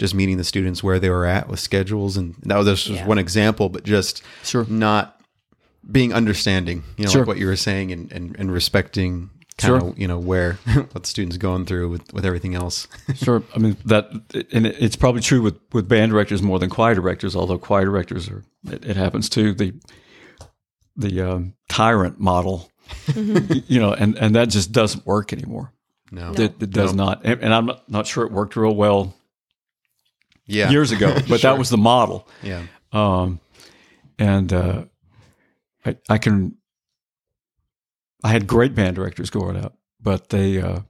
just 0.00 0.14
meeting 0.14 0.38
the 0.38 0.44
students 0.44 0.82
where 0.82 0.98
they 0.98 1.10
were 1.10 1.26
at 1.26 1.46
with 1.46 1.60
schedules. 1.60 2.16
And 2.16 2.34
that 2.42 2.56
was 2.56 2.66
just 2.66 2.88
Yeah. 2.88 3.06
one 3.06 3.18
example, 3.18 3.68
but 3.68 3.84
just 3.84 4.22
Sure. 4.42 4.64
not 4.68 5.20
being 5.92 6.12
understanding, 6.12 6.82
you 6.96 7.04
know, 7.04 7.10
Sure. 7.10 7.20
like 7.20 7.28
what 7.28 7.38
you 7.38 7.46
were 7.46 7.54
saying 7.54 7.92
and, 7.92 8.10
and, 8.10 8.34
and 8.38 8.50
respecting 8.50 9.28
kind 9.58 9.80
Sure. 9.82 9.90
of, 9.90 9.98
you 9.98 10.08
know, 10.08 10.18
where 10.18 10.54
what 10.92 11.02
the 11.02 11.06
students 11.08 11.36
going 11.36 11.66
through 11.66 11.90
with, 11.90 12.12
with 12.14 12.24
everything 12.24 12.54
else. 12.54 12.88
Sure. 13.14 13.42
I 13.54 13.58
mean 13.58 13.76
that, 13.84 14.10
and 14.52 14.66
it's 14.66 14.96
probably 14.96 15.20
true 15.20 15.42
with, 15.42 15.56
with 15.72 15.86
band 15.86 16.12
directors 16.12 16.42
more 16.42 16.58
than 16.58 16.70
choir 16.70 16.94
directors. 16.94 17.36
Although 17.36 17.58
choir 17.58 17.84
directors 17.84 18.28
are, 18.30 18.42
it, 18.70 18.84
it 18.86 18.96
happens 18.96 19.28
too. 19.28 19.52
The 19.54 19.74
the 20.96 21.20
um, 21.20 21.54
tyrant 21.68 22.18
model, 22.18 22.70
you 23.14 23.78
know, 23.80 23.92
and 23.92 24.16
and 24.18 24.34
that 24.34 24.48
just 24.48 24.72
doesn't 24.72 25.06
work 25.06 25.32
anymore. 25.32 25.72
No. 26.10 26.32
It, 26.32 26.60
it 26.60 26.70
does 26.70 26.92
not, 26.92 27.20
and, 27.24 27.40
and 27.40 27.54
I'm 27.54 27.66
not, 27.66 27.88
not 27.88 28.06
sure 28.06 28.24
it 28.26 28.32
worked 28.32 28.56
real 28.56 28.74
well 28.74 29.14
Yeah. 30.50 30.70
years 30.70 30.92
ago, 30.92 31.14
but 31.28 31.40
Sure. 31.40 31.50
that 31.52 31.58
was 31.58 31.70
the 31.70 31.78
model. 31.78 32.26
Yeah. 32.42 32.62
Um, 32.92 33.40
and 34.18 34.52
uh, 34.52 34.84
I, 35.86 35.96
I 36.08 36.18
can, 36.18 36.56
I 38.22 38.28
had 38.28 38.46
great 38.46 38.74
band 38.74 38.96
directors 38.96 39.30
growing 39.30 39.56
up, 39.56 39.76
but 40.00 40.28
they, 40.30 40.60
uh, 40.60 40.80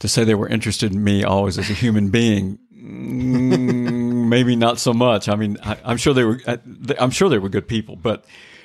to 0.00 0.08
say 0.08 0.24
they 0.24 0.34
were 0.34 0.48
interested 0.48 0.92
in 0.92 1.04
me 1.04 1.22
always 1.24 1.58
as 1.58 1.68
a 1.70 1.74
human 1.74 2.08
being, 2.10 2.58
mm, 2.74 4.28
maybe 4.28 4.56
not 4.56 4.78
so 4.78 4.92
much. 4.92 5.28
I 5.28 5.36
mean, 5.36 5.58
I, 5.62 5.76
I'm 5.84 5.96
sure 5.96 6.14
they 6.14 6.24
were, 6.24 6.40
I- 6.46 6.58
I'm 6.98 7.10
sure 7.10 7.28
they 7.28 7.38
were 7.38 7.48
good 7.50 7.68
people, 7.68 7.96
but 7.96 8.24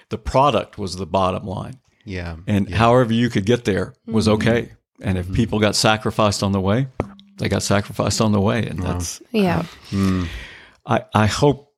the 0.10 0.18
product 0.18 0.78
was 0.78 0.96
the 0.96 1.06
bottom 1.06 1.46
line. 1.46 1.80
Yeah. 2.06 2.38
And 2.48 2.70
however 2.74 3.14
you 3.14 3.30
could 3.30 3.46
get 3.46 3.66
there 3.66 3.94
was 4.06 4.28
okay. 4.28 4.72
And 5.02 5.18
if 5.18 5.32
people 5.34 5.60
got 5.60 5.76
sacrificed 5.76 6.42
on 6.44 6.52
the 6.54 6.62
way, 6.62 6.88
they 7.38 7.50
got 7.50 7.64
sacrificed 7.64 8.22
on 8.22 8.32
the 8.32 8.42
way. 8.42 8.66
And 8.66 8.82
that's, 8.82 9.22
Yeah. 9.32 9.64
I, 10.86 11.04
I 11.14 11.26
hope. 11.28 11.72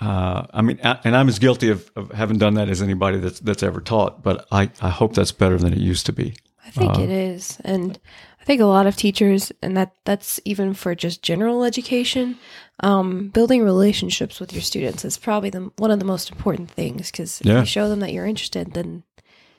Uh, 0.00 0.44
I 0.52 0.60
mean, 0.62 0.80
a- 0.82 1.00
and 1.04 1.14
I'm 1.16 1.28
as 1.28 1.38
guilty 1.38 1.68
of, 1.70 1.88
of 1.94 2.10
having 2.10 2.36
done 2.38 2.54
that 2.54 2.68
as 2.68 2.82
anybody 2.82 3.18
that's 3.18 3.38
that's 3.40 3.62
ever 3.62 3.80
taught. 3.80 4.22
But 4.22 4.46
I, 4.50 4.70
I 4.82 4.88
hope 4.90 5.14
that's 5.14 5.32
better 5.32 5.56
than 5.56 5.72
it 5.72 5.78
used 5.78 6.06
to 6.06 6.12
be. 6.12 6.34
I 6.66 6.70
think 6.70 6.98
it 6.98 7.10
is. 7.10 7.58
And 7.64 7.98
I 8.40 8.44
think 8.44 8.60
a 8.60 8.64
lot 8.66 8.86
of 8.86 8.96
teachers, 8.96 9.52
and 9.62 9.76
that 9.76 9.92
that's 10.04 10.40
even 10.44 10.74
for 10.74 10.94
just 10.96 11.22
general 11.22 11.62
education, 11.62 12.36
um, 12.80 13.28
building 13.28 13.62
relationships 13.62 14.40
with 14.40 14.52
your 14.52 14.62
students 14.62 15.04
is 15.04 15.16
probably 15.18 15.50
the, 15.50 15.70
one 15.78 15.90
of 15.92 15.98
the 16.00 16.04
most 16.04 16.30
important 16.32 16.70
things 16.70 17.10
because 17.12 17.40
if 17.40 17.46
Yeah. 17.46 17.60
you 17.60 17.66
show 17.66 17.88
them 17.88 18.00
that 18.00 18.12
you're 18.12 18.26
interested, 18.26 18.72
then 18.72 19.04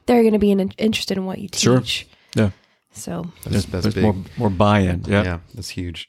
they're 0.05 0.21
going 0.23 0.33
to 0.33 0.39
be 0.39 0.51
in, 0.51 0.59
interested 0.77 1.15
in 1.17 1.25
what 1.25 1.39
you 1.39 1.47
Sure. 1.53 1.79
teach. 1.79 2.07
Yeah, 2.35 2.49
So 2.95 3.29
That's, 3.43 3.65
that's 3.65 3.83
there's 3.83 3.93
big. 3.93 4.03
more 4.03 4.15
more 4.37 4.49
buy-in. 4.49 5.03
Yeah. 5.05 5.23
Yeah, 5.23 5.39
that's 5.53 5.69
huge. 5.69 6.07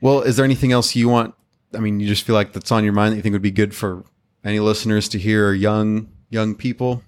Well, 0.00 0.22
is 0.22 0.36
there 0.36 0.44
anything 0.44 0.72
else 0.72 0.96
you 0.96 1.08
want? 1.08 1.34
I 1.74 1.78
mean, 1.78 2.00
you 2.00 2.06
just 2.08 2.24
feel 2.24 2.34
like 2.34 2.52
that's 2.52 2.72
on 2.72 2.82
your 2.82 2.94
mind 2.94 3.12
that 3.12 3.16
you 3.16 3.22
think 3.22 3.34
would 3.34 3.42
be 3.42 3.50
good 3.50 3.74
for 3.74 4.04
any 4.42 4.58
listeners 4.58 5.08
to 5.10 5.18
hear, 5.18 5.48
or 5.48 5.54
young 5.54 6.08
young 6.30 6.54
people. 6.54 7.02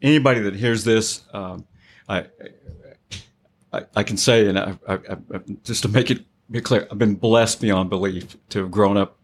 Anybody 0.00 0.40
that 0.40 0.56
hears 0.56 0.82
this, 0.82 1.22
um, 1.32 1.64
I, 2.08 2.26
I 3.72 3.82
I 3.94 4.02
can 4.02 4.16
say, 4.16 4.48
and 4.48 4.58
I, 4.58 4.76
I, 4.88 4.94
I, 4.94 5.18
just 5.62 5.82
to 5.82 5.88
make 5.88 6.10
it 6.10 6.24
be 6.50 6.60
clear, 6.60 6.88
I've 6.90 6.98
been 6.98 7.14
blessed 7.14 7.60
beyond 7.60 7.88
belief 7.88 8.36
to 8.48 8.58
have 8.58 8.70
grown 8.72 8.96
up, 8.96 9.16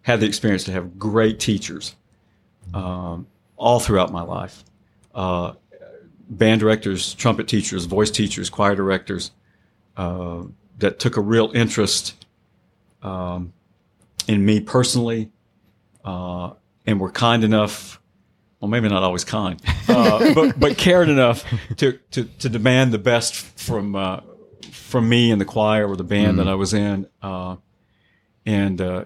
had 0.00 0.20
the 0.20 0.26
experience 0.26 0.64
to 0.64 0.72
have 0.72 0.98
great 0.98 1.38
teachers, 1.38 1.94
um, 2.72 3.26
all 3.58 3.78
throughout 3.78 4.10
my 4.10 4.22
life. 4.22 4.64
Uh, 5.14 5.52
band 6.32 6.60
directors, 6.60 7.14
trumpet 7.14 7.46
teachers, 7.46 7.84
voice 7.84 8.10
teachers, 8.10 8.50
choir 8.50 8.74
directors 8.74 9.30
uh, 9.96 10.42
that 10.78 10.98
took 10.98 11.16
a 11.16 11.20
real 11.20 11.50
interest 11.54 12.24
um, 13.02 13.52
in 14.26 14.44
me 14.44 14.60
personally 14.60 15.30
uh, 16.04 16.50
and 16.86 17.00
were 17.00 17.10
kind 17.10 17.44
enough. 17.44 18.00
Well, 18.60 18.68
maybe 18.68 18.88
not 18.88 19.02
always 19.02 19.24
kind, 19.24 19.60
uh, 19.88 20.34
but 20.34 20.58
but 20.58 20.78
cared 20.78 21.08
enough 21.08 21.44
to, 21.78 21.98
to, 22.12 22.24
to 22.24 22.48
demand 22.48 22.92
the 22.92 22.98
best 22.98 23.34
from 23.34 23.96
uh, 23.96 24.20
from 24.70 25.08
me 25.08 25.32
and 25.32 25.40
the 25.40 25.44
choir 25.44 25.88
or 25.88 25.96
the 25.96 26.04
band 26.04 26.38
that 26.38 26.46
I 26.46 26.54
was 26.54 26.72
in, 26.72 27.08
uh, 27.22 27.56
and 28.46 28.80
uh, 28.80 29.04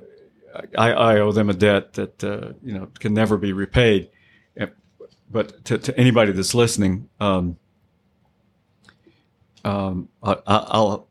I, 0.77 0.93
I 0.93 1.21
owe 1.21 1.33
them 1.33 1.49
a 1.49 1.55
debt 1.55 1.95
that 1.95 2.23
uh, 2.23 2.53
you 2.63 2.75
know 2.75 2.89
can 2.99 3.15
never 3.15 3.39
be 3.39 3.55
repaid. 3.55 4.11
But 5.37 5.67
to, 5.67 5.77
to 5.77 5.99
anybody 5.99 6.33
that's 6.33 6.55
listening, 6.55 7.11
um, 7.21 7.59
um, 9.67 10.09
I, 10.23 10.33
I- 10.33 10.37
I'll, 10.47 11.09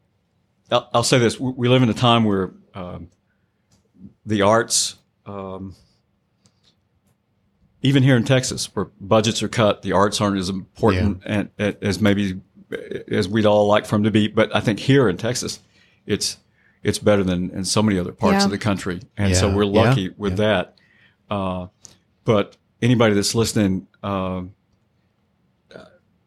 I'll 0.72 0.90
I'll 0.96 1.04
say 1.04 1.20
this: 1.20 1.40
we 1.40 1.52
we 1.52 1.70
live 1.70 1.84
in 1.84 1.90
a 1.90 1.94
time 1.94 2.24
where 2.24 2.52
um, 2.74 3.10
the 4.26 4.42
arts, 4.42 4.96
um, 5.28 5.76
even 7.84 8.02
here 8.02 8.18
in 8.18 8.24
Texas, 8.24 8.66
where 8.76 8.86
budgets 9.00 9.44
are 9.44 9.48
cut, 9.48 9.84
the 9.84 9.92
arts 9.92 10.20
aren't 10.20 10.40
as 10.40 10.50
important 10.50 11.22
and, 11.24 11.50
as 11.60 12.02
maybe 12.02 12.42
as 13.08 13.30
we'd 13.30 13.46
all 13.46 13.68
like 13.68 13.86
for 13.86 13.94
them 13.96 14.06
to 14.06 14.12
be. 14.12 14.28
But 14.28 14.56
I 14.56 14.60
think 14.60 14.80
here 14.80 15.08
in 15.08 15.18
Texas, 15.18 15.60
it's 16.08 16.38
it's 16.82 16.98
better 16.98 17.24
than 17.24 17.52
in 17.52 17.64
so 17.64 17.84
many 17.84 18.00
other 18.00 18.12
parts 18.12 18.40
Yeah. 18.40 18.46
of 18.46 18.50
the 18.50 18.58
country, 18.58 19.02
and 19.18 19.36
so 19.36 19.54
we're 19.56 19.66
lucky 19.66 20.02
Yeah. 20.02 20.10
with 20.18 20.38
that. 20.38 20.76
Uh, 21.30 21.68
but 22.24 22.58
anybody 22.82 23.14
that's 23.14 23.36
listening, 23.36 23.86
uh, 24.06 24.44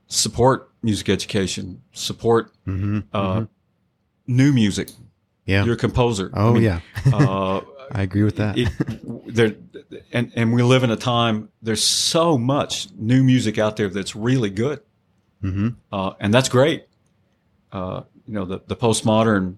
support 0.07 0.71
music 0.83 1.09
education, 1.09 1.83
support 1.93 2.53
Mm-hmm. 2.67 2.99
uh, 3.15 3.45
new 4.27 4.53
music. 4.53 4.91
Yeah. 5.47 5.65
You're 5.65 5.75
a 5.75 5.79
composer. 5.79 6.31
oh 6.35 6.51
I 6.51 6.53
mean, 6.53 6.63
yeah, 6.63 6.81
uh, 7.15 7.63
I 7.93 8.03
agree 8.03 8.23
with 8.23 8.37
that. 8.37 8.59
it, 8.59 8.69
there, 9.35 9.55
and 10.13 10.31
and 10.37 10.53
we 10.53 10.63
live 10.63 10.83
in 10.85 10.91
a 10.91 10.97
time. 10.97 11.49
There's 11.63 11.83
so 11.83 12.37
much 12.37 12.89
new 12.95 13.23
music 13.25 13.57
out 13.57 13.77
there 13.77 13.89
that's 13.89 14.15
really 14.15 14.51
good, 14.51 14.81
mm-hmm. 15.43 15.69
uh, 15.91 16.13
and 16.21 16.35
that's 16.35 16.51
great. 16.51 16.85
Uh, 17.73 18.03
you 18.27 18.35
know, 18.35 18.45
the 18.45 18.61
the 18.67 18.77
postmodern. 18.77 19.57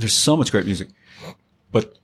There's 0.00 0.14
so 0.14 0.34
much 0.36 0.50
great 0.50 0.64
music, 0.64 0.88
but 1.72 1.98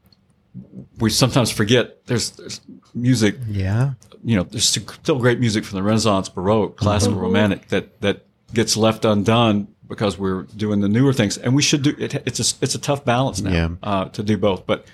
we 0.99 1.11
sometimes 1.11 1.51
forget 1.51 2.07
there's, 2.07 2.31
there's 2.33 2.61
music. 2.95 3.37
Yeah. 3.49 3.95
You 4.25 4.37
know, 4.37 4.43
there's 4.45 4.69
still 4.69 5.19
great 5.19 5.41
music 5.41 5.65
from 5.65 5.77
the 5.77 5.83
Renaissance, 5.83 6.29
Baroque, 6.29 6.77
classical, 6.77 7.19
Romantic 7.19 7.69
that 7.69 8.01
that 8.01 8.25
gets 8.55 8.77
left 8.77 9.05
undone 9.05 9.69
because 9.87 10.17
we're 10.19 10.45
doing 10.45 10.81
the 10.81 10.89
newer 10.89 11.13
things, 11.13 11.37
and 11.37 11.55
we 11.55 11.61
should 11.61 11.83
do 11.83 11.95
it. 11.99 12.15
It's 12.27 12.41
a 12.41 12.57
it's 12.65 12.75
a 12.75 12.79
tough 12.79 13.05
balance 13.05 13.43
now 13.43 13.53
Yeah. 13.53 13.69
uh, 13.83 14.05
to 14.07 14.23
do 14.23 14.39
both. 14.39 14.67
But 14.67 14.87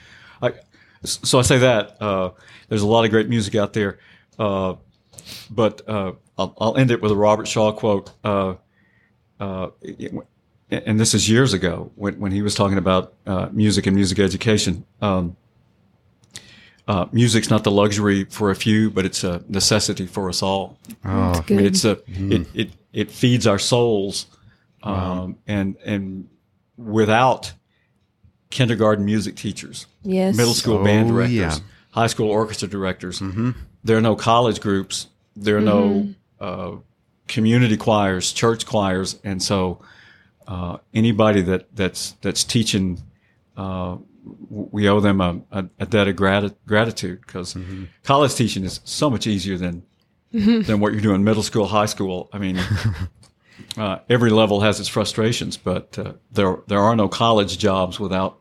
I, 0.43 0.55
so 1.05 1.39
I 1.39 1.43
say 1.43 1.59
that 1.59 1.97
uh, 2.03 2.31
there's 2.69 2.83
a 2.83 2.87
lot 2.89 3.05
of 3.05 3.11
great 3.13 3.29
music 3.29 3.55
out 3.55 3.73
there, 3.73 3.99
uh, 4.39 4.75
but 5.49 5.89
uh, 5.89 6.13
I'll, 6.37 6.55
I'll 6.61 6.77
end 6.77 6.91
it 6.91 7.01
with 7.01 7.13
a 7.13 7.17
Robert 7.17 7.47
Shaw 7.47 7.71
quote. 7.73 8.11
Uh, 8.25 8.55
uh, 9.39 9.69
it- 9.83 10.13
and 10.73 11.01
this 11.01 11.15
is 11.15 11.29
years 11.29 11.53
ago 11.53 11.91
when, 11.97 12.21
when 12.21 12.31
he 12.31 12.43
was 12.43 12.55
talking 12.55 12.79
about 12.79 13.15
uh, 13.27 13.49
music 13.51 13.87
and 13.89 13.97
music 13.97 14.21
education. 14.21 14.85
Um, 15.03 15.37
uh, 16.91 17.07
music's 17.13 17.51
not 17.51 17.63
the 17.63 17.71
luxury 17.71 18.25
for 18.25 18.51
a 18.51 18.57
few, 18.57 18.91
but 18.91 19.05
it's 19.05 19.23
a 19.23 19.45
necessity 19.49 20.07
for 20.07 20.29
us 20.29 20.43
all. 20.43 20.77
Oh, 21.05 21.45
I 21.49 21.53
mean, 21.53 21.65
it's 21.65 21.85
a 21.85 22.01
it, 22.09 22.49
it 22.53 22.71
it 22.93 23.11
feeds 23.13 23.47
our 23.47 23.61
souls, 23.61 24.27
um, 24.83 25.39
and 25.47 25.77
and 25.85 26.29
without 26.77 27.53
kindergarten 28.51 29.05
music 29.05 29.37
teachers, 29.37 29.87
yes. 30.03 30.37
middle 30.37 30.53
school 30.53 30.83
band 30.83 31.11
Oh, 31.11 31.15
directors, 31.15 31.33
yeah. 31.37 31.57
high 31.93 32.09
school 32.09 32.29
orchestra 32.29 32.67
directors, 32.67 33.23
there 33.85 33.97
are 33.97 34.01
no 34.01 34.17
college 34.17 34.61
groups, 34.61 35.07
there 35.37 35.59
are 35.59 35.61
no 35.61 36.09
uh, 36.41 36.73
community 37.29 37.77
choirs, 37.77 38.33
church 38.33 38.67
choirs, 38.67 39.21
and 39.23 39.41
so 39.41 39.81
uh, 40.49 40.79
anybody 40.93 41.43
that 41.43 41.69
that's 41.77 42.17
that's 42.21 42.43
teaching 42.43 43.01
uh, 43.57 43.97
we 44.23 44.89
owe 44.89 45.01
them 45.01 45.21
a, 45.21 45.41
a, 45.51 45.65
a 45.81 45.87
debt 45.87 46.09
of 46.09 46.17
grati- 46.17 46.55
gratitude 46.67 47.21
because 47.27 47.55
Mm-hmm. 47.55 47.85
college 48.05 48.35
teaching 48.35 48.65
is 48.65 48.81
so 48.85 49.11
much 49.11 49.27
easier 49.27 49.57
than 49.57 49.83
than 50.33 50.81
what 50.81 50.93
you're 50.93 51.01
doing 51.03 51.25
middle 51.25 51.43
school, 51.43 51.67
high 51.67 51.87
school. 51.87 52.29
I 52.33 52.39
mean, 52.39 52.59
uh, 53.77 53.99
every 54.09 54.31
level 54.31 54.61
has 54.61 54.79
its 54.79 54.89
frustrations, 54.89 55.57
but 55.57 55.99
uh, 55.99 56.13
there 56.31 56.59
there 56.69 56.81
are 56.81 56.95
no 56.95 57.09
college 57.09 57.59
jobs 57.59 57.99
without 57.99 58.39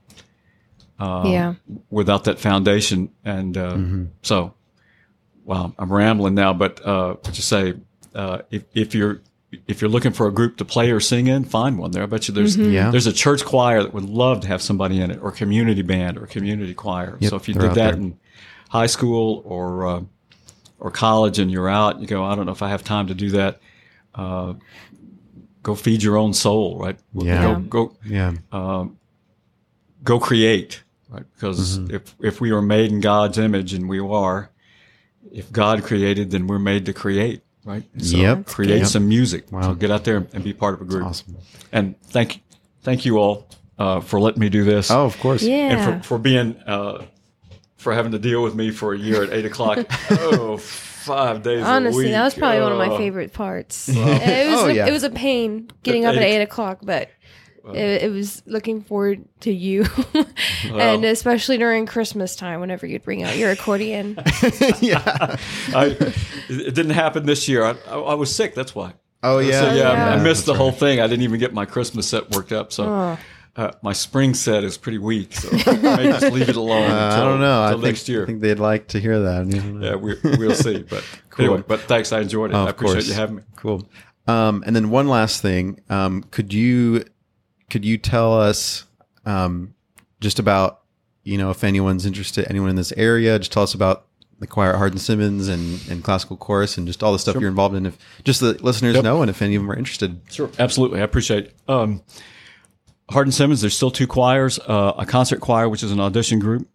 yeah. 1.00 1.54
without 1.90 2.26
that 2.26 2.40
foundation. 2.40 3.10
And 3.24 3.58
uh, 3.58 3.78
so, 4.22 4.54
well, 5.46 5.74
I'm 5.80 5.92
rambling 5.92 6.36
now, 6.36 6.54
but 6.54 6.86
uh, 6.86 7.16
what 7.16 7.36
you 7.38 7.42
say, 7.44 7.74
uh, 8.14 8.40
if, 8.52 8.64
if 8.74 8.94
you're 8.94 9.22
if 9.68 9.82
you're 9.82 9.90
looking 9.90 10.12
for 10.12 10.28
a 10.28 10.32
group 10.32 10.58
to 10.58 10.66
play 10.66 10.92
or 10.92 11.00
sing 11.00 11.28
in, 11.28 11.44
find 11.44 11.78
one 11.80 11.92
there. 11.92 12.04
I 12.04 12.06
bet 12.06 12.28
you 12.28 12.34
there's 12.34 12.56
Yeah. 12.58 12.92
there's 12.92 13.08
a 13.08 13.14
church 13.14 13.44
choir 13.46 13.82
that 13.84 13.94
would 13.94 14.04
love 14.10 14.42
to 14.42 14.48
have 14.48 14.62
somebody 14.62 15.02
in 15.02 15.10
it, 15.12 15.20
or 15.22 15.32
community 15.32 15.82
band, 15.82 16.18
or 16.18 16.26
community 16.28 16.74
choir. 16.74 17.18
Yep, 17.20 17.30
so 17.30 17.36
if 17.36 17.48
you 17.48 17.54
did 17.56 17.72
that 17.72 17.76
there. 17.76 17.94
in 17.94 18.18
high 18.70 18.86
school 18.88 19.42
or 19.46 19.88
uh, 19.88 20.02
or 20.80 20.92
college, 20.92 21.40
and 21.40 21.50
you're 21.52 21.68
out, 21.70 22.00
you 22.00 22.08
go, 22.08 22.24
I 22.24 22.36
don't 22.36 22.46
know 22.46 22.52
if 22.52 22.62
I 22.62 22.70
have 22.70 22.84
time 22.84 23.08
to 23.08 23.14
do 23.16 23.32
that. 23.32 23.60
Uh, 24.16 24.54
go 25.64 25.76
feed 25.76 26.02
your 26.04 26.16
own 26.18 26.34
soul, 26.34 26.78
right? 26.80 26.98
Yeah. 27.14 27.42
Go, 27.42 27.56
go 27.90 27.98
Yeah. 28.06 28.34
go 30.04 30.20
create, 30.20 30.84
right? 31.10 31.26
Because 31.34 31.80
Mm-hmm. 31.80 31.96
if 31.96 32.16
if 32.22 32.42
we 32.42 32.52
are 32.52 32.62
made 32.62 32.92
in 32.92 33.02
God's 33.02 33.38
image, 33.38 33.74
and 33.74 33.90
we 33.90 34.00
are, 34.00 34.52
if 35.32 35.52
God 35.52 35.84
created, 35.84 36.32
then 36.32 36.48
we're 36.48 36.60
made 36.60 36.86
to 36.86 36.94
create, 36.94 37.42
right? 37.66 37.84
So 37.98 38.18
Yep. 38.18 38.46
create 38.46 38.80
Yep. 38.80 38.88
some 38.88 39.08
music. 39.08 39.52
Wow. 39.52 39.62
So 39.62 39.74
get 39.76 39.92
out 39.92 40.04
there 40.04 40.26
and 40.34 40.44
be 40.44 40.54
part 40.54 40.74
of 40.76 40.82
a 40.82 40.86
group. 40.86 41.06
Awesome. 41.06 41.38
And 41.72 42.00
thank 42.04 42.42
thank 42.84 43.06
you 43.06 43.18
all 43.18 43.48
uh, 43.78 44.00
for 44.02 44.20
letting 44.20 44.40
me 44.40 44.50
do 44.50 44.64
this. 44.64 44.90
Oh, 44.92 45.06
of 45.06 45.18
course. 45.20 45.42
Yeah. 45.44 45.56
And 45.88 46.04
for, 46.04 46.08
for 46.08 46.18
being 46.18 46.56
uh, 46.68 47.06
for 47.78 47.94
having 47.94 48.12
to 48.12 48.20
deal 48.20 48.42
with 48.44 48.56
me 48.56 48.72
for 48.72 48.94
a 48.94 48.98
year 48.98 49.24
at 49.24 49.32
eight 49.32 49.46
o'clock. 49.46 49.80
oh, 50.12 50.58
five 50.58 51.44
days. 51.44 51.62
a 51.62 51.66
Honestly, 51.66 52.06
week. 52.06 52.12
that 52.14 52.24
was 52.26 52.34
probably 52.36 52.62
one 52.62 52.72
of 52.74 52.78
my 52.78 52.90
Oh. 52.90 52.98
favorite 52.98 53.32
parts. 53.34 53.88
it 53.90 53.96
was 53.96 54.60
Oh, 54.64 54.68
a, 54.68 54.74
yeah. 54.74 54.88
it 54.88 54.92
was 54.92 55.04
a 55.04 55.10
pain 55.10 55.70
getting 55.84 56.06
up 56.06 56.16
at 56.16 56.22
eight- 56.22 56.36
eight 56.38 56.42
o'clock, 56.42 56.80
but 56.84 57.10
it, 57.76 58.04
it 58.04 58.12
was 58.12 58.44
looking 58.46 58.82
forward 58.82 59.24
to 59.42 59.52
you, 59.54 59.86
and 60.64 61.04
especially 61.06 61.58
during 61.58 61.86
Christmas 61.86 62.36
time, 62.36 62.60
whenever 62.60 62.86
you'd 62.86 63.04
bring 63.04 63.24
out 63.24 63.38
your 63.38 63.52
accordion. 63.52 64.18
yeah. 64.82 65.02
I, 65.76 65.96
it 66.00 66.02
it 66.50 66.76
didn't 66.76 66.92
happen 66.92 67.26
this 67.26 67.48
year. 67.48 67.64
I, 67.64 67.76
I, 67.88 68.00
I 68.00 68.14
was 68.16 68.34
sick. 68.36 68.56
That's 68.56 68.74
why. 68.76 68.94
Oh 69.24 69.40
yeah. 69.40 69.60
So 69.62 69.74
yeah, 69.76 69.90
I 69.90 70.16
yeah. 70.16 70.24
missed 70.24 70.46
the 70.46 70.54
whole 70.54 70.72
thing. 70.72 71.00
I 71.00 71.08
didn't 71.08 71.24
even 71.24 71.40
get 71.40 71.54
my 71.54 71.66
Christmas 71.66 72.08
set 72.08 72.32
worked 72.36 72.52
up. 72.52 72.72
So 72.72 72.86
Oh. 72.86 73.18
uh, 73.56 73.72
my 73.82 73.92
spring 73.94 74.34
set 74.34 74.64
is 74.64 74.78
pretty 74.78 74.98
weak. 74.98 75.34
So 75.34 75.50
I 75.72 75.76
may 75.98 76.04
just 76.06 76.32
leave 76.32 76.48
it 76.50 76.56
alone. 76.56 76.90
Uh, 76.90 77.12
I 77.14 77.20
don't 77.26 77.42
know. 77.42 77.64
I 77.64 77.72
think, 77.72 77.84
next 77.84 78.08
year. 78.08 78.24
I 78.24 78.26
think 78.28 78.42
they'd 78.42 78.60
like 78.60 78.88
to 78.90 79.00
hear 79.00 79.20
that. 79.20 79.42
I 79.42 79.44
know. 79.44 79.86
yeah, 79.86 79.96
we, 79.96 80.16
we'll 80.38 80.56
see. 80.56 80.84
But 80.84 81.04
anyway, 81.38 81.64
but 81.68 81.82
thanks. 81.82 82.14
I 82.14 82.22
enjoyed 82.22 82.52
it. 82.52 82.54
Oh, 82.56 82.60
I 82.60 82.64
of 82.64 82.70
appreciate 82.70 82.94
course. 82.96 83.08
you 83.10 83.14
having 83.16 83.36
me. 83.38 83.42
Cool. 83.58 83.88
Um, 84.28 84.64
and 84.66 84.76
then 84.76 84.90
one 84.92 85.08
last 85.08 85.42
thing, 85.42 85.82
um, 85.90 86.24
could 86.30 86.54
you 86.54 87.04
could 87.70 87.86
you 87.86 87.98
tell 87.98 88.40
us 88.40 88.86
um, 89.26 89.74
just 90.20 90.40
about 90.40 90.82
you 91.24 91.38
know 91.38 91.50
if 91.52 91.64
anyone's 91.64 92.06
interested, 92.06 92.46
anyone 92.50 92.70
in 92.70 92.76
this 92.76 92.92
area, 92.94 93.38
just 93.40 93.52
tell 93.52 93.64
us 93.64 93.74
about 93.74 94.06
the 94.40 94.48
choir 94.48 94.70
at 94.72 94.78
Hardin 94.78 95.00
Simmons 95.00 95.50
and, 95.50 95.82
and 95.90 96.02
classical 96.04 96.38
chorus 96.38 96.78
and 96.78 96.88
just 96.88 97.04
all 97.04 97.12
the 97.12 97.20
stuff 97.20 97.36
you're 97.36 97.50
involved 97.50 97.76
in. 97.76 97.86
If 97.86 97.98
just 98.24 98.40
the 98.40 98.54
listeners 98.64 98.96
Yep. 98.96 99.04
know, 99.04 99.22
and 99.22 99.30
if 99.30 99.42
any 99.42 99.56
of 99.56 99.62
them 99.62 99.70
are 99.72 99.76
interested. 99.78 100.22
Sure, 100.32 100.50
absolutely. 100.58 101.02
I 101.02 101.04
appreciate 101.04 101.46
it. 101.48 101.56
Um, 101.68 102.02
Hardin 103.12 103.32
Simmons, 103.34 103.60
there's 103.60 103.76
still 103.76 103.92
two 103.92 104.08
choirs 104.08 104.60
uh, 104.60 104.94
a 104.98 105.06
concert 105.06 105.42
choir, 105.42 105.68
which 105.68 105.84
is 105.84 105.92
an 105.92 106.00
audition 106.00 106.40
group, 106.40 106.70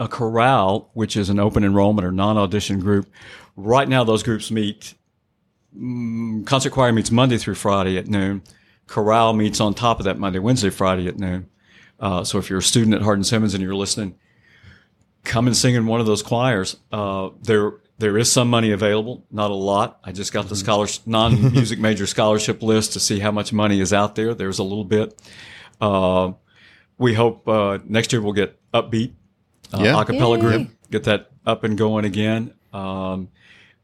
a 0.00 0.08
chorale, 0.08 0.90
which 0.94 1.16
is 1.16 1.28
an 1.30 1.38
open 1.38 1.62
enrollment 1.64 2.04
or 2.04 2.10
non 2.10 2.36
audition 2.36 2.80
group. 2.80 3.08
Right 3.54 3.88
now, 3.88 4.02
those 4.04 4.22
groups 4.24 4.50
meet. 4.50 4.94
mm, 5.76 6.44
concert 6.46 6.70
choir 6.70 6.92
meets 6.92 7.10
Monday 7.10 7.38
through 7.38 7.54
Friday 7.56 7.96
at 7.98 8.08
noon. 8.08 8.42
Chorale 8.88 9.32
meets 9.34 9.60
on 9.60 9.74
top 9.74 9.98
of 10.00 10.04
that 10.04 10.18
Monday, 10.18 10.38
Wednesday, 10.40 10.70
Friday 10.70 11.06
at 11.06 11.18
noon. 11.18 11.48
Uh, 12.00 12.24
so 12.24 12.38
if 12.38 12.48
you're 12.50 12.58
a 12.58 12.62
student 12.62 12.94
at 12.94 13.02
Hardin 13.02 13.22
Simmons 13.24 13.54
and 13.54 13.62
you're 13.62 13.74
listening, 13.74 14.16
come 15.24 15.46
and 15.46 15.56
sing 15.56 15.74
in 15.74 15.86
one 15.86 16.00
of 16.00 16.06
those 16.06 16.22
choirs. 16.22 16.76
Uh, 16.90 17.30
there, 17.42 17.74
there 17.98 18.16
is 18.16 18.30
some 18.30 18.48
money 18.48 18.70
available, 18.72 19.24
not 19.30 19.50
a 19.50 19.54
lot. 19.54 19.98
I 20.04 20.12
just 20.12 20.32
got 20.32 20.48
the 20.48 20.56
scholarship, 20.56 21.06
non-music 21.06 21.78
major 21.78 22.06
scholarship 22.06 22.62
list 22.62 22.94
to 22.94 23.00
see 23.00 23.18
how 23.18 23.30
much 23.30 23.52
money 23.52 23.80
is 23.80 23.92
out 23.92 24.14
there. 24.14 24.32
There's 24.34 24.58
a 24.58 24.64
little 24.64 24.84
bit. 24.84 25.20
Uh, 25.80 26.32
we 26.96 27.14
hope 27.14 27.46
uh, 27.48 27.78
next 27.84 28.12
year 28.12 28.22
we'll 28.22 28.32
get 28.32 28.58
upbeat 28.72 29.12
uh, 29.72 29.80
Yeah. 29.82 30.00
a 30.00 30.04
cappella 30.04 30.36
Yay. 30.36 30.40
group, 30.40 30.68
get 30.90 31.04
that 31.04 31.30
up 31.44 31.62
and 31.64 31.76
going 31.76 32.04
again. 32.04 32.54
Um, 32.72 33.28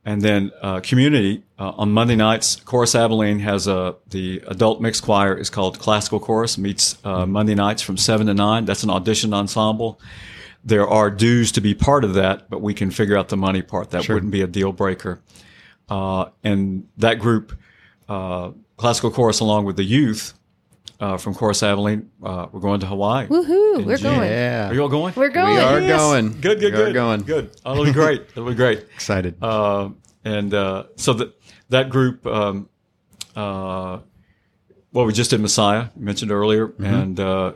and 0.05 0.21
then 0.21 0.53
uh, 0.61 0.81
community 0.81 1.43
uh, 1.59 1.71
on 1.77 1.91
Monday 1.93 2.17
nights, 2.17 2.57
Chorus 2.57 2.95
Abilene 2.95 3.39
has 3.39 3.67
a 3.67 3.97
the 4.09 4.43
adult 4.47 4.81
mixed 4.81 5.03
choir 5.03 5.35
is 5.35 5.49
called 5.49 5.79
Classical 5.79 6.21
Chorus. 6.21 6.59
Meets 6.59 6.99
uh, 7.05 7.25
Monday 7.27 7.55
nights 7.55 7.81
from 7.83 7.97
seven 7.97 8.27
to 8.27 8.35
nine. 8.35 8.67
That's 8.67 8.83
an 8.83 8.91
audition 8.91 9.33
ensemble. 9.33 10.01
There 10.63 10.87
are 10.87 11.11
dues 11.11 11.53
to 11.53 11.61
be 11.61 11.75
part 11.75 12.05
of 12.05 12.15
that, 12.15 12.49
but 12.51 12.61
we 12.61 12.75
can 12.75 12.91
figure 12.91 13.17
out 13.17 13.29
the 13.29 13.37
money 13.37 13.63
part. 13.63 13.91
That 13.91 14.09
wouldn't 14.09 14.33
be 14.33 14.43
a 14.43 14.47
deal 14.47 14.73
breaker. 14.73 15.21
Uh, 15.89 16.27
and 16.43 16.89
that 16.97 17.19
group, 17.19 17.59
uh, 18.09 18.51
Classical 18.77 19.11
Chorus, 19.11 19.41
along 19.41 19.67
with 19.67 19.77
the 19.77 19.85
youth 19.85 20.33
uh, 21.05 21.17
from 21.19 21.35
Chorus 21.35 21.63
Abilene, 21.63 22.11
uh, 22.23 22.47
we're 22.51 22.61
going 22.61 22.81
to 22.81 22.87
Hawaii. 22.87 23.27
Woohoo! 23.27 23.85
We're 23.85 23.99
going. 23.99 24.31
Yeah. 24.31 24.71
Are 24.71 24.75
you 24.75 24.83
all 24.83 24.89
going? 24.89 25.13
We're 25.15 25.29
going. 25.29 25.55
We 25.55 25.61
are 25.61 25.81
Yes. 25.81 26.01
going. 26.01 26.41
Good, 26.41 26.61
good, 26.61 26.73
We 26.73 26.81
are 26.81 26.85
good. 26.87 26.95
going. 26.95 27.21
Good. 27.23 27.51
Oh, 27.65 27.73
it'll 27.73 27.85
be 27.85 27.93
great. 27.93 28.23
It'll 28.31 28.49
be 28.49 28.55
great. 28.55 28.81
Excited. 28.95 29.35
Uh, 29.43 29.91
and 30.25 30.55
uh, 30.55 30.85
so 30.97 31.13
that 31.15 31.35
that 31.69 31.91
group, 31.91 32.27
um, 32.27 32.69
uh, 33.37 33.99
well, 34.93 35.05
we 35.05 35.13
just 35.13 35.31
did 35.31 35.41
Messiah, 35.41 35.89
you 35.97 36.05
mentioned 36.05 36.31
earlier, 36.31 36.69
Mm-hmm. 36.69 36.85
and 36.85 37.21
uh, 37.21 37.53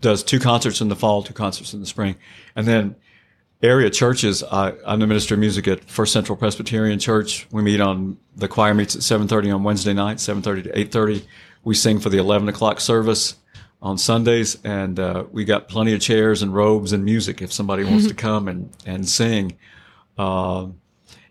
does 0.00 0.22
two 0.22 0.38
concerts 0.40 0.80
in 0.80 0.88
the 0.88 0.96
fall, 0.96 1.22
two 1.22 1.34
concerts 1.34 1.72
in 1.74 1.80
the 1.80 1.86
spring, 1.86 2.16
and 2.56 2.66
then 2.66 2.96
area 3.62 3.90
churches. 3.90 4.42
I, 4.42 4.72
I'm 4.86 4.98
the 5.00 5.06
minister 5.06 5.34
of 5.34 5.40
music 5.40 5.66
at 5.68 5.84
First 5.84 6.12
Central 6.12 6.36
Presbyterian 6.36 6.98
Church. 6.98 7.46
We 7.52 7.62
meet 7.62 7.80
on 7.80 8.18
the 8.36 8.48
choir 8.48 8.74
meets 8.74 8.94
at 8.96 9.02
7:30 9.02 9.54
on 9.54 9.62
Wednesday 9.62 9.92
night, 9.94 10.16
7:30 10.18 10.64
to 10.64 10.70
8:30. 10.72 11.24
We 11.64 11.74
sing 11.74 11.98
for 11.98 12.10
the 12.10 12.18
11 12.18 12.48
o'clock 12.48 12.80
service 12.80 13.36
on 13.80 13.98
Sundays, 13.98 14.58
and 14.64 14.98
uh, 14.98 15.24
we 15.30 15.44
got 15.44 15.68
plenty 15.68 15.92
of 15.92 16.00
chairs 16.00 16.42
and 16.42 16.54
robes 16.54 16.92
and 16.92 17.04
music 17.04 17.42
if 17.42 17.52
somebody 17.52 17.84
wants 17.84 18.06
to 18.08 18.14
come 18.28 18.48
and 18.48 18.70
and 18.86 19.08
sing. 19.08 19.56
Uh, 20.16 20.68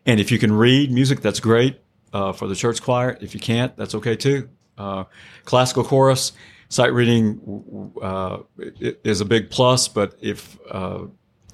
and 0.05 0.19
if 0.19 0.31
you 0.31 0.37
can 0.39 0.51
read 0.51 0.91
music, 0.91 1.21
that's 1.21 1.39
great 1.39 1.79
uh, 2.13 2.31
for 2.31 2.47
the 2.47 2.55
church 2.55 2.81
choir. 2.81 3.17
If 3.21 3.33
you 3.33 3.39
can't, 3.39 3.75
that's 3.75 3.95
okay 3.95 4.15
too. 4.15 4.49
Uh, 4.77 5.05
classical 5.45 5.83
chorus, 5.83 6.33
sight 6.69 6.93
reading 6.93 7.91
uh, 8.01 8.39
is 8.57 9.21
a 9.21 9.25
big 9.25 9.49
plus, 9.49 9.87
but 9.87 10.15
if 10.21 10.57
uh, 10.69 11.05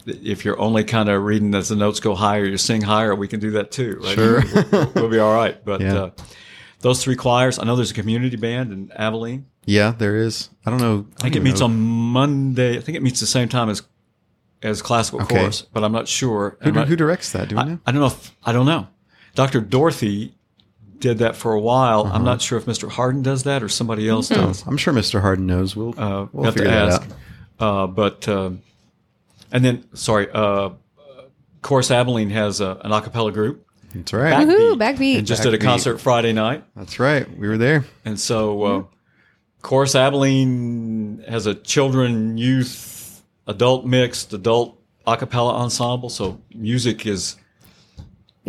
if 0.05 0.43
you're 0.43 0.59
only 0.59 0.83
kind 0.83 1.09
of 1.09 1.23
reading 1.23 1.53
as 1.55 1.69
the 1.69 1.75
notes 1.75 1.99
go 1.99 2.15
higher, 2.15 2.45
you 2.45 2.57
sing 2.57 2.81
higher, 2.81 3.13
we 3.15 3.27
can 3.27 3.39
do 3.39 3.51
that 3.51 3.71
too, 3.71 3.99
right? 4.01 4.15
Sure. 4.15 4.43
we'll, 4.71 4.91
we'll 4.95 5.09
be 5.09 5.19
all 5.19 5.33
right. 5.33 5.63
But 5.63 5.81
Yeah. 5.81 6.09
Uh, 6.79 6.81
those 6.81 7.03
three 7.03 7.15
choirs, 7.15 7.59
I 7.59 7.63
know 7.65 7.75
there's 7.75 7.91
a 7.91 7.95
community 7.95 8.37
band 8.37 8.71
in 8.71 8.91
Abilene. 8.95 9.45
yeah, 9.65 9.91
there 9.97 10.15
is. 10.15 10.49
I 10.65 10.69
don't 10.69 10.79
know. 10.81 11.05
I 11.19 11.23
think 11.23 11.35
it 11.35 11.43
meets 11.43 11.61
on 11.61 11.79
Monday. 11.79 12.77
I 12.77 12.81
think 12.81 12.95
it 12.97 13.03
meets 13.03 13.19
the 13.19 13.27
same 13.27 13.49
time 13.49 13.69
as 13.69 13.83
as 14.61 14.81
classical 14.81 15.21
Okay. 15.21 15.37
chorus, 15.39 15.61
but 15.61 15.83
I'm 15.85 15.93
not 15.93 16.07
sure. 16.09 16.57
Who, 16.61 16.71
not- 16.73 16.87
who 16.89 16.95
directs 16.97 17.31
that? 17.31 17.47
Do 17.47 17.55
we 17.55 17.61
I, 17.61 17.65
know? 17.65 17.79
I 17.85 17.91
don't 17.93 18.01
know. 18.01 18.07
If, 18.07 18.35
I 18.43 18.51
don't 18.51 18.65
know. 18.65 18.87
Dr. 19.35 19.61
Dorothy 19.61 20.33
did 20.97 21.19
that 21.19 21.37
for 21.37 21.53
a 21.53 21.59
while. 21.61 22.01
Uh-huh. 22.01 22.13
I'm 22.15 22.25
not 22.25 22.41
sure 22.41 22.57
if 22.57 22.65
Mr. 22.65 22.89
Harden 22.89 23.21
does 23.21 23.43
that 23.43 23.63
or 23.63 23.69
somebody 23.69 24.09
else 24.09 24.27
does. 24.27 24.67
I'm 24.67 24.75
sure 24.75 24.93
Mr. 24.93 25.21
Harden 25.21 25.45
knows. 25.47 25.77
We'll 25.77 25.97
Uh, 25.97 26.27
we'll 26.33 26.43
have 26.43 26.55
to 26.55 26.69
ask. 26.69 27.07
Uh, 27.57 27.87
but 27.87 28.27
um, 28.27 28.61
and 29.51 29.63
then 29.63 29.85
sorry, 29.93 30.27
uh, 30.33 30.71
Chorus 31.61 31.89
Abilene 31.89 32.29
has 32.31 32.59
a, 32.59 32.81
an 32.83 32.91
a 32.91 33.01
cappella 33.01 33.31
group. 33.31 33.65
That's 33.93 34.13
right. 34.13 34.47
Woohoo! 34.47 34.77
Backbeat. 34.77 35.19
And 35.19 35.27
just 35.27 35.43
did 35.43 35.53
a 35.53 35.57
concert 35.57 35.99
Friday 35.99 36.33
night. 36.33 36.63
That's 36.75 36.99
right. 36.99 37.29
We 37.37 37.47
were 37.47 37.57
there. 37.57 37.85
And 38.05 38.19
so, 38.19 38.63
uh, 38.63 38.83
Chorus 39.61 39.95
Abilene 39.95 41.23
has 41.27 41.45
a 41.45 41.55
children, 41.55 42.37
youth, 42.37 43.23
adult 43.47 43.85
mixed, 43.85 44.33
adult 44.33 44.79
a 45.05 45.17
cappella 45.17 45.55
ensemble. 45.55 46.09
So 46.09 46.39
music 46.53 47.05
is 47.05 47.35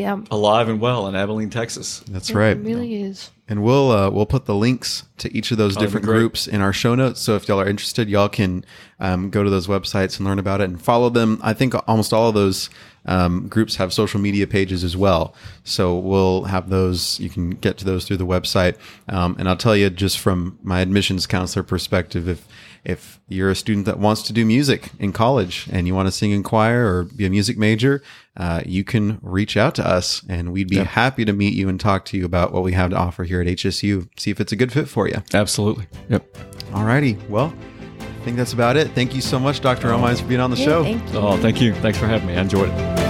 Yeah. 0.00 0.20
alive 0.30 0.68
and 0.68 0.80
well 0.80 1.06
in 1.06 1.14
Abilene, 1.14 1.50
Texas. 1.50 2.00
That's 2.08 2.32
right. 2.32 2.56
It 2.56 2.64
really 2.64 3.02
is. 3.02 3.30
And 3.48 3.62
we'll 3.64 3.90
uh, 3.90 4.10
we'll 4.10 4.26
put 4.26 4.46
the 4.46 4.54
links 4.54 5.04
to 5.18 5.36
each 5.36 5.50
of 5.50 5.58
those 5.58 5.74
that'd 5.74 5.86
different 5.86 6.06
groups 6.06 6.46
in 6.46 6.60
our 6.60 6.72
show 6.72 6.94
notes. 6.94 7.20
So 7.20 7.34
if 7.34 7.48
y'all 7.48 7.60
are 7.60 7.68
interested, 7.68 8.08
y'all 8.08 8.28
can 8.28 8.64
um, 9.00 9.28
go 9.30 9.42
to 9.42 9.50
those 9.50 9.66
websites 9.66 10.18
and 10.18 10.26
learn 10.26 10.38
about 10.38 10.60
it 10.60 10.64
and 10.64 10.80
follow 10.80 11.10
them. 11.10 11.40
I 11.42 11.52
think 11.52 11.74
almost 11.88 12.12
all 12.12 12.28
of 12.28 12.34
those 12.34 12.70
um, 13.06 13.48
groups 13.48 13.76
have 13.76 13.92
social 13.92 14.20
media 14.20 14.46
pages 14.46 14.84
as 14.84 14.96
well. 14.96 15.34
So 15.64 15.98
we'll 15.98 16.44
have 16.44 16.68
those. 16.68 17.18
You 17.18 17.28
can 17.28 17.50
get 17.50 17.76
to 17.78 17.84
those 17.84 18.06
through 18.06 18.18
the 18.18 18.26
website. 18.26 18.76
Um, 19.08 19.34
and 19.38 19.48
I'll 19.48 19.56
tell 19.56 19.76
you, 19.76 19.90
just 19.90 20.18
from 20.18 20.58
my 20.62 20.80
admissions 20.80 21.26
counselor 21.26 21.64
perspective, 21.64 22.28
if 22.28 22.46
if 22.84 23.20
you're 23.28 23.50
a 23.50 23.54
student 23.54 23.86
that 23.86 23.98
wants 23.98 24.22
to 24.24 24.32
do 24.32 24.44
music 24.44 24.90
in 24.98 25.12
college 25.12 25.68
and 25.70 25.86
you 25.86 25.94
want 25.94 26.06
to 26.08 26.12
sing 26.12 26.30
in 26.30 26.42
choir 26.42 26.86
or 26.86 27.04
be 27.04 27.26
a 27.26 27.30
music 27.30 27.58
major, 27.58 28.02
uh, 28.36 28.62
you 28.64 28.84
can 28.84 29.18
reach 29.22 29.56
out 29.56 29.74
to 29.74 29.86
us 29.86 30.22
and 30.28 30.52
we'd 30.52 30.68
be 30.68 30.78
happy 30.78 31.24
to 31.24 31.32
meet 31.32 31.52
you 31.54 31.68
and 31.68 31.78
talk 31.78 32.04
to 32.06 32.16
you 32.16 32.24
about 32.24 32.52
what 32.52 32.62
we 32.62 32.72
have 32.72 32.90
to 32.90 32.96
offer 32.96 33.24
here 33.24 33.40
at 33.40 33.46
HSU. 33.46 34.08
See 34.18 34.30
if 34.30 34.40
it's 34.40 34.52
a 34.52 34.56
good 34.56 34.72
fit 34.72 34.88
for 34.88 35.06
you. 35.08 35.22
Absolutely. 35.34 35.86
Yep. 36.08 36.32
Alrighty. 36.72 37.28
Well, 37.28 37.52
I 38.00 38.24
think 38.24 38.36
that's 38.36 38.52
about 38.52 38.76
it. 38.76 38.88
Thank 38.92 39.14
you 39.14 39.20
so 39.20 39.38
much, 39.38 39.60
Dr. 39.60 39.88
Romines, 39.88 40.20
for 40.20 40.26
being 40.26 40.40
on 40.40 40.50
the 40.50 40.56
Yeah, 40.56 40.64
show. 40.64 40.82
thank 40.84 41.12
you. 41.12 41.18
Oh, 41.18 41.36
thank 41.38 41.60
you. 41.60 41.74
Thanks 41.76 41.98
for 41.98 42.06
having 42.06 42.28
me. 42.28 42.34
I 42.36 42.40
enjoyed 42.40 42.68
it. 42.70 43.00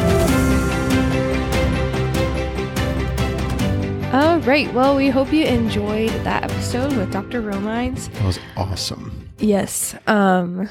All 4.12 4.40
right. 4.40 4.72
Well, 4.74 4.96
we 4.96 5.08
hope 5.08 5.32
you 5.32 5.44
enjoyed 5.44 6.10
that 6.24 6.42
episode 6.44 6.96
with 6.96 7.12
Dr. 7.12 7.40
Romines. 7.42 8.12
that 8.14 8.24
was 8.24 8.40
awesome. 8.56 9.19
Yes. 9.40 9.94
Um 10.06 10.68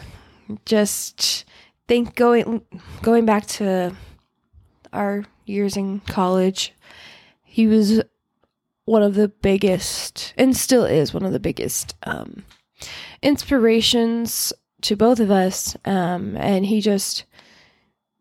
just 0.65 1.45
think 1.87 2.15
going 2.15 2.61
going 3.01 3.25
back 3.25 3.45
to 3.47 3.95
our 4.93 5.25
years 5.45 5.75
in 5.77 5.99
college, 6.01 6.73
he 7.43 7.67
was 7.67 8.01
one 8.85 9.03
of 9.03 9.13
the 9.15 9.27
biggest 9.27 10.33
and 10.37 10.55
still 10.57 10.83
is 10.85 11.13
one 11.13 11.23
of 11.23 11.31
the 11.33 11.39
biggest 11.39 11.95
um 12.03 12.43
inspirations 13.21 14.53
to 14.81 14.95
both 14.95 15.19
of 15.19 15.31
us. 15.31 15.75
Um 15.85 16.35
and 16.37 16.65
he 16.65 16.81
just 16.81 17.25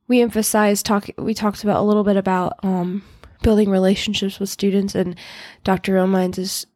we 0.08 0.20
emphasized 0.22 0.86
talk 0.86 1.08
we 1.18 1.34
talked 1.34 1.62
about 1.64 1.80
a 1.80 1.86
little 1.86 2.04
bit 2.04 2.16
about 2.16 2.58
um 2.62 3.02
building 3.42 3.70
relationships 3.70 4.40
with 4.40 4.48
students 4.48 4.94
and 4.94 5.14
Dr. 5.62 5.92
Romines 5.94 6.38
is 6.38 6.66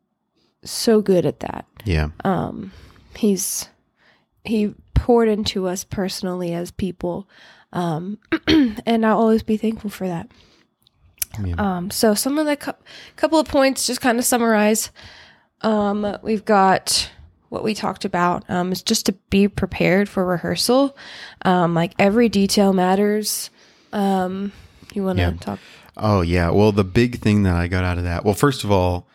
so 0.64 1.00
good 1.02 1.26
at 1.26 1.40
that 1.40 1.66
Yeah. 1.84 2.10
um 2.24 2.70
he's 3.16 3.68
he 4.44 4.74
poured 4.94 5.28
into 5.28 5.66
us 5.66 5.84
personally 5.84 6.52
as 6.54 6.70
people 6.70 7.28
um 7.72 8.18
and 8.46 9.04
i'll 9.06 9.18
always 9.18 9.42
be 9.42 9.56
thankful 9.56 9.90
for 9.90 10.06
that 10.06 10.28
Yeah. 11.42 11.54
um 11.58 11.90
so 11.90 12.14
some 12.14 12.38
of 12.38 12.46
the 12.46 12.56
cou- 12.56 12.72
couple 13.16 13.38
of 13.38 13.48
points 13.48 13.86
just 13.86 14.00
kind 14.00 14.18
of 14.18 14.24
summarize 14.24 14.90
um 15.62 16.16
we've 16.22 16.44
got 16.44 17.10
what 17.48 17.64
we 17.64 17.74
talked 17.74 18.04
about 18.04 18.48
um 18.50 18.72
is 18.72 18.82
just 18.82 19.06
to 19.06 19.12
be 19.30 19.48
prepared 19.48 20.08
for 20.08 20.24
rehearsal 20.24 20.96
um 21.44 21.74
like 21.74 21.92
every 21.98 22.28
detail 22.28 22.72
matters 22.72 23.50
um 23.92 24.52
you 24.94 25.02
want 25.04 25.18
to 25.18 25.22
Yeah. 25.22 25.32
talk 25.40 25.58
Oh 25.94 26.22
yeah. 26.22 26.48
Well, 26.48 26.72
the 26.72 26.84
big 26.84 27.18
thing 27.20 27.42
that 27.42 27.54
I 27.54 27.68
got 27.68 27.84
out 27.84 27.98
of 27.98 28.04
that. 28.04 28.24
Well, 28.24 28.32
first 28.32 28.64
of 28.64 28.70
all, 28.72 29.06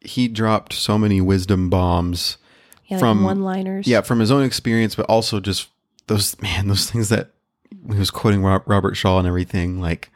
he 0.00 0.26
dropped 0.26 0.72
so 0.72 0.98
many 0.98 1.20
wisdom 1.20 1.70
bombs. 1.70 2.38
Yeah, 2.86 2.98
From- 2.98 3.22
one 3.22 3.42
liners 3.42 3.86
Yeah, 3.86 4.00
from 4.00 4.20
his 4.20 4.30
own 4.30 4.42
experience, 4.44 4.94
but 4.94 5.06
also 5.06 5.40
just 5.40 5.68
those 6.06 6.40
man, 6.42 6.68
those 6.68 6.90
things 6.90 7.08
that 7.08 7.30
he 7.90 7.98
was 7.98 8.10
quoting 8.10 8.42
Robert 8.42 8.94
Shaw 8.94 9.18
and 9.18 9.26
everything. 9.26 9.80
Like, 9.80 10.10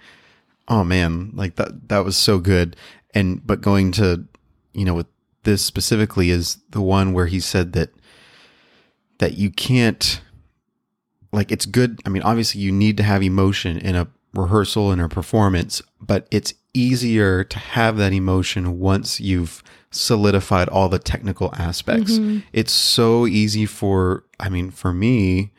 oh 0.69 0.85
man, 0.85 1.33
like 1.35 1.57
that 1.57 1.89
that 1.89 2.05
was 2.05 2.17
so 2.17 2.39
good. 2.39 2.77
And 3.15 3.47
but 3.47 3.61
going 3.61 3.93
to, 3.93 4.25
you 4.73 4.85
know, 4.85 4.95
with 4.95 5.07
this 5.45 5.65
specifically 5.65 6.31
is 6.31 6.59
the 6.71 6.81
one 6.83 7.13
where 7.13 7.27
he 7.27 7.41
said 7.41 7.73
that 7.73 7.91
that 9.19 9.39
you 9.39 9.51
can't 9.51 10.21
like 11.33 11.51
it's 11.51 11.67
good. 11.67 12.01
I 12.05 12.09
mean, 12.09 12.23
obviously 12.23 12.61
you 12.61 12.73
need 12.73 12.97
to 12.99 13.03
have 13.03 13.23
emotion 13.23 13.79
in 13.79 13.95
a 13.95 14.09
rehearsal 14.35 14.91
and 14.91 15.01
a 15.01 15.09
performance, 15.09 15.81
but 16.01 16.27
it's 16.31 16.53
easier 16.75 17.43
to 17.45 17.59
have 17.59 17.97
that 17.97 18.13
emotion 18.13 18.79
once 18.79 19.19
you've 19.21 19.63
solidified 19.91 20.69
all 20.69 20.89
the 20.89 20.99
technical 20.99 21.55
aspects. 21.57 22.19
It's 22.53 22.73
so 22.73 23.27
easy 23.27 23.67
for 23.67 24.25
I 24.39 24.49
mean, 24.49 24.71
for 24.71 24.93
me 24.93 25.53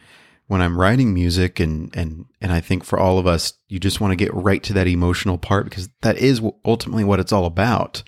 when 0.47 0.61
I'm 0.61 0.79
writing 0.79 1.13
music 1.13 1.59
and 1.59 1.95
and 1.95 2.25
and 2.41 2.51
I 2.51 2.61
think 2.61 2.83
for 2.83 2.99
all 2.99 3.19
of 3.19 3.27
us, 3.27 3.53
you 3.67 3.79
just 3.79 4.01
want 4.01 4.11
to 4.11 4.15
get 4.15 4.33
right 4.33 4.63
to 4.63 4.73
that 4.73 4.87
emotional 4.87 5.37
part 5.37 5.65
because 5.65 5.89
that 6.01 6.17
is 6.17 6.41
ultimately 6.65 7.03
what 7.03 7.19
it's 7.19 7.33
all 7.33 7.45
about. 7.45 8.03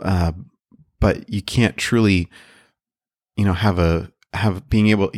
Uh, 0.00 0.32
but 1.00 1.28
you 1.28 1.42
can't 1.42 1.76
truly, 1.76 2.28
you 3.36 3.44
know, 3.44 3.54
have 3.54 3.78
a 3.78 4.10
have 4.34 4.68
being 4.70 4.88
able 4.88 5.10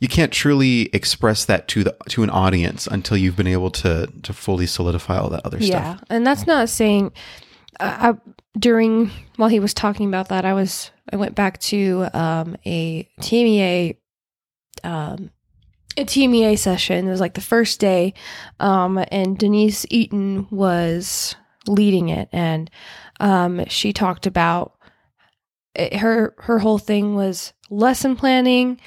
you 0.00 0.08
can't 0.08 0.32
truly 0.32 0.88
express 0.94 1.44
that 1.44 1.68
to 1.68 1.84
the 1.84 1.94
to 2.08 2.22
an 2.22 2.30
audience 2.30 2.86
until 2.86 3.18
you've 3.18 3.36
been 3.36 3.46
able 3.46 3.70
to 3.70 4.06
to 4.22 4.32
fully 4.32 4.66
solidify 4.66 5.18
all 5.18 5.28
that 5.28 5.44
other 5.44 5.58
yeah 5.58 5.66
stuff. 5.66 5.98
Yeah, 6.10 6.16
and 6.16 6.26
that's 6.26 6.46
not 6.46 6.68
saying 6.68 7.12
I, 7.80 8.14
during 8.58 9.10
while 9.36 9.48
he 9.48 9.60
was 9.60 9.72
talking 9.72 10.06
about 10.06 10.28
that 10.28 10.44
i 10.44 10.52
was 10.52 10.90
i 11.12 11.16
went 11.16 11.34
back 11.34 11.58
to 11.58 12.06
um 12.12 12.56
a 12.66 13.08
tmea 13.20 13.96
um 14.84 15.30
a 15.96 16.04
tmea 16.04 16.58
session. 16.58 17.06
It 17.06 17.10
was 17.10 17.20
like 17.20 17.34
the 17.34 17.40
first 17.40 17.78
day 17.80 18.14
um 18.60 19.02
and 19.10 19.36
denise 19.36 19.84
eaton 19.90 20.46
was 20.50 21.36
leading 21.66 22.08
it. 22.08 22.28
And 22.32 22.70
um 23.20 23.64
she 23.66 23.92
talked 23.92 24.26
about 24.26 24.74
it, 25.74 25.96
her 25.96 26.34
her 26.38 26.58
whole 26.58 26.78
thing 26.78 27.14
was 27.14 27.52
lesson 27.70 28.16
planning 28.16 28.80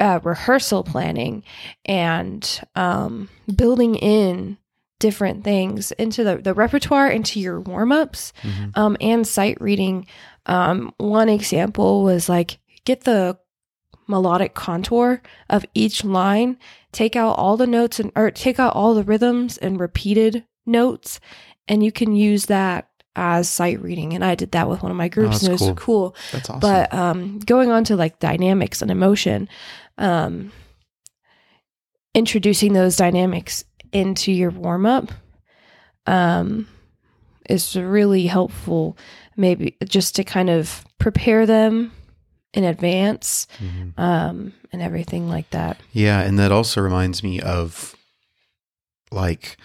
uh, 0.00 0.18
rehearsal 0.24 0.82
planning 0.82 1.44
and 1.84 2.60
um, 2.74 3.28
building 3.54 3.94
in 3.94 4.58
different 5.02 5.42
things 5.44 5.90
into 5.92 6.22
the, 6.24 6.36
the 6.38 6.54
repertoire 6.54 7.08
into 7.10 7.38
your 7.40 7.60
warm-ups 7.60 8.32
Mhm. 8.42 8.76
um, 8.78 8.96
and 9.00 9.26
sight 9.26 9.60
reading 9.60 10.06
um, 10.46 10.92
one 10.98 11.28
example 11.28 12.02
was 12.04 12.28
like 12.28 12.58
get 12.84 13.02
the 13.02 13.36
melodic 14.06 14.54
contour 14.54 15.20
of 15.50 15.64
each 15.74 16.04
line 16.04 16.56
take 16.92 17.16
out 17.16 17.32
all 17.38 17.56
the 17.56 17.66
notes 17.66 17.98
and 18.00 18.10
or 18.16 18.30
take 18.30 18.58
out 18.58 18.74
all 18.74 18.94
the 18.94 19.04
rhythms 19.04 19.58
and 19.58 19.78
repeated 19.80 20.44
notes 20.66 21.20
and 21.68 21.82
you 21.84 21.90
can 21.92 22.14
use 22.14 22.46
that 22.46 22.88
as 23.14 23.48
sight 23.48 23.80
reading 23.82 24.12
and 24.14 24.24
i 24.24 24.34
did 24.34 24.50
that 24.52 24.68
with 24.68 24.82
one 24.82 24.90
of 24.90 24.96
my 24.96 25.08
groups 25.08 25.40
that's 25.40 25.42
and 25.44 25.50
it 25.50 25.52
was 25.52 25.62
cool. 25.62 25.74
cool 25.74 26.16
That's 26.32 26.48
awesome. 26.50 26.60
but 26.60 26.94
um, 26.94 27.38
going 27.40 27.70
on 27.70 27.84
to 27.84 27.96
like 27.96 28.18
dynamics 28.18 28.80
and 28.82 28.90
emotion, 28.90 29.48
um, 29.98 30.50
introducing 32.14 32.72
those 32.74 32.96
dynamics 32.96 33.64
into 33.92 34.32
your 34.32 34.50
warm 34.50 34.86
up 34.86 35.12
um, 36.06 36.66
is 37.48 37.76
really 37.76 38.26
helpful. 38.26 38.96
Maybe 39.36 39.76
just 39.84 40.14
to 40.16 40.24
kind 40.24 40.50
of 40.50 40.84
prepare 40.98 41.46
them 41.46 41.92
in 42.54 42.64
advance 42.64 43.46
Mhm. 43.62 43.98
um, 43.98 44.52
and 44.72 44.82
everything 44.82 45.28
like 45.28 45.48
that. 45.50 45.80
Yeah, 45.92 46.20
and 46.20 46.38
that 46.38 46.52
also 46.52 46.80
reminds 46.80 47.22
me 47.22 47.40
of 47.40 47.94
like 49.10 49.56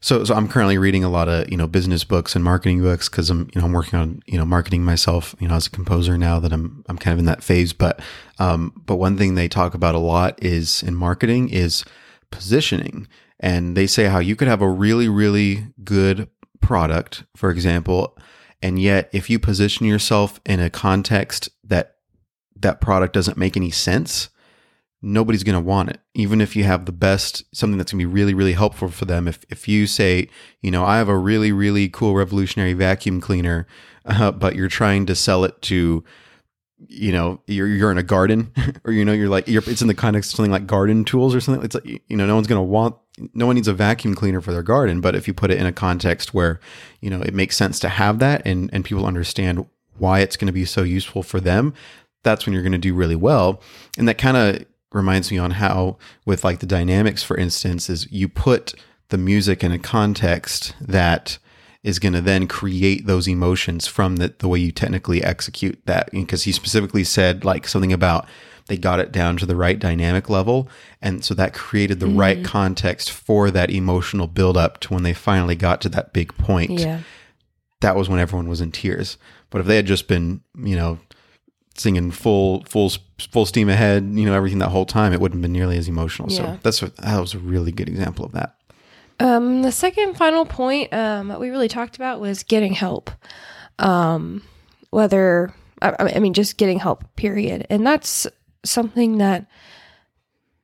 so 0.00 0.24
so 0.24 0.34
I'm 0.34 0.48
currently 0.48 0.78
reading 0.78 1.04
a 1.04 1.08
lot 1.08 1.28
of, 1.28 1.48
you 1.50 1.56
know, 1.56 1.68
business 1.68 2.02
books 2.02 2.34
and 2.34 2.44
marketing 2.44 2.80
books 2.82 3.08
cuz 3.08 3.30
I'm, 3.30 3.48
you 3.54 3.60
know, 3.60 3.66
I'm 3.66 3.72
working 3.72 3.98
on, 3.98 4.20
you 4.26 4.36
know, 4.36 4.44
marketing 4.44 4.84
myself, 4.84 5.36
you 5.38 5.46
know, 5.46 5.54
as 5.54 5.68
a 5.68 5.70
composer 5.70 6.18
now 6.18 6.40
that 6.40 6.52
I'm 6.52 6.84
I'm 6.88 6.98
kind 6.98 7.12
of 7.12 7.18
in 7.20 7.24
that 7.26 7.44
phase, 7.44 7.72
but 7.72 8.00
um 8.40 8.72
but 8.86 8.96
one 8.96 9.16
thing 9.16 9.34
they 9.36 9.46
talk 9.48 9.74
about 9.74 9.94
a 9.94 9.98
lot 9.98 10.42
is 10.42 10.82
in 10.82 10.96
marketing 10.96 11.48
is 11.50 11.84
positioning. 12.32 13.06
And 13.42 13.76
they 13.76 13.86
say 13.86 14.04
how 14.04 14.20
you 14.20 14.36
could 14.36 14.48
have 14.48 14.62
a 14.62 14.68
really 14.68 15.08
really 15.08 15.66
good 15.84 16.28
product, 16.60 17.24
for 17.36 17.50
example, 17.50 18.16
and 18.62 18.80
yet 18.80 19.10
if 19.12 19.28
you 19.28 19.38
position 19.38 19.84
yourself 19.86 20.40
in 20.46 20.60
a 20.60 20.70
context 20.70 21.50
that 21.64 21.96
that 22.56 22.80
product 22.80 23.12
doesn't 23.12 23.36
make 23.36 23.56
any 23.56 23.70
sense, 23.70 24.28
nobody's 25.02 25.42
going 25.42 25.60
to 25.60 25.60
want 25.60 25.90
it. 25.90 26.00
Even 26.14 26.40
if 26.40 26.54
you 26.54 26.62
have 26.64 26.86
the 26.86 26.92
best 26.92 27.44
something 27.54 27.76
that's 27.76 27.92
going 27.92 27.98
to 27.98 28.06
be 28.06 28.14
really 28.14 28.32
really 28.32 28.52
helpful 28.52 28.88
for 28.88 29.04
them. 29.04 29.26
If 29.26 29.44
if 29.50 29.66
you 29.66 29.86
say 29.86 30.28
you 30.60 30.70
know 30.70 30.84
i 30.84 30.98
have 30.98 31.08
a 31.08 31.18
really 31.18 31.52
really 31.52 31.88
cool 31.88 32.14
revolutionary 32.14 32.72
vacuum 32.72 33.20
cleaner 33.20 33.66
uh, 34.06 34.30
but 34.30 34.54
you're 34.54 34.68
trying 34.68 35.06
to 35.06 35.14
sell 35.14 35.44
it 35.44 35.60
to 35.62 36.04
you 36.88 37.12
know 37.12 37.40
you're 37.46 37.68
you're 37.68 37.90
in 37.90 37.98
a 37.98 38.02
garden 38.02 38.52
or 38.84 38.92
you 38.92 39.04
know 39.04 39.12
you're 39.12 39.28
like 39.28 39.48
you're 39.48 39.62
it's 39.66 39.82
in 39.82 39.88
the 39.88 39.94
context 39.94 40.32
of 40.32 40.36
something 40.36 40.52
like 40.52 40.66
garden 40.66 41.04
tools 41.04 41.34
or 41.34 41.40
something 41.40 41.64
it's 41.64 41.74
like 41.74 41.86
you 41.86 42.16
know 42.16 42.26
no 42.26 42.34
one's 42.34 42.46
going 42.46 42.58
to 42.58 42.62
want 42.62 42.96
no 43.34 43.46
one 43.46 43.56
needs 43.56 43.68
a 43.68 43.74
vacuum 43.74 44.14
cleaner 44.14 44.40
for 44.40 44.52
their 44.52 44.62
garden 44.62 45.00
but 45.00 45.14
if 45.14 45.28
you 45.28 45.34
put 45.34 45.50
it 45.50 45.58
in 45.58 45.66
a 45.66 45.72
context 45.72 46.32
where 46.32 46.60
you 47.00 47.10
know 47.10 47.20
it 47.20 47.34
makes 47.34 47.56
sense 47.56 47.78
to 47.78 47.88
have 47.88 48.18
that 48.18 48.40
and 48.46 48.70
and 48.72 48.84
people 48.84 49.06
understand 49.06 49.66
why 49.98 50.20
it's 50.20 50.36
going 50.36 50.46
to 50.46 50.52
be 50.52 50.64
so 50.64 50.82
useful 50.82 51.22
for 51.22 51.38
them 51.38 51.74
that's 52.22 52.46
when 52.46 52.52
you're 52.52 52.62
going 52.62 52.72
to 52.72 52.78
do 52.78 52.94
really 52.94 53.16
well. 53.16 53.60
And 53.98 54.08
that 54.08 54.18
kind 54.18 54.36
of 54.36 54.64
reminds 54.92 55.30
me 55.30 55.38
on 55.38 55.52
how 55.52 55.96
with 56.26 56.44
like 56.44 56.60
the 56.60 56.66
dynamics 56.66 57.22
for 57.22 57.36
instance 57.36 57.88
is 57.88 58.10
you 58.12 58.28
put 58.28 58.74
the 59.08 59.16
music 59.16 59.64
in 59.64 59.72
a 59.72 59.78
context 59.78 60.74
that 60.80 61.38
is 61.82 61.98
going 61.98 62.12
to 62.12 62.20
then 62.20 62.46
create 62.46 63.06
those 63.06 63.26
emotions 63.26 63.86
from 63.86 64.16
the, 64.16 64.34
the 64.38 64.48
way 64.48 64.58
you 64.58 64.70
technically 64.70 65.24
execute 65.24 65.80
that. 65.86 66.10
Because 66.12 66.44
he 66.44 66.52
specifically 66.52 67.04
said 67.04 67.44
like 67.44 67.66
something 67.66 67.92
about 67.92 68.26
they 68.68 68.76
got 68.76 69.00
it 69.00 69.12
down 69.12 69.36
to 69.36 69.46
the 69.46 69.56
right 69.56 69.78
dynamic 69.78 70.28
level 70.30 70.68
and 71.00 71.24
so 71.24 71.34
that 71.34 71.52
created 71.54 72.00
the 72.00 72.06
right 72.06 72.44
context 72.44 73.10
for 73.10 73.50
that 73.50 73.70
emotional 73.70 74.26
buildup 74.26 74.78
to 74.80 74.94
when 74.94 75.02
they 75.02 75.12
finally 75.14 75.54
got 75.56 75.80
to 75.80 75.88
that 75.88 76.12
big 76.12 76.36
point 76.38 76.70
Yeah. 76.70 77.00
that 77.80 77.96
was 77.96 78.08
when 78.08 78.20
everyone 78.20 78.48
was 78.48 78.60
in 78.60 78.70
tears. 78.72 79.16
But 79.50 79.60
if 79.60 79.66
they 79.66 79.76
had 79.76 79.86
just 79.86 80.08
been, 80.08 80.40
you 80.56 80.76
know, 80.76 80.98
singing 81.74 82.10
full 82.10 82.64
full 82.68 82.90
full 83.30 83.44
steam 83.46 83.68
ahead, 83.68 84.04
you 84.14 84.24
know, 84.24 84.34
everything 84.34 84.60
that 84.60 84.68
whole 84.68 84.86
time, 84.86 85.12
it 85.12 85.20
wouldn't 85.20 85.38
have 85.38 85.42
been 85.42 85.52
nearly 85.52 85.76
as 85.76 85.88
emotional. 85.88 86.30
Yeah. 86.30 86.36
So 86.36 86.58
that's 86.62 86.80
what, 86.82 86.96
that 86.96 87.20
was 87.20 87.34
a 87.34 87.38
really 87.38 87.72
good 87.72 87.88
example 87.88 88.24
of 88.24 88.32
that. 88.32 88.54
Um, 89.20 89.62
the 89.62 89.72
second 89.72 90.14
final 90.16 90.44
point 90.46 90.92
um, 90.92 91.28
that 91.28 91.38
we 91.40 91.50
really 91.50 91.68
talked 91.68 91.96
about 91.96 92.20
was 92.20 92.42
getting 92.44 92.72
help. 92.72 93.10
Um, 93.78 94.42
whether 94.90 95.54
I, 95.80 96.12
I 96.16 96.18
mean, 96.18 96.34
just 96.34 96.56
getting 96.56 96.78
help, 96.78 97.04
period, 97.16 97.66
and 97.68 97.86
that's 97.86 98.26
something 98.64 99.18
that 99.18 99.46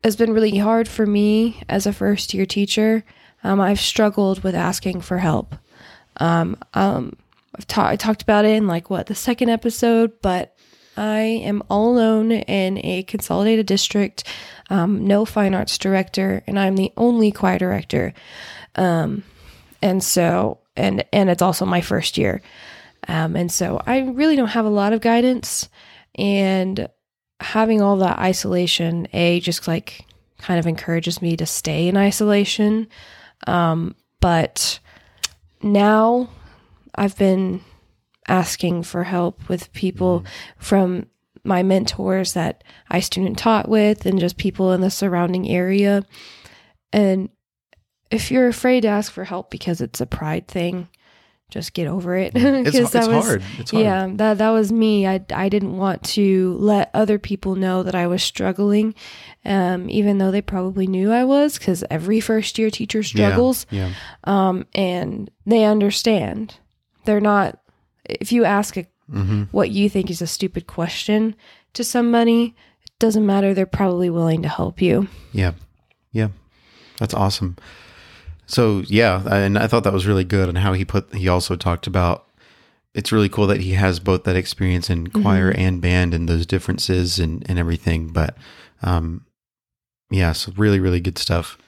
has 0.05 0.17
been 0.17 0.33
really 0.33 0.57
hard 0.59 0.89
for 0.89 1.07
me 1.07 1.63
as 1.69 1.87
a 1.87 1.93
first 1.93 2.35
year 2.35 2.47
teacher. 2.47 3.05
Um, 3.45 3.61
I've 3.61 3.81
struggled 3.81 4.43
with 4.43 4.55
asking 4.55 5.01
for 5.01 5.19
help. 5.19 5.55
Um, 6.19 6.57
um, 6.75 7.17
I've 7.57 7.67
ta- 7.67 7.89
I 7.89 7.97
talked 7.97 8.23
about 8.23 8.45
it 8.45 8.57
in 8.57 8.67
like 8.67 8.91
what 8.91 9.07
the 9.07 9.15
second 9.15 9.49
episode, 9.49 10.13
but 10.23 10.57
I 10.97 11.21
am 11.21 11.63
all 11.71 11.91
alone 11.93 12.33
in 12.33 12.85
a 12.85 13.05
consolidated 13.05 13.67
district, 13.67 14.25
um, 14.69 15.07
no 15.07 15.25
fine 15.25 15.55
arts 15.55 15.79
director, 15.79 16.43
and 16.47 16.59
I'm 16.59 16.77
the 16.77 16.93
only 16.97 17.31
choir 17.31 17.59
director. 17.59 18.15
Um, 18.75 19.23
and 19.81 20.03
so, 20.03 20.59
and 20.77 21.05
and 21.13 21.31
it's 21.31 21.43
also 21.43 21.65
my 21.65 21.81
first 21.81 22.19
year, 22.19 22.43
um, 23.07 23.37
and 23.37 23.51
so 23.51 23.81
I 23.87 24.01
really 24.01 24.35
don't 24.35 24.49
have 24.49 24.65
a 24.65 24.71
lot 24.71 24.93
of 24.93 25.01
guidance, 25.01 25.69
and 26.17 26.89
having 27.41 27.81
all 27.81 27.97
that 27.99 28.19
isolation, 28.19 29.09
a 29.13 29.41
just 29.41 29.69
like 29.69 30.05
kind 30.39 30.59
of 30.59 30.67
encourages 30.67 31.21
me 31.23 31.37
to 31.37 31.47
stay 31.47 31.89
in 31.89 31.97
isolation. 31.97 32.89
Um, 33.47 33.95
but 34.21 34.79
now 35.63 36.31
I've 36.95 37.17
been 37.17 37.61
asking 38.27 38.83
for 38.83 39.05
help 39.05 39.49
with 39.49 39.73
people 39.73 40.25
from 40.59 41.07
my 41.45 41.63
mentors 41.63 42.35
that 42.35 42.63
I 42.91 43.01
student 43.01 43.39
taught 43.39 43.69
with 43.69 44.05
and 44.05 44.21
just 44.21 44.37
people 44.37 44.73
in 44.73 44.81
the 44.81 44.91
surrounding 44.91 45.49
area. 45.49 46.05
And 46.93 47.31
if 48.11 48.31
you're 48.31 48.49
afraid 48.49 48.83
to 48.83 48.89
ask 48.89 49.13
for 49.13 49.25
help 49.25 49.51
because 49.51 49.81
it's 49.81 50.01
a 50.01 50.07
pride 50.07 50.49
thing, 50.49 50.89
just 51.51 51.73
get 51.73 51.87
over 51.87 52.17
it. 52.17 52.33
It's, 52.37 52.77
it's 52.77 52.91
that 52.91 53.09
was- 53.09 53.25
hard. 53.27 53.43
It's 53.59 53.71
hard. 53.71 53.83
yeah, 53.85 54.09
that 54.17 54.39
that 54.39 54.51
was 54.51 54.71
me. 54.73 55.07
I 55.07 55.25
I 55.33 55.49
didn't 55.49 55.77
want 55.77 56.03
to 56.15 56.57
let 56.61 56.91
other 56.95 57.19
people 57.19 57.55
know 57.57 57.83
that 57.83 57.95
I 57.95 58.07
was 58.07 58.23
struggling, 58.23 58.95
um, 59.45 59.89
even 59.91 60.19
though 60.19 60.31
they 60.31 60.43
probably 60.43 60.87
knew 60.87 61.11
I 61.13 61.25
was, 61.25 61.59
because 61.59 61.85
every 61.91 62.21
first 62.21 62.59
year 62.59 62.71
teacher 62.71 63.03
struggles, 63.03 63.67
Yeah. 63.71 63.93
um, 64.25 64.67
and 64.75 65.31
they 65.47 65.65
understand. 65.65 66.57
They're 67.05 67.21
not. 67.21 67.59
If 68.05 68.33
you 68.33 68.45
ask 68.45 68.77
a, 68.77 68.87
hmm 69.11 69.45
what 69.51 69.71
you 69.71 69.89
think 69.89 70.11
is 70.11 70.21
a 70.21 70.27
stupid 70.27 70.67
question 70.67 71.35
to 71.73 71.83
somebody, 71.85 72.55
it 72.85 72.99
doesn't 72.99 73.25
matter. 73.25 73.55
They're 73.55 73.65
probably 73.67 74.11
willing 74.11 74.43
to 74.43 74.49
help 74.49 74.83
you. 74.83 75.09
Yeah. 75.33 75.53
Yeah. 76.13 76.29
That's 76.99 77.15
awesome. 77.15 77.57
So 78.49 78.83
yeah, 78.87 79.23
and 79.31 79.59
I 79.59 79.67
thought 79.67 79.85
that 79.85 79.93
was 79.93 80.07
really 80.07 80.25
good 80.25 80.49
and 80.49 80.59
how 80.59 80.73
he 80.73 80.85
put 80.85 81.15
he 81.15 81.29
also 81.29 81.55
talked 81.55 81.87
about 81.87 82.27
it's 82.95 83.13
really 83.13 83.29
cool 83.29 83.47
that 83.47 83.61
he 83.61 83.73
has 83.73 84.01
both 84.01 84.25
that 84.25 84.35
experience 84.35 84.91
in 84.91 85.09
choir 85.09 85.51
and 85.51 85.81
band 85.81 86.15
and 86.15 86.29
those 86.29 86.47
differences 86.47 87.19
and, 87.21 87.49
and 87.49 87.59
everything. 87.59 88.09
But 88.09 88.37
um 88.83 89.27
yeah, 90.11 90.33
so 90.33 90.53
really, 90.57 90.81
really 90.81 91.01
good 91.01 91.19
stuff. 91.19 91.59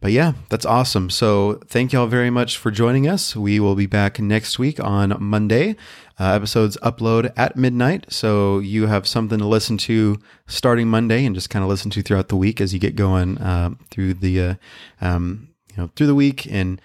But 0.00 0.12
yeah, 0.12 0.32
that's 0.48 0.64
awesome. 0.64 1.10
So 1.10 1.60
thank 1.66 1.92
y'all 1.92 2.06
very 2.06 2.30
much 2.30 2.56
for 2.56 2.70
joining 2.70 3.06
us. 3.06 3.36
We 3.36 3.60
will 3.60 3.74
be 3.74 3.86
back 3.86 4.18
next 4.18 4.58
week 4.58 4.80
on 4.80 5.14
Monday. 5.20 5.76
Uh, 6.18 6.32
episodes 6.32 6.78
upload 6.82 7.32
at 7.36 7.56
midnight, 7.56 8.06
so 8.10 8.60
you 8.60 8.86
have 8.86 9.06
something 9.06 9.38
to 9.38 9.46
listen 9.46 9.76
to 9.78 10.18
starting 10.46 10.88
Monday 10.88 11.24
and 11.24 11.34
just 11.34 11.50
kind 11.50 11.62
of 11.62 11.68
listen 11.68 11.90
to 11.90 12.02
throughout 12.02 12.28
the 12.28 12.36
week 12.36 12.60
as 12.60 12.72
you 12.72 12.80
get 12.80 12.94
going 12.94 13.38
uh, 13.38 13.70
through 13.90 14.14
the 14.14 14.40
uh, 14.40 14.54
um, 15.00 15.49
you 15.70 15.82
know 15.82 15.90
through 15.96 16.06
the 16.06 16.14
week. 16.14 16.46
And 16.50 16.80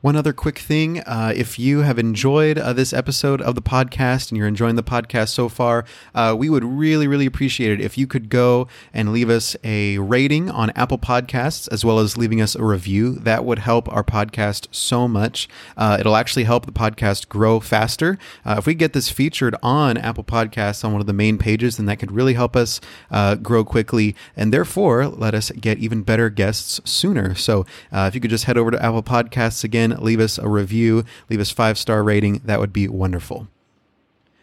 one 0.00 0.16
other 0.16 0.32
quick 0.32 0.58
thing: 0.58 1.00
uh, 1.00 1.32
if 1.36 1.58
you 1.58 1.80
have 1.80 1.98
enjoyed 1.98 2.56
uh, 2.58 2.72
this 2.72 2.92
episode 2.92 3.42
of 3.42 3.54
the 3.54 3.60
podcast 3.60 4.30
and 4.30 4.38
you're 4.38 4.46
enjoying 4.46 4.76
the 4.76 4.82
podcast 4.82 5.28
so 5.28 5.48
far, 5.48 5.84
uh, 6.14 6.34
we 6.38 6.48
would 6.48 6.64
really, 6.64 7.06
really 7.06 7.26
appreciate 7.26 7.70
it 7.70 7.84
if 7.84 7.98
you 7.98 8.06
could 8.06 8.30
go 8.30 8.66
and 8.94 9.12
leave 9.12 9.28
us 9.28 9.56
a 9.62 9.98
rating 9.98 10.50
on 10.50 10.70
Apple 10.70 10.98
Podcasts 10.98 11.70
as 11.70 11.84
well 11.84 11.98
as 11.98 12.16
leaving 12.16 12.40
us 12.40 12.54
a 12.54 12.64
review. 12.64 13.12
That 13.14 13.44
would 13.44 13.58
help 13.58 13.92
our 13.92 14.02
podcast 14.02 14.68
so 14.70 15.06
much. 15.06 15.48
Uh, 15.76 15.98
it'll 16.00 16.16
actually 16.16 16.44
help 16.44 16.64
the 16.64 16.72
podcast 16.72 17.28
grow 17.28 17.60
faster. 17.60 18.18
Uh, 18.44 18.56
if 18.58 18.66
we 18.66 18.74
get 18.74 18.94
this 18.94 19.10
featured 19.10 19.54
on 19.62 19.98
Apple 19.98 20.24
Podcasts 20.24 20.82
on 20.82 20.92
one 20.92 21.02
of 21.02 21.06
the 21.06 21.12
main 21.12 21.36
pages, 21.36 21.76
then 21.76 21.84
that 21.86 21.98
could 21.98 22.12
really 22.12 22.34
help 22.34 22.56
us 22.56 22.80
uh, 23.10 23.34
grow 23.34 23.64
quickly 23.64 24.16
and 24.34 24.52
therefore 24.52 25.06
let 25.08 25.34
us 25.34 25.50
get 25.50 25.78
even 25.78 26.02
better 26.02 26.30
guests 26.30 26.80
sooner. 26.84 27.34
So 27.34 27.66
if 27.92 28.14
you 28.14 28.20
could 28.20 28.30
just 28.30 28.44
head 28.44 28.56
over 28.56 28.70
to 28.70 28.82
Apple 28.82 29.02
Podcasts 29.02 29.62
again, 29.62 29.89
leave 29.98 30.20
us 30.20 30.38
a 30.38 30.48
review, 30.48 31.04
leave 31.28 31.40
us 31.40 31.50
five 31.50 31.76
star 31.78 32.02
rating, 32.02 32.40
that 32.44 32.60
would 32.60 32.72
be 32.72 32.88
wonderful. 32.88 33.48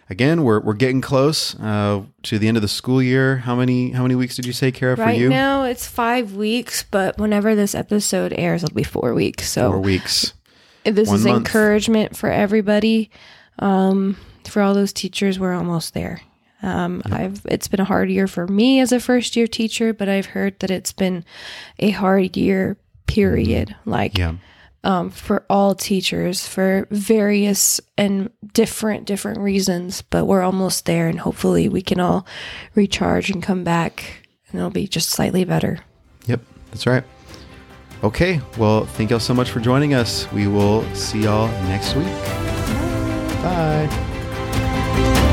Again, 0.09 0.43
we're, 0.43 0.61
we're 0.61 0.73
getting 0.73 1.01
close 1.01 1.59
uh, 1.59 2.03
to 2.23 2.39
the 2.39 2.47
end 2.47 2.55
of 2.55 2.61
the 2.61 2.69
school 2.69 3.01
year. 3.03 3.37
How 3.37 3.55
many 3.57 3.91
how 3.91 4.03
many 4.03 4.15
weeks 4.15 4.35
did 4.37 4.45
you 4.45 4.53
say, 4.53 4.71
Kara, 4.71 4.95
for 4.95 5.03
Right 5.03 5.17
you? 5.19 5.27
now, 5.29 5.63
it's 5.63 5.85
five 5.85 6.33
weeks, 6.33 6.83
but 6.89 7.17
whenever 7.17 7.55
this 7.55 7.75
episode 7.75 8.33
airs, 8.37 8.63
it'll 8.63 8.73
be 8.73 8.83
four 8.83 9.13
weeks. 9.13 9.49
So 9.49 9.71
Four 9.71 9.81
weeks. 9.81 10.33
this 10.85 11.09
One 11.09 11.17
is 11.17 11.25
month. 11.25 11.37
encouragement 11.47 12.15
for 12.15 12.31
everybody 12.31 13.09
um, 13.59 14.15
for 14.45 14.61
all 14.61 14.73
those 14.73 14.93
teachers 14.93 15.37
we're 15.37 15.53
almost 15.53 15.93
there 15.93 16.21
um, 16.63 17.01
i've 17.11 17.41
it's 17.49 17.67
been 17.67 17.81
a 17.81 17.85
hard 17.85 18.09
year 18.09 18.27
for 18.27 18.47
me 18.47 18.79
as 18.79 18.93
a 18.93 18.99
first 19.01 19.35
year 19.35 19.45
teacher 19.45 19.91
but 19.93 20.07
i've 20.07 20.27
heard 20.27 20.57
that 20.61 20.71
it's 20.71 20.93
been 20.93 21.25
a 21.79 21.89
hard 21.89 22.37
year 22.37 22.77
period 23.07 23.75
like 23.85 24.13
Mm-hmm. 24.13 24.35
Yeah. 24.37 24.41
Um, 24.83 25.09
for 25.09 25.45
all 25.49 25.75
teachers 25.75 26.47
for 26.47 26.87
various 26.91 27.81
and 27.97 28.29
different 28.53 29.05
different 29.05 29.39
reasons 29.39 30.01
but 30.01 30.25
we're 30.25 30.43
almost 30.43 30.85
there 30.85 31.07
and 31.07 31.19
hopefully 31.19 31.67
we 31.67 31.81
can 31.81 31.99
all 31.99 32.25
recharge 32.75 33.29
and 33.29 33.43
come 33.43 33.63
back 33.63 34.27
and 34.49 34.59
it'll 34.59 34.69
be 34.69 34.87
just 34.87 35.09
slightly 35.09 35.43
better 35.43 35.79
Yep, 36.27 36.41
that's 36.71 36.85
right. 36.85 37.03
Okay, 38.03 38.39
well, 38.57 38.85
thank 38.85 39.09
y'all 39.09 39.19
so 39.19 39.33
much 39.33 39.49
for 39.49 39.59
joining 39.59 39.95
us. 39.95 40.31
We 40.31 40.47
will 40.47 40.83
see 40.93 41.23
y'all 41.23 41.47
next 41.63 41.95
week. 41.95 42.05
Bye. 43.41 45.23